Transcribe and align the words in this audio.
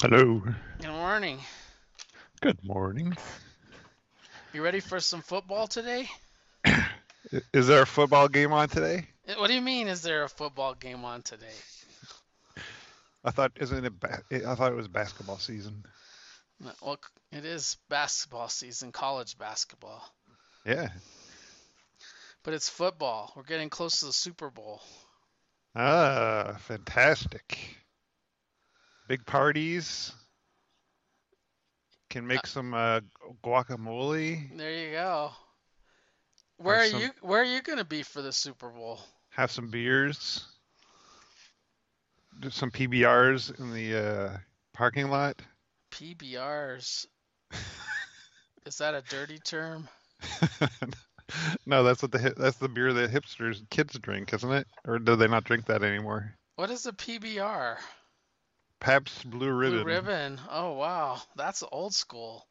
Hello. 0.00 0.42
Good 0.80 0.88
morning. 0.90 1.38
Good 2.40 2.64
morning. 2.64 3.16
You 4.52 4.62
ready 4.62 4.80
for 4.80 4.98
some 5.00 5.20
football 5.20 5.66
today? 5.66 6.08
Is 7.52 7.66
there 7.66 7.82
a 7.82 7.86
football 7.86 8.28
game 8.28 8.52
on 8.52 8.68
today? 8.68 9.06
Eh, 9.28 9.34
What 9.36 9.48
do 9.48 9.54
you 9.54 9.60
mean? 9.60 9.88
Is 9.88 10.02
there 10.02 10.24
a 10.24 10.28
football 10.28 10.74
game 10.74 11.04
on 11.04 11.22
today? 11.22 11.46
I 13.24 13.30
thought 13.30 13.52
isn't 13.60 13.84
it? 13.84 14.00
Ba- 14.00 14.22
I 14.32 14.54
thought 14.54 14.72
it 14.72 14.76
was 14.76 14.88
basketball 14.88 15.38
season. 15.38 15.84
Well, 16.82 16.98
it 17.32 17.44
is 17.44 17.76
basketball 17.88 18.48
season, 18.48 18.92
college 18.92 19.38
basketball, 19.38 20.02
Yeah. 20.66 20.88
but 22.42 22.52
it's 22.54 22.68
football. 22.68 23.32
We're 23.36 23.42
getting 23.44 23.70
close 23.70 24.00
to 24.00 24.06
the 24.06 24.12
Super 24.12 24.50
Bowl. 24.50 24.82
Ah, 25.74 26.56
fantastic. 26.60 27.76
Big 29.10 29.26
parties. 29.26 30.12
Can 32.10 32.26
Uh, 32.26 32.28
make 32.28 32.46
some 32.46 32.72
uh, 32.74 33.00
guacamole. 33.42 34.56
There 34.56 34.72
you 34.72 34.92
go. 34.92 35.32
Where 36.58 36.76
are 36.76 36.86
you? 36.86 37.10
Where 37.20 37.42
are 37.42 37.44
you 37.44 37.60
gonna 37.60 37.84
be 37.84 38.04
for 38.04 38.22
the 38.22 38.30
Super 38.30 38.68
Bowl? 38.70 39.00
Have 39.30 39.50
some 39.50 39.68
beers. 39.68 40.46
Do 42.38 42.50
some 42.50 42.70
PBRs 42.70 43.58
in 43.58 43.74
the 43.74 43.96
uh, 43.96 44.36
parking 44.74 45.10
lot. 45.10 45.42
PBRs. 45.90 47.06
Is 48.64 48.78
that 48.78 48.94
a 48.94 49.02
dirty 49.02 49.40
term? 49.40 49.88
no, 51.66 51.82
that's 51.82 52.00
what 52.00 52.12
the 52.12 52.32
that's 52.36 52.58
the 52.58 52.68
beer 52.68 52.92
that 52.92 53.10
hipsters 53.10 53.68
kids 53.70 53.98
drink, 53.98 54.32
isn't 54.32 54.52
it? 54.52 54.68
Or 54.86 55.00
do 55.00 55.16
they 55.16 55.26
not 55.26 55.42
drink 55.42 55.66
that 55.66 55.82
anymore? 55.82 56.36
What 56.54 56.70
is 56.70 56.86
a 56.86 56.92
PBR? 56.92 57.76
Pabst 58.80 59.28
Blue 59.28 59.52
Ribbon. 59.52 59.82
Blue 59.82 59.92
ribbon. 59.92 60.40
Oh 60.50 60.72
wow, 60.72 61.20
that's 61.36 61.62
old 61.70 61.94
school. 61.94 62.46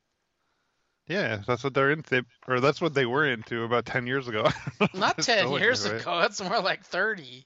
Yeah, 1.08 1.42
that's 1.48 1.64
what 1.64 1.74
they're 1.74 1.92
into, 1.92 2.24
or 2.48 2.60
that's 2.60 2.80
what 2.80 2.94
they 2.94 3.08
were 3.08 3.26
into 3.26 3.64
about 3.64 3.86
10 3.88 4.06
years 4.06 4.28
ago. 4.28 4.48
Not 4.94 5.18
ten 5.18 5.52
years 5.54 5.86
it. 5.86 6.02
ago. 6.02 6.20
That's 6.22 6.40
more 6.40 6.62
like 6.62 6.86
thirty. 6.86 7.46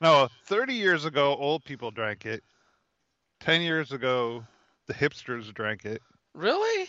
No, 0.00 0.28
30 0.46 0.74
years 0.74 1.04
ago, 1.04 1.36
old 1.36 1.64
people 1.64 1.90
drank 1.90 2.24
it. 2.24 2.42
10 3.40 3.60
years 3.60 3.92
ago, 3.92 4.44
the 4.86 4.94
hipsters 4.94 5.52
drank 5.52 5.84
it. 5.84 6.00
Really? 6.34 6.88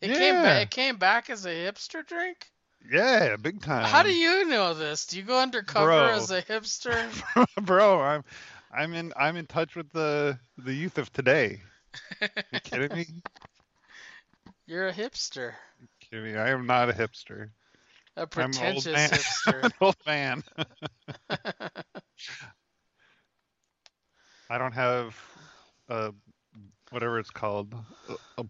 It 0.00 0.08
came 0.08 0.34
back. 0.34 0.62
It 0.62 0.70
came 0.70 0.96
back 0.96 1.30
as 1.30 1.46
a 1.46 1.50
hipster 1.50 2.04
drink. 2.04 2.50
Yeah, 2.90 3.36
big 3.36 3.62
time. 3.62 3.84
How 3.84 4.02
do 4.02 4.12
you 4.12 4.48
know 4.48 4.74
this? 4.74 5.06
Do 5.06 5.16
you 5.16 5.22
go 5.22 5.38
undercover 5.38 5.86
Bro. 5.86 6.08
as 6.08 6.30
a 6.32 6.42
hipster? 6.42 7.08
Bro, 7.62 8.00
I'm 8.00 8.24
I'm 8.72 8.94
in 8.94 9.12
I'm 9.16 9.36
in 9.36 9.46
touch 9.46 9.76
with 9.76 9.90
the 9.92 10.38
the 10.58 10.72
youth 10.74 10.98
of 10.98 11.12
today. 11.12 11.60
You 12.52 12.60
kidding 12.60 12.92
me? 12.92 13.06
You're 14.66 14.88
a 14.88 14.92
hipster, 14.92 15.54
kidding 16.00 16.24
me? 16.32 16.36
I 16.36 16.50
am 16.50 16.66
not 16.66 16.90
a 16.90 16.92
hipster. 16.92 17.50
a 18.16 18.26
I'm 18.36 18.56
an 18.56 18.78
pretentious. 18.84 19.10
I'm 19.46 19.54
hipster. 19.54 19.64
an 19.64 19.72
old 19.80 19.96
man. 20.06 20.42
I 24.50 24.58
don't 24.58 24.72
have 24.72 25.16
uh 25.88 26.10
whatever 26.90 27.18
it's 27.18 27.30
called. 27.30 27.74
a- 28.08 28.42
a 28.42 28.44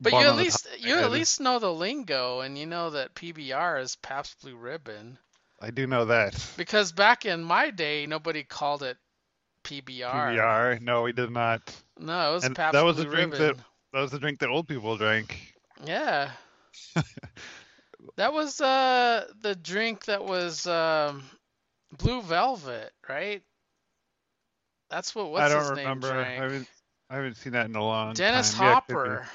But 0.00 0.12
you 0.12 0.26
at 0.26 0.36
least 0.36 0.66
top 0.66 0.74
of 0.76 0.82
my 0.82 0.88
you 0.88 0.96
at 0.98 1.10
least 1.10 1.40
know 1.40 1.58
the 1.58 1.72
lingo, 1.72 2.40
and 2.40 2.58
you 2.58 2.66
know 2.66 2.90
that 2.90 3.14
PBR 3.14 3.78
is 3.80 3.96
Pabst 3.96 4.40
Blue 4.42 4.56
Ribbon. 4.56 5.18
I 5.60 5.70
do 5.70 5.86
know 5.86 6.04
that. 6.06 6.34
Because 6.56 6.92
back 6.92 7.24
in 7.24 7.42
my 7.42 7.70
day, 7.70 8.06
nobody 8.06 8.44
called 8.44 8.82
it 8.82 8.98
PBR. 9.66 10.36
PBR. 10.36 10.80
No, 10.80 11.02
we 11.02 11.12
did 11.12 11.30
not. 11.30 11.60
No, 11.98 12.30
it 12.30 12.34
was 12.34 12.44
And 12.44 12.54
Pabst 12.54 12.72
that 12.74 12.84
was 12.84 12.96
Blue 12.96 13.04
a 13.04 13.10
drink 13.10 13.32
Ribbon. 13.32 13.56
that 13.56 13.64
that 13.92 14.00
was 14.00 14.10
the 14.10 14.18
drink 14.18 14.40
that 14.40 14.48
old 14.48 14.68
people 14.68 14.96
drank. 14.96 15.54
Yeah. 15.84 16.30
that 18.16 18.32
was 18.32 18.60
uh 18.60 19.26
the 19.42 19.54
drink 19.54 20.04
that 20.06 20.24
was 20.24 20.66
um 20.66 21.22
Blue 21.98 22.22
Velvet, 22.22 22.92
right? 23.08 23.42
That's 24.90 25.14
what 25.14 25.30
what's 25.30 25.44
I 25.44 25.48
don't 25.48 25.60
his 25.60 25.70
remember. 25.70 26.08
name 26.08 26.18
I 26.18 26.22
drank. 26.22 26.42
haven't 26.42 26.68
I 27.10 27.14
haven't 27.16 27.36
seen 27.36 27.52
that 27.52 27.66
in 27.66 27.74
a 27.76 27.82
long 27.82 28.14
Dennis 28.14 28.54
time. 28.54 28.66
Yeah. 28.66 28.74
Hopper. 28.74 29.28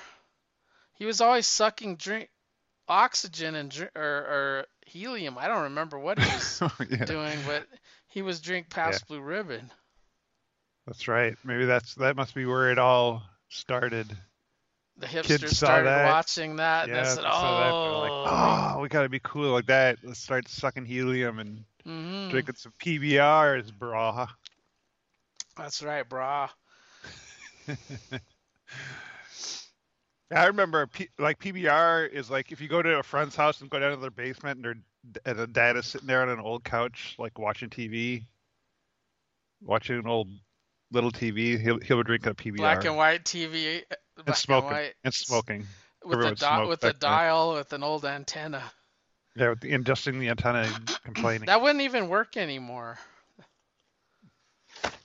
He 0.96 1.06
was 1.06 1.22
always 1.22 1.48
sucking 1.48 1.96
drink 1.96 2.30
oxygen 2.88 3.56
and 3.56 3.72
dr- 3.72 3.92
or, 3.96 4.02
or 4.02 4.66
helium. 4.86 5.38
I 5.38 5.48
don't 5.48 5.64
remember 5.64 5.98
what 5.98 6.20
he 6.20 6.26
was 6.26 6.62
yeah, 6.90 7.06
doing, 7.06 7.40
but 7.48 7.66
he 8.08 8.22
was 8.22 8.40
drink 8.42 8.70
Pabst 8.70 9.08
Blue 9.08 9.22
Ribbon. 9.22 9.72
That's 10.92 11.08
right. 11.08 11.38
Maybe 11.46 11.66
that's 11.66 11.96
that 11.96 12.18
must 12.18 12.36
be 12.36 12.46
where 12.46 12.70
it 12.70 12.78
all 12.78 13.24
started. 13.48 14.18
The 14.98 15.08
hipsters 15.08 15.56
started 15.56 15.96
that. 15.96 16.18
watching 16.18 16.58
that, 16.58 16.86
and 16.86 16.94
yeah, 16.94 17.04
they 17.06 17.06
said, 17.06 17.26
saw 17.32 17.56
that, 17.56 17.78
"Oh, 17.86 18.00
like, 18.00 18.14
oh, 18.26 18.80
we 18.82 18.90
gotta 18.90 19.10
be 19.10 19.20
cool 19.20 19.52
like 19.52 19.68
that. 19.68 20.00
Let's 20.04 20.20
start 20.20 20.48
sucking 20.50 20.86
helium 20.86 21.40
and 21.40 21.66
mhm, 21.86 22.30
drinking 22.30 22.56
some 22.56 22.74
PBRs, 22.80 23.72
brah. 23.72 24.30
that's 25.58 25.82
right, 25.84 26.08
brah." 26.08 26.50
I 30.32 30.46
remember 30.48 30.88
P- 30.88 31.10
like 31.20 31.40
PBR 31.40 32.06
is 32.06 32.30
like 32.30 32.52
if 32.52 32.62
you 32.62 32.68
go 32.68 32.82
to 32.82 33.00
a 33.00 33.04
friend's 33.04 33.36
house 33.36 33.62
and 33.62 33.70
go 33.70 33.80
down 33.80 33.92
to 33.92 33.98
their 33.98 34.12
basement 34.12 34.58
and 34.58 34.66
their 34.66 34.76
and 35.26 35.40
a 35.40 35.48
dad 35.48 35.78
is 35.78 35.86
sitting 35.88 36.08
there 36.08 36.22
on 36.22 36.30
an 36.30 36.40
old 36.40 36.64
couch 36.64 37.16
like 37.20 37.40
watching 37.40 37.70
TV, 37.70 38.28
watching 39.62 39.98
an 40.00 40.08
old 40.08 40.30
little 40.92 41.12
TV. 41.12 41.60
He'll 41.60 41.80
he'll 41.80 42.04
drink 42.04 42.26
a 42.26 42.34
PBR 42.34 42.58
Black 42.58 42.86
and 42.86 42.98
white 42.98 43.24
TV, 43.24 43.80
uh, 43.80 43.96
black 44.16 44.28
and 44.28 44.36
smoking 44.36 44.70
white, 44.70 44.94
and 45.04 45.14
smoking. 45.14 45.68
with 46.04 46.14
a 46.14 46.18
Everyone 46.18 46.34
di- 46.36 46.56
smoked 46.56 46.70
with 46.70 46.84
a 46.84 46.94
dial 46.94 47.54
with 47.54 47.74
an 47.74 47.84
old 47.84 48.06
antenna. 48.06 48.64
Yeah, 49.36 49.50
with 49.50 49.62
the, 49.62 49.74
adjusting 49.74 50.20
the 50.20 50.30
antenna 50.30 50.70
and 50.74 51.00
complaining. 51.04 51.46
That 51.46 51.62
wouldn't 51.62 51.82
even 51.82 52.10
work 52.10 52.38
anymore. 52.38 52.98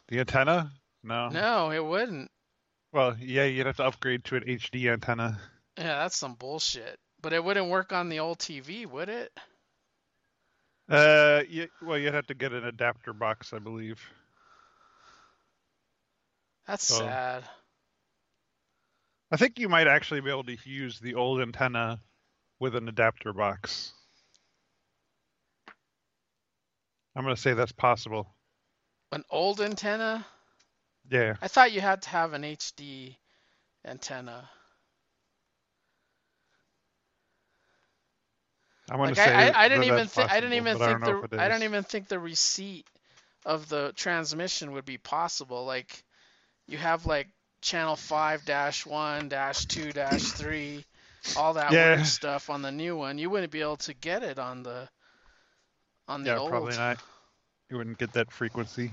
The 0.09 0.21
antenna? 0.21 0.73
No. 1.03 1.29
No, 1.29 1.71
it 1.71 1.85
wouldn't. 1.85 2.31
Well, 2.93 3.17
yeah, 3.21 3.45
you'd 3.45 3.67
have 3.67 3.77
to 3.77 3.85
upgrade 3.85 4.25
to 4.25 4.37
an 4.37 4.45
HD 4.45 4.91
antenna. 4.91 5.39
Yeah, 5.79 5.99
that's 5.99 6.17
some 6.17 6.35
bullshit. 6.35 6.99
But 7.21 7.33
it 7.33 7.43
wouldn't 7.43 7.69
work 7.69 7.93
on 7.93 8.09
the 8.09 8.21
old 8.21 8.39
TV, 8.39 8.87
would 8.87 9.09
it? 9.09 9.33
Uh, 10.89 11.43
you, 11.49 11.69
well, 11.83 11.99
you'd 11.99 12.15
have 12.15 12.27
to 12.29 12.35
get 12.35 12.53
an 12.53 12.65
adapter 12.65 13.13
box, 13.13 13.53
I 13.53 13.59
believe. 13.59 14.01
That's 16.67 16.85
sad. 16.85 17.45
I 19.31 19.37
think 19.37 19.59
you 19.59 19.69
might 19.69 19.87
actually 19.89 20.21
be 20.21 20.31
able 20.31 20.45
to 20.45 20.57
use 20.65 20.99
the 21.01 21.15
old 21.15 21.41
antenna 21.41 22.01
with 22.59 22.75
an 22.77 22.89
adapter 22.89 23.33
box. 23.33 23.93
I'm 27.17 27.25
gonna 27.25 27.37
say 27.37 27.55
that's 27.55 27.73
possible. 27.73 28.35
An 29.13 29.25
old 29.31 29.61
antenna? 29.61 30.27
Yeah. 31.11 31.37
I 31.41 31.49
thought 31.49 31.73
you 31.73 31.81
had 31.81 32.03
to 32.03 32.11
have 32.11 32.33
an 32.35 32.45
HD 32.45 33.17
antenna. 33.85 34.51
I'm 38.91 38.99
gonna 38.99 39.15
Like 39.15 39.17
say 39.17 39.33
I, 39.33 39.49
I, 39.49 39.65
I 39.65 39.69
didn't 39.69 39.83
that 39.83 39.87
even 39.87 40.07
that's 40.07 40.15
think 40.15 40.31
I 40.31 40.41
didn't 40.41 40.55
even 40.55 40.77
I 40.77 40.79
think 40.79 41.01
if 41.03 41.31
the 41.31 41.41
I 41.41 41.49
don't 41.49 41.63
even 41.63 41.83
think 41.85 42.09
the 42.09 42.19
receipt 42.19 42.87
of 43.45 43.69
the 43.69 43.93
transmission 43.97 44.73
would 44.73 44.85
be 44.85 44.99
possible. 44.99 45.65
Like 45.65 46.05
you 46.69 46.79
have 46.79 47.07
like 47.07 47.29
channel 47.63 47.97
five 47.97 48.45
dash 48.45 48.85
one 48.87 49.29
dash 49.29 49.65
two 49.67 49.93
dash 49.93 50.23
three, 50.33 50.85
all 51.37 51.55
that 51.55 51.73
Yeah. 51.73 51.97
weird 51.97 52.07
stuff 52.07 52.51
on 52.51 52.63
the 52.63 52.73
new 52.73 52.97
one. 52.97 53.19
You 53.19 53.31
wouldn't 53.31 53.53
be 53.53 53.61
able 53.61 53.77
to 53.79 53.95
get 53.95 54.23
it 54.23 54.39
on 54.39 54.63
the 54.63 54.89
on 56.09 56.23
the 56.23 56.31
Yeah, 56.31 56.39
old. 56.39 56.51
probably 56.51 56.77
not. 56.77 56.99
You 57.71 57.79
wouldn't 57.79 57.99
get 57.99 58.13
that 58.13 58.31
frequency. 58.31 58.93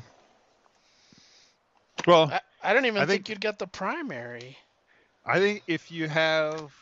Well, 2.08 2.32
I, 2.34 2.40
I 2.64 2.74
don't 2.74 2.86
even 2.86 3.02
I 3.02 3.06
think, 3.06 3.26
think- 3.26 3.30
you'd 3.30 3.40
get 3.42 3.60
the 3.60 3.68
primary. 3.68 4.58
I 5.26 5.40
think 5.40 5.64
if 5.68 5.90
you 5.92 6.10
have 6.10 6.74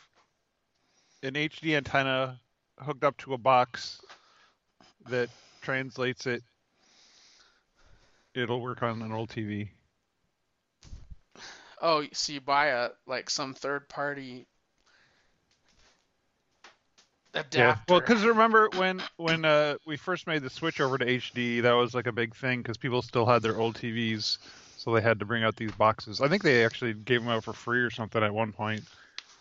an 1.22 1.34
HD 1.34 1.76
antenna 1.76 2.40
hooked 2.80 3.04
up 3.04 3.16
to 3.18 3.34
a 3.34 3.38
box 3.38 4.00
that 5.08 5.28
translates 5.60 6.26
it, 6.26 6.42
it'll 8.34 8.60
work 8.60 8.82
on 8.82 9.00
an 9.02 9.12
old 9.12 9.28
TV. 9.28 9.68
Oh, 11.82 12.04
so 12.12 12.32
you 12.32 12.40
buy 12.40 12.66
a 12.68 12.90
like 13.06 13.28
some 13.28 13.54
third 13.54 13.88
party 13.88 14.46
adapter. 17.34 17.58
Yeah. 17.58 17.76
Well, 17.88 18.00
because 18.00 18.24
remember 18.24 18.68
when 18.76 19.02
when 19.16 19.44
uh, 19.44 19.76
we 19.84 19.96
first 19.96 20.28
made 20.28 20.42
the 20.42 20.50
switch 20.50 20.80
over 20.80 20.96
to 20.96 21.04
HD, 21.04 21.62
that 21.62 21.72
was 21.72 21.92
like 21.92 22.06
a 22.06 22.12
big 22.12 22.36
thing 22.36 22.62
because 22.62 22.76
people 22.76 23.02
still 23.02 23.26
had 23.26 23.42
their 23.42 23.58
old 23.58 23.74
TVs, 23.74 24.38
so 24.76 24.94
they 24.94 25.00
had 25.00 25.18
to 25.18 25.24
bring 25.24 25.42
out 25.42 25.56
these 25.56 25.72
boxes. 25.72 26.20
I 26.20 26.28
think 26.28 26.44
they 26.44 26.64
actually 26.64 26.94
gave 26.94 27.20
them 27.22 27.30
out 27.30 27.42
for 27.42 27.52
free 27.52 27.80
or 27.80 27.90
something 27.90 28.22
at 28.22 28.32
one 28.32 28.52
point. 28.52 28.82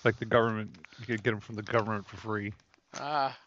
Like 0.03 0.17
the 0.17 0.25
government, 0.25 0.75
you 0.99 1.05
could 1.05 1.21
get 1.21 1.31
them 1.31 1.41
from 1.41 1.55
the 1.55 1.61
government 1.61 2.07
for 2.07 2.17
free. 2.17 2.53
Ah. 2.95 3.37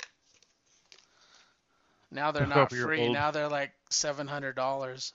Now 2.13 2.31
they're 2.31 2.47
not 2.47 2.71
free. 2.71 3.09
Now 3.13 3.33
they're 3.33 3.49
like 3.49 3.73
seven 3.91 4.29
hundred 4.29 4.55
dollars. 4.55 5.13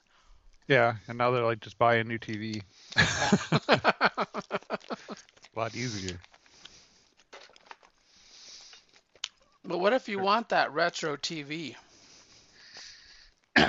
Yeah, 0.70 0.98
and 1.08 1.18
now 1.18 1.32
they're 1.32 1.44
like 1.44 1.62
just 1.62 1.80
buy 1.80 1.96
a 1.96 2.04
new 2.04 2.20
TV. 2.20 2.62
a 2.96 4.28
lot 5.56 5.76
easier. 5.76 6.20
But 9.66 9.80
what 9.80 9.94
if 9.94 10.08
you 10.08 10.20
want 10.20 10.50
that 10.50 10.72
retro 10.72 11.18
TV? 11.18 11.76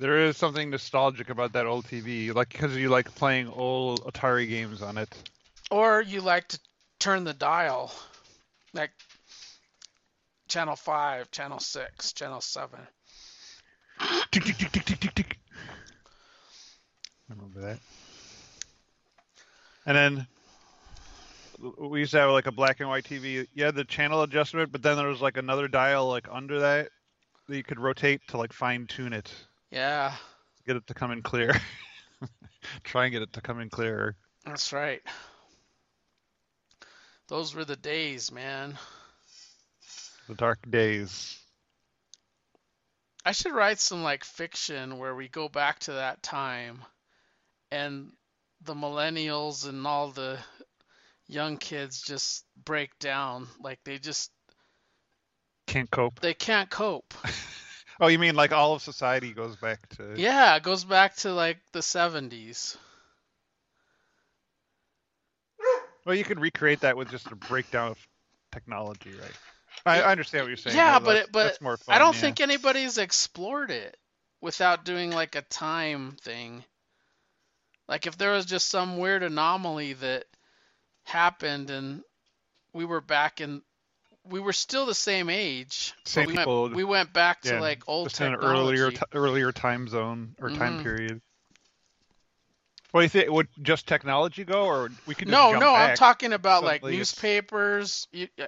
There 0.00 0.26
is 0.26 0.36
something 0.36 0.70
nostalgic 0.70 1.28
about 1.28 1.54
that 1.54 1.66
old 1.66 1.84
TV, 1.86 2.32
like 2.32 2.50
because 2.50 2.76
you 2.76 2.88
like 2.88 3.12
playing 3.16 3.48
old 3.48 4.04
Atari 4.04 4.48
games 4.48 4.80
on 4.80 4.96
it. 4.96 5.12
Or 5.72 6.00
you 6.00 6.20
like 6.20 6.46
to 6.48 6.60
turn 7.00 7.24
the 7.24 7.34
dial, 7.34 7.92
like 8.72 8.92
channel 10.46 10.76
5, 10.76 11.32
channel 11.32 11.58
6, 11.58 12.12
channel 12.12 12.40
7. 12.40 12.78
Tick, 14.30 14.44
tick, 14.44 14.84
tick, 15.14 15.36
tick. 17.28 17.36
Remember 17.36 17.60
that? 17.60 17.78
And 19.86 19.96
then 19.96 20.26
we 21.78 22.00
used 22.00 22.12
to 22.12 22.18
have 22.20 22.30
like 22.30 22.46
a 22.46 22.52
black 22.52 22.80
and 22.80 22.88
white 22.88 23.04
TV. 23.04 23.46
You 23.54 23.64
had 23.64 23.74
the 23.74 23.84
channel 23.84 24.22
adjustment, 24.22 24.70
but 24.70 24.82
then 24.82 24.96
there 24.96 25.08
was 25.08 25.20
like 25.20 25.36
another 25.36 25.68
dial 25.68 26.08
like 26.08 26.26
under 26.30 26.60
that 26.60 26.90
that 27.48 27.56
you 27.56 27.62
could 27.62 27.80
rotate 27.80 28.20
to 28.28 28.36
like 28.36 28.52
fine 28.52 28.86
tune 28.86 29.12
it, 29.12 29.32
Yeah, 29.70 30.12
get 30.66 30.76
it 30.76 30.86
to 30.88 30.94
come 30.94 31.10
in 31.10 31.22
clear. 31.22 31.54
Try 32.84 33.04
and 33.04 33.12
get 33.12 33.22
it 33.22 33.32
to 33.34 33.40
come 33.40 33.60
in 33.60 33.70
clearer. 33.70 34.16
that's 34.44 34.72
right. 34.72 35.00
Those 37.28 37.54
were 37.54 37.64
the 37.64 37.76
days, 37.76 38.30
man. 38.30 38.76
The 40.28 40.34
dark 40.34 40.58
days. 40.70 41.38
I 43.24 43.32
should 43.32 43.52
write 43.52 43.78
some 43.78 44.02
like 44.02 44.24
fiction 44.24 44.98
where 44.98 45.14
we 45.14 45.28
go 45.28 45.48
back 45.48 45.78
to 45.80 45.92
that 45.92 46.22
time 46.22 46.82
and 47.70 48.10
the 48.62 48.74
millennials 48.74 49.68
and 49.68 49.86
all 49.86 50.08
the 50.10 50.38
young 51.28 51.56
kids 51.56 52.02
just 52.02 52.44
break 52.64 52.90
down 52.98 53.46
like 53.60 53.78
they 53.84 53.98
just 53.98 54.30
Can't 55.66 55.90
cope. 55.90 56.20
they 56.20 56.34
can't 56.34 56.70
cope. 56.70 57.14
Oh, 58.00 58.06
you 58.06 58.20
mean 58.20 58.36
like 58.36 58.52
all 58.52 58.74
of 58.74 58.82
society 58.82 59.32
goes 59.32 59.56
back 59.56 59.88
to? 59.96 60.14
Yeah, 60.16 60.54
it 60.54 60.62
goes 60.62 60.84
back 60.84 61.16
to 61.16 61.32
like 61.32 61.58
the 61.72 61.80
70s. 61.80 62.76
Well, 66.06 66.14
you 66.14 66.24
could 66.24 66.40
recreate 66.40 66.80
that 66.80 66.96
with 66.96 67.10
just 67.10 67.26
a 67.26 67.34
breakdown 67.36 67.90
of 67.90 67.98
technology, 68.52 69.10
right? 69.10 69.32
I, 69.84 70.00
I 70.02 70.10
understand 70.12 70.44
what 70.44 70.48
you're 70.48 70.56
saying. 70.56 70.76
Yeah, 70.76 70.98
though. 70.98 71.04
but 71.06 71.12
That's- 71.12 71.26
it, 71.26 71.32
but 71.32 71.44
that's 71.44 71.60
more 71.60 71.76
fun. 71.76 71.94
I 71.94 71.98
don't 71.98 72.14
yeah. 72.14 72.20
think 72.20 72.40
anybody's 72.40 72.98
explored 72.98 73.70
it 73.70 73.96
without 74.40 74.84
doing 74.84 75.10
like 75.10 75.34
a 75.34 75.42
time 75.42 76.16
thing. 76.22 76.64
Like 77.88 78.06
if 78.06 78.16
there 78.18 78.32
was 78.32 78.46
just 78.46 78.68
some 78.68 78.98
weird 78.98 79.22
anomaly 79.22 79.94
that 79.94 80.24
happened 81.04 81.70
and 81.70 82.02
we 82.72 82.84
were 82.84 83.00
back 83.00 83.40
in 83.40 83.62
we 84.24 84.40
were 84.40 84.52
still 84.52 84.86
the 84.86 84.94
same 84.94 85.30
age. 85.30 85.94
Same 86.04 86.26
we 86.26 86.34
people, 86.34 86.62
Went, 86.64 86.74
we 86.74 86.84
went 86.84 87.12
back 87.12 87.42
to 87.42 87.48
yeah, 87.48 87.60
like 87.60 87.82
old 87.88 88.08
just 88.08 88.20
in 88.20 88.26
an 88.28 88.34
earlier 88.34 88.90
t- 88.90 89.02
earlier 89.14 89.52
time 89.52 89.88
zone 89.88 90.34
or 90.40 90.50
time 90.50 90.76
Mhm. 90.76 90.82
period. 90.82 91.20
What 92.90 93.00
do 93.00 93.04
you 93.04 93.08
think? 93.08 93.30
Would 93.30 93.48
just 93.62 93.86
technology 93.86 94.44
go, 94.44 94.64
or 94.66 94.90
we 95.06 95.14
could 95.14 95.28
no, 95.28 95.50
jump 95.50 95.60
no, 95.60 95.74
I'm 95.74 95.94
talking 95.94 96.32
about 96.32 96.64
like 96.64 96.82
newspapers. 96.82 98.06
You, 98.12 98.28
uh, 98.40 98.46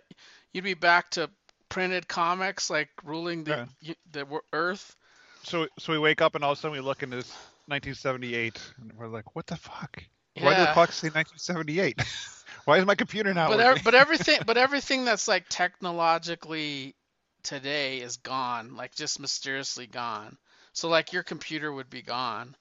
you'd 0.53 0.65
be 0.65 0.75
back 0.75 1.11
to 1.13 1.31
printed 1.69 2.09
comics 2.09 2.71
like 2.71 2.89
ruling 3.05 3.45
the 3.45 3.61
Yeah. 3.83 3.95
the 4.13 4.41
earth. 4.53 4.97
So 5.45 5.69
so 5.79 5.93
we 5.93 5.99
wake 5.99 6.21
up 6.21 6.35
and 6.35 6.45
all 6.45 6.53
of 6.53 6.59
a 6.59 6.61
sudden 6.61 6.77
we 6.77 6.81
look 6.81 7.03
into 7.03 7.17
this 7.17 7.33
1978 7.71 8.75
and 8.81 8.93
we're 8.95 9.09
like, 9.09 9.37
what 9.37 9.47
the 9.47 9.57
fuck? 9.57 10.05
Why 10.39 10.55
did 10.55 10.63
the 10.63 10.69
Yeah. 10.69 10.73
clock 10.73 10.93
say 10.93 11.09
1978? 11.09 11.99
Why 12.67 12.79
is 12.79 12.87
my 12.87 12.97
computer 12.97 13.33
not 13.35 13.53
but 13.53 13.55
working? 13.55 13.83
but 13.85 13.95
everything 13.95 14.41
but 14.47 14.57
everything 14.59 15.05
that's 15.05 15.29
like 15.29 15.49
technologically 15.49 16.95
today 17.43 18.01
is 18.01 18.17
gone 18.19 18.77
like 18.77 18.95
just 18.95 19.21
mysteriously 19.21 19.87
gone 19.87 20.39
so 20.73 20.89
like 20.89 21.13
your 21.13 21.23
computer 21.23 21.73
would 21.73 21.91
be 21.91 22.03
gone 22.03 22.57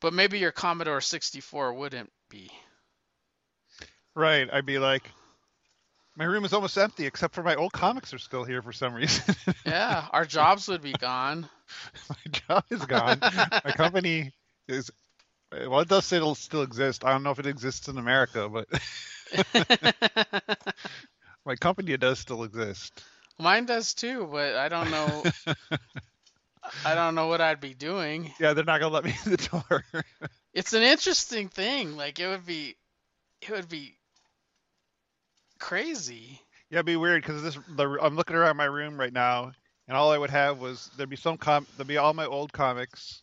but 0.00 0.12
maybe 0.14 0.38
your 0.38 0.52
commodore 0.52 1.00
64 1.00 1.74
wouldn't 1.74 2.12
be 2.30 2.50
Right. 4.14 4.48
I'd 4.52 4.66
be 4.66 4.78
like, 4.78 5.10
my 6.16 6.24
room 6.24 6.44
is 6.44 6.52
almost 6.52 6.76
empty 6.78 7.06
except 7.06 7.34
for 7.34 7.42
my 7.42 7.54
old 7.54 7.72
comics 7.72 8.12
are 8.14 8.18
still 8.18 8.44
here 8.44 8.62
for 8.62 8.72
some 8.72 8.94
reason. 8.94 9.34
yeah 9.64 10.06
our 10.12 10.24
jobs 10.24 10.68
would 10.68 10.82
be 10.82 10.94
gone 10.94 11.48
my 12.08 12.16
job 12.32 12.64
is 12.70 12.84
gone. 12.86 13.20
my 13.64 13.72
company 13.72 14.32
is. 14.68 14.90
Well, 15.52 15.80
it 15.80 15.88
does 15.88 16.04
say 16.04 16.16
it'll 16.16 16.34
still 16.34 16.62
exist. 16.62 17.04
I 17.04 17.12
don't 17.12 17.22
know 17.22 17.30
if 17.30 17.38
it 17.38 17.46
exists 17.46 17.88
in 17.88 17.98
America, 17.98 18.48
but 18.48 18.66
my 21.46 21.54
company 21.56 21.96
does 21.96 22.18
still 22.18 22.42
exist. 22.42 23.02
mine 23.38 23.64
does 23.66 23.94
too 23.94 24.28
but 24.30 24.54
i 24.56 24.68
don't 24.68 24.90
know 24.90 25.22
i 26.84 26.94
don't 26.94 27.14
know 27.14 27.26
what 27.26 27.40
i'd 27.40 27.60
be 27.60 27.74
doing 27.74 28.32
Yeah, 28.40 28.52
they're 28.54 28.64
not 28.64 28.80
gonna 28.80 28.92
let 28.94 29.04
me 29.04 29.14
in 29.24 29.30
the 29.32 29.36
door. 29.68 29.84
it's 30.54 30.72
an 30.72 30.82
interesting 30.82 31.48
thing 31.48 31.96
like 31.96 32.18
it 32.18 32.28
would 32.28 32.46
be 32.46 32.76
it 33.42 33.50
would 33.50 33.68
be 33.68 33.94
crazy 35.58 36.40
yeah, 36.70 36.78
it'd 36.78 36.86
be 36.86 36.96
weird 36.96 37.22
because 37.22 37.42
this. 37.44 37.56
The, 37.76 37.98
I'm 38.02 38.16
looking 38.16 38.34
around 38.34 38.56
my 38.56 38.64
room 38.64 38.98
right 38.98 39.12
now, 39.12 39.52
and 39.88 39.96
all 39.96 40.10
I 40.10 40.18
would 40.18 40.30
have 40.30 40.58
was 40.58 40.90
there'd 40.96 41.08
be 41.10 41.16
some 41.16 41.36
com. 41.36 41.66
There'd 41.76 41.88
be 41.88 41.96
all 41.96 42.14
my 42.14 42.26
old 42.26 42.52
comics. 42.52 43.20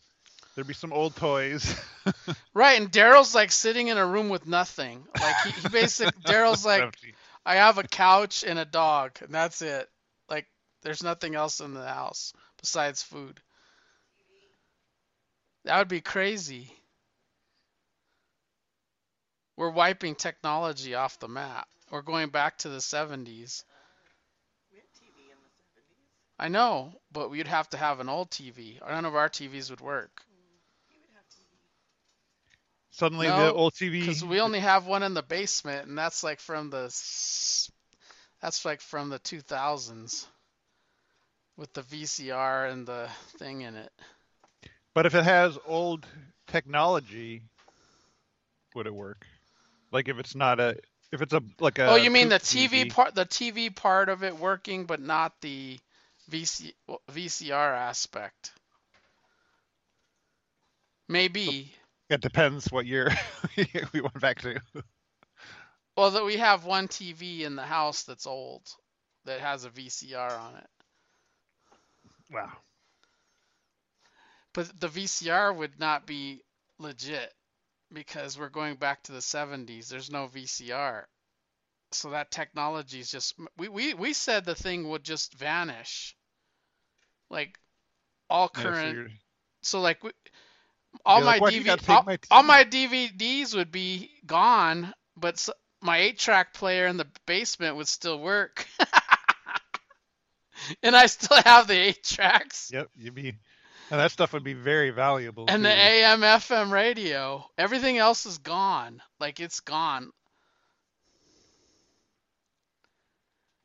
There'd 0.54 0.66
be 0.66 0.74
some 0.74 0.92
old 0.92 1.16
toys. 1.16 1.74
right 2.54 2.80
and 2.80 2.92
daryl's 2.92 3.34
like 3.34 3.50
sitting 3.50 3.88
in 3.88 3.98
a 3.98 4.06
room 4.06 4.28
with 4.28 4.46
nothing 4.46 5.04
like 5.20 5.34
he, 5.44 5.50
he 5.50 5.68
basically 5.68 6.22
daryl's 6.26 6.64
like 6.64 6.82
Empty. 6.82 7.14
I 7.46 7.56
have 7.56 7.78
a 7.78 7.82
couch 7.82 8.44
and 8.46 8.58
a 8.58 8.64
dog, 8.64 9.18
and 9.20 9.34
that's 9.34 9.60
it. 9.60 9.88
Like, 10.30 10.46
there's 10.82 11.02
nothing 11.02 11.34
else 11.34 11.60
in 11.60 11.74
the 11.74 11.86
house 11.86 12.32
besides 12.58 13.02
food. 13.02 13.40
That 15.64 15.78
would 15.78 15.88
be 15.88 16.00
crazy. 16.00 16.72
We're 19.56 19.70
wiping 19.70 20.14
technology 20.14 20.94
off 20.94 21.18
the 21.18 21.28
map. 21.28 21.68
We're 21.90 22.02
going 22.02 22.30
back 22.30 22.58
to 22.58 22.68
the 22.68 22.78
70s. 22.78 23.64
We 24.70 24.78
had 24.78 24.88
TV 24.96 25.30
in 25.30 25.38
the 25.38 25.50
70s. 25.52 26.23
I 26.38 26.48
know, 26.48 26.92
but 27.12 27.30
we'd 27.30 27.46
have 27.46 27.68
to 27.70 27.76
have 27.76 28.00
an 28.00 28.08
old 28.08 28.30
TV. 28.30 28.80
None 28.86 29.04
of 29.04 29.14
our 29.14 29.28
TVs 29.28 29.70
would 29.70 29.80
work. 29.80 30.22
You 30.90 30.98
would 31.00 31.08
have 31.14 31.24
TV. 31.28 31.46
Suddenly, 32.90 33.28
No, 33.28 33.36
the 33.36 33.52
old 33.52 33.74
TV. 33.74 34.00
Because 34.00 34.24
we 34.24 34.40
only 34.40 34.60
have 34.60 34.86
one 34.86 35.02
in 35.02 35.14
the 35.14 35.22
basement, 35.22 35.86
and 35.88 35.96
that's 35.96 36.24
like 36.24 36.40
from 36.40 36.70
the 36.70 36.84
that's 38.40 38.64
like 38.64 38.80
from 38.80 39.10
the 39.10 39.18
2000s 39.20 40.26
with 41.56 41.72
the 41.72 41.82
VCR 41.82 42.70
and 42.70 42.86
the 42.86 43.08
thing 43.38 43.62
in 43.62 43.76
it. 43.76 43.92
But 44.92 45.06
if 45.06 45.14
it 45.14 45.24
has 45.24 45.58
old 45.66 46.06
technology, 46.46 47.42
would 48.74 48.86
it 48.86 48.94
work? 48.94 49.26
Like 49.92 50.08
if 50.08 50.18
it's 50.18 50.34
not 50.34 50.58
a, 50.60 50.76
if 51.12 51.22
it's 51.22 51.32
a 51.32 51.42
like 51.60 51.78
a. 51.78 51.86
oh, 51.86 51.96
you 51.96 52.10
mean 52.10 52.28
the 52.28 52.38
tube 52.38 52.72
TV 52.72 52.90
part, 52.90 53.14
the 53.14 53.24
TV 53.26 53.74
part 53.74 54.08
of 54.08 54.24
it 54.24 54.36
working, 54.36 54.84
but 54.84 55.00
not 55.00 55.32
the 55.40 55.78
VC, 56.30 56.72
VCR 57.10 57.76
aspect. 57.76 58.52
Maybe. 61.08 61.72
It 62.08 62.20
depends 62.20 62.70
what 62.70 62.86
year 62.86 63.10
we 63.92 64.00
went 64.00 64.20
back 64.20 64.40
to. 64.42 64.60
Well, 65.96 66.10
that 66.10 66.24
we 66.24 66.36
have 66.36 66.64
one 66.64 66.88
TV 66.88 67.40
in 67.40 67.56
the 67.56 67.62
house 67.62 68.02
that's 68.02 68.26
old 68.26 68.68
that 69.24 69.40
has 69.40 69.64
a 69.64 69.70
VCR 69.70 70.38
on 70.38 70.56
it. 70.56 70.66
Wow. 72.30 72.52
But 74.52 74.80
the 74.80 74.88
VCR 74.88 75.54
would 75.56 75.78
not 75.78 76.06
be 76.06 76.42
legit 76.78 77.32
because 77.92 78.38
we're 78.38 78.48
going 78.48 78.76
back 78.76 79.02
to 79.04 79.12
the 79.12 79.18
70s. 79.18 79.88
There's 79.88 80.10
no 80.10 80.28
VCR. 80.28 81.04
So 81.94 82.10
that 82.10 82.30
technology 82.30 83.00
is 83.00 83.10
just 83.10 83.34
we, 83.56 83.68
we 83.68 83.94
we 83.94 84.12
said 84.12 84.44
the 84.44 84.54
thing 84.54 84.88
would 84.88 85.04
just 85.04 85.34
vanish. 85.34 86.16
Like 87.30 87.58
all 88.28 88.48
current 88.48 88.94
you're- 88.94 89.20
so 89.62 89.80
like 89.80 90.04
we, 90.04 90.10
all 91.06 91.20
my 91.20 91.26
like, 91.26 91.40
"Why 91.40 91.50
do 91.50 91.56
you 91.56 91.64
DV 91.64 91.88
all, 91.88 92.02
my 92.02 92.18
all 92.30 92.42
my 92.42 92.64
DVDs 92.64 93.54
would 93.54 93.72
be 93.72 94.10
gone, 94.26 94.92
but 95.16 95.34
s 95.34 95.50
my 95.80 95.98
8-track 95.98 96.54
player 96.54 96.86
in 96.86 96.96
the 96.96 97.06
basement 97.26 97.76
would 97.76 97.88
still 97.88 98.18
work. 98.18 98.66
and 100.82 100.96
I 100.96 101.06
still 101.06 101.40
have 101.42 101.66
the 101.66 101.78
8 101.78 102.02
tracks. 102.02 102.70
Yep, 102.72 102.90
you'd 102.96 103.14
be, 103.14 103.28
and 103.28 104.00
that 104.00 104.10
stuff 104.10 104.32
would 104.32 104.44
be 104.44 104.54
very 104.54 104.90
valuable. 104.90 105.44
And 105.48 105.64
the 105.64 105.68
too. 105.68 105.74
AM 105.74 106.20
FM 106.20 106.72
radio. 106.72 107.44
Everything 107.58 107.98
else 107.98 108.24
is 108.24 108.38
gone. 108.38 109.02
Like 109.20 109.40
it's 109.40 109.60
gone. 109.60 110.10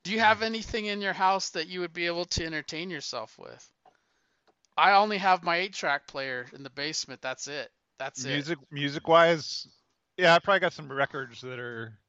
Do 0.03 0.11
you 0.11 0.19
have 0.19 0.41
anything 0.41 0.85
in 0.85 1.01
your 1.01 1.13
house 1.13 1.51
that 1.51 1.67
you 1.67 1.81
would 1.81 1.93
be 1.93 2.05
able 2.05 2.25
to 2.25 2.45
entertain 2.45 2.89
yourself 2.89 3.37
with? 3.37 3.69
I 4.77 4.93
only 4.93 5.17
have 5.17 5.43
my 5.43 5.57
eight 5.57 5.73
track 5.73 6.07
player 6.07 6.47
in 6.53 6.63
the 6.63 6.69
basement. 6.69 7.21
That's 7.21 7.47
it. 7.47 7.69
That's 7.97 8.23
music, 8.23 8.53
it. 8.53 8.71
Music 8.71 8.71
music 8.71 9.07
wise, 9.07 9.67
yeah, 10.17 10.35
I 10.35 10.39
probably 10.39 10.61
got 10.61 10.73
some 10.73 10.91
records 10.91 11.41
that 11.41 11.59
are 11.59 11.99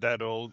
that 0.00 0.20
old. 0.20 0.52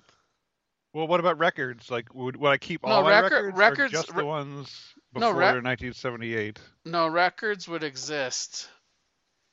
Well, 0.93 1.07
what 1.07 1.19
about 1.19 1.37
records? 1.37 1.91
Like, 1.91 2.13
would, 2.15 2.35
would 2.37 2.49
I 2.49 2.57
keep 2.57 2.81
all 2.83 2.89
no, 2.89 3.03
my 3.03 3.21
record, 3.21 3.55
records, 3.55 3.57
records 3.57 3.91
just 3.91 4.09
re- 4.11 4.21
the 4.21 4.25
ones 4.25 4.93
before 5.13 5.33
no, 5.33 5.37
rec- 5.37 5.63
1978? 5.63 6.59
No, 6.85 7.07
records 7.07 7.67
would 7.67 7.83
exist. 7.83 8.69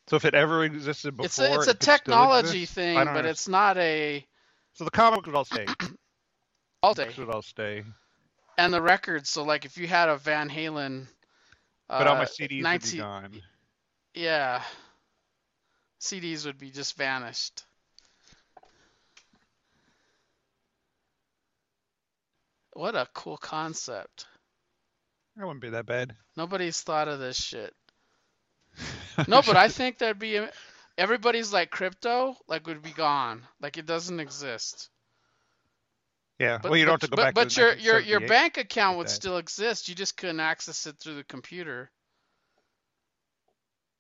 So 0.09 0.17
if 0.17 0.25
it 0.25 0.35
ever 0.35 0.65
existed 0.65 1.17
before, 1.17 1.27
it's 1.27 1.39
a, 1.39 1.55
it's 1.55 1.67
a 1.67 1.71
it 1.71 1.81
technology 1.81 2.65
thing, 2.65 2.95
but 2.95 3.09
understand. 3.09 3.27
it's 3.27 3.49
not 3.49 3.77
a 3.77 4.27
so 4.77 4.85
the 4.85 4.91
comic 4.91 5.25
would 5.25 5.35
all 5.35 5.47
stay. 5.47 5.65
all 6.83 6.93
day. 6.93 7.09
Would 7.17 7.31
all 7.31 7.41
stay. 7.41 7.83
And 8.59 8.73
the 8.73 8.83
records, 8.83 9.31
so 9.31 9.43
like 9.43 9.65
if 9.65 9.79
you 9.79 9.87
had 9.87 10.11
a 10.11 10.19
Van 10.19 10.51
Halen, 10.51 11.07
uh, 11.89 11.99
But 11.99 12.07
all 12.07 12.17
my 12.17 12.25
CDs 12.27 12.61
19 12.61 12.63
would 12.63 12.93
be 12.93 12.99
gone. 12.99 13.43
yeah, 14.15 14.63
CDs 16.01 16.45
would 16.45 16.59
be 16.59 16.71
just 16.71 16.95
vanished. 16.97 17.65
What 22.75 22.95
a 22.95 23.09
cool 23.15 23.39
concept. 23.39 24.27
That 25.37 25.47
wouldn't 25.47 25.63
be 25.63 25.71
that 25.71 25.87
bad. 25.87 26.15
Nobody's 26.37 26.83
thought 26.83 27.09
of 27.09 27.19
this 27.19 27.37
shit. 27.37 27.75
No, 29.27 29.41
but 29.41 29.57
I 29.57 29.69
think 29.69 29.97
that'd 29.97 30.19
be 30.19 30.47
everybody's 30.99 31.53
like 31.53 31.71
crypto, 31.71 32.37
like 32.49 32.67
would 32.67 32.83
be 32.83 32.93
gone, 32.93 33.43
like 33.61 33.77
it 33.79 33.87
doesn't 33.87 34.21
exist. 34.21 34.91
yeah. 36.39 36.59
But, 36.59 36.71
well, 36.71 36.79
you 36.79 36.87
don't 36.87 37.01
but, 37.01 37.03
have 37.03 37.11
to 37.11 37.17
go 37.17 37.23
but, 37.23 37.35
back. 37.35 37.35
but 37.35 37.57
your 37.57 37.75
your 37.75 38.01
your 38.01 38.21
bank 38.21 38.57
account 38.59 38.99
would 38.99 39.11
still 39.11 39.39
exist. 39.39 39.89
You 39.89 39.95
just 39.95 40.17
couldn't 40.17 40.41
access 40.41 40.87
it 40.87 40.97
through 40.99 41.17
the 41.17 41.25
computer. 41.25 41.91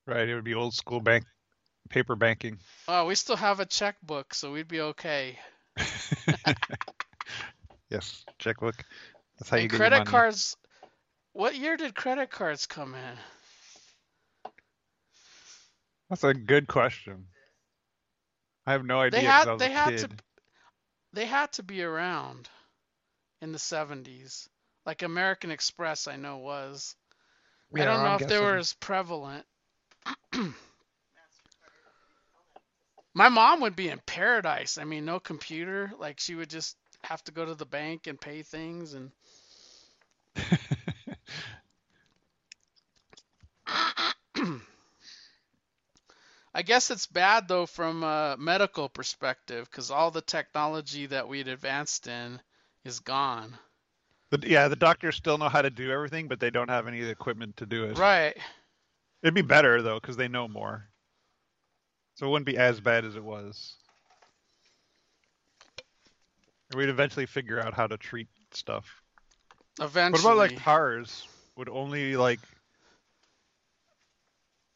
Right. 0.06 0.28
It 0.28 0.34
would 0.34 0.44
be 0.44 0.54
old 0.54 0.74
school 0.74 1.00
bank, 1.00 1.24
paper 1.90 2.14
banking. 2.14 2.58
Oh, 2.86 3.06
we 3.06 3.14
still 3.16 3.36
have 3.36 3.60
a 3.60 3.66
checkbook, 3.66 4.34
so 4.34 4.52
we'd 4.52 4.68
be 4.68 4.80
okay. 4.80 5.38
yes. 7.90 8.24
Checkbook. 8.38 8.84
That's 9.38 9.50
how 9.50 9.56
you 9.56 9.62
And 9.62 9.70
get 9.70 9.78
your 9.78 9.88
credit 9.88 10.06
cards. 10.06 10.56
What 11.32 11.56
year 11.56 11.76
did 11.76 11.94
credit 11.94 12.30
cards 12.30 12.66
come 12.66 12.94
in? 12.94 13.18
That's 16.08 16.24
a 16.24 16.34
good 16.34 16.66
question. 16.68 17.26
I 18.66 18.72
have 18.72 18.84
no 18.84 19.00
idea. 19.00 19.20
They 19.20 19.22
'cause 19.22 19.32
had 19.32 19.58
they 19.58 19.70
had 19.72 19.96
to 19.98 20.10
they 21.12 21.26
had 21.26 21.52
to 21.54 21.62
be 21.62 21.82
around 21.82 22.48
in 23.40 23.52
the 23.52 23.58
70s. 23.58 24.48
Like 24.84 25.02
American 25.02 25.50
Express, 25.50 26.06
I 26.08 26.16
know 26.16 26.38
was. 26.38 26.94
I 27.74 27.84
don't 27.84 28.02
know 28.02 28.14
I'm 28.14 28.16
if 28.16 28.26
they 28.26 28.38
were 28.38 28.56
as 28.56 28.74
prevalent. 28.74 29.46
My 33.14 33.28
mom 33.28 33.60
would 33.62 33.74
be 33.76 33.88
in 33.88 33.98
paradise. 34.00 34.78
I 34.78 34.84
mean, 34.84 35.04
no 35.04 35.18
computer. 35.20 35.92
Like 35.98 36.20
she 36.20 36.34
would 36.34 36.50
just 36.50 36.76
have 37.04 37.22
to 37.24 37.32
go 37.32 37.44
to 37.44 37.54
the 37.54 37.66
bank 37.66 38.06
and 38.06 38.20
pay 38.20 38.42
things 38.42 38.94
and 38.94 39.10
I 46.56 46.62
guess 46.62 46.90
it's 46.90 47.06
bad 47.06 47.48
though 47.48 47.66
from 47.66 48.02
a 48.02 48.34
medical 48.38 48.88
perspective 48.88 49.68
because 49.70 49.90
all 49.90 50.10
the 50.10 50.22
technology 50.22 51.04
that 51.04 51.28
we'd 51.28 51.48
advanced 51.48 52.06
in 52.06 52.40
is 52.82 53.00
gone. 53.00 53.58
But 54.30 54.42
yeah, 54.46 54.68
the 54.68 54.74
doctors 54.74 55.16
still 55.16 55.36
know 55.36 55.50
how 55.50 55.60
to 55.60 55.68
do 55.68 55.90
everything, 55.90 56.28
but 56.28 56.40
they 56.40 56.48
don't 56.48 56.70
have 56.70 56.88
any 56.88 57.02
equipment 57.02 57.58
to 57.58 57.66
do 57.66 57.84
it. 57.84 57.98
Right. 57.98 58.34
It'd 59.22 59.34
be 59.34 59.42
better 59.42 59.82
though, 59.82 60.00
because 60.00 60.16
they 60.16 60.28
know 60.28 60.48
more. 60.48 60.88
So 62.14 62.26
it 62.26 62.30
wouldn't 62.30 62.46
be 62.46 62.56
as 62.56 62.80
bad 62.80 63.04
as 63.04 63.16
it 63.16 63.22
was. 63.22 63.76
We'd 66.74 66.88
eventually 66.88 67.26
figure 67.26 67.60
out 67.60 67.74
how 67.74 67.86
to 67.86 67.98
treat 67.98 68.28
stuff. 68.52 69.02
Eventually. 69.78 70.24
What 70.24 70.32
about 70.32 70.38
like 70.38 70.56
cars? 70.58 71.28
Would 71.56 71.68
only 71.68 72.16
like 72.16 72.40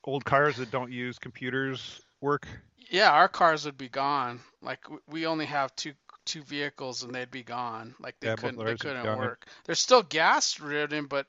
old 0.05 0.25
cars 0.25 0.57
that 0.57 0.71
don't 0.71 0.93
use 0.93 1.19
computers 1.19 2.01
work? 2.21 2.47
Yeah, 2.91 3.11
our 3.11 3.29
cars 3.29 3.65
would 3.65 3.79
be 3.79 3.89
gone. 3.89 4.41
Like 4.63 4.81
we 5.09 5.27
only 5.27 5.47
have 5.47 5.75
two 5.77 5.93
two 6.25 6.43
vehicles 6.43 7.03
and 7.03 7.15
they'd 7.15 7.31
be 7.31 7.43
gone. 7.43 7.95
Like 8.01 8.19
they 8.21 8.29
Yeah, 8.29 8.37
couldn't 8.37 8.57
they 8.57 8.63
ours 8.63 8.71
would 8.71 8.79
be 8.95 9.01
couldn't 9.01 9.19
work. 9.19 9.47
They're 9.65 9.75
still 9.75 10.03
gas 10.03 10.61
ridden, 10.61 11.07
but 11.07 11.27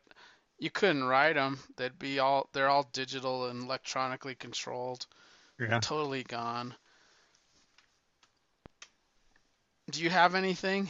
you 0.59 0.69
couldn't 0.69 1.03
ride 1.03 1.35
them. 1.35 1.59
They'd 1.77 1.97
be 1.97 2.19
all 2.19 2.49
they're 2.53 2.69
all 2.69 2.87
digital 2.93 3.47
and 3.47 3.63
electronically 3.63 4.35
controlled. 4.35 5.07
Yeah. 5.59 5.79
Totally 5.79 6.23
gone. 6.23 6.75
Do 9.89 10.01
you 10.01 10.09
have 10.09 10.35
anything 10.35 10.89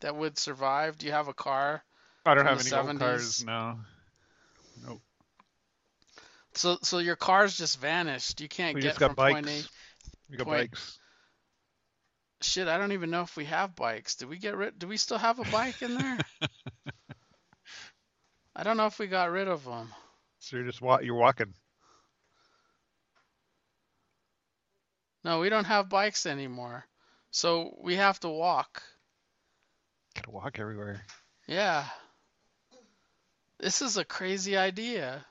that 0.00 0.16
would 0.16 0.38
survive? 0.38 0.98
Do 0.98 1.06
you 1.06 1.12
have 1.12 1.28
a 1.28 1.34
car? 1.34 1.82
I 2.24 2.34
don't 2.34 2.46
have 2.46 2.60
any 2.60 2.72
old 2.72 2.86
70s. 2.86 2.98
cars. 2.98 3.44
No. 3.44 3.78
So 6.54 6.78
so 6.82 6.98
your 6.98 7.16
cars 7.16 7.56
just 7.56 7.80
vanished. 7.80 8.40
You 8.40 8.48
can't 8.48 8.74
We 8.74 8.82
get 8.82 8.96
from 8.96 9.14
point 9.14 9.48
A. 9.48 9.62
We 10.30 10.36
got 10.36 10.46
point- 10.46 10.70
bikes. 10.70 10.96
Shit, 12.42 12.68
I 12.68 12.78
don't 12.78 12.92
even 12.92 13.10
know 13.10 13.20
if 13.20 13.36
we 13.36 13.44
have 13.44 13.76
bikes. 13.76 14.16
Did 14.16 14.30
we 14.30 14.38
get 14.38 14.56
rid? 14.56 14.78
Do 14.78 14.88
we 14.88 14.96
still 14.96 15.18
have 15.18 15.38
a 15.38 15.44
bike 15.50 15.82
in 15.82 15.94
there? 15.94 16.18
I 18.56 18.62
don't 18.62 18.78
know 18.78 18.86
if 18.86 18.98
we 18.98 19.08
got 19.08 19.30
rid 19.30 19.46
of 19.46 19.64
them. 19.64 19.90
So 20.38 20.56
you're 20.56 20.64
just 20.64 20.80
wa- 20.80 21.00
you're 21.02 21.14
walking. 21.14 21.52
No, 25.22 25.40
we 25.40 25.50
don't 25.50 25.66
have 25.66 25.90
bikes 25.90 26.24
anymore. 26.24 26.86
So 27.30 27.76
we 27.82 27.96
have 27.96 28.18
to 28.20 28.28
walk. 28.28 28.82
Gotta 30.14 30.30
walk 30.30 30.58
everywhere. 30.58 31.02
Yeah. 31.46 31.84
This 33.58 33.82
is 33.82 33.98
a 33.98 34.04
crazy 34.04 34.56
idea. 34.56 35.26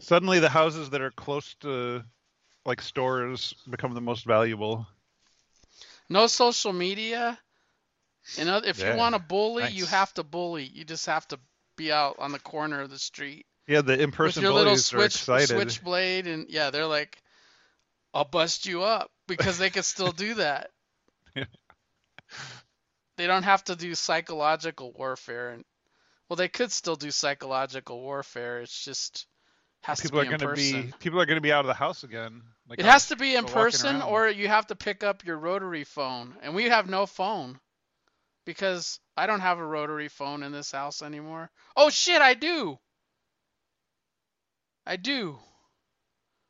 Suddenly, 0.00 0.38
the 0.40 0.48
houses 0.48 0.88
that 0.90 1.02
are 1.02 1.10
close 1.10 1.54
to 1.60 2.04
like 2.64 2.82
stores 2.82 3.54
become 3.70 3.94
the 3.94 4.00
most 4.00 4.24
valuable. 4.24 4.86
No 6.08 6.26
social 6.26 6.72
media. 6.72 7.40
And 8.36 8.48
oth- 8.48 8.64
if 8.64 8.78
Yeah, 8.78 8.86
you 8.86 8.94
want 8.94 9.14
to 9.14 9.18
bully, 9.18 9.66
you 9.66 9.86
have 9.86 10.12
to 10.14 10.22
bully. 10.24 10.64
You 10.64 10.84
just 10.84 11.06
have 11.06 11.26
to 11.28 11.40
be 11.76 11.92
out 11.92 12.18
on 12.18 12.32
the 12.32 12.38
corner 12.40 12.80
of 12.82 12.90
the 12.90 12.98
street 12.98 13.46
Yeah, 13.66 13.82
the 13.82 14.00
in-person 14.00 14.40
with 14.40 14.42
your 14.42 14.52
little 14.52 14.76
bullies 14.76 14.92
are 14.92 15.04
switch 15.04 15.14
excited. 15.14 15.48
switchblade, 15.48 16.26
and 16.26 16.48
yeah, 16.50 16.70
they're 16.70 16.86
like, 16.86 17.22
"I'll 18.14 18.24
bust 18.24 18.66
you 18.66 18.82
up," 18.82 19.12
because 19.26 19.58
they 19.58 19.70
can 19.70 19.82
still 19.84 20.12
do 20.12 20.34
that. 20.34 20.72
Yeah. 21.34 21.44
They 23.16 23.26
don't 23.26 23.42
have 23.42 23.64
to 23.64 23.76
do 23.76 23.94
psychological 23.94 24.92
warfare, 24.92 25.50
and 25.50 25.64
well, 26.28 26.36
they 26.36 26.48
could 26.48 26.72
still 26.72 26.96
do 26.96 27.10
psychological 27.10 28.00
warfare. 28.00 28.60
It's 28.62 28.84
just 28.84 29.26
has 29.86 30.00
people 30.00 30.16
to 30.16 30.22
are 30.22 30.24
be 30.24 30.34
in 30.34 30.40
gonna 30.40 30.54
be 30.54 30.92
people 30.98 31.20
are 31.20 31.26
gonna 31.26 31.40
be 31.40 31.52
out 31.52 31.60
of 31.60 31.68
the 31.68 31.74
house 31.74 32.02
again. 32.02 32.42
Like 32.68 32.80
It 32.80 32.84
I'm 32.84 32.90
has 32.90 33.08
to 33.08 33.16
be 33.16 33.36
in 33.36 33.44
person, 33.44 34.02
or 34.02 34.28
you 34.28 34.48
have 34.48 34.66
to 34.66 34.74
pick 34.74 35.04
up 35.04 35.24
your 35.24 35.38
rotary 35.38 35.84
phone. 35.84 36.34
And 36.42 36.56
we 36.56 36.64
have 36.64 36.90
no 36.90 37.06
phone 37.06 37.60
because 38.44 38.98
I 39.16 39.28
don't 39.28 39.40
have 39.40 39.60
a 39.60 39.64
rotary 39.64 40.08
phone 40.08 40.42
in 40.42 40.50
this 40.50 40.72
house 40.72 41.02
anymore. 41.02 41.50
Oh 41.76 41.88
shit, 41.88 42.20
I 42.20 42.34
do. 42.34 42.80
I 44.84 44.96
do. 44.96 45.38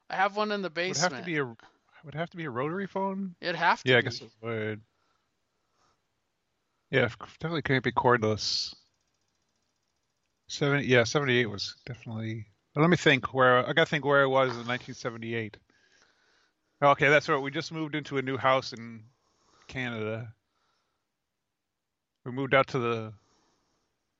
I 0.08 0.16
have 0.16 0.34
one 0.34 0.50
in 0.50 0.62
the 0.62 0.70
basement. 0.70 1.12
would 1.12 1.16
have 1.16 1.20
to 1.20 1.26
be 1.26 1.36
a 1.36 1.44
would 2.04 2.14
have 2.14 2.30
to 2.30 2.36
be 2.38 2.46
a 2.46 2.50
rotary 2.50 2.86
phone. 2.86 3.34
It'd 3.42 3.56
have 3.56 3.82
to 3.82 3.90
Yeah, 3.90 3.98
I 3.98 4.00
guess 4.00 4.22
it 4.22 4.30
would. 4.40 4.80
Yeah, 6.90 7.08
definitely 7.38 7.62
can't 7.62 7.84
be 7.84 7.92
cordless. 7.92 8.74
Seventy, 10.48 10.86
yeah, 10.86 11.04
seventy-eight 11.04 11.50
was 11.50 11.74
definitely. 11.84 12.46
Let 12.76 12.90
me 12.90 12.96
think 12.98 13.32
where 13.32 13.66
I 13.66 13.72
gotta 13.72 13.88
think 13.88 14.04
where 14.04 14.22
I 14.22 14.26
was 14.26 14.50
in 14.50 14.66
1978. 14.66 15.56
Okay, 16.82 17.08
that's 17.08 17.26
right. 17.26 17.40
We 17.40 17.50
just 17.50 17.72
moved 17.72 17.94
into 17.94 18.18
a 18.18 18.22
new 18.22 18.36
house 18.36 18.74
in 18.74 19.02
Canada. 19.66 20.28
We 22.26 22.32
moved 22.32 22.52
out 22.52 22.66
to 22.68 22.78
the 22.78 23.12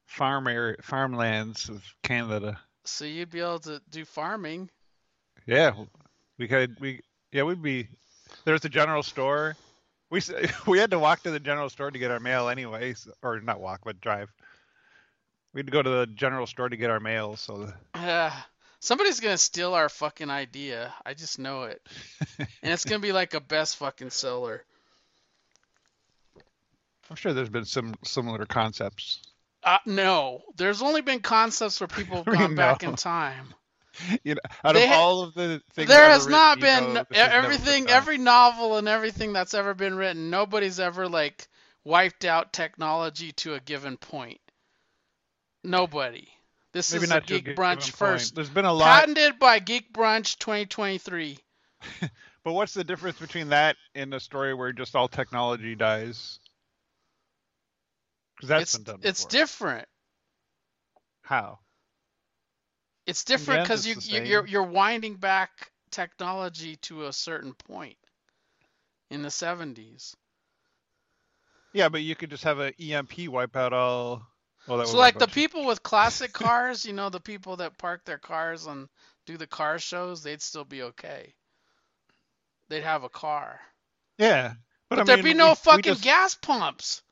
farm 0.06 0.46
area, 0.48 0.76
farmlands 0.80 1.68
of 1.68 1.84
Canada. 2.02 2.58
So 2.84 3.04
you'd 3.04 3.30
be 3.30 3.40
able 3.40 3.58
to 3.60 3.82
do 3.90 4.06
farming. 4.06 4.70
Yeah, 5.46 5.72
we 6.38 6.48
could. 6.48 6.80
We 6.80 7.00
yeah, 7.32 7.42
we'd 7.42 7.62
be. 7.62 7.88
There's 8.46 8.64
a 8.64 8.70
general 8.70 9.02
store. 9.02 9.54
We 10.08 10.22
we 10.66 10.78
had 10.78 10.92
to 10.92 10.98
walk 10.98 11.24
to 11.24 11.30
the 11.30 11.40
general 11.40 11.68
store 11.68 11.90
to 11.90 11.98
get 11.98 12.10
our 12.10 12.20
mail 12.20 12.48
anyway, 12.48 12.94
or 13.22 13.38
not 13.40 13.60
walk, 13.60 13.82
but 13.84 14.00
drive. 14.00 14.32
We 15.56 15.60
had 15.60 15.68
to 15.68 15.72
go 15.72 15.80
to 15.82 15.88
the 15.88 16.06
general 16.06 16.46
store 16.46 16.68
to 16.68 16.76
get 16.76 16.90
our 16.90 17.00
mail. 17.00 17.34
So 17.36 17.72
Uh, 17.94 18.30
somebody's 18.80 19.20
gonna 19.20 19.38
steal 19.38 19.72
our 19.72 19.88
fucking 19.88 20.28
idea. 20.28 20.92
I 21.06 21.14
just 21.14 21.38
know 21.38 21.62
it. 21.62 21.80
and 22.38 22.46
it's 22.74 22.84
gonna 22.84 22.98
be 22.98 23.12
like 23.12 23.32
a 23.32 23.40
best 23.40 23.78
fucking 23.78 24.10
seller. 24.10 24.62
I'm 27.08 27.16
sure 27.16 27.32
there's 27.32 27.48
been 27.48 27.64
some 27.64 27.94
similar 28.04 28.44
concepts. 28.44 29.22
Uh, 29.62 29.78
no, 29.86 30.42
there's 30.58 30.82
only 30.82 31.00
been 31.00 31.20
concepts 31.20 31.80
where 31.80 31.88
people 31.88 32.16
have 32.16 32.26
gone 32.38 32.54
back 32.54 32.82
in 32.82 32.94
time. 32.94 33.54
you 34.24 34.34
know, 34.34 34.40
out 34.62 34.74
They 34.74 34.84
of 34.84 34.90
ha- 34.90 35.00
all 35.00 35.22
of 35.22 35.32
the 35.32 35.62
things 35.72 35.88
there 35.88 36.10
has 36.10 36.26
not 36.26 36.60
written, 36.60 36.82
been 36.82 36.88
you 36.88 36.94
know, 36.96 37.00
e- 37.00 37.04
never 37.14 37.30
been 37.30 37.44
everything 37.44 37.88
every 37.88 38.18
novel 38.18 38.76
and 38.76 38.88
everything 38.88 39.32
that's 39.32 39.54
ever 39.54 39.72
been 39.72 39.94
written 39.94 40.28
nobody's 40.28 40.78
ever 40.78 41.08
like 41.08 41.48
wiped 41.82 42.26
out 42.26 42.52
technology 42.52 43.32
to 43.32 43.54
a 43.54 43.60
given 43.60 43.96
point 43.96 44.38
nobody 45.66 46.26
this 46.72 46.92
maybe 46.92 47.04
is 47.04 47.10
not 47.10 47.30
a 47.30 47.40
geek 47.40 47.56
brunch 47.56 47.90
first 47.90 48.34
There's 48.34 48.48
been 48.48 48.64
a 48.64 48.72
lot, 48.72 49.00
patented 49.00 49.38
by 49.38 49.58
geek 49.58 49.92
brunch 49.92 50.38
2023 50.38 51.38
but 52.44 52.52
what's 52.52 52.74
the 52.74 52.84
difference 52.84 53.18
between 53.18 53.50
that 53.50 53.76
and 53.94 54.12
a 54.14 54.20
story 54.20 54.54
where 54.54 54.72
just 54.72 54.96
all 54.96 55.08
technology 55.08 55.74
dies? 55.74 56.38
Because 58.36 58.48
that's 58.48 58.62
it's 58.62 58.76
been 58.76 58.94
done. 58.94 59.00
it's 59.02 59.24
before. 59.24 59.40
different 59.40 59.88
How? 61.22 61.58
it's 63.06 63.24
different 63.24 63.62
because 63.62 63.86
you, 63.86 63.96
you 64.00 64.22
you're 64.22 64.46
you're 64.46 64.62
winding 64.62 65.14
back 65.14 65.70
technology 65.90 66.76
to 66.76 67.06
a 67.06 67.12
certain 67.12 67.54
point 67.54 67.96
in 69.10 69.22
the 69.22 69.28
70s 69.28 70.14
Yeah, 71.72 71.88
but 71.88 72.02
you 72.02 72.16
could 72.16 72.30
just 72.30 72.44
have 72.44 72.58
an 72.58 72.72
EMP 72.80 73.28
wipe 73.28 73.56
out 73.56 73.72
all. 73.72 74.26
Well, 74.66 74.78
that 74.78 74.88
So 74.88 74.96
like 74.96 75.18
the 75.18 75.28
people 75.28 75.64
with 75.66 75.82
classic 75.82 76.32
cars, 76.32 76.84
you 76.84 76.92
know, 76.92 77.08
the 77.10 77.20
people 77.20 77.56
that 77.56 77.78
park 77.78 78.04
their 78.04 78.18
cars 78.18 78.66
and 78.66 78.88
do 79.26 79.36
the 79.36 79.46
car 79.46 79.78
shows, 79.78 80.22
they'd 80.22 80.42
still 80.42 80.64
be 80.64 80.82
okay. 80.82 81.34
They'd 82.68 82.82
have 82.82 83.04
a 83.04 83.08
car. 83.08 83.60
Yeah, 84.18 84.54
But, 84.88 85.00
I 85.00 85.04
there'd 85.04 85.18
mean, 85.24 85.34
be 85.34 85.38
no 85.38 85.46
we- 85.46 85.50
we 85.50 85.56
fucking 85.56 85.82
just- 85.84 86.02
gas 86.02 86.34
pumps 86.34 87.02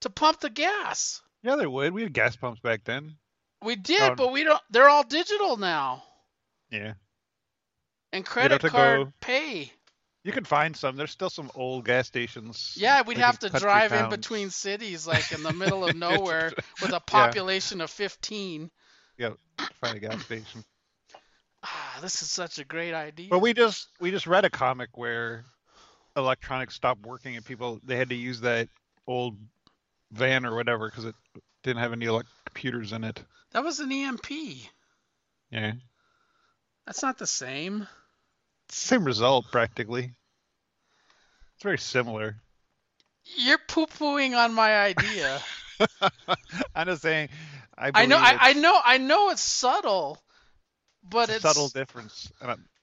to 0.00 0.10
pump 0.10 0.40
the 0.40 0.50
gas. 0.50 1.20
Yeah, 1.42 1.56
there 1.56 1.68
would. 1.68 1.92
We 1.92 2.02
had 2.02 2.12
gas 2.12 2.36
pumps 2.36 2.60
back 2.60 2.84
then. 2.84 3.18
We 3.62 3.76
did, 3.76 4.00
Oh. 4.12 4.14
but 4.14 4.32
we 4.32 4.44
don't 4.44 4.62
they're 4.70 4.88
all 4.88 5.02
digital 5.04 5.56
now. 5.56 6.04
Yeah, 6.70 6.94
And 8.12 8.24
credit 8.24 8.60
card 8.62 9.06
go- 9.06 9.12
pay. 9.20 9.72
You 10.24 10.32
can 10.32 10.44
find 10.44 10.76
some. 10.76 10.96
There's 10.96 11.10
still 11.10 11.30
some 11.30 11.50
old 11.54 11.84
gas 11.84 12.06
stations. 12.06 12.74
Yeah, 12.76 13.02
we'd 13.02 13.16
like, 13.16 13.24
have 13.24 13.38
to 13.40 13.50
drive 13.50 13.92
in 13.92 14.08
between 14.08 14.50
cities 14.50 15.06
like 15.06 15.32
in 15.32 15.42
the 15.42 15.52
middle 15.52 15.84
of 15.84 15.96
nowhere 15.96 16.52
with 16.80 16.92
a 16.92 17.00
population 17.06 17.80
of 17.80 17.90
15. 17.90 18.70
to 19.18 19.36
find 19.80 19.96
a 19.96 20.00
gas 20.00 20.24
station. 20.24 20.64
Ah, 21.64 21.98
this 22.02 22.22
is 22.22 22.28
such 22.28 22.58
a 22.58 22.64
great 22.64 22.92
idea. 22.92 23.28
But 23.30 23.38
we 23.38 23.54
just 23.54 23.86
we 24.00 24.10
just 24.10 24.26
read 24.26 24.44
a 24.44 24.50
comic 24.50 24.98
where 24.98 25.44
electronics 26.16 26.74
stopped 26.74 27.06
working 27.06 27.36
and 27.36 27.44
people 27.44 27.78
they 27.84 27.94
had 27.94 28.08
to 28.08 28.16
use 28.16 28.40
that 28.40 28.68
old 29.06 29.36
van 30.10 30.44
or 30.44 30.56
whatever 30.56 30.88
because 30.88 31.04
it 31.04 31.14
didn't 31.62 31.80
have 31.80 31.92
any 31.92 32.08
like 32.08 32.26
computers 32.46 32.92
in 32.92 33.04
it. 33.04 33.22
that 33.52 33.62
was 33.62 33.78
an 33.78 33.92
EMP. 33.92 34.28
Yeah, 35.52 35.74
That's 36.84 37.02
not 37.02 37.18
the 37.18 37.28
same. 37.28 37.86
Same 38.72 39.04
result 39.04 39.46
practically. 39.50 40.14
It's 41.54 41.62
very 41.62 41.78
similar. 41.78 42.36
You're 43.36 43.58
poo-pooing 43.68 44.36
on 44.36 44.54
my 44.54 44.76
idea. 44.76 45.40
I'm 46.74 46.86
just 46.86 47.02
saying. 47.02 47.28
I, 47.76 47.90
I 47.94 48.06
know, 48.06 48.16
I, 48.16 48.36
I 48.40 48.50
it's 48.50 48.60
know, 48.60 48.80
I 48.84 48.98
know 48.98 49.30
it's 49.30 49.42
subtle, 49.42 50.18
but 51.08 51.30
a 51.30 51.34
it's 51.34 51.42
subtle 51.42 51.68
difference. 51.68 52.32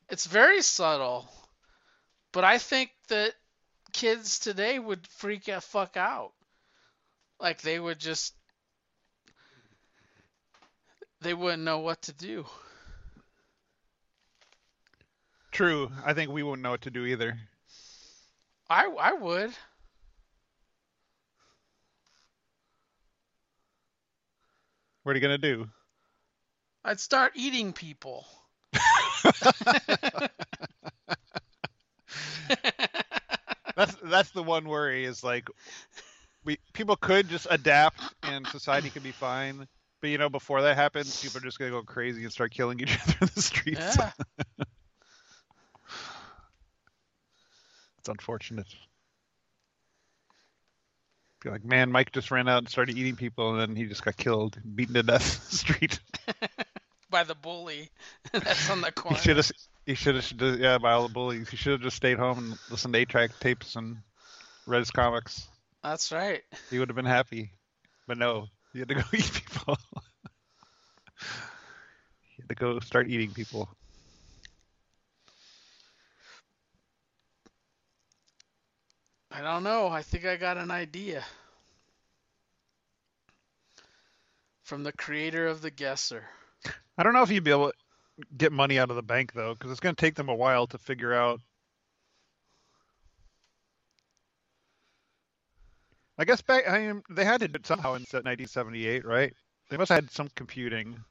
It's 0.09 0.25
very 0.25 0.61
subtle. 0.61 1.29
But 2.31 2.43
I 2.43 2.57
think 2.57 2.91
that 3.09 3.33
kids 3.93 4.39
today 4.39 4.79
would 4.79 5.05
freak 5.07 5.47
a 5.47 5.61
fuck 5.61 5.97
out. 5.97 6.31
Like 7.39 7.61
they 7.61 7.79
would 7.79 7.99
just, 7.99 8.33
they 11.21 11.33
wouldn't 11.33 11.63
know 11.63 11.79
what 11.79 12.01
to 12.03 12.13
do. 12.13 12.45
True. 15.51 15.91
I 16.05 16.13
think 16.13 16.31
we 16.31 16.43
wouldn't 16.43 16.61
know 16.61 16.71
what 16.71 16.81
to 16.81 16.91
do 16.91 17.05
either. 17.05 17.37
I, 18.69 18.85
I 18.85 19.13
would. 19.13 19.51
What 25.03 25.13
are 25.13 25.15
you 25.15 25.21
gonna 25.21 25.37
do? 25.37 25.67
I'd 26.83 26.99
start 26.99 27.33
eating 27.35 27.73
people. 27.73 28.25
That's 33.75 33.95
that's 34.03 34.31
the 34.31 34.43
one 34.43 34.67
worry 34.67 35.05
is 35.05 35.23
like 35.23 35.47
we 36.43 36.57
people 36.73 36.97
could 36.97 37.29
just 37.29 37.47
adapt 37.49 38.01
and 38.23 38.45
society 38.47 38.89
could 38.89 39.03
be 39.03 39.11
fine. 39.11 39.67
But 40.01 40.09
you 40.09 40.17
know, 40.17 40.29
before 40.29 40.61
that 40.61 40.75
happens, 40.75 41.21
people 41.21 41.37
are 41.37 41.43
just 41.43 41.57
gonna 41.59 41.71
go 41.71 41.81
crazy 41.83 42.23
and 42.23 42.31
start 42.31 42.51
killing 42.51 42.81
each 42.81 42.99
other 43.01 43.15
in 43.21 43.29
the 43.33 43.41
streets. 43.41 43.97
Yeah. 43.97 44.11
It's 47.99 48.09
unfortunate. 48.09 48.67
Be 51.43 51.49
like, 51.49 51.63
man, 51.63 51.91
Mike 51.91 52.11
just 52.11 52.31
ran 52.31 52.47
out 52.47 52.59
and 52.59 52.69
started 52.69 52.97
eating 52.97 53.15
people, 53.15 53.51
and 53.51 53.59
then 53.59 53.75
he 53.75 53.85
just 53.85 54.03
got 54.03 54.17
killed, 54.17 54.57
beaten 54.75 54.93
to 54.95 55.03
death 55.03 55.35
in 55.35 55.49
the 55.49 55.55
street. 55.55 55.99
By 57.09 57.23
the 57.23 57.35
bully 57.35 57.89
that's 58.31 58.69
on 58.69 58.81
the 58.81 58.91
corner. 58.91 59.17
He 59.17 59.23
should 59.23 59.37
have, 59.37 59.51
he 59.85 59.95
should 59.95 60.15
have, 60.15 60.59
yeah, 60.59 60.77
by 60.77 60.91
all 60.91 61.07
the 61.07 61.13
bullies. 61.13 61.49
He 61.49 61.57
should 61.57 61.71
have 61.71 61.81
just 61.81 61.95
stayed 61.95 62.19
home 62.19 62.37
and 62.37 62.59
listened 62.69 62.93
to 62.93 62.99
eight-track 62.99 63.31
tapes 63.39 63.75
and 63.75 63.97
read 64.67 64.79
his 64.79 64.91
comics. 64.91 65.47
That's 65.81 66.11
right. 66.11 66.41
He 66.69 66.77
would 66.77 66.89
have 66.89 66.95
been 66.95 67.05
happy. 67.05 67.51
But 68.07 68.19
no, 68.19 68.45
he 68.73 68.79
had 68.79 68.89
to 68.89 68.95
go 68.95 69.01
eat 69.13 69.31
people. 69.33 69.77
he 72.35 72.43
had 72.43 72.49
to 72.49 72.55
go 72.55 72.79
start 72.79 73.09
eating 73.09 73.31
people. 73.31 73.69
I 79.39 79.41
don't 79.41 79.63
know. 79.63 79.87
I 79.87 80.01
think 80.01 80.25
I 80.25 80.35
got 80.35 80.57
an 80.57 80.69
idea. 80.69 81.23
From 84.63 84.83
the 84.83 84.91
creator 84.91 85.47
of 85.47 85.61
the 85.61 85.71
guesser. 85.71 86.25
I 86.97 87.03
don't 87.03 87.13
know 87.13 87.23
if 87.23 87.31
you'd 87.31 87.45
be 87.45 87.51
able 87.51 87.69
to 87.69 87.73
get 88.37 88.51
money 88.51 88.77
out 88.77 88.89
of 88.89 88.97
the 88.97 89.01
bank 89.01 89.31
though, 89.33 89.53
because 89.53 89.71
it's 89.71 89.79
going 89.79 89.95
to 89.95 89.99
take 89.99 90.15
them 90.15 90.27
a 90.27 90.35
while 90.35 90.67
to 90.67 90.77
figure 90.77 91.13
out. 91.13 91.39
I 96.17 96.25
guess 96.25 96.41
back, 96.41 96.69
I 96.69 96.79
mean, 96.79 97.03
they 97.09 97.23
had 97.23 97.39
to 97.39 97.47
do 97.47 97.55
it 97.55 97.65
somehow 97.65 97.91
in 97.91 98.01
1978, 98.01 99.05
right? 99.05 99.33
They 99.69 99.77
must 99.77 99.87
have 99.87 100.03
had 100.03 100.11
some 100.11 100.27
computing. 100.35 101.01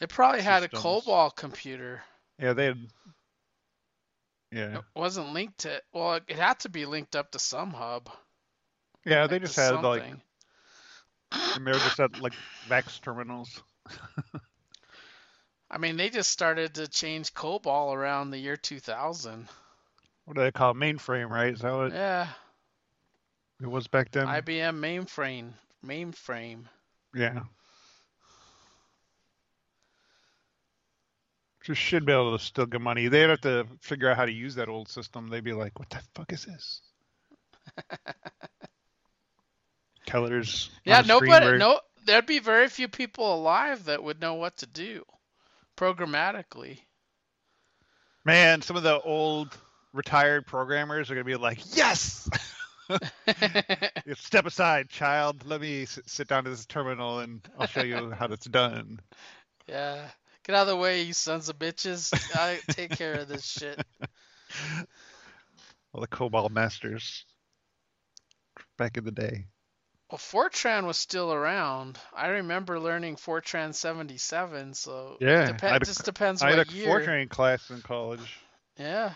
They 0.00 0.06
probably 0.08 0.42
had 0.42 0.64
a 0.64 0.70
Systems. 0.70 0.82
COBOL 0.82 1.36
computer. 1.36 2.02
Yeah, 2.40 2.52
they 2.52 2.66
had. 2.66 2.78
Yeah, 4.50 4.78
It 4.78 4.84
wasn't 4.94 5.32
linked 5.32 5.58
to. 5.58 5.82
Well, 5.92 6.14
it 6.26 6.30
had 6.38 6.60
to 6.60 6.68
be 6.68 6.86
linked 6.86 7.14
up 7.14 7.32
to 7.32 7.38
some 7.38 7.70
hub. 7.70 8.08
yeah, 9.04 9.26
they 9.26 9.38
just 9.38 9.56
had 9.56 9.82
like, 9.82 10.02
something. 10.02 10.22
they 11.64 11.72
were 11.72 11.78
just 11.78 12.00
at 12.00 12.20
like 12.20 12.32
VAX 12.66 12.98
terminals. 13.00 13.62
I 15.70 15.76
mean, 15.76 15.98
they 15.98 16.08
just 16.08 16.30
started 16.30 16.76
to 16.76 16.88
change 16.88 17.34
COBOL 17.34 17.94
around 17.94 18.30
the 18.30 18.38
year 18.38 18.56
2000. 18.56 19.48
What 20.24 20.36
do 20.36 20.42
they 20.42 20.50
call 20.50 20.70
it? 20.70 20.76
mainframe? 20.76 21.28
Right? 21.28 21.52
Is 21.52 21.60
that 21.60 21.74
what 21.74 21.92
Yeah, 21.92 22.28
it 23.60 23.66
was 23.66 23.86
back 23.86 24.10
then? 24.10 24.26
IBM 24.26 24.78
mainframe. 24.80 25.52
Mainframe. 25.84 26.64
Yeah. 27.14 27.40
Just 31.68 31.82
should 31.82 32.06
be 32.06 32.12
able 32.14 32.34
to 32.34 32.42
still 32.42 32.64
get 32.64 32.80
money. 32.80 33.08
They'd 33.08 33.28
have 33.28 33.42
to 33.42 33.66
figure 33.82 34.08
out 34.08 34.16
how 34.16 34.24
to 34.24 34.32
use 34.32 34.54
that 34.54 34.70
old 34.70 34.88
system. 34.88 35.28
They'd 35.28 35.44
be 35.44 35.52
like, 35.52 35.78
"What 35.78 35.90
the 35.90 36.00
fuck 36.14 36.32
is 36.32 36.46
this?" 36.46 36.80
Tellers. 40.06 40.70
Yeah, 40.86 41.02
nobody. 41.02 41.58
No, 41.58 41.78
there'd 42.06 42.24
be 42.24 42.38
very 42.38 42.68
few 42.68 42.88
people 42.88 43.34
alive 43.34 43.84
that 43.84 44.02
would 44.02 44.18
know 44.18 44.32
what 44.32 44.56
to 44.56 44.66
do 44.66 45.04
programmatically. 45.76 46.78
Man, 48.24 48.62
some 48.62 48.78
of 48.78 48.82
the 48.82 48.98
old 49.02 49.54
retired 49.92 50.46
programmers 50.46 51.10
are 51.10 51.16
gonna 51.16 51.24
be 51.24 51.36
like, 51.36 51.76
"Yes." 51.76 52.30
Step 54.14 54.46
aside, 54.46 54.88
child. 54.88 55.46
Let 55.46 55.60
me 55.60 55.84
sit 55.84 56.28
down 56.28 56.44
to 56.44 56.50
this 56.50 56.64
terminal 56.64 57.18
and 57.18 57.46
I'll 57.58 57.66
show 57.66 57.82
you 57.82 58.10
how 58.12 58.24
it's 58.28 58.46
done. 58.46 59.00
yeah. 59.66 60.08
Get 60.48 60.56
out 60.56 60.62
of 60.62 60.68
the 60.68 60.76
way, 60.76 61.02
you 61.02 61.12
sons 61.12 61.50
of 61.50 61.58
bitches. 61.58 62.10
I 62.34 62.58
take 62.72 62.90
care 62.96 63.12
of 63.20 63.28
this 63.28 63.44
shit. 63.44 63.78
All 65.92 66.00
the 66.00 66.06
COBOL 66.08 66.48
masters 66.50 67.26
back 68.78 68.96
in 68.96 69.04
the 69.04 69.10
day. 69.10 69.44
Well, 70.10 70.18
Fortran 70.18 70.86
was 70.86 70.96
still 70.96 71.34
around. 71.34 71.98
I 72.16 72.28
remember 72.28 72.80
learning 72.80 73.16
Fortran 73.16 73.74
77, 73.74 74.72
so 74.72 75.18
Yeah, 75.20 75.50
it 75.50 75.62
I 75.62 75.68
had 75.68 75.82
depe- 75.82 75.82
a- 75.82 75.84
just 75.84 76.04
depends 76.06 76.40
I 76.40 76.48
had 76.48 76.58
what 76.58 76.70
a 76.70 76.72
year. 76.72 76.88
Fortran 76.88 77.28
class 77.28 77.68
in 77.68 77.82
college. 77.82 78.40
Yeah. 78.78 79.12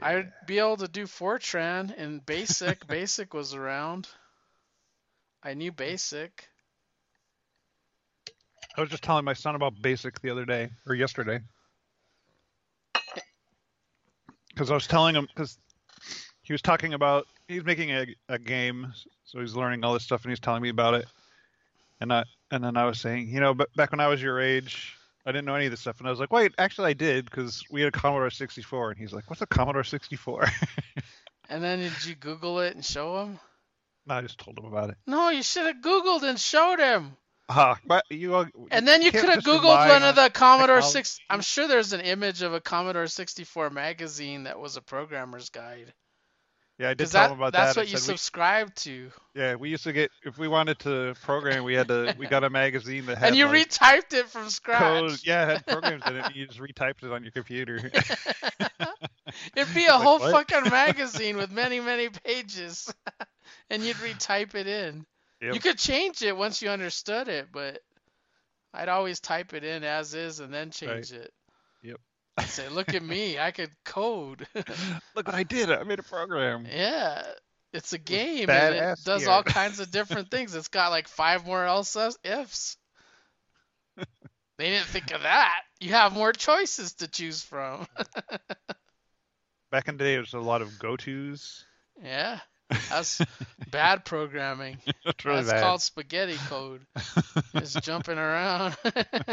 I'd 0.00 0.32
be 0.48 0.58
able 0.58 0.78
to 0.78 0.88
do 0.88 1.04
Fortran 1.06 1.94
in 1.94 2.18
Basic. 2.18 2.84
Basic 2.88 3.32
was 3.32 3.54
around. 3.54 4.08
I 5.40 5.54
knew 5.54 5.70
Basic. 5.70 6.48
I 8.76 8.80
was 8.80 8.90
just 8.90 9.02
telling 9.02 9.24
my 9.24 9.34
son 9.34 9.54
about 9.54 9.80
Basic 9.80 10.20
the 10.20 10.30
other 10.30 10.44
day 10.44 10.70
or 10.86 10.94
yesterday. 10.94 11.40
Because 14.48 14.70
I 14.70 14.74
was 14.74 14.86
telling 14.86 15.14
him 15.14 15.26
because 15.34 15.58
he 16.42 16.52
was 16.52 16.62
talking 16.62 16.94
about 16.94 17.26
he's 17.48 17.64
making 17.64 17.90
a, 17.90 18.06
a 18.28 18.38
game, 18.38 18.92
so 19.24 19.40
he's 19.40 19.54
learning 19.54 19.84
all 19.84 19.94
this 19.94 20.02
stuff, 20.02 20.24
and 20.24 20.30
he's 20.30 20.40
telling 20.40 20.62
me 20.62 20.68
about 20.68 20.94
it. 20.94 21.06
And 22.00 22.12
I 22.12 22.24
and 22.50 22.62
then 22.62 22.76
I 22.76 22.84
was 22.84 23.00
saying, 23.00 23.28
you 23.28 23.40
know, 23.40 23.54
but 23.54 23.74
back 23.74 23.92
when 23.92 24.00
I 24.00 24.08
was 24.08 24.22
your 24.22 24.40
age, 24.40 24.94
I 25.24 25.32
didn't 25.32 25.46
know 25.46 25.54
any 25.54 25.66
of 25.66 25.70
this 25.70 25.80
stuff, 25.80 25.98
and 26.00 26.06
I 26.06 26.10
was 26.10 26.20
like, 26.20 26.32
wait, 26.32 26.52
actually, 26.58 26.90
I 26.90 26.92
did 26.92 27.24
because 27.24 27.64
we 27.70 27.80
had 27.80 27.94
a 27.94 27.98
Commodore 27.98 28.30
64, 28.30 28.90
and 28.90 28.98
he's 28.98 29.12
like, 29.12 29.30
what's 29.30 29.42
a 29.42 29.46
Commodore 29.46 29.84
64? 29.84 30.48
And 31.48 31.62
then 31.62 31.80
did 31.80 32.06
you 32.06 32.14
Google 32.14 32.60
it 32.60 32.74
and 32.74 32.82
show 32.82 33.22
him? 33.22 33.38
no, 34.06 34.14
I 34.14 34.22
just 34.22 34.38
told 34.38 34.58
him 34.58 34.64
about 34.64 34.88
it. 34.88 34.96
No, 35.06 35.28
you 35.28 35.42
should 35.42 35.66
have 35.66 35.82
Googled 35.82 36.22
and 36.22 36.40
showed 36.40 36.78
him. 36.78 37.14
Ah, 37.54 37.78
but 37.86 38.04
you. 38.10 38.34
all- 38.34 38.46
And 38.70 38.86
then 38.88 39.02
you 39.02 39.10
could 39.12 39.28
have 39.28 39.44
Googled 39.44 39.64
one 39.64 39.90
on 39.90 40.02
of 40.02 40.14
the 40.16 40.30
Commodore 40.30 40.76
technology. 40.76 40.92
6. 41.04 41.20
I'm 41.28 41.40
sure 41.42 41.68
there's 41.68 41.92
an 41.92 42.00
image 42.00 42.42
of 42.42 42.54
a 42.54 42.60
Commodore 42.60 43.06
64 43.06 43.70
magazine 43.70 44.44
that 44.44 44.58
was 44.58 44.76
a 44.76 44.80
programmer's 44.82 45.50
guide. 45.50 45.92
Yeah, 46.78 46.86
I 46.86 46.90
did 46.92 46.98
Because 46.98 47.12
tell 47.12 47.22
that, 47.28 47.32
him 47.32 47.38
about 47.38 47.52
that's 47.52 47.74
that. 47.74 47.80
what 47.82 47.88
you 47.90 47.98
said 47.98 48.12
we- 48.12 48.16
subscribe 48.16 48.74
to. 48.76 49.10
Yeah, 49.34 49.54
we 49.56 49.68
used 49.68 49.84
to 49.84 49.92
get 49.92 50.10
if 50.24 50.38
we 50.38 50.48
wanted 50.48 50.78
to 50.80 51.14
program, 51.22 51.64
we 51.64 51.74
had 51.74 51.88
to 51.88 52.14
we 52.18 52.26
got 52.26 52.44
a 52.44 52.50
magazine 52.50 53.06
that 53.06 53.18
had 53.18 53.28
And 53.28 53.36
you 53.36 53.46
like, 53.46 53.68
retyped 53.68 54.14
it 54.14 54.26
from 54.28 54.48
scratch. 54.48 54.80
code. 54.80 55.18
Yeah, 55.24 55.42
it 55.44 55.48
had 55.58 55.66
programs 55.66 56.02
in 56.06 56.16
it. 56.16 56.34
You 56.34 56.46
just 56.46 56.58
retyped 56.58 57.04
it 57.04 57.12
on 57.12 57.22
your 57.22 57.32
computer. 57.32 57.76
It'd 59.56 59.74
be 59.74 59.86
a 59.86 59.92
Like, 59.92 60.02
whole 60.02 60.18
what? 60.18 60.48
fucking 60.48 60.70
magazine 60.70 61.36
with 61.36 61.50
many, 61.50 61.80
many 61.80 62.08
pages. 62.08 62.92
and 63.70 63.82
you'd 63.82 63.96
retype 63.96 64.54
it 64.54 64.66
in. 64.66 65.06
Yep. 65.42 65.54
You 65.54 65.60
could 65.60 65.78
change 65.78 66.22
it 66.22 66.36
once 66.36 66.62
you 66.62 66.70
understood 66.70 67.28
it, 67.28 67.48
but 67.50 67.80
I'd 68.72 68.88
always 68.88 69.18
type 69.18 69.52
it 69.54 69.64
in 69.64 69.82
as 69.82 70.14
is 70.14 70.38
and 70.38 70.54
then 70.54 70.70
change 70.70 71.10
it. 71.12 71.32
Yep. 71.82 71.96
I'd 72.38 72.46
say, 72.48 72.68
look 72.68 72.94
at 72.94 73.02
me, 73.02 73.38
I 73.38 73.50
could 73.50 73.70
code. 73.84 74.46
Look 74.54 75.26
what 75.26 75.34
I 75.34 75.42
did! 75.42 75.70
I 75.70 75.82
made 75.82 75.98
a 75.98 76.02
program. 76.02 76.66
yeah. 76.70 77.22
It's 77.74 77.92
a 77.94 77.98
game 77.98 78.50
and 78.50 78.74
it 78.74 78.98
does 79.04 79.22
gear. 79.22 79.30
all 79.30 79.42
kinds 79.42 79.80
of 79.80 79.90
different 79.90 80.30
things. 80.30 80.54
It's 80.54 80.68
got 80.68 80.90
like 80.90 81.08
five 81.08 81.46
more 81.46 81.64
else 81.64 81.96
ifs. 82.24 82.76
They 84.58 84.68
didn't 84.70 84.86
think 84.86 85.12
of 85.12 85.22
that. 85.22 85.62
You 85.80 85.90
have 85.90 86.12
more 86.12 86.32
choices 86.32 86.92
to 86.96 87.08
choose 87.08 87.42
from. 87.42 87.86
Back 89.72 89.88
in 89.88 89.96
the 89.96 90.04
day, 90.04 90.14
it 90.14 90.20
was 90.20 90.34
a 90.34 90.38
lot 90.38 90.62
of 90.62 90.78
go-tos. 90.78 91.64
Yeah. 92.00 92.38
That's 92.88 93.24
bad 93.70 94.04
programming. 94.04 94.78
That's 95.04 95.24
really 95.24 95.42
That's 95.42 95.52
bad. 95.52 95.60
called 95.60 95.82
spaghetti 95.82 96.40
code. 96.40 96.86
Just 97.56 97.80
jumping 97.82 98.18
around. 98.18 98.76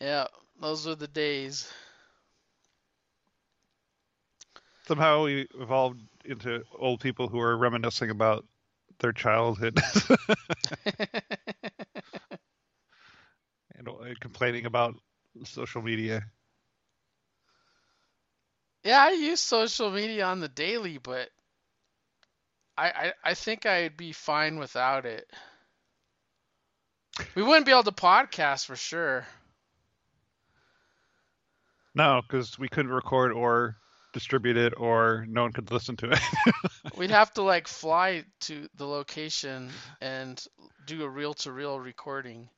yeah, 0.00 0.26
those 0.60 0.86
were 0.86 0.94
the 0.94 1.08
days. 1.08 1.70
Somehow 4.86 5.24
we 5.24 5.46
evolved 5.58 6.00
into 6.24 6.62
old 6.78 7.00
people 7.00 7.28
who 7.28 7.40
are 7.40 7.56
reminiscing 7.56 8.10
about 8.10 8.44
their 8.98 9.12
childhood 9.12 9.78
and 13.76 13.88
uh, 13.88 13.92
complaining 14.20 14.66
about 14.66 14.94
social 15.44 15.82
media. 15.82 16.22
Yeah, 18.84 19.02
I 19.02 19.10
use 19.12 19.40
social 19.40 19.90
media 19.90 20.26
on 20.26 20.40
the 20.40 20.48
daily, 20.48 20.98
but 20.98 21.28
I, 22.76 22.88
I 22.88 23.12
I 23.30 23.34
think 23.34 23.66
I'd 23.66 23.96
be 23.96 24.12
fine 24.12 24.58
without 24.58 25.06
it. 25.06 25.28
We 27.34 27.42
wouldn't 27.42 27.66
be 27.66 27.72
able 27.72 27.84
to 27.84 27.92
podcast 27.92 28.66
for 28.66 28.76
sure. 28.76 29.26
No, 31.94 32.20
because 32.26 32.58
we 32.58 32.68
couldn't 32.68 32.90
record 32.90 33.32
or 33.32 33.76
distribute 34.12 34.56
it, 34.56 34.74
or 34.76 35.24
no 35.28 35.42
one 35.42 35.52
could 35.52 35.70
listen 35.70 35.96
to 35.98 36.10
it. 36.10 36.18
We'd 36.96 37.10
have 37.10 37.32
to 37.34 37.42
like 37.42 37.68
fly 37.68 38.24
to 38.42 38.68
the 38.76 38.86
location 38.86 39.70
and 40.00 40.44
do 40.86 41.04
a 41.04 41.08
reel 41.08 41.34
to 41.34 41.52
reel 41.52 41.78
recording, 41.78 42.48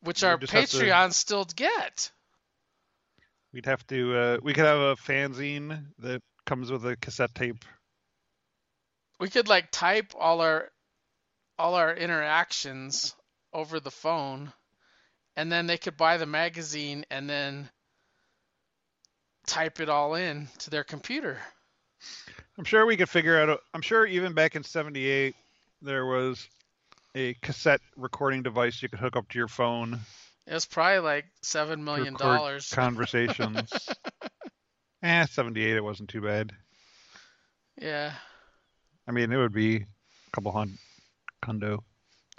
which 0.00 0.24
our 0.24 0.36
just 0.38 0.52
have 0.52 0.68
to- 0.70 0.76
Patreon 0.78 1.12
still 1.12 1.44
get. 1.44 2.10
We'd 3.52 3.66
have 3.66 3.86
to. 3.88 4.16
Uh, 4.16 4.38
we 4.42 4.54
could 4.54 4.64
have 4.64 4.80
a 4.80 4.96
fanzine 4.96 5.84
that 5.98 6.22
comes 6.46 6.70
with 6.70 6.86
a 6.86 6.96
cassette 6.96 7.34
tape. 7.34 7.64
We 9.20 9.28
could 9.28 9.48
like 9.48 9.70
type 9.70 10.12
all 10.18 10.40
our 10.40 10.70
all 11.58 11.74
our 11.74 11.94
interactions 11.94 13.14
over 13.52 13.78
the 13.78 13.90
phone, 13.90 14.52
and 15.36 15.52
then 15.52 15.66
they 15.66 15.76
could 15.76 15.96
buy 15.96 16.16
the 16.16 16.26
magazine 16.26 17.04
and 17.10 17.28
then 17.28 17.68
type 19.46 19.80
it 19.80 19.88
all 19.88 20.14
in 20.14 20.48
to 20.58 20.70
their 20.70 20.84
computer. 20.84 21.38
I'm 22.58 22.64
sure 22.64 22.86
we 22.86 22.96
could 22.96 23.10
figure 23.10 23.38
out. 23.38 23.60
I'm 23.74 23.82
sure 23.82 24.06
even 24.06 24.32
back 24.32 24.56
in 24.56 24.64
'78, 24.64 25.34
there 25.82 26.06
was 26.06 26.48
a 27.14 27.34
cassette 27.34 27.82
recording 27.96 28.42
device 28.42 28.82
you 28.82 28.88
could 28.88 28.98
hook 28.98 29.16
up 29.16 29.28
to 29.28 29.38
your 29.38 29.48
phone 29.48 30.00
It 30.46 30.54
was 30.54 30.66
probably 30.66 31.00
like 31.00 31.26
seven 31.42 31.84
million 31.84 32.14
dollars. 32.14 32.68
conversations. 32.74 33.70
eh, 35.02 35.26
'78, 35.26 35.76
it 35.76 35.84
wasn't 35.84 36.10
too 36.10 36.20
bad. 36.20 36.52
Yeah. 37.80 38.12
I 39.06 39.12
mean, 39.12 39.32
it 39.32 39.36
would 39.36 39.52
be 39.52 39.76
a 39.76 40.30
couple 40.32 40.52
hundred 40.52 40.78
condo. 41.40 41.84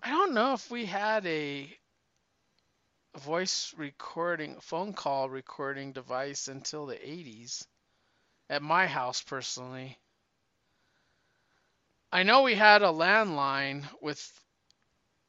I 0.01 0.09
don't 0.09 0.33
know 0.33 0.53
if 0.53 0.69
we 0.69 0.85
had 0.85 1.25
a 1.25 1.69
voice 3.19 3.73
recording, 3.77 4.59
phone 4.59 4.93
call 4.93 5.29
recording 5.29 5.93
device 5.93 6.47
until 6.47 6.85
the 6.85 6.95
80s. 6.95 7.65
At 8.49 8.61
my 8.61 8.87
house, 8.87 9.21
personally. 9.21 9.97
I 12.11 12.23
know 12.23 12.43
we 12.43 12.55
had 12.55 12.81
a 12.81 12.87
landline 12.87 13.83
with 14.01 14.21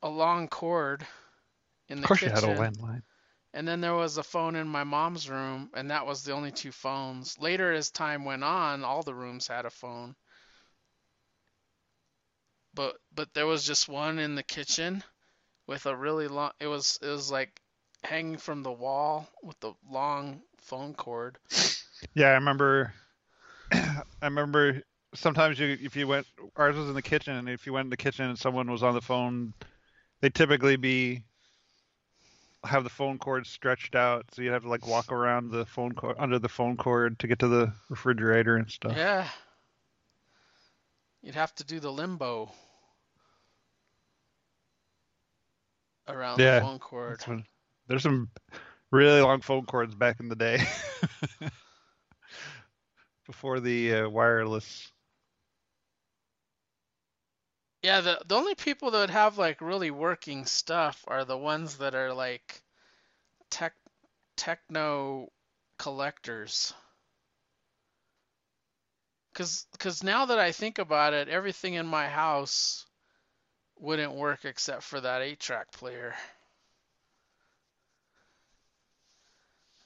a 0.02 0.08
long 0.08 0.48
cord 0.48 1.06
in 1.88 2.00
the 2.00 2.08
Of 2.08 2.08
course, 2.08 2.24
kitchen. 2.24 2.26
you 2.26 2.30
had 2.32 2.44
a 2.44 2.48
landline. 2.48 3.02
And 3.54 3.66
then 3.66 3.80
there 3.80 3.94
was 3.94 4.18
a 4.18 4.22
phone 4.22 4.54
in 4.54 4.68
my 4.68 4.84
mom's 4.84 5.28
room, 5.30 5.70
and 5.74 5.90
that 5.90 6.06
was 6.06 6.24
the 6.24 6.32
only 6.32 6.52
two 6.52 6.72
phones. 6.72 7.38
Later, 7.38 7.72
as 7.72 7.90
time 7.90 8.24
went 8.24 8.44
on, 8.44 8.84
all 8.84 9.02
the 9.02 9.14
rooms 9.14 9.46
had 9.48 9.64
a 9.64 9.70
phone. 9.70 10.16
But 12.74 12.98
but 13.10 13.32
there 13.32 13.46
was 13.46 13.64
just 13.64 13.88
one 13.88 14.18
in 14.18 14.34
the 14.34 14.42
kitchen 14.42 15.02
with 15.66 15.86
a 15.86 15.96
really 15.96 16.28
long. 16.28 16.52
It 16.60 16.66
was 16.68 16.98
it 17.02 17.08
was 17.08 17.30
like 17.30 17.60
hanging 18.04 18.38
from 18.38 18.62
the 18.62 18.72
wall 18.72 19.28
with 19.42 19.60
the 19.60 19.74
long 19.88 20.42
phone 20.58 20.94
cord. 20.94 21.38
Yeah, 22.14 22.28
I 22.28 22.32
remember. 22.34 22.92
I 23.72 24.02
remember 24.22 24.82
sometimes 25.14 25.58
you, 25.58 25.78
if 25.80 25.96
you 25.96 26.08
went, 26.08 26.26
ours 26.56 26.76
was 26.76 26.88
in 26.88 26.94
the 26.94 27.02
kitchen, 27.02 27.36
and 27.36 27.48
if 27.48 27.66
you 27.66 27.72
went 27.72 27.86
in 27.86 27.90
the 27.90 27.96
kitchen 27.96 28.26
and 28.28 28.38
someone 28.38 28.70
was 28.70 28.82
on 28.82 28.94
the 28.94 29.02
phone, 29.02 29.54
they'd 30.20 30.34
typically 30.34 30.76
be 30.76 31.24
have 32.64 32.84
the 32.84 32.90
phone 32.90 33.18
cord 33.18 33.46
stretched 33.46 33.94
out, 33.94 34.26
so 34.32 34.42
you'd 34.42 34.52
have 34.52 34.62
to 34.62 34.68
like 34.68 34.86
walk 34.86 35.12
around 35.12 35.50
the 35.50 35.66
phone 35.66 35.92
cord 35.92 36.16
under 36.18 36.38
the 36.38 36.48
phone 36.48 36.76
cord 36.76 37.18
to 37.20 37.26
get 37.26 37.38
to 37.40 37.48
the 37.48 37.72
refrigerator 37.88 38.56
and 38.56 38.70
stuff. 38.70 38.94
Yeah. 38.96 39.28
You'd 41.22 41.34
have 41.34 41.54
to 41.56 41.64
do 41.64 41.80
the 41.80 41.90
limbo 41.92 42.52
around 46.08 46.38
Yeah, 46.38 46.56
the 46.56 46.66
phone 46.66 46.78
cord. 46.78 47.22
When- 47.22 47.44
there's 47.86 48.02
some 48.02 48.30
really 48.90 49.20
long 49.20 49.40
phone 49.42 49.66
cords 49.66 49.94
back 49.94 50.20
in 50.20 50.28
the 50.28 50.36
day. 50.36 50.62
Before 53.26 53.60
the 53.60 53.94
uh, 53.94 54.08
wireless. 54.08 54.90
Yeah, 57.84 58.00
the 58.00 58.18
the 58.24 58.34
only 58.36 58.54
people 58.54 58.92
that 58.92 59.10
have 59.10 59.36
like 59.36 59.60
really 59.60 59.90
working 59.90 60.46
stuff 60.46 61.04
are 61.06 61.26
the 61.26 61.36
ones 61.36 61.76
that 61.76 61.94
are 61.94 62.14
like 62.14 62.62
tech 63.50 63.74
techno 64.36 65.30
collectors. 65.76 66.72
Cause, 69.34 69.66
cause 69.78 70.02
now 70.02 70.24
that 70.24 70.38
I 70.38 70.52
think 70.52 70.78
about 70.78 71.12
it, 71.12 71.28
everything 71.28 71.74
in 71.74 71.86
my 71.86 72.08
house 72.08 72.86
wouldn't 73.78 74.14
work 74.14 74.46
except 74.46 74.82
for 74.82 75.02
that 75.02 75.20
8-track 75.20 75.70
player. 75.72 76.14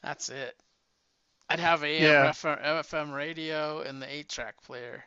That's 0.05 0.29
it. 0.29 0.55
I'd 1.49 1.59
have 1.59 1.83
AM, 1.83 2.01
Yeah. 2.03 2.31
FM, 2.31 2.63
FM 2.63 3.13
radio, 3.13 3.81
and 3.81 4.01
the 4.01 4.07
8-track 4.07 4.63
player. 4.63 5.05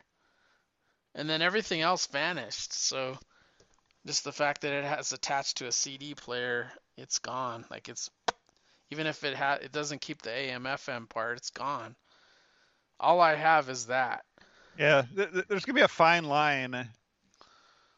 And 1.14 1.28
then 1.28 1.42
everything 1.42 1.80
else 1.80 2.06
vanished. 2.06 2.72
So 2.72 3.18
just 4.06 4.24
the 4.24 4.32
fact 4.32 4.62
that 4.62 4.72
it 4.72 4.84
has 4.84 5.12
attached 5.12 5.58
to 5.58 5.66
a 5.66 5.72
CD 5.72 6.14
player, 6.14 6.70
it's 6.96 7.18
gone. 7.18 7.64
Like 7.70 7.88
it's 7.88 8.10
even 8.90 9.06
if 9.06 9.24
it 9.24 9.34
ha 9.34 9.58
it 9.60 9.72
doesn't 9.72 10.00
keep 10.00 10.22
the 10.22 10.30
AM 10.30 10.64
FM 10.64 11.08
part, 11.08 11.36
it's 11.36 11.50
gone. 11.50 11.94
All 12.98 13.20
I 13.20 13.34
have 13.34 13.68
is 13.68 13.86
that. 13.86 14.24
Yeah, 14.78 15.02
th- 15.14 15.32
th- 15.32 15.46
there's 15.48 15.64
gonna 15.64 15.76
be 15.76 15.82
a 15.82 15.88
fine 15.88 16.24
line 16.24 16.88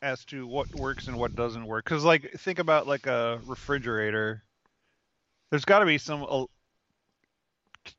as 0.03 0.25
to 0.27 0.47
what 0.47 0.73
works 0.75 1.09
and 1.09 1.17
what 1.17 1.35
doesn't 1.35 1.67
work. 1.67 1.85
Because 1.85 2.05
like 2.05 2.31
think 2.39 2.59
about 2.59 2.87
like 2.87 3.07
a 3.07 3.41
refrigerator. 3.47 4.43
There's 5.51 5.65
got 5.65 5.79
to 5.81 5.87
be 5.87 5.99
some 5.99 6.27
uh, 6.29 6.45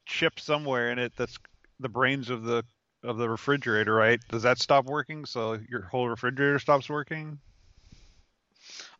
chip 0.05 0.39
somewhere 0.39 0.91
in 0.91 0.99
it 0.99 1.13
that's 1.17 1.37
the 1.79 1.89
brains 1.89 2.29
of 2.29 2.43
the 2.43 2.63
of 3.05 3.17
the 3.17 3.29
refrigerator, 3.29 3.93
right? 3.93 4.19
Does 4.29 4.43
that 4.43 4.59
stop 4.59 4.85
working? 4.85 5.25
So 5.25 5.59
your 5.69 5.81
whole 5.83 6.07
refrigerator 6.09 6.59
stops 6.59 6.89
working? 6.89 7.39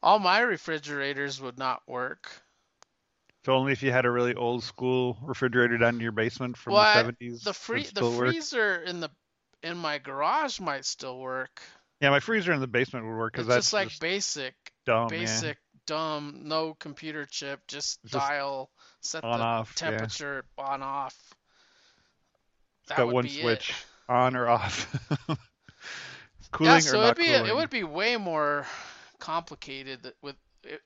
All 0.04 0.20
my 0.20 0.39
refrigerators 0.39 1.41
would 1.41 1.58
not 1.58 1.82
work. 1.88 2.32
So 3.46 3.54
only 3.54 3.74
if 3.74 3.84
you 3.84 3.91
had 3.91 4.06
a 4.06 4.12
really 4.12 4.34
old 4.34 4.63
school 4.63 5.18
refrigerator 5.22 5.78
down 5.78 5.96
in 5.96 6.02
your 6.02 6.12
basement 6.12 6.58
from 6.58 6.74
Well, 6.74 7.04
the 7.04 7.13
70s. 7.13 7.44
The 7.44 7.54
free 7.54 7.82
the 7.82 7.88
still 7.88 8.12
work? 8.18 8.30
freezer 8.30 8.78
in 8.82 9.00
the 9.00 9.10
in 9.62 9.78
my 9.78 9.98
garage 9.98 10.60
might 10.60 10.86
still 10.86 11.20
work. 11.20 11.62
Yeah, 12.02 12.10
my 12.10 12.20
freezer 12.20 12.54
in 12.54 12.60
the 12.60 12.68
basement 12.68 13.06
would 13.06 13.15
work 13.15 13.34
because 13.34 13.48
that's 13.48 13.65
just 13.68 13.74
like 13.74 13.89
just 13.89 14.02
basic, 14.02 14.54
dumb. 14.86 15.10
yeah. 15.12 15.20
basic, 15.20 15.58
dumb, 15.86 16.41
no 16.44 16.74
computer 16.76 17.26
chip, 17.26 17.62
just 17.68 18.02
just 18.04 18.13
dial, 18.13 18.70
set 19.02 19.22
the 19.22 19.28
off. 19.28 19.74
Yeah. 19.80 19.89
temperature 19.91 20.46
on 20.58 20.82
off. 20.82 21.15
That 22.88 22.98
Got 22.98 23.08
would 23.08 23.13
one 23.15 23.24
be 23.26 23.41
it. 23.41 23.72
On 24.08 24.36
or 24.36 24.48
off. 24.48 24.88
Cooling 26.52 26.72
yeah, 26.72 26.78
or 26.78 26.82
so 26.82 27.02
not 27.02 27.06
it'd 27.06 27.18
be 27.18 27.26
cooling. 27.26 27.46
it 27.48 27.56
would 27.56 27.70
be 27.70 27.84
way 27.84 28.18
more 28.18 28.65
complicated 29.20 30.13
with 30.22 30.36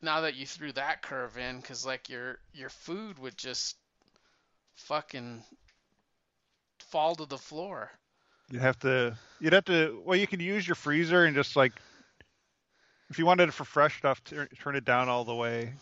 now 0.02 0.22
that 0.22 0.36
you 0.36 0.46
threw 0.46 0.72
that 0.74 1.02
curve 1.02 1.38
in, 1.38 1.60
because 1.60 1.86
like 1.86 2.10
your 2.10 2.40
your 2.54 2.70
food 2.70 3.20
would 3.20 3.38
just 3.38 3.78
fucking 4.76 5.44
fall 6.90 7.16
to 7.16 7.26
the 7.26 7.38
floor. 7.38 7.92
You'd 8.50 8.62
have 8.62 8.80
to. 8.80 9.18
You'd 9.40 9.54
have 9.54 9.66
to. 9.66 10.02
Well, 10.06 10.18
you 10.18 10.28
could 10.28 10.42
use 10.42 10.68
your 10.68 10.76
freezer 10.76 11.26
and 11.26 11.36
just 11.36 11.56
like, 11.56 11.74
if 13.10 13.20
you 13.20 13.26
wanted 13.26 13.50
it 13.50 13.54
for 13.54 13.64
fresh 13.64 13.98
stuff, 13.98 14.24
turn, 14.24 14.48
turn 14.60 14.76
it 14.76 14.86
down 14.86 15.08
all 15.08 15.24
the 15.24 15.36
way. 15.36 15.74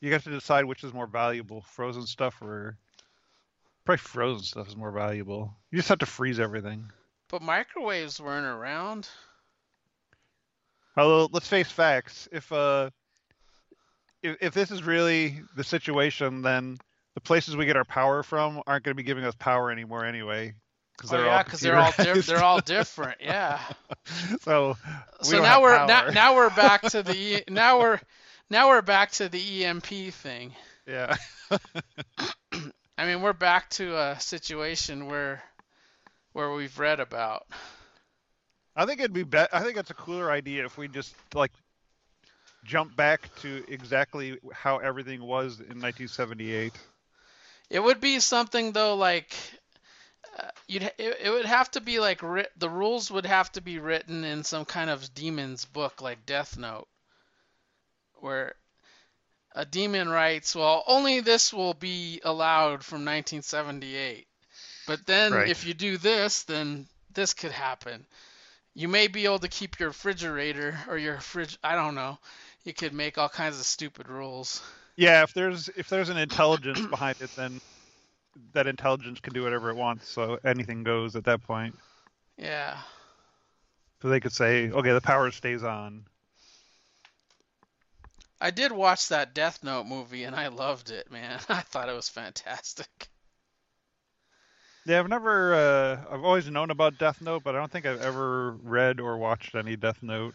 You 0.00 0.12
have 0.12 0.24
to 0.24 0.30
decide 0.30 0.64
which 0.64 0.84
is 0.84 0.92
more 0.92 1.06
valuable, 1.06 1.62
frozen 1.62 2.06
stuff 2.06 2.42
or 2.42 2.76
probably 3.84 3.98
frozen 3.98 4.44
stuff 4.44 4.68
is 4.68 4.76
more 4.76 4.90
valuable. 4.90 5.54
You 5.70 5.78
just 5.78 5.88
have 5.88 5.98
to 5.98 6.06
freeze 6.06 6.40
everything. 6.40 6.90
But 7.28 7.42
microwaves 7.42 8.20
weren't 8.20 8.46
around. 8.46 9.08
Although, 10.96 11.28
let's 11.32 11.48
face 11.48 11.70
facts. 11.70 12.28
If 12.30 12.52
uh, 12.52 12.90
if, 14.22 14.36
if 14.40 14.54
this 14.54 14.70
is 14.70 14.82
really 14.82 15.40
the 15.56 15.64
situation, 15.64 16.42
then 16.42 16.78
the 17.14 17.20
places 17.20 17.56
we 17.56 17.66
get 17.66 17.76
our 17.76 17.84
power 17.84 18.22
from 18.22 18.62
aren't 18.66 18.84
going 18.84 18.94
to 18.94 18.96
be 18.96 19.02
giving 19.02 19.24
us 19.24 19.34
power 19.34 19.70
anymore 19.70 20.04
anyway. 20.04 20.54
Because 20.96 21.12
Oh 21.12 21.16
they're 21.16 21.26
yeah, 21.26 21.42
because 21.42 21.60
they're 21.60 21.76
all 21.76 21.92
diff- 21.96 22.26
they're 22.26 22.42
all 22.44 22.60
different. 22.60 23.18
Yeah. 23.20 23.60
so 24.42 24.76
we 25.20 25.28
so 25.28 25.42
now 25.42 25.60
we're 25.60 25.86
now, 25.86 26.10
now 26.10 26.36
we're 26.36 26.50
back 26.50 26.82
to 26.82 27.02
the 27.02 27.42
now 27.48 27.80
we're 27.80 28.00
now 28.50 28.68
we're 28.68 28.82
back 28.82 29.10
to 29.12 29.28
the 29.28 29.64
EMP 29.64 29.86
thing. 30.12 30.52
yeah. 30.86 31.16
I 32.96 33.06
mean, 33.06 33.22
we're 33.22 33.32
back 33.32 33.70
to 33.70 33.98
a 33.98 34.20
situation 34.20 35.06
where 35.06 35.42
where 36.32 36.52
we've 36.52 36.78
read 36.78 37.00
about. 37.00 37.46
I 38.76 38.86
think 38.86 39.00
it'd 39.00 39.12
be 39.12 39.22
bet. 39.22 39.50
I 39.52 39.62
think 39.62 39.76
it's 39.76 39.90
a 39.90 39.94
cooler 39.94 40.30
idea 40.30 40.64
if 40.64 40.76
we 40.76 40.88
just 40.88 41.14
like 41.34 41.52
jump 42.64 42.96
back 42.96 43.30
to 43.42 43.64
exactly 43.68 44.38
how 44.52 44.78
everything 44.78 45.20
was 45.20 45.60
in 45.60 45.80
1978. 45.80 46.72
It 47.70 47.82
would 47.82 48.00
be 48.00 48.20
something 48.20 48.72
though, 48.72 48.96
like 48.96 49.34
uh, 50.38 50.48
you'd 50.66 50.82
it, 50.82 51.18
it 51.22 51.30
would 51.30 51.46
have 51.46 51.70
to 51.72 51.80
be 51.80 52.00
like 52.00 52.22
writ- 52.22 52.52
the 52.56 52.68
rules 52.68 53.10
would 53.10 53.26
have 53.26 53.50
to 53.52 53.60
be 53.60 53.78
written 53.78 54.24
in 54.24 54.44
some 54.44 54.64
kind 54.64 54.90
of 54.90 55.14
demon's 55.14 55.64
book, 55.64 56.00
like 56.00 56.26
Death 56.26 56.58
Note, 56.58 56.88
where 58.14 58.54
a 59.54 59.64
demon 59.64 60.08
writes, 60.08 60.54
"Well, 60.54 60.84
only 60.86 61.20
this 61.20 61.52
will 61.52 61.74
be 61.74 62.20
allowed 62.24 62.84
from 62.84 63.04
1978, 63.04 64.26
but 64.86 65.06
then 65.06 65.32
Right. 65.32 65.48
if 65.48 65.64
you 65.64 65.74
do 65.74 65.96
this, 65.96 66.42
then 66.42 66.88
this 67.12 67.34
could 67.34 67.52
happen." 67.52 68.06
You 68.74 68.88
may 68.88 69.06
be 69.06 69.24
able 69.24 69.38
to 69.38 69.48
keep 69.48 69.78
your 69.78 69.90
refrigerator 69.90 70.76
or 70.88 70.98
your 70.98 71.20
fridge. 71.20 71.56
I 71.62 71.76
don't 71.76 71.94
know. 71.94 72.18
You 72.64 72.74
could 72.74 72.92
make 72.92 73.18
all 73.18 73.28
kinds 73.28 73.60
of 73.60 73.66
stupid 73.66 74.08
rules. 74.08 74.62
Yeah, 74.96 75.22
if 75.22 75.32
there's 75.32 75.68
if 75.68 75.88
there's 75.88 76.08
an 76.08 76.16
intelligence 76.16 76.80
behind 76.90 77.20
it, 77.20 77.30
then 77.36 77.60
that 78.52 78.66
intelligence 78.66 79.20
can 79.20 79.32
do 79.32 79.44
whatever 79.44 79.70
it 79.70 79.76
wants. 79.76 80.08
So 80.08 80.40
anything 80.44 80.82
goes 80.82 81.14
at 81.14 81.24
that 81.24 81.42
point. 81.44 81.78
Yeah. 82.36 82.78
So 84.02 84.08
they 84.08 84.20
could 84.20 84.32
say, 84.32 84.70
okay, 84.70 84.92
the 84.92 85.00
power 85.00 85.30
stays 85.30 85.62
on. 85.62 86.04
I 88.44 88.50
did 88.50 88.72
watch 88.72 89.08
that 89.08 89.32
Death 89.32 89.64
Note 89.64 89.86
movie 89.86 90.24
and 90.24 90.36
I 90.36 90.48
loved 90.48 90.90
it, 90.90 91.10
man. 91.10 91.40
I 91.48 91.62
thought 91.62 91.88
it 91.88 91.94
was 91.94 92.10
fantastic. 92.10 93.08
Yeah, 94.84 95.00
I've 95.00 95.08
never. 95.08 95.54
Uh, 95.54 96.14
I've 96.14 96.24
always 96.24 96.46
known 96.50 96.70
about 96.70 96.98
Death 96.98 97.22
Note, 97.22 97.42
but 97.42 97.54
I 97.54 97.58
don't 97.58 97.72
think 97.72 97.86
I've 97.86 98.02
ever 98.02 98.50
read 98.52 99.00
or 99.00 99.16
watched 99.16 99.54
any 99.54 99.76
Death 99.76 100.02
Note. 100.02 100.34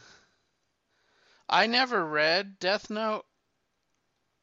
I 1.48 1.68
never 1.68 2.04
read 2.04 2.58
Death 2.58 2.90
Note 2.90 3.26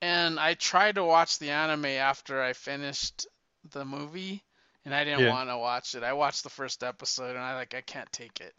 and 0.01 0.39
I 0.39 0.55
tried 0.55 0.95
to 0.95 1.05
watch 1.05 1.39
the 1.41 1.51
anime 1.51 1.87
after 1.87 2.41
I 2.41 2.53
finished 2.53 3.27
the 3.73 3.85
movie 3.85 4.45
and 4.85 4.95
I 4.95 5.03
didn't 5.03 5.23
Yeah. 5.23 5.31
want 5.31 5.51
to 5.51 5.59
watch 5.59 5.97
it. 5.97 6.05
I 6.05 6.13
watched 6.13 6.45
the 6.45 6.51
first 6.51 6.85
episode 6.85 7.31
and 7.31 7.39
I 7.45 7.57
like 7.57 7.75
I 7.75 7.81
can't 7.81 8.11
take 8.13 8.41
it. 8.41 8.55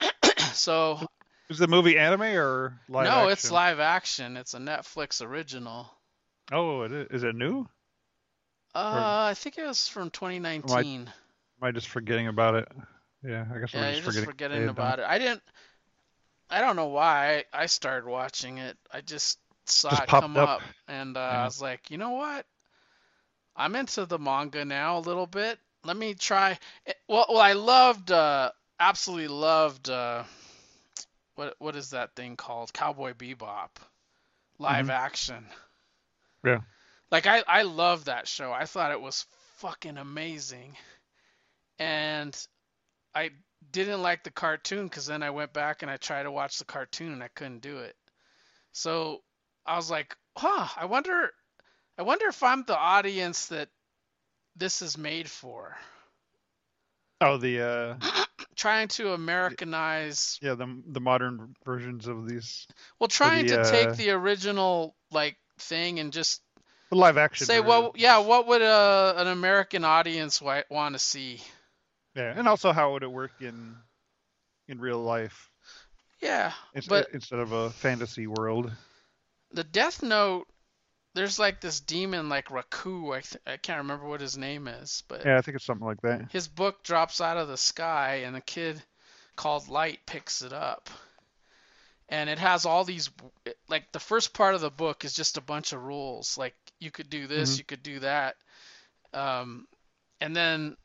so, 0.52 1.04
Is 1.48 1.58
the 1.58 1.68
movie 1.68 1.98
anime 1.98 2.22
or 2.22 2.80
live 2.88 3.04
no, 3.06 3.10
action? 3.12 3.30
it's 3.32 3.50
live 3.50 3.78
action. 3.80 4.36
It's 4.36 4.54
a 4.54 4.58
Netflix 4.58 5.24
original. 5.24 5.88
Oh, 6.50 6.82
it 6.82 6.92
is. 7.10 7.22
It 7.22 7.34
new? 7.36 7.66
Uh, 8.74 9.28
I 9.30 9.34
think 9.34 9.56
it 9.58 9.66
was 9.66 9.88
from 9.88 10.10
2019. 10.10 11.02
Am 11.06 11.12
I 11.62 11.70
just 11.70 11.88
forgetting 11.88 12.26
about 12.28 12.54
it? 12.56 12.68
Yeah, 13.22 13.44
I 13.54 13.58
guess 13.58 13.72
Yeah, 13.72 13.80
you're 13.90 13.90
just 13.92 14.04
just 14.04 14.18
forgetting. 14.18 14.30
forgetting 14.56 14.68
about 14.68 14.98
it. 14.98 15.04
I 15.06 15.18
didn't. 15.18 15.42
I 16.50 16.60
don't 16.60 16.76
know 16.76 16.86
why 16.88 17.44
I, 17.52 17.62
I 17.62 17.66
started 17.66 18.08
watching 18.08 18.58
it. 18.58 18.76
I 18.92 19.00
just 19.00 19.38
saw 19.66 19.90
Just 19.90 20.02
it 20.04 20.08
come 20.08 20.36
up. 20.36 20.48
up, 20.48 20.62
and 20.88 21.16
uh, 21.16 21.20
Yeah. 21.20 21.42
I 21.42 21.44
was 21.44 21.60
like, 21.60 21.90
you 21.90 21.98
know 21.98 22.10
what? 22.12 22.44
I'm 23.56 23.74
into 23.74 24.04
the 24.06 24.18
manga 24.18 24.64
now 24.64 24.98
a 24.98 25.00
little 25.00 25.26
bit. 25.26 25.58
Let 25.84 25.96
me 25.96 26.14
try. 26.14 26.58
it- 26.84 26.96
Well, 27.08 27.26
well, 27.28 27.38
I 27.40 27.54
loved, 27.54 28.10
uh, 28.12 28.50
absolutely 28.78 29.28
loved. 29.28 29.88
Uh, 29.88 30.24
what 31.36 31.54
what 31.58 31.76
is 31.76 31.90
that 31.90 32.14
thing 32.16 32.36
called? 32.36 32.72
Cowboy 32.72 33.12
Bebop, 33.12 33.70
live 34.58 34.86
Mhm. 34.86 34.90
action. 34.90 35.46
Yeah. 36.44 36.60
Like 37.10 37.26
I 37.26 37.42
I 37.46 37.62
love 37.62 38.06
that 38.06 38.26
show. 38.26 38.52
I 38.52 38.64
thought 38.66 38.90
it 38.92 39.00
was 39.00 39.26
fucking 39.58 39.96
amazing. 39.96 40.76
And 41.78 42.36
I 43.14 43.30
didn't 43.70 44.02
like 44.02 44.24
the 44.24 44.30
cartoon 44.30 44.86
because 44.86 45.06
then 45.06 45.22
I 45.22 45.30
went 45.30 45.52
back 45.52 45.82
and 45.82 45.90
I 45.90 45.96
tried 45.96 46.24
to 46.24 46.30
watch 46.30 46.58
the 46.58 46.64
cartoon 46.64 47.12
and 47.12 47.22
I 47.22 47.28
couldn't 47.28 47.60
do 47.60 47.78
it. 47.78 47.96
So 48.72 49.22
I 49.64 49.76
was 49.76 49.90
like, 49.90 50.16
huh, 50.36 50.68
I 50.76 50.86
wonder 50.86 51.32
I 51.98 52.02
wonder 52.02 52.26
if 52.26 52.42
I'm 52.42 52.64
the 52.64 52.76
audience 52.76 53.46
that 53.46 53.68
this 54.56 54.82
is 54.82 54.98
made 54.98 55.30
for. 55.30 55.76
Oh, 57.20 57.36
the 57.38 57.60
uh, 57.60 57.94
Trying 58.56 58.88
to 58.88 59.12
Americanize 59.12 60.40
yeah, 60.40 60.54
the 60.54 60.82
the 60.86 61.00
modern 61.00 61.54
versions 61.64 62.06
of 62.06 62.28
these 62.28 62.66
well 62.98 63.08
trying 63.08 63.46
the, 63.46 63.54
to 63.54 63.58
uh, 63.58 63.62
take 63.70 63.96
the 63.96 64.10
original 64.10 64.94
like 65.10 65.36
thing 65.58 65.98
and 65.98 66.12
just 66.12 66.42
live 66.90 67.16
action. 67.16 67.46
say, 67.46 67.60
well, 67.60 67.92
yeah, 67.96 68.18
what 68.18 68.46
would 68.48 68.62
uh, 68.62 69.14
an 69.16 69.28
American 69.28 69.84
audience 69.84 70.38
wi- 70.40 70.64
want 70.70 70.94
to 70.94 70.98
see? 70.98 71.42
yeah, 72.14 72.32
and 72.36 72.48
also 72.48 72.72
how 72.72 72.92
would 72.92 73.02
it 73.02 73.10
work 73.10 73.32
in 73.40 73.76
in 74.68 74.80
real 74.80 75.00
life 75.00 75.50
Yeah, 76.20 76.52
instead, 76.74 77.04
but 77.04 77.08
instead 77.12 77.38
of 77.40 77.52
a 77.52 77.70
fantasy 77.70 78.26
world? 78.26 78.70
the 79.50 79.64
Death 79.64 80.02
Note, 80.04 80.46
there's 81.16 81.38
like 81.38 81.60
this 81.60 81.80
demon 81.80 82.28
like 82.28 82.48
Raku. 82.48 83.16
I 83.16 83.20
th- 83.22 83.42
I 83.46 83.56
can't 83.56 83.78
remember 83.78 84.06
what 84.06 84.20
his 84.20 84.36
name 84.36 84.68
is, 84.68 85.02
but 85.08 85.24
Yeah, 85.24 85.36
I 85.38 85.40
think 85.40 85.56
it's 85.56 85.64
something 85.64 85.86
like 85.86 86.02
that. 86.02 86.30
his 86.30 86.46
book 86.46 86.84
drops 86.84 87.20
out 87.20 87.36
of 87.38 87.48
the 87.48 87.56
sky, 87.56 88.22
and 88.26 88.36
a 88.36 88.40
kid 88.40 88.80
called 89.34 89.68
Light 89.68 89.98
picks 90.06 90.42
it 90.42 90.52
up. 90.52 90.88
And 92.08 92.30
it 92.30 92.38
has 92.38 92.66
all 92.66 92.84
these, 92.84 93.10
like 93.68 93.90
the 93.92 93.98
first 93.98 94.32
part 94.32 94.54
of 94.54 94.60
the 94.60 94.70
book 94.70 95.04
is 95.04 95.12
just 95.14 95.38
a 95.38 95.40
bunch 95.40 95.72
of 95.72 95.82
rules. 95.82 96.38
Like 96.38 96.54
you 96.78 96.90
could 96.92 97.10
do 97.10 97.26
this, 97.26 97.54
Mhm. 97.54 97.58
you 97.58 97.64
could 97.64 97.82
do 97.82 97.98
that. 98.00 98.36
Um, 99.12 99.66
and 100.20 100.34
then 100.36 100.76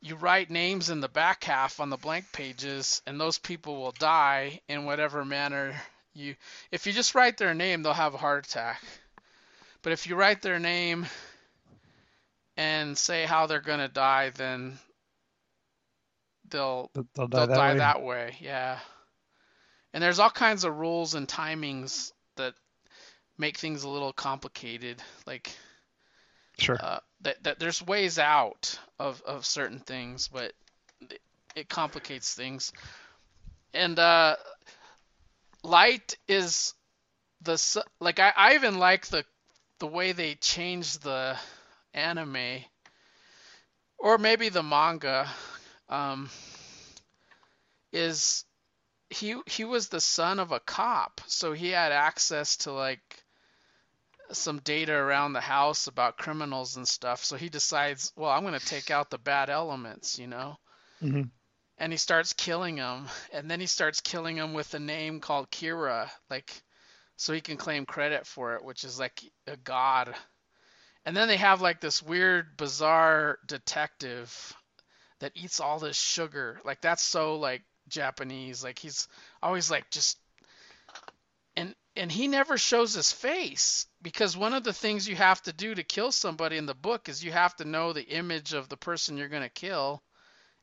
you 0.00 0.16
write 0.16 0.50
names 0.50 0.90
in 0.90 1.00
the 1.00 1.08
back 1.08 1.44
half 1.44 1.78
on 1.80 1.90
the 1.90 1.96
blank 1.96 2.32
pages, 2.32 3.02
and 3.06 3.20
those 3.20 3.38
people 3.38 3.80
will 3.80 3.92
die 3.92 4.60
in 4.68 4.84
whatever 4.84 5.24
manner 5.24 5.80
you. 6.12 6.34
If 6.72 6.86
you 6.86 6.92
just 6.92 7.14
write 7.14 7.36
their 7.38 7.54
name, 7.54 7.82
they'll 7.82 7.92
have 7.92 8.14
a 8.14 8.18
heart 8.18 8.46
attack. 8.46 8.82
But 9.84 9.92
if 9.92 10.06
you 10.06 10.16
write 10.16 10.40
their 10.40 10.58
name 10.58 11.06
and 12.56 12.96
say 12.96 13.26
how 13.26 13.46
they're 13.46 13.60
gonna 13.60 13.86
die, 13.86 14.30
then 14.30 14.78
they'll 16.48 16.90
They'll, 16.94 17.04
they'll 17.14 17.28
die 17.28 17.38
they'll 17.40 17.46
that 17.48 17.56
die 17.56 17.72
way. 17.72 17.78
that 17.78 18.02
way. 18.02 18.36
Yeah. 18.40 18.78
And 19.92 20.02
there's 20.02 20.18
all 20.18 20.30
kinds 20.30 20.64
of 20.64 20.74
rules 20.76 21.14
and 21.14 21.28
timings 21.28 22.12
that 22.36 22.54
make 23.36 23.58
things 23.58 23.84
a 23.84 23.88
little 23.88 24.12
complicated. 24.14 25.02
Like 25.26 25.54
Sure. 26.58 26.78
uh, 26.80 27.00
that, 27.20 27.42
that 27.42 27.58
there's 27.58 27.82
ways 27.82 28.18
out 28.18 28.78
of, 28.98 29.20
of 29.26 29.44
certain 29.44 29.80
things, 29.80 30.28
but 30.28 30.52
it, 31.10 31.20
it 31.56 31.68
complicates 31.68 32.32
things. 32.34 32.72
And 33.74 33.98
uh, 33.98 34.36
light 35.62 36.16
is 36.26 36.72
the 37.42 37.84
like 38.00 38.18
I, 38.18 38.32
I 38.36 38.54
even 38.54 38.78
like 38.78 39.08
the 39.08 39.24
the 39.78 39.86
way 39.86 40.12
they 40.12 40.34
changed 40.34 41.02
the 41.02 41.36
anime 41.92 42.64
or 43.98 44.18
maybe 44.18 44.48
the 44.48 44.62
manga 44.62 45.28
um, 45.88 46.28
is 47.92 48.44
he 49.10 49.36
he 49.46 49.64
was 49.64 49.88
the 49.88 50.00
son 50.00 50.38
of 50.40 50.52
a 50.52 50.60
cop, 50.60 51.20
so 51.26 51.52
he 51.52 51.70
had 51.70 51.92
access 51.92 52.56
to 52.58 52.72
like 52.72 53.24
some 54.32 54.58
data 54.60 54.92
around 54.92 55.32
the 55.32 55.40
house 55.40 55.86
about 55.86 56.16
criminals 56.18 56.76
and 56.76 56.88
stuff. 56.88 57.24
So 57.24 57.36
he 57.36 57.48
decides, 57.48 58.12
well, 58.16 58.30
I'm 58.30 58.42
going 58.42 58.58
to 58.58 58.66
take 58.66 58.90
out 58.90 59.10
the 59.10 59.18
bad 59.18 59.50
elements, 59.50 60.18
you 60.18 60.26
know. 60.26 60.58
Mhm. 61.02 61.30
And 61.78 61.92
he 61.92 61.96
starts 61.98 62.32
killing 62.32 62.76
them, 62.76 63.08
and 63.32 63.50
then 63.50 63.60
he 63.60 63.66
starts 63.66 64.00
killing 64.00 64.36
them 64.36 64.54
with 64.54 64.72
a 64.74 64.78
name 64.78 65.20
called 65.20 65.50
Kira, 65.50 66.10
like 66.30 66.62
so 67.16 67.32
he 67.32 67.40
can 67.40 67.56
claim 67.56 67.86
credit 67.86 68.26
for 68.26 68.54
it, 68.54 68.64
which 68.64 68.84
is 68.84 68.98
like 68.98 69.22
a 69.46 69.56
god. 69.56 70.14
And 71.04 71.16
then 71.16 71.28
they 71.28 71.36
have 71.36 71.60
like 71.60 71.80
this 71.80 72.02
weird, 72.02 72.56
bizarre 72.56 73.38
detective 73.46 74.54
that 75.20 75.32
eats 75.34 75.60
all 75.60 75.78
this 75.78 75.96
sugar. 75.96 76.60
Like 76.64 76.80
that's 76.80 77.02
so 77.02 77.36
like 77.36 77.62
Japanese. 77.88 78.64
Like 78.64 78.78
he's 78.78 79.08
always 79.42 79.70
like 79.70 79.90
just 79.90 80.18
and 81.56 81.74
and 81.96 82.10
he 82.10 82.26
never 82.26 82.58
shows 82.58 82.94
his 82.94 83.12
face 83.12 83.86
because 84.02 84.36
one 84.36 84.54
of 84.54 84.64
the 84.64 84.72
things 84.72 85.08
you 85.08 85.14
have 85.14 85.40
to 85.42 85.52
do 85.52 85.74
to 85.74 85.84
kill 85.84 86.10
somebody 86.10 86.56
in 86.56 86.66
the 86.66 86.74
book 86.74 87.08
is 87.08 87.22
you 87.22 87.30
have 87.30 87.54
to 87.56 87.64
know 87.64 87.92
the 87.92 88.08
image 88.08 88.52
of 88.52 88.68
the 88.68 88.76
person 88.76 89.16
you're 89.16 89.28
going 89.28 89.42
to 89.42 89.48
kill 89.48 90.02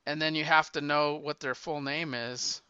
and 0.06 0.22
then 0.22 0.36
you 0.36 0.44
have 0.44 0.72
to 0.72 0.82
know 0.82 1.16
what 1.16 1.40
their 1.40 1.56
full 1.56 1.82
name 1.82 2.14
is. 2.14 2.62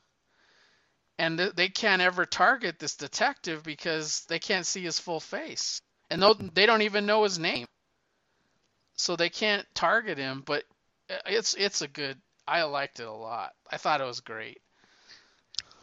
And 1.22 1.38
th- 1.38 1.54
they 1.54 1.70
can't 1.70 2.02
ever 2.02 2.26
target 2.26 2.80
this 2.80 2.96
detective 2.96 3.62
because 3.62 4.26
they 4.28 4.40
can't 4.40 4.66
see 4.66 4.82
his 4.82 5.00
full 5.00 5.20
face. 5.20 5.80
And 6.10 6.24
they 6.56 6.66
don't 6.66 6.82
even 6.82 7.06
know 7.06 7.22
his 7.22 7.38
name. 7.38 7.68
So 8.96 9.16
they 9.16 9.30
can't 9.30 9.68
target 9.76 10.18
him, 10.18 10.42
but 10.44 10.64
uh, 11.12 11.18
it's 11.28 11.54
it's 11.54 11.84
a 11.84 11.88
good 11.88 12.20
I 12.48 12.64
liked 12.64 13.00
it 13.00 13.08
a 13.08 13.12
lot. 13.12 13.52
I 13.72 13.78
thought 13.78 14.02
it 14.02 14.06
was 14.06 14.22
great. 14.22 14.62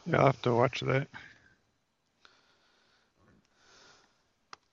Yeah, 0.05 0.17
I'll 0.17 0.25
have 0.25 0.41
to 0.41 0.53
watch 0.53 0.81
that. 0.81 1.07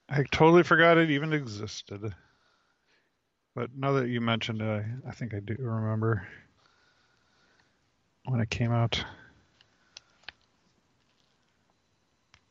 I 0.08 0.24
totally 0.32 0.64
forgot 0.64 0.98
it 0.98 1.10
even 1.10 1.32
existed. 1.32 2.12
But 3.54 3.70
now 3.76 3.92
that 3.92 4.08
you 4.08 4.20
mentioned 4.20 4.60
it, 4.62 4.64
I, 4.64 5.10
I 5.10 5.12
think 5.12 5.32
I 5.32 5.38
do 5.38 5.54
remember 5.60 6.26
when 8.24 8.40
it 8.40 8.50
came 8.50 8.72
out. 8.72 9.04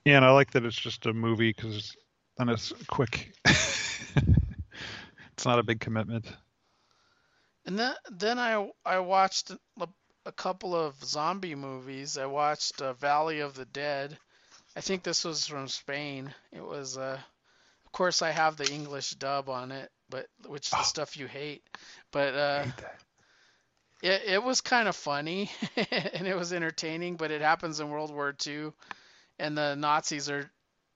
Yeah, 0.06 0.18
and 0.18 0.26
I 0.26 0.32
like 0.32 0.52
that 0.52 0.66
it's 0.66 0.80
just 0.80 1.08
a 1.08 1.14
movie 1.14 1.50
because 1.52 1.96
then 2.38 2.50
it's 2.50 2.72
quick. 2.88 3.34
it's 3.46 5.46
not 5.46 5.58
a 5.58 5.64
big 5.64 5.80
commitment. 5.80 6.28
And 7.66 7.80
then 7.80 7.96
then 8.12 8.38
I 8.40 8.70
I 8.86 9.00
watched 9.00 9.50
a, 9.50 10.32
couple 10.32 10.76
of 10.76 10.96
zombie 11.04 11.56
movies. 11.56 12.18
I 12.18 12.26
watched 12.28 12.82
uh, 12.82 12.94
Valley 12.94 13.40
of 13.40 13.56
the 13.56 13.66
Dead. 13.66 14.18
I 14.76 14.82
think 14.82 15.04
this 15.04 15.24
was 15.24 15.48
from 15.48 15.68
Spain. 15.68 16.34
It 16.52 16.64
was 16.64 16.98
uh 16.98 17.18
of 17.86 17.92
course 17.92 18.22
I 18.22 18.32
have 18.32 18.58
the 18.58 18.72
English 18.72 19.12
dub 19.12 19.50
on 19.50 19.72
it, 19.72 19.90
but 20.10 20.28
which 20.48 20.68
is 20.68 20.72
the 20.72 20.78
Oh. 20.80 20.84
stuff 20.84 21.18
you 21.18 21.28
hate. 21.28 21.64
But 22.12 22.36
uh 22.36 22.64
hate 22.66 22.78
that. 22.78 23.00
it 24.04 24.22
it 24.34 24.44
was 24.44 24.62
kind 24.62 24.88
of 24.88 24.96
funny 24.96 25.50
and 25.92 26.28
it 26.28 26.36
was 26.38 26.54
entertaining, 26.54 27.16
but 27.16 27.32
it 27.32 27.42
happens 27.42 27.80
in 27.80 27.90
World 27.90 28.14
War 28.14 28.36
II 28.46 28.72
and 29.40 29.58
the 29.58 29.76
Nazis 29.76 30.30
are 30.30 30.50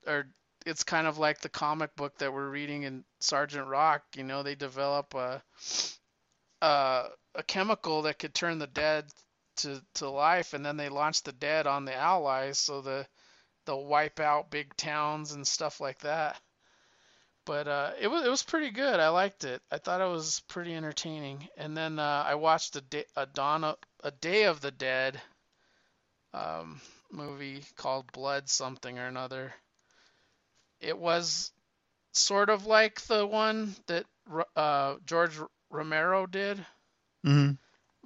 are 0.07 0.27
it's 0.65 0.83
kind 0.83 1.07
of 1.07 1.17
like 1.17 1.39
the 1.39 1.49
comic 1.49 1.95
book 1.95 2.17
that 2.17 2.33
we're 2.33 2.49
reading 2.49 2.83
in 2.83 3.03
Sergeant 3.19 3.67
Rock, 3.67 4.03
you 4.15 4.23
know, 4.23 4.43
they 4.43 4.55
develop 4.55 5.13
a 5.13 5.41
uh, 6.61 7.07
a 7.35 7.43
chemical 7.43 8.03
that 8.03 8.19
could 8.19 8.33
turn 8.33 8.59
the 8.59 8.67
dead 8.67 9.05
to, 9.57 9.81
to 9.95 10.09
life, 10.09 10.53
and 10.53 10.65
then 10.65 10.77
they 10.77 10.89
launch 10.89 11.23
the 11.23 11.31
dead 11.31 11.67
on 11.67 11.85
the 11.85 11.95
Allies, 11.95 12.57
so 12.57 12.81
the 12.81 13.05
they'll 13.65 13.85
wipe 13.85 14.19
out 14.19 14.51
big 14.51 14.75
towns 14.75 15.33
and 15.33 15.47
stuff 15.47 15.79
like 15.79 15.99
that. 15.99 16.39
But 17.45 17.67
uh, 17.67 17.91
it 17.99 18.07
was 18.07 18.25
it 18.25 18.29
was 18.29 18.43
pretty 18.43 18.71
good. 18.71 18.99
I 18.99 19.09
liked 19.09 19.43
it. 19.43 19.61
I 19.71 19.77
thought 19.77 20.01
it 20.01 20.11
was 20.11 20.41
pretty 20.47 20.75
entertaining. 20.75 21.47
And 21.57 21.75
then 21.75 21.99
uh, 21.99 22.23
I 22.25 22.35
watched 22.35 22.75
a 22.75 22.81
day, 22.81 23.05
a 23.15 23.25
Dawn 23.25 23.63
of, 23.63 23.77
a 24.03 24.11
Day 24.11 24.43
of 24.43 24.61
the 24.61 24.71
Dead 24.71 25.19
um, 26.33 26.79
movie 27.11 27.63
called 27.75 28.11
Blood 28.11 28.49
something 28.49 28.99
or 28.99 29.07
another. 29.07 29.53
It 30.81 30.97
was 30.97 31.53
sort 32.13 32.49
of 32.49 32.65
like 32.65 33.01
the 33.01 33.25
one 33.27 33.75
that 33.87 34.05
uh, 34.55 34.97
George 35.05 35.39
Romero 35.69 36.25
did, 36.27 36.65
hmm 37.23 37.51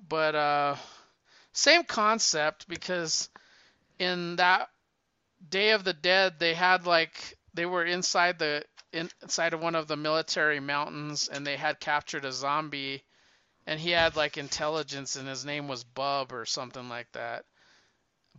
but 0.08 0.36
uh, 0.36 0.76
same 1.54 1.84
concept 1.84 2.68
because 2.68 3.30
in 4.00 4.38
that 4.38 4.70
Day 5.50 5.72
of 5.72 5.84
the 5.84 5.94
Dead 5.94 6.40
they 6.40 6.54
had 6.54 6.86
like 6.86 7.38
they 7.54 7.66
were 7.66 7.86
inside 7.86 8.40
the 8.40 8.66
inside 8.94 9.54
of 9.54 9.62
one 9.62 9.76
of 9.76 9.88
the 9.88 9.98
military 9.98 10.60
mountains 10.60 11.28
and 11.30 11.46
they 11.46 11.58
had 11.58 11.80
captured 11.80 12.26
a 12.26 12.32
zombie 12.34 13.04
and 13.68 13.80
he 13.80 13.92
had 13.92 14.16
like 14.16 14.38
intelligence 14.38 15.16
and 15.16 15.28
his 15.28 15.46
name 15.46 15.68
was 15.68 15.84
Bub 15.84 16.34
or 16.34 16.46
something 16.46 16.90
like 16.90 17.12
that. 17.14 17.46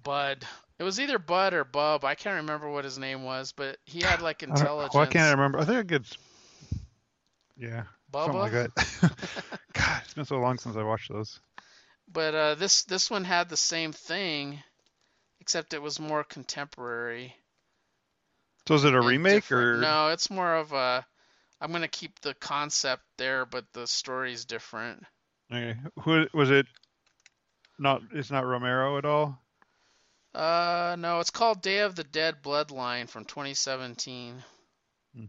Bud. 0.05 0.45
It 0.79 0.85
was 0.85 1.01
either 1.01 1.19
Bud 1.19 1.55
or 1.55 1.65
Bub. 1.65 2.05
I 2.05 2.15
can't 2.15 2.43
remember 2.43 2.71
what 2.71 2.85
his 2.85 2.99
name 2.99 3.25
was, 3.25 3.53
but 3.53 3.79
he 3.85 4.01
had 4.01 4.23
like 4.23 4.43
intelligence. 4.43 4.95
Why 4.95 5.07
can't 5.07 5.27
I 5.27 5.31
remember? 5.31 5.59
I 5.59 5.65
think 5.65 5.93
it's 5.93 6.17
yeah, 7.57 7.85
something 8.13 8.39
like 8.39 8.53
that. 8.53 8.71
God, 9.73 10.03
it's 10.05 10.15
been 10.15 10.25
so 10.25 10.39
long 10.39 10.59
since 10.59 10.77
I 10.77 10.83
watched 10.83 11.13
those. 11.13 11.41
But 12.13 12.35
uh, 12.35 12.55
this 12.57 12.85
this 12.85 13.11
one 13.11 13.25
had 13.25 13.49
the 13.49 13.57
same 13.57 13.93
thing, 13.93 14.63
except 15.41 15.75
it 15.75 15.83
was 15.83 16.01
more 16.01 16.25
contemporary. 16.25 17.35
So 18.67 18.75
is 18.75 18.85
it 18.85 18.95
a 18.95 19.01
remake 19.01 19.35
different. 19.35 19.79
or 19.79 19.81
No, 19.81 20.09
it's 20.09 20.31
more 20.31 20.55
of 20.55 20.73
a. 20.73 21.07
I'm 21.61 21.73
gonna 21.73 21.89
keep 21.89 22.21
the 22.21 22.35
concept 22.35 23.03
there, 23.17 23.47
but 23.47 23.65
the 23.73 23.87
story's 23.87 24.45
different. 24.45 25.05
Okay. 25.53 25.79
Who 26.01 26.27
was 26.35 26.51
it? 26.51 26.67
Not 27.79 28.03
it's 28.13 28.31
not 28.31 28.47
Romero 28.47 28.99
at 28.99 29.05
all. 29.05 29.39
Uh, 30.35 30.97
no, 30.99 31.21
it's 31.21 31.31
called 31.31 31.63
Day 31.63 31.79
of 31.79 31.95
the 31.97 32.05
Dead 32.05 32.43
Bloodline 32.43 33.09
from 33.09 33.25
2017. 33.25 34.45
Hmm. 35.15 35.27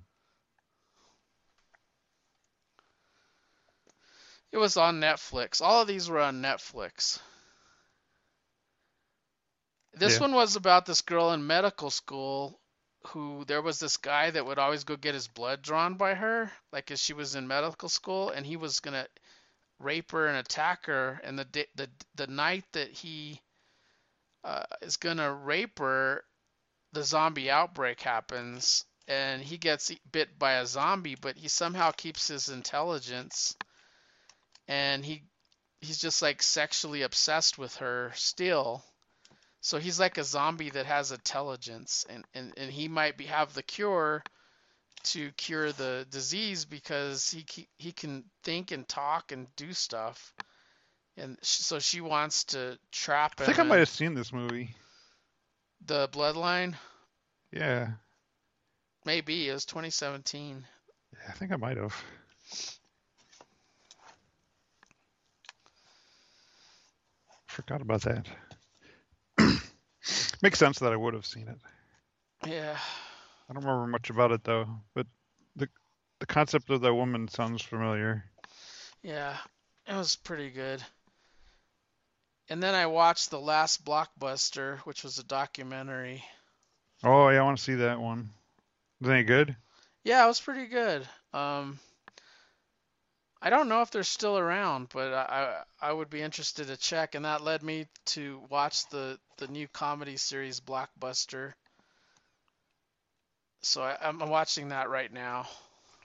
It 4.52 4.58
was 4.58 4.78
on 4.78 5.00
Netflix. 5.00 5.62
All 5.62 5.82
of 5.82 5.88
these 5.88 6.10
were 6.10 6.20
on 6.20 6.42
Netflix. 6.42 7.20
This 9.94 10.20
Yeah. 10.20 10.22
one 10.22 10.34
was 10.34 10.56
about 10.56 10.86
this 10.86 11.02
girl 11.02 11.32
in 11.32 11.48
medical 11.48 11.90
school 11.90 12.62
who 13.08 13.46
there 13.46 13.62
was 13.62 13.80
this 13.80 13.98
guy 13.98 14.30
that 14.30 14.46
would 14.46 14.60
always 14.60 14.84
go 14.84 14.96
get 14.96 15.14
his 15.16 15.28
blood 15.28 15.62
drawn 15.62 15.96
by 15.96 16.14
her, 16.16 16.52
like 16.72 16.92
as 16.92 17.02
she 17.02 17.14
was 17.14 17.36
in 17.36 17.48
medical 17.48 17.90
school, 17.90 18.30
and 18.30 18.46
he 18.46 18.58
was 18.58 18.80
gonna 18.80 19.08
rape 19.80 20.12
her 20.12 20.28
and 20.28 20.38
attack 20.38 20.86
her. 20.88 21.20
And 21.24 21.40
the 21.40 21.68
the 21.76 21.90
the 22.16 22.28
night 22.28 22.66
that 22.74 22.92
he 22.92 23.42
uh, 24.46 24.64
is 24.82 24.98
gonna 24.98 25.34
rape 25.34 25.80
her, 25.80 26.24
the 26.94 27.04
zombie 27.04 27.52
outbreak 27.52 28.00
happens, 28.00 28.86
and 29.08 29.42
he 29.42 29.58
gets 29.58 29.92
bit 30.12 30.40
by 30.40 30.54
a 30.54 30.68
zombie, 30.68 31.16
but 31.16 31.36
he 31.36 31.48
somehow 31.48 31.92
keeps 31.92 32.28
his 32.28 32.50
intelligence, 32.50 33.56
and 34.68 35.04
he 35.04 35.24
he's 35.82 35.98
just 36.00 36.22
like 36.22 36.42
sexually 36.44 37.02
obsessed 37.02 37.58
with 37.58 37.76
her 37.78 38.12
still. 38.16 38.84
So 39.62 39.80
he's 39.80 40.00
like 40.00 40.20
a 40.20 40.24
zombie 40.24 40.70
that 40.70 40.86
has 40.86 41.12
intelligence, 41.12 42.06
and, 42.08 42.24
and, 42.36 42.54
and 42.56 42.72
he 42.72 42.88
might 42.88 43.18
be 43.18 43.26
have 43.26 43.54
the 43.56 43.64
cure 43.64 44.24
to 45.06 45.32
cure 45.34 45.72
the 45.72 46.06
disease 46.12 46.66
because 46.66 47.32
he 47.32 47.46
he 47.78 47.92
can 47.92 48.26
think 48.44 48.72
and 48.72 48.88
talk 48.88 49.32
and 49.32 49.48
do 49.56 49.74
stuff. 49.74 50.35
And 51.18 51.38
so 51.42 51.80
she 51.80 52.02
wants 52.02 52.44
to 52.46 52.78
trap 52.92 53.34
it. 53.40 53.44
I 53.44 53.46
think 53.46 53.60
I 53.60 53.64
might 53.64 53.80
have 53.80 53.90
seen 53.90 54.14
this 54.16 54.34
movie. 54.34 54.76
the 55.86 56.10
bloodline, 56.10 56.76
Yeah, 57.52 57.90
maybe 59.06 59.48
it 59.50 59.54
was 59.54 59.66
2017. 59.66 60.66
yeah 61.14 61.20
I 61.30 61.32
think 61.34 61.52
I 61.52 61.56
might 61.56 61.78
have. 61.78 61.96
Forgot 67.48 67.82
about 67.82 68.02
that. 68.02 68.28
Makes 70.42 70.60
sense 70.60 70.80
that 70.80 70.92
I 70.92 70.98
would 70.98 71.14
have 71.14 71.26
seen 71.26 71.48
it. 71.48 71.58
Yeah. 72.46 72.78
I 73.50 73.54
don't 73.54 73.64
remember 73.64 73.88
much 73.88 74.10
about 74.10 74.32
it 74.32 74.44
though, 74.44 74.68
but 74.94 75.08
the 75.56 75.70
the 76.20 76.26
concept 76.26 76.70
of 76.70 76.82
that 76.82 76.94
woman 76.94 77.28
sounds 77.28 77.62
familiar. 77.62 78.26
Yeah, 79.04 79.38
it 79.88 79.94
was 79.94 80.16
pretty 80.16 80.50
good. 80.50 80.84
And 82.50 82.62
then 82.62 82.76
I 82.76 82.86
watched 82.86 83.32
The 83.32 83.40
Last 83.40 83.84
Blockbuster, 83.84 84.78
which 84.80 85.04
was 85.04 85.18
a 85.18 85.24
documentary. 85.24 86.24
Oh 87.04 87.30
yeah, 87.30 87.40
I 87.40 87.44
want 87.44 87.58
to 87.58 87.64
see 87.64 87.76
that 87.76 88.00
one. 88.00 88.30
Is 89.02 89.08
it 89.08 89.12
any 89.12 89.24
good? 89.24 89.56
Yeah, 90.04 90.24
it 90.24 90.28
was 90.28 90.40
pretty 90.40 90.68
good. 90.68 91.08
Um, 91.34 91.80
I 93.42 93.50
don't 93.50 93.68
know 93.68 93.82
if 93.82 93.92
they're 93.92 94.04
still 94.04 94.38
around, 94.38 94.90
but 94.94 95.14
I, 95.14 95.64
I 95.82 95.90
I 95.90 95.92
would 95.92 96.10
be 96.10 96.22
interested 96.22 96.68
to 96.68 96.78
check. 96.78 97.16
And 97.16 97.26
that 97.26 97.44
led 97.44 97.64
me 97.64 97.88
to 98.06 98.42
watch 98.50 98.88
the 98.90 99.20
the 99.38 99.48
new 99.48 99.68
comedy 99.68 100.18
series 100.18 100.60
Blockbuster. 100.60 101.54
So 103.62 103.82
I, 103.82 103.98
I'm 104.02 104.20
watching 104.20 104.70
that 104.70 104.90
right 104.90 105.12
now. 105.12 105.48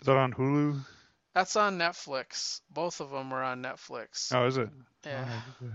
Is 0.01 0.07
that 0.07 0.16
on 0.16 0.32
Hulu? 0.32 0.80
That's 1.34 1.57
on 1.57 1.78
Netflix. 1.78 2.61
Both 2.70 3.01
of 3.01 3.11
them 3.11 3.32
are 3.32 3.43
on 3.43 3.62
Netflix. 3.62 4.34
Oh, 4.34 4.47
is 4.47 4.57
it? 4.57 4.70
Yeah. 5.05 5.26
Oh, 5.62 5.68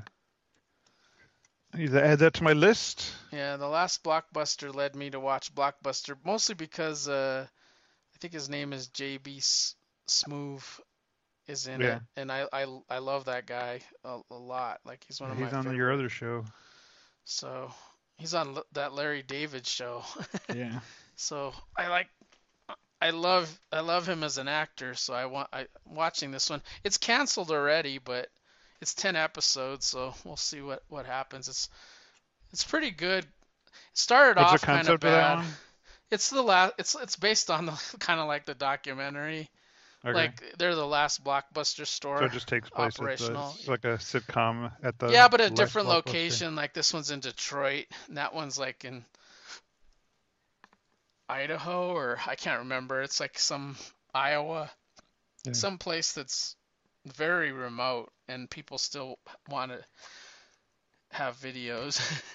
To 1.75 2.03
add 2.03 2.19
that 2.19 2.33
to 2.35 2.43
my 2.43 2.53
list. 2.53 3.11
Yeah, 3.31 3.57
the 3.57 3.67
last 3.67 4.03
Blockbuster 4.03 4.73
led 4.73 4.95
me 4.95 5.09
to 5.09 5.19
watch 5.19 5.53
Blockbuster 5.53 6.15
mostly 6.25 6.55
because 6.55 7.07
uh, 7.09 7.45
I 7.47 8.17
think 8.19 8.33
his 8.33 8.49
name 8.49 8.71
is 8.73 8.87
JB 8.89 9.37
S- 9.37 9.75
Smoove 10.07 10.79
is 11.47 11.67
in 11.67 11.81
Yeah. 11.81 11.95
it, 11.97 12.01
and 12.15 12.31
I, 12.31 12.47
I 12.53 12.65
I 12.89 12.97
love 12.99 13.25
that 13.25 13.45
guy 13.45 13.81
a, 14.03 14.19
a 14.31 14.35
lot. 14.35 14.79
Like 14.85 15.03
he's 15.07 15.19
one 15.19 15.31
of 15.31 15.37
He's 15.37 15.51
my 15.51 15.57
on 15.59 15.75
your 15.75 15.91
other 15.91 16.09
show. 16.09 16.45
So 17.25 17.71
he's 18.17 18.33
on 18.33 18.55
L- 18.55 18.65
that 18.73 18.93
Larry 18.93 19.21
David 19.21 19.67
show. 19.67 20.03
Yeah. 20.55 20.79
so 21.15 21.53
I 21.77 21.87
like 21.87 22.07
I 23.01 23.09
love 23.09 23.59
I 23.71 23.81
love 23.81 24.07
him 24.07 24.23
as 24.23 24.37
an 24.37 24.47
actor. 24.47 24.93
So 24.95 25.13
I 25.13 25.25
want 25.25 25.49
I 25.51 25.67
watching 25.85 26.31
this 26.31 26.49
one. 26.49 26.61
It's 26.83 26.97
canceled 26.97 27.51
already, 27.51 27.97
but 27.97 28.29
it's 28.85 28.93
10 28.93 29.15
episodes, 29.15 29.87
so 29.87 30.13
we'll 30.23 30.37
see 30.37 30.61
what 30.61 30.83
what 30.89 31.07
happens. 31.07 31.47
It's 31.47 31.69
it's 32.53 32.63
pretty 32.63 32.91
good. 32.91 33.23
It 33.23 33.29
started 33.95 34.39
What's 34.39 34.53
off 34.53 34.61
kind 34.61 34.87
of 34.87 34.99
bad. 34.99 35.43
It's 36.11 36.29
the 36.29 36.43
last. 36.43 36.73
It's 36.77 36.93
it's 36.93 37.15
based 37.15 37.49
on 37.49 37.65
the 37.65 37.71
kind 37.99 38.19
of 38.19 38.27
like 38.27 38.45
the 38.45 38.53
documentary. 38.53 39.49
Okay. 40.05 40.13
Like 40.13 40.53
they're 40.59 40.75
the 40.75 40.85
last 40.85 41.23
blockbuster 41.23 41.87
store. 41.87 42.19
so 42.19 42.25
it 42.25 42.31
just 42.31 42.47
takes 42.47 42.69
place 42.69 42.89
at 42.89 42.93
the, 42.93 43.01
operational. 43.01 43.55
it's 43.57 43.67
like 43.67 43.85
a 43.85 43.97
sitcom 43.97 44.71
at 44.83 44.99
the 44.99 45.09
yeah, 45.09 45.29
but 45.29 45.41
a 45.41 45.49
different 45.49 45.87
location. 45.87 46.55
Like 46.55 46.75
this 46.75 46.93
one's 46.93 47.09
in 47.09 47.21
Detroit, 47.21 47.87
and 48.07 48.17
that 48.17 48.35
one's 48.35 48.59
like 48.59 48.85
in 48.85 49.03
Idaho, 51.27 51.89
or 51.91 52.19
I 52.27 52.35
can't 52.35 52.59
remember. 52.59 53.01
It's 53.01 53.19
like 53.19 53.39
some 53.39 53.77
Iowa, 54.13 54.69
Yeah. 55.43 55.53
some 55.53 55.79
place 55.79 56.11
that's 56.11 56.55
very 57.05 57.51
remote, 57.51 58.11
and 58.27 58.49
people 58.49 58.77
still 58.77 59.19
want 59.49 59.71
to 59.71 59.79
have 61.11 61.37
videos. 61.37 62.01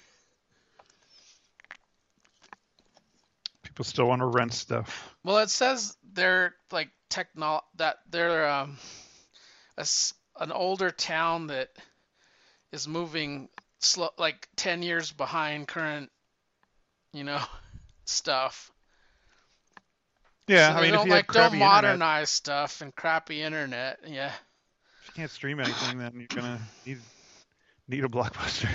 People 3.63 3.85
still 3.85 4.07
want 4.07 4.21
to 4.21 4.27
rent 4.27 4.53
stuff. 4.53 5.15
Well, 5.23 5.39
it 5.39 5.51
says 5.51 5.97
they're 6.13 6.55
like 6.73 6.91
techno 7.09 7.61
that 7.77 7.99
they're 8.11 8.49
um, 8.49 8.79
a 9.79 9.87
an 10.41 10.53
older 10.53 10.91
town 10.91 11.49
that 11.49 11.69
is 12.73 12.89
moving 12.89 13.49
slow, 13.81 14.11
like 14.19 14.49
10 14.57 14.83
years 14.83 15.13
behind 15.13 15.69
current, 15.69 16.11
you 17.13 17.25
know, 17.25 17.41
stuff. 18.05 18.71
Yeah, 20.49 20.69
So 20.69 20.79
I 20.79 20.83
mean, 20.83 20.93
don't 20.93 21.09
like 21.09 21.27
don't 21.27 21.35
crappy 21.35 21.57
internet, 21.57 21.83
modernize 21.83 22.31
stuff 22.31 22.81
and 22.81 22.95
crappy 22.95 23.41
internet. 23.43 24.01
Yeah. 24.07 24.33
You 25.11 25.23
can't 25.23 25.31
stream 25.31 25.61
anything, 25.61 25.99
then 25.99 26.13
you're 26.15 26.27
gonna 26.29 26.61
need 26.87 26.99
need 27.89 28.05
a 28.05 28.09
blockbuster. 28.09 28.69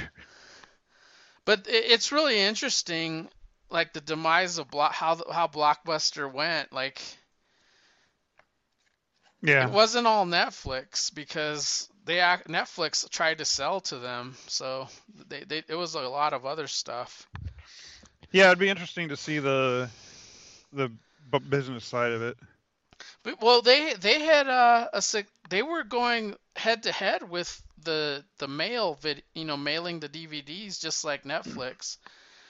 But 1.46 1.68
it's 1.68 2.12
really 2.12 2.40
interesting, 2.40 3.30
like 3.70 3.94
the 3.94 4.02
demise 4.02 4.58
of 4.58 4.70
block, 4.70 4.94
how 4.94 5.22
how 5.32 5.48
Blockbuster 5.48 6.32
went. 6.32 6.74
Like 6.74 7.02
Yeah. 9.42 9.68
It 9.68 9.72
wasn't 9.72 10.08
all 10.08 10.26
Netflix 10.26 11.14
because 11.14 11.88
they 12.04 12.16
Netflix 12.16 13.08
tried 13.10 13.38
to 13.38 13.46
sell 13.46 13.80
to 13.82 14.00
them, 14.00 14.36
so 14.48 14.88
they, 15.28 15.44
they 15.44 15.64
it 15.68 15.76
was 15.76 15.96
a 15.96 16.02
lot 16.02 16.34
of 16.34 16.46
other 16.46 16.68
stuff. 16.68 17.28
Yeah, 18.32 18.48
it'd 18.48 18.60
be 18.60 18.70
interesting 18.70 19.10
to 19.10 19.18
see 19.18 19.40
the 19.40 19.90
the 20.74 20.92
business 21.50 21.86
side 21.86 22.12
of 22.12 22.22
it. 22.22 22.38
But, 23.26 23.41
well, 23.41 23.61
they 23.63 23.95
they 23.95 24.21
had 24.23 24.47
uh, 24.47 24.89
a 24.93 25.03
they 25.49 25.63
were 25.63 25.84
going 25.84 26.36
head 26.55 26.84
to 26.84 26.91
head 26.93 27.30
with 27.30 27.61
the 27.84 28.23
the 28.38 28.47
mail 28.47 28.95
vid, 28.95 29.23
you 29.34 29.45
know, 29.45 29.57
mailing 29.57 29.99
the 29.99 30.09
DVDs 30.09 30.80
just 30.80 31.03
like 31.03 31.23
Netflix. 31.23 31.97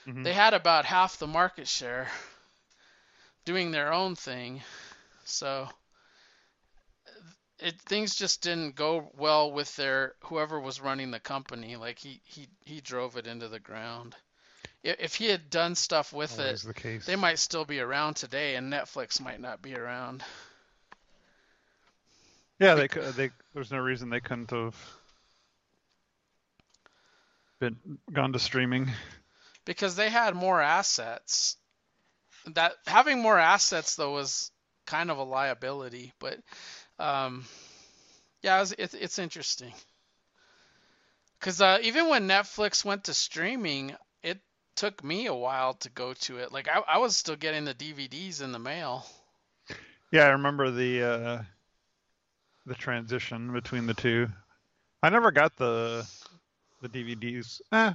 Mhm. 0.06 0.24
They 0.24 0.34
had 0.34 0.54
about 0.54 0.86
half 0.86 1.18
the 1.18 1.28
market 1.28 1.68
share 1.68 2.12
doing 3.46 3.72
their 3.72 3.94
own 3.94 4.16
thing. 4.16 4.64
So 5.26 5.70
it 7.60 7.82
things 7.82 8.16
just 8.16 8.42
didn't 8.42 8.76
go 8.76 9.12
well 9.18 9.52
with 9.52 9.76
their 9.78 10.16
whoever 10.26 10.60
was 10.60 10.82
running 10.82 11.12
the 11.12 11.20
company. 11.20 11.78
Like 11.78 12.00
he 12.00 12.22
he 12.26 12.50
he 12.66 12.82
drove 12.82 13.18
it 13.18 13.28
into 13.28 13.48
the 13.48 13.60
ground. 13.60 14.16
If 14.84 15.16
he 15.16 15.28
had 15.30 15.50
done 15.50 15.76
stuff 15.76 16.14
with 16.14 16.40
Always 16.40 16.64
it, 16.66 16.68
the 16.68 16.74
they 17.06 17.16
might 17.16 17.40
still 17.40 17.66
be 17.66 17.80
around 17.80 18.16
today, 18.16 18.56
and 18.56 18.72
Netflix 18.72 19.20
might 19.22 19.40
not 19.42 19.62
be 19.62 19.76
around. 19.76 20.24
Yeah, 22.60 22.76
they. 22.76 22.88
They 22.88 23.32
there's 23.54 23.72
no 23.72 23.80
reason 23.80 24.10
they 24.10 24.22
couldn't 24.22 24.52
have 24.52 24.76
been 27.60 27.78
gone 28.12 28.34
to 28.34 28.40
streaming. 28.40 28.90
because 29.66 29.96
they 29.96 30.10
had 30.10 30.36
more 30.36 30.62
assets. 30.62 31.58
That 32.54 32.74
having 32.86 33.22
more 33.22 33.40
assets 33.40 33.96
though 33.96 34.14
was 34.14 34.52
kind 34.86 35.10
of 35.10 35.18
a 35.18 35.24
liability, 35.24 36.14
but 36.20 36.40
um, 37.00 37.46
yeah, 38.44 38.58
it 38.58 38.60
was, 38.60 38.72
it's 38.78 38.94
it's 38.94 39.20
interesting. 39.20 39.74
Because 41.40 41.60
uh, 41.62 41.80
even 41.82 42.10
when 42.10 42.28
Netflix 42.28 42.86
went 42.86 43.06
to 43.06 43.14
streaming, 43.14 43.96
it 44.24 44.40
took 44.76 45.04
me 45.04 45.26
a 45.26 45.34
while 45.34 45.74
to 45.76 45.90
go 45.90 46.14
to 46.14 46.38
it. 46.38 46.52
Like 46.52 46.68
I, 46.68 46.82
I 46.88 46.98
was 47.00 47.18
still 47.18 47.36
getting 47.36 47.66
the 47.66 47.74
DVDs 47.74 48.42
in 48.42 48.52
the 48.52 48.60
mail. 48.60 49.06
Yeah, 50.12 50.26
I 50.26 50.30
remember 50.30 50.72
the 50.72 51.04
uh, 51.04 51.44
the 52.66 52.76
transition 52.76 53.54
between 53.54 53.86
the 53.88 53.94
two. 53.94 54.28
I 55.04 55.10
never 55.10 55.32
got 55.32 55.56
the 55.56 56.08
the 56.82 56.90
DVDs. 56.90 57.62
Eh. 57.72 57.94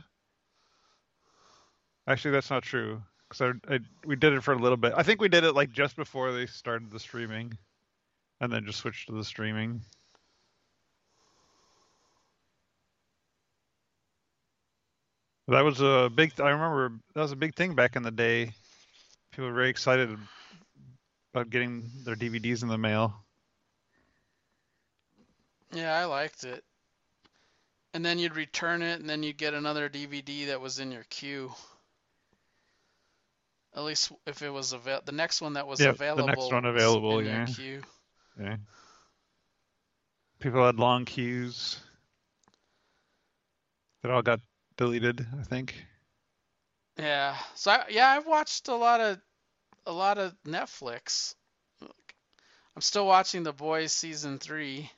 Actually, 2.06 2.32
that's 2.32 2.50
not 2.50 2.62
true. 2.62 3.02
Because 3.28 3.54
I, 3.68 3.74
I 3.74 3.78
we 4.04 4.16
did 4.16 4.32
it 4.32 4.42
for 4.42 4.52
a 4.52 4.58
little 4.58 4.76
bit. 4.76 4.92
I 4.96 5.02
think 5.02 5.20
we 5.20 5.28
did 5.28 5.44
it 5.44 5.54
like 5.54 5.72
just 5.72 5.96
before 5.96 6.32
they 6.32 6.46
started 6.46 6.90
the 6.90 7.00
streaming, 7.00 7.56
and 8.40 8.52
then 8.52 8.64
just 8.64 8.78
switched 8.78 9.08
to 9.08 9.14
the 9.14 9.24
streaming. 9.24 9.82
That 15.48 15.62
was 15.62 15.80
a 15.80 16.10
big. 16.14 16.40
I 16.40 16.50
remember 16.50 16.92
that 17.14 17.22
was 17.22 17.32
a 17.32 17.36
big 17.36 17.56
thing 17.56 17.74
back 17.74 17.96
in 17.96 18.02
the 18.02 18.10
day. 18.12 18.52
People 19.32 19.46
were 19.46 19.54
very 19.54 19.70
excited 19.70 20.16
about 21.34 21.50
getting 21.50 21.90
their 22.04 22.16
DVDs 22.16 22.62
in 22.62 22.68
the 22.68 22.78
mail. 22.78 23.14
Yeah, 25.72 25.94
I 25.94 26.04
liked 26.04 26.44
it. 26.44 26.64
And 27.92 28.04
then 28.04 28.18
you'd 28.18 28.36
return 28.36 28.82
it, 28.82 29.00
and 29.00 29.08
then 29.08 29.22
you'd 29.22 29.36
get 29.36 29.54
another 29.54 29.88
DVD 29.88 30.46
that 30.48 30.60
was 30.60 30.78
in 30.78 30.92
your 30.92 31.04
queue. 31.10 31.52
At 33.74 33.82
least 33.84 34.12
if 34.26 34.42
it 34.42 34.50
was 34.50 34.72
avail, 34.72 35.00
the 35.04 35.12
next 35.12 35.40
one 35.40 35.54
that 35.54 35.66
was 35.66 35.80
Yep, 35.80 35.96
the 35.96 36.04
available. 36.04 36.26
next 36.26 36.52
one 36.52 36.64
available, 36.64 37.18
in 37.20 37.26
your 37.26 37.34
yeah. 37.34 37.46
queue. 37.46 37.82
Yeah. 38.40 38.56
People 40.40 40.64
had 40.64 40.78
long 40.78 41.04
queues 41.04 41.78
that 44.02 44.10
all 44.10 44.22
got 44.22 44.40
deleted, 44.76 45.26
I 45.38 45.42
think. 45.42 45.74
Yeah. 46.96 47.36
So 47.54 47.70
I, 47.72 47.84
yeah, 47.90 48.08
I've 48.08 48.26
watched 48.26 48.68
a 48.68 48.74
lot 48.74 49.00
of 49.00 49.20
a 49.86 49.92
lot 49.92 50.18
of 50.18 50.34
Netflix. 50.46 51.34
I'm 51.82 52.80
still 52.82 53.06
watching 53.06 53.42
The 53.42 53.52
Boys 53.52 53.92
season 53.92 54.38
three 54.38 54.90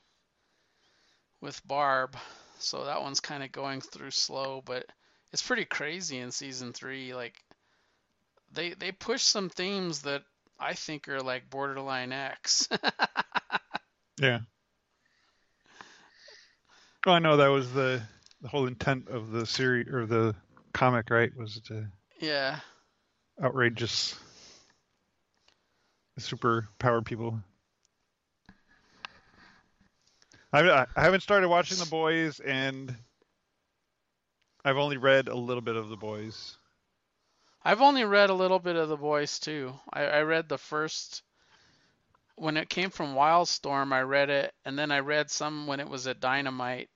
with 1.42 1.60
Barb, 1.66 2.16
so 2.58 2.84
that 2.84 3.02
one's 3.02 3.20
kind 3.20 3.42
of 3.42 3.52
going 3.52 3.82
through 3.82 4.12
slow, 4.12 4.62
but 4.64 4.86
it's 5.32 5.42
pretty 5.42 5.64
crazy 5.66 6.18
in 6.18 6.30
season 6.30 6.72
three. 6.72 7.12
Like 7.14 7.34
they 8.52 8.70
they 8.70 8.92
push 8.92 9.22
some 9.22 9.50
themes 9.50 10.02
that 10.02 10.22
I 10.58 10.74
think 10.74 11.08
are 11.08 11.20
like 11.20 11.50
borderline 11.50 12.12
X. 12.12 12.68
Yeah. 14.20 14.40
Well, 17.04 17.14
I 17.16 17.18
know 17.18 17.38
that 17.38 17.48
was 17.48 17.72
the 17.72 18.02
the 18.42 18.48
whole 18.48 18.66
intent 18.66 19.08
of 19.08 19.30
the 19.30 19.46
series 19.46 19.88
or 19.88 20.06
the 20.06 20.34
comic, 20.72 21.10
right? 21.10 21.34
Was 21.36 21.60
to 21.66 21.88
Yeah. 22.20 22.60
outrageous, 23.42 24.14
super 26.18 26.68
powered 26.78 27.06
people. 27.06 27.40
I 30.52 30.86
I 30.94 31.00
haven't 31.00 31.22
started 31.22 31.48
watching 31.48 31.78
The 31.78 31.86
Boys, 31.86 32.38
and 32.40 32.94
I've 34.64 34.76
only 34.76 34.98
read 34.98 35.28
a 35.28 35.34
little 35.34 35.62
bit 35.62 35.76
of 35.76 35.88
The 35.88 35.96
Boys. 35.96 36.56
I've 37.64 37.80
only 37.80 38.04
read 38.04 38.30
a 38.30 38.34
little 38.34 38.58
bit 38.58 38.76
of 38.76 38.88
The 38.88 38.96
Boys 38.96 39.38
too. 39.38 39.72
I, 39.92 40.04
I 40.04 40.22
read 40.22 40.48
the 40.48 40.58
first 40.58 41.22
when 42.36 42.56
it 42.56 42.68
came 42.68 42.90
from 42.90 43.14
Wildstorm. 43.14 43.92
I 43.92 44.02
read 44.02 44.30
it, 44.30 44.52
and 44.64 44.78
then 44.78 44.90
I 44.90 44.98
read 44.98 45.30
some 45.30 45.66
when 45.66 45.80
it 45.80 45.88
was 45.88 46.06
at 46.06 46.20
Dynamite, 46.20 46.90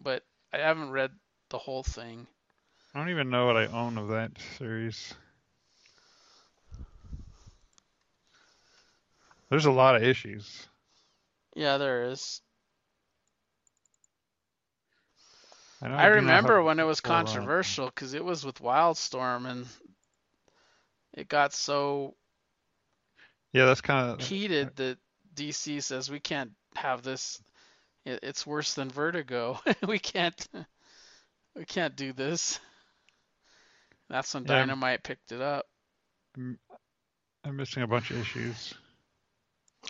but 0.00 0.22
I 0.52 0.58
haven't 0.58 0.90
read 0.90 1.10
the 1.50 1.58
whole 1.58 1.82
thing. 1.82 2.26
I 2.94 2.98
don't 2.98 3.10
even 3.10 3.30
know 3.30 3.46
what 3.46 3.56
I 3.56 3.66
own 3.66 3.98
of 3.98 4.08
that 4.08 4.32
series. 4.58 5.14
There's 9.50 9.66
a 9.66 9.70
lot 9.70 9.96
of 9.96 10.02
issues. 10.02 10.66
Yeah, 11.54 11.76
there 11.76 12.04
is. 12.04 12.40
I, 15.82 16.04
I 16.04 16.06
remember 16.06 16.62
when 16.62 16.78
it 16.78 16.84
was 16.84 17.00
controversial 17.00 17.86
because 17.86 18.14
it 18.14 18.24
was 18.24 18.44
with 18.44 18.60
Wildstorm 18.60 19.50
and 19.50 19.66
it 21.12 21.28
got 21.28 21.52
so 21.52 22.14
Yeah, 23.52 23.66
that's 23.66 23.80
kind 23.80 24.10
of 24.10 24.20
uh, 24.20 24.24
heated 24.24 24.76
that 24.76 24.98
DC 25.34 25.82
says 25.82 26.10
we 26.10 26.20
can't 26.20 26.52
have 26.76 27.02
this. 27.02 27.42
It's 28.04 28.46
worse 28.46 28.74
than 28.74 28.90
Vertigo. 28.90 29.60
we 29.86 29.98
can't. 29.98 30.48
We 31.54 31.64
can't 31.64 31.96
do 31.96 32.12
this. 32.12 32.60
That's 34.08 34.32
when 34.34 34.44
Yeah. 34.44 34.60
Dynamite 34.60 35.02
picked 35.02 35.32
it 35.32 35.40
up. 35.40 35.66
I'm 36.36 37.56
missing 37.56 37.82
a 37.82 37.86
bunch 37.86 38.10
of 38.10 38.18
issues. 38.18 38.74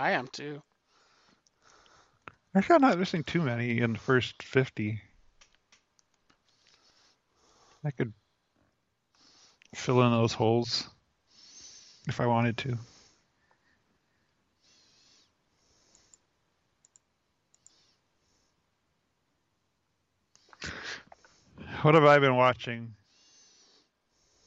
I 0.01 0.13
am 0.13 0.27
too. 0.29 0.63
Actually, 2.55 2.77
I'm 2.77 2.83
not 2.83 2.99
missing 2.99 3.25
too 3.25 3.43
many 3.43 3.79
in 3.79 3.93
the 3.93 3.99
first 3.99 4.43
50. 4.43 5.01
I 7.85 7.91
could 7.91 8.13
fill 9.75 10.03
in 10.03 10.13
those 10.13 10.33
holes 10.33 10.89
if 12.07 12.21
I 12.21 12.27
wanted 12.27 12.57
to. 12.59 12.79
What 21.83 21.95
have 21.95 22.05
I 22.05 22.21
been 22.21 22.37
watching? 22.37 22.95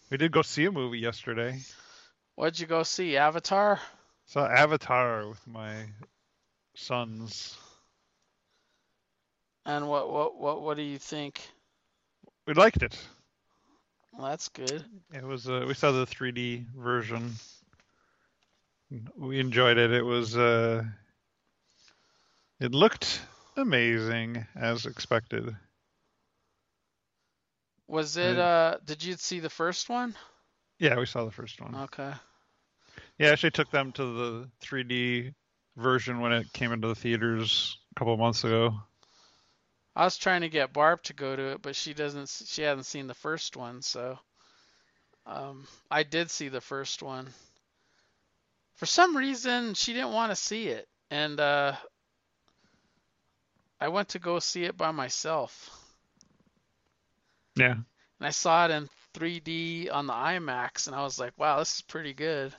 We 0.10 0.16
did 0.16 0.32
go 0.32 0.42
see 0.42 0.64
a 0.66 0.72
movie 0.72 1.00
yesterday. 1.00 1.60
What'd 2.36 2.60
you 2.60 2.66
go 2.66 2.84
see? 2.84 3.18
Avatar? 3.18 3.80
Saw 4.26 4.48
Avatar 4.48 5.28
with 5.28 5.46
my 5.46 5.88
sons. 6.76 7.58
And 9.66 9.90
what 9.90 10.10
what 10.10 10.40
what 10.40 10.62
what 10.62 10.78
do 10.78 10.84
you 10.84 10.98
think? 10.98 11.42
We 12.48 12.54
liked 12.54 12.84
it. 12.84 12.98
Well, 14.18 14.30
that's 14.30 14.50
good. 14.50 14.84
It 15.14 15.24
was 15.24 15.48
uh, 15.50 15.66
we 15.68 15.74
saw 15.74 15.92
the 15.92 16.06
3D 16.06 16.66
version. 16.76 17.32
We 19.18 19.40
enjoyed 19.40 19.78
it. 19.78 19.92
It 19.92 20.04
was 20.04 20.38
uh 20.38 20.84
it 22.60 22.74
looked 22.74 23.22
amazing 23.58 24.46
as 24.56 24.86
expected. 24.86 25.56
Was 27.88 28.18
it 28.18 28.38
Uh, 28.38 28.78
did 28.86 29.04
you 29.04 29.14
see 29.14 29.40
the 29.40 29.50
first 29.50 29.90
one? 29.90 30.16
Yeah, 30.80 30.98
we 30.98 31.06
saw 31.06 31.26
the 31.26 31.32
first 31.32 31.62
one. 31.62 31.76
Okay. 31.76 32.14
Yeah, 33.18 33.30
I 33.30 33.32
actually 33.32 33.52
took 33.52 33.72
them 33.72 33.92
to 33.94 34.04
the 34.04 34.50
3D 34.62 35.34
version 35.78 36.20
when 36.20 36.32
it 36.32 36.52
came 36.54 36.72
into 36.72 36.88
the 36.88 36.96
theaters 36.96 37.78
a 37.92 38.00
couple 38.00 38.14
of 38.14 38.20
months 38.20 38.44
ago. 38.44 38.80
I 39.96 40.04
was 40.04 40.18
trying 40.18 40.42
to 40.42 40.50
get 40.50 40.74
Barb 40.74 41.04
to 41.04 41.14
go 41.14 41.36
to 41.36 41.52
it, 41.54 41.62
but 41.62 41.76
she 41.76 41.94
doesn't 41.94 42.30
she 42.48 42.64
hasn't 42.64 42.86
seen 42.86 43.08
the 43.08 43.14
first 43.14 43.56
one, 43.56 43.82
so 43.82 44.20
um 45.26 45.68
I 45.90 46.04
did 46.04 46.30
see 46.30 46.50
the 46.50 46.62
first 46.62 47.02
one. 47.02 47.28
For 48.76 48.86
some 48.86 49.16
reason, 49.16 49.74
she 49.74 49.94
didn't 49.94 50.12
want 50.12 50.32
to 50.32 50.36
see 50.36 50.68
it, 50.68 50.88
and 51.10 51.40
uh 51.40 51.76
I 53.80 53.90
went 53.90 54.10
to 54.10 54.20
go 54.20 54.40
see 54.40 54.64
it 54.64 54.78
by 54.78 54.92
myself. 54.92 55.70
Yeah. 57.56 57.74
And 57.74 58.28
I 58.28 58.32
saw 58.32 58.66
it 58.66 58.72
in 58.72 58.90
3D 59.14 59.90
on 59.90 60.08
the 60.08 60.14
IMAX, 60.14 60.88
and 60.88 60.96
I 60.96 61.04
was 61.04 61.20
like, 61.20 61.34
wow, 61.38 61.60
this 61.60 61.76
is 61.76 61.82
pretty 61.82 62.14
good. 62.14 62.54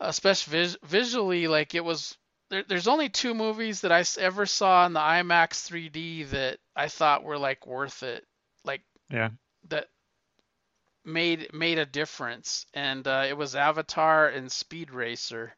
Especially 0.00 0.50
vis- 0.50 0.78
visually, 0.82 1.48
like 1.48 1.74
it 1.74 1.84
was. 1.84 2.16
There, 2.48 2.62
there's 2.62 2.88
only 2.88 3.08
two 3.08 3.34
movies 3.34 3.80
that 3.80 3.92
I 3.92 4.04
ever 4.20 4.46
saw 4.46 4.86
in 4.86 4.92
the 4.92 5.00
IMAX 5.00 5.68
3D 5.68 6.30
that 6.30 6.58
I 6.76 6.88
thought 6.88 7.24
were 7.24 7.38
like 7.38 7.66
worth 7.66 8.02
it, 8.02 8.24
like 8.64 8.82
Yeah. 9.10 9.30
that 9.68 9.88
made 11.04 11.52
made 11.52 11.78
a 11.78 11.86
difference, 11.86 12.66
and 12.74 13.06
uh, 13.06 13.24
it 13.28 13.36
was 13.36 13.54
Avatar 13.56 14.28
and 14.28 14.50
Speed 14.50 14.90
Racer. 14.90 15.54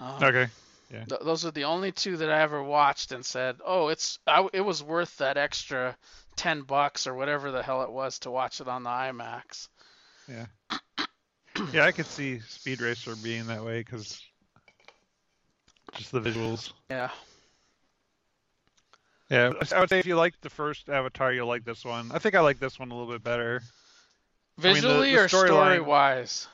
Um, 0.00 0.22
Okay. 0.22 0.48
Th- 1.08 1.20
those 1.22 1.46
are 1.46 1.50
the 1.50 1.64
only 1.64 1.90
two 1.90 2.18
that 2.18 2.30
I 2.30 2.42
ever 2.42 2.62
watched 2.62 3.12
and 3.12 3.24
said, 3.24 3.60
"Oh, 3.64 3.88
it's 3.88 4.18
I, 4.26 4.46
it 4.52 4.60
was 4.60 4.82
worth 4.82 5.16
that 5.18 5.38
extra 5.38 5.96
ten 6.36 6.62
bucks 6.62 7.06
or 7.06 7.14
whatever 7.14 7.50
the 7.50 7.62
hell 7.62 7.82
it 7.82 7.90
was 7.90 8.18
to 8.20 8.30
watch 8.30 8.60
it 8.60 8.68
on 8.68 8.82
the 8.82 8.90
IMAX." 8.90 9.68
Yeah. 10.28 10.46
yeah, 11.72 11.84
I 11.84 11.92
could 11.92 12.06
see 12.06 12.40
Speed 12.40 12.82
Racer 12.82 13.16
being 13.16 13.46
that 13.46 13.64
way 13.64 13.78
because 13.78 14.20
just 15.92 16.12
the 16.12 16.20
visuals. 16.20 16.72
Yeah, 16.90 17.10
Yeah, 19.30 19.52
I 19.72 19.80
would 19.80 19.88
say 19.88 19.98
if 19.98 20.06
you 20.06 20.16
like 20.16 20.40
the 20.40 20.50
first 20.50 20.88
Avatar, 20.88 21.32
you'll 21.32 21.46
like 21.46 21.64
this 21.64 21.84
one. 21.84 22.10
I 22.12 22.18
think 22.18 22.34
I 22.34 22.40
like 22.40 22.58
this 22.58 22.78
one 22.78 22.90
a 22.90 22.94
little 22.94 23.10
bit 23.12 23.22
better. 23.22 23.62
I 24.58 24.62
mean, 24.62 24.74
the- 24.74 24.80
visually 24.80 25.12
the 25.12 25.20
or 25.22 25.28
storyline- 25.28 25.46
story 25.46 25.80
wise, 25.80 26.48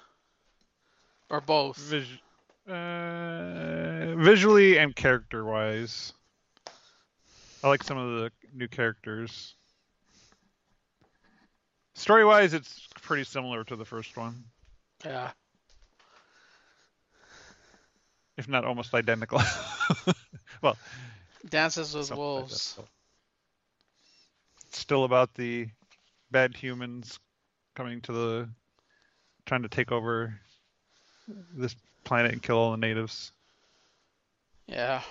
or 1.30 1.41
both. 1.41 1.76
Vis- 1.78 2.07
uh, 2.72 4.14
visually 4.16 4.78
and 4.78 4.95
character 4.95 5.45
wise. 5.45 6.12
I 7.64 7.68
like 7.68 7.82
some 7.82 7.99
of 7.99 8.09
the 8.20 8.30
new 8.55 8.68
characters. 8.68 9.55
Story 11.95 12.24
wise, 12.24 12.55
it's 12.55 12.86
pretty 13.03 13.24
similar 13.24 13.64
to 13.64 13.74
the 13.74 13.84
first 13.84 14.16
one, 14.16 14.45
Yeah, 15.05 15.32
if 18.39 18.49
not 18.49 18.64
almost 18.64 18.95
identical. 18.95 19.43
well, 20.62 20.76
Dances 21.51 21.95
with 21.95 22.11
Wolves. 22.12 22.78
still 24.70 25.05
about 25.05 25.34
the 25.34 25.68
bad 26.30 26.57
humans 26.57 27.18
coming 27.74 28.01
to 28.03 28.12
the 28.12 28.49
trying 29.45 29.62
to 29.62 29.68
take 29.68 29.93
over 29.93 30.39
this 31.55 31.74
planet 32.05 32.32
and 32.32 32.43
kill 32.43 32.57
all 32.57 32.70
the 32.70 32.76
natives. 32.76 33.32
Yeah. 34.66 35.03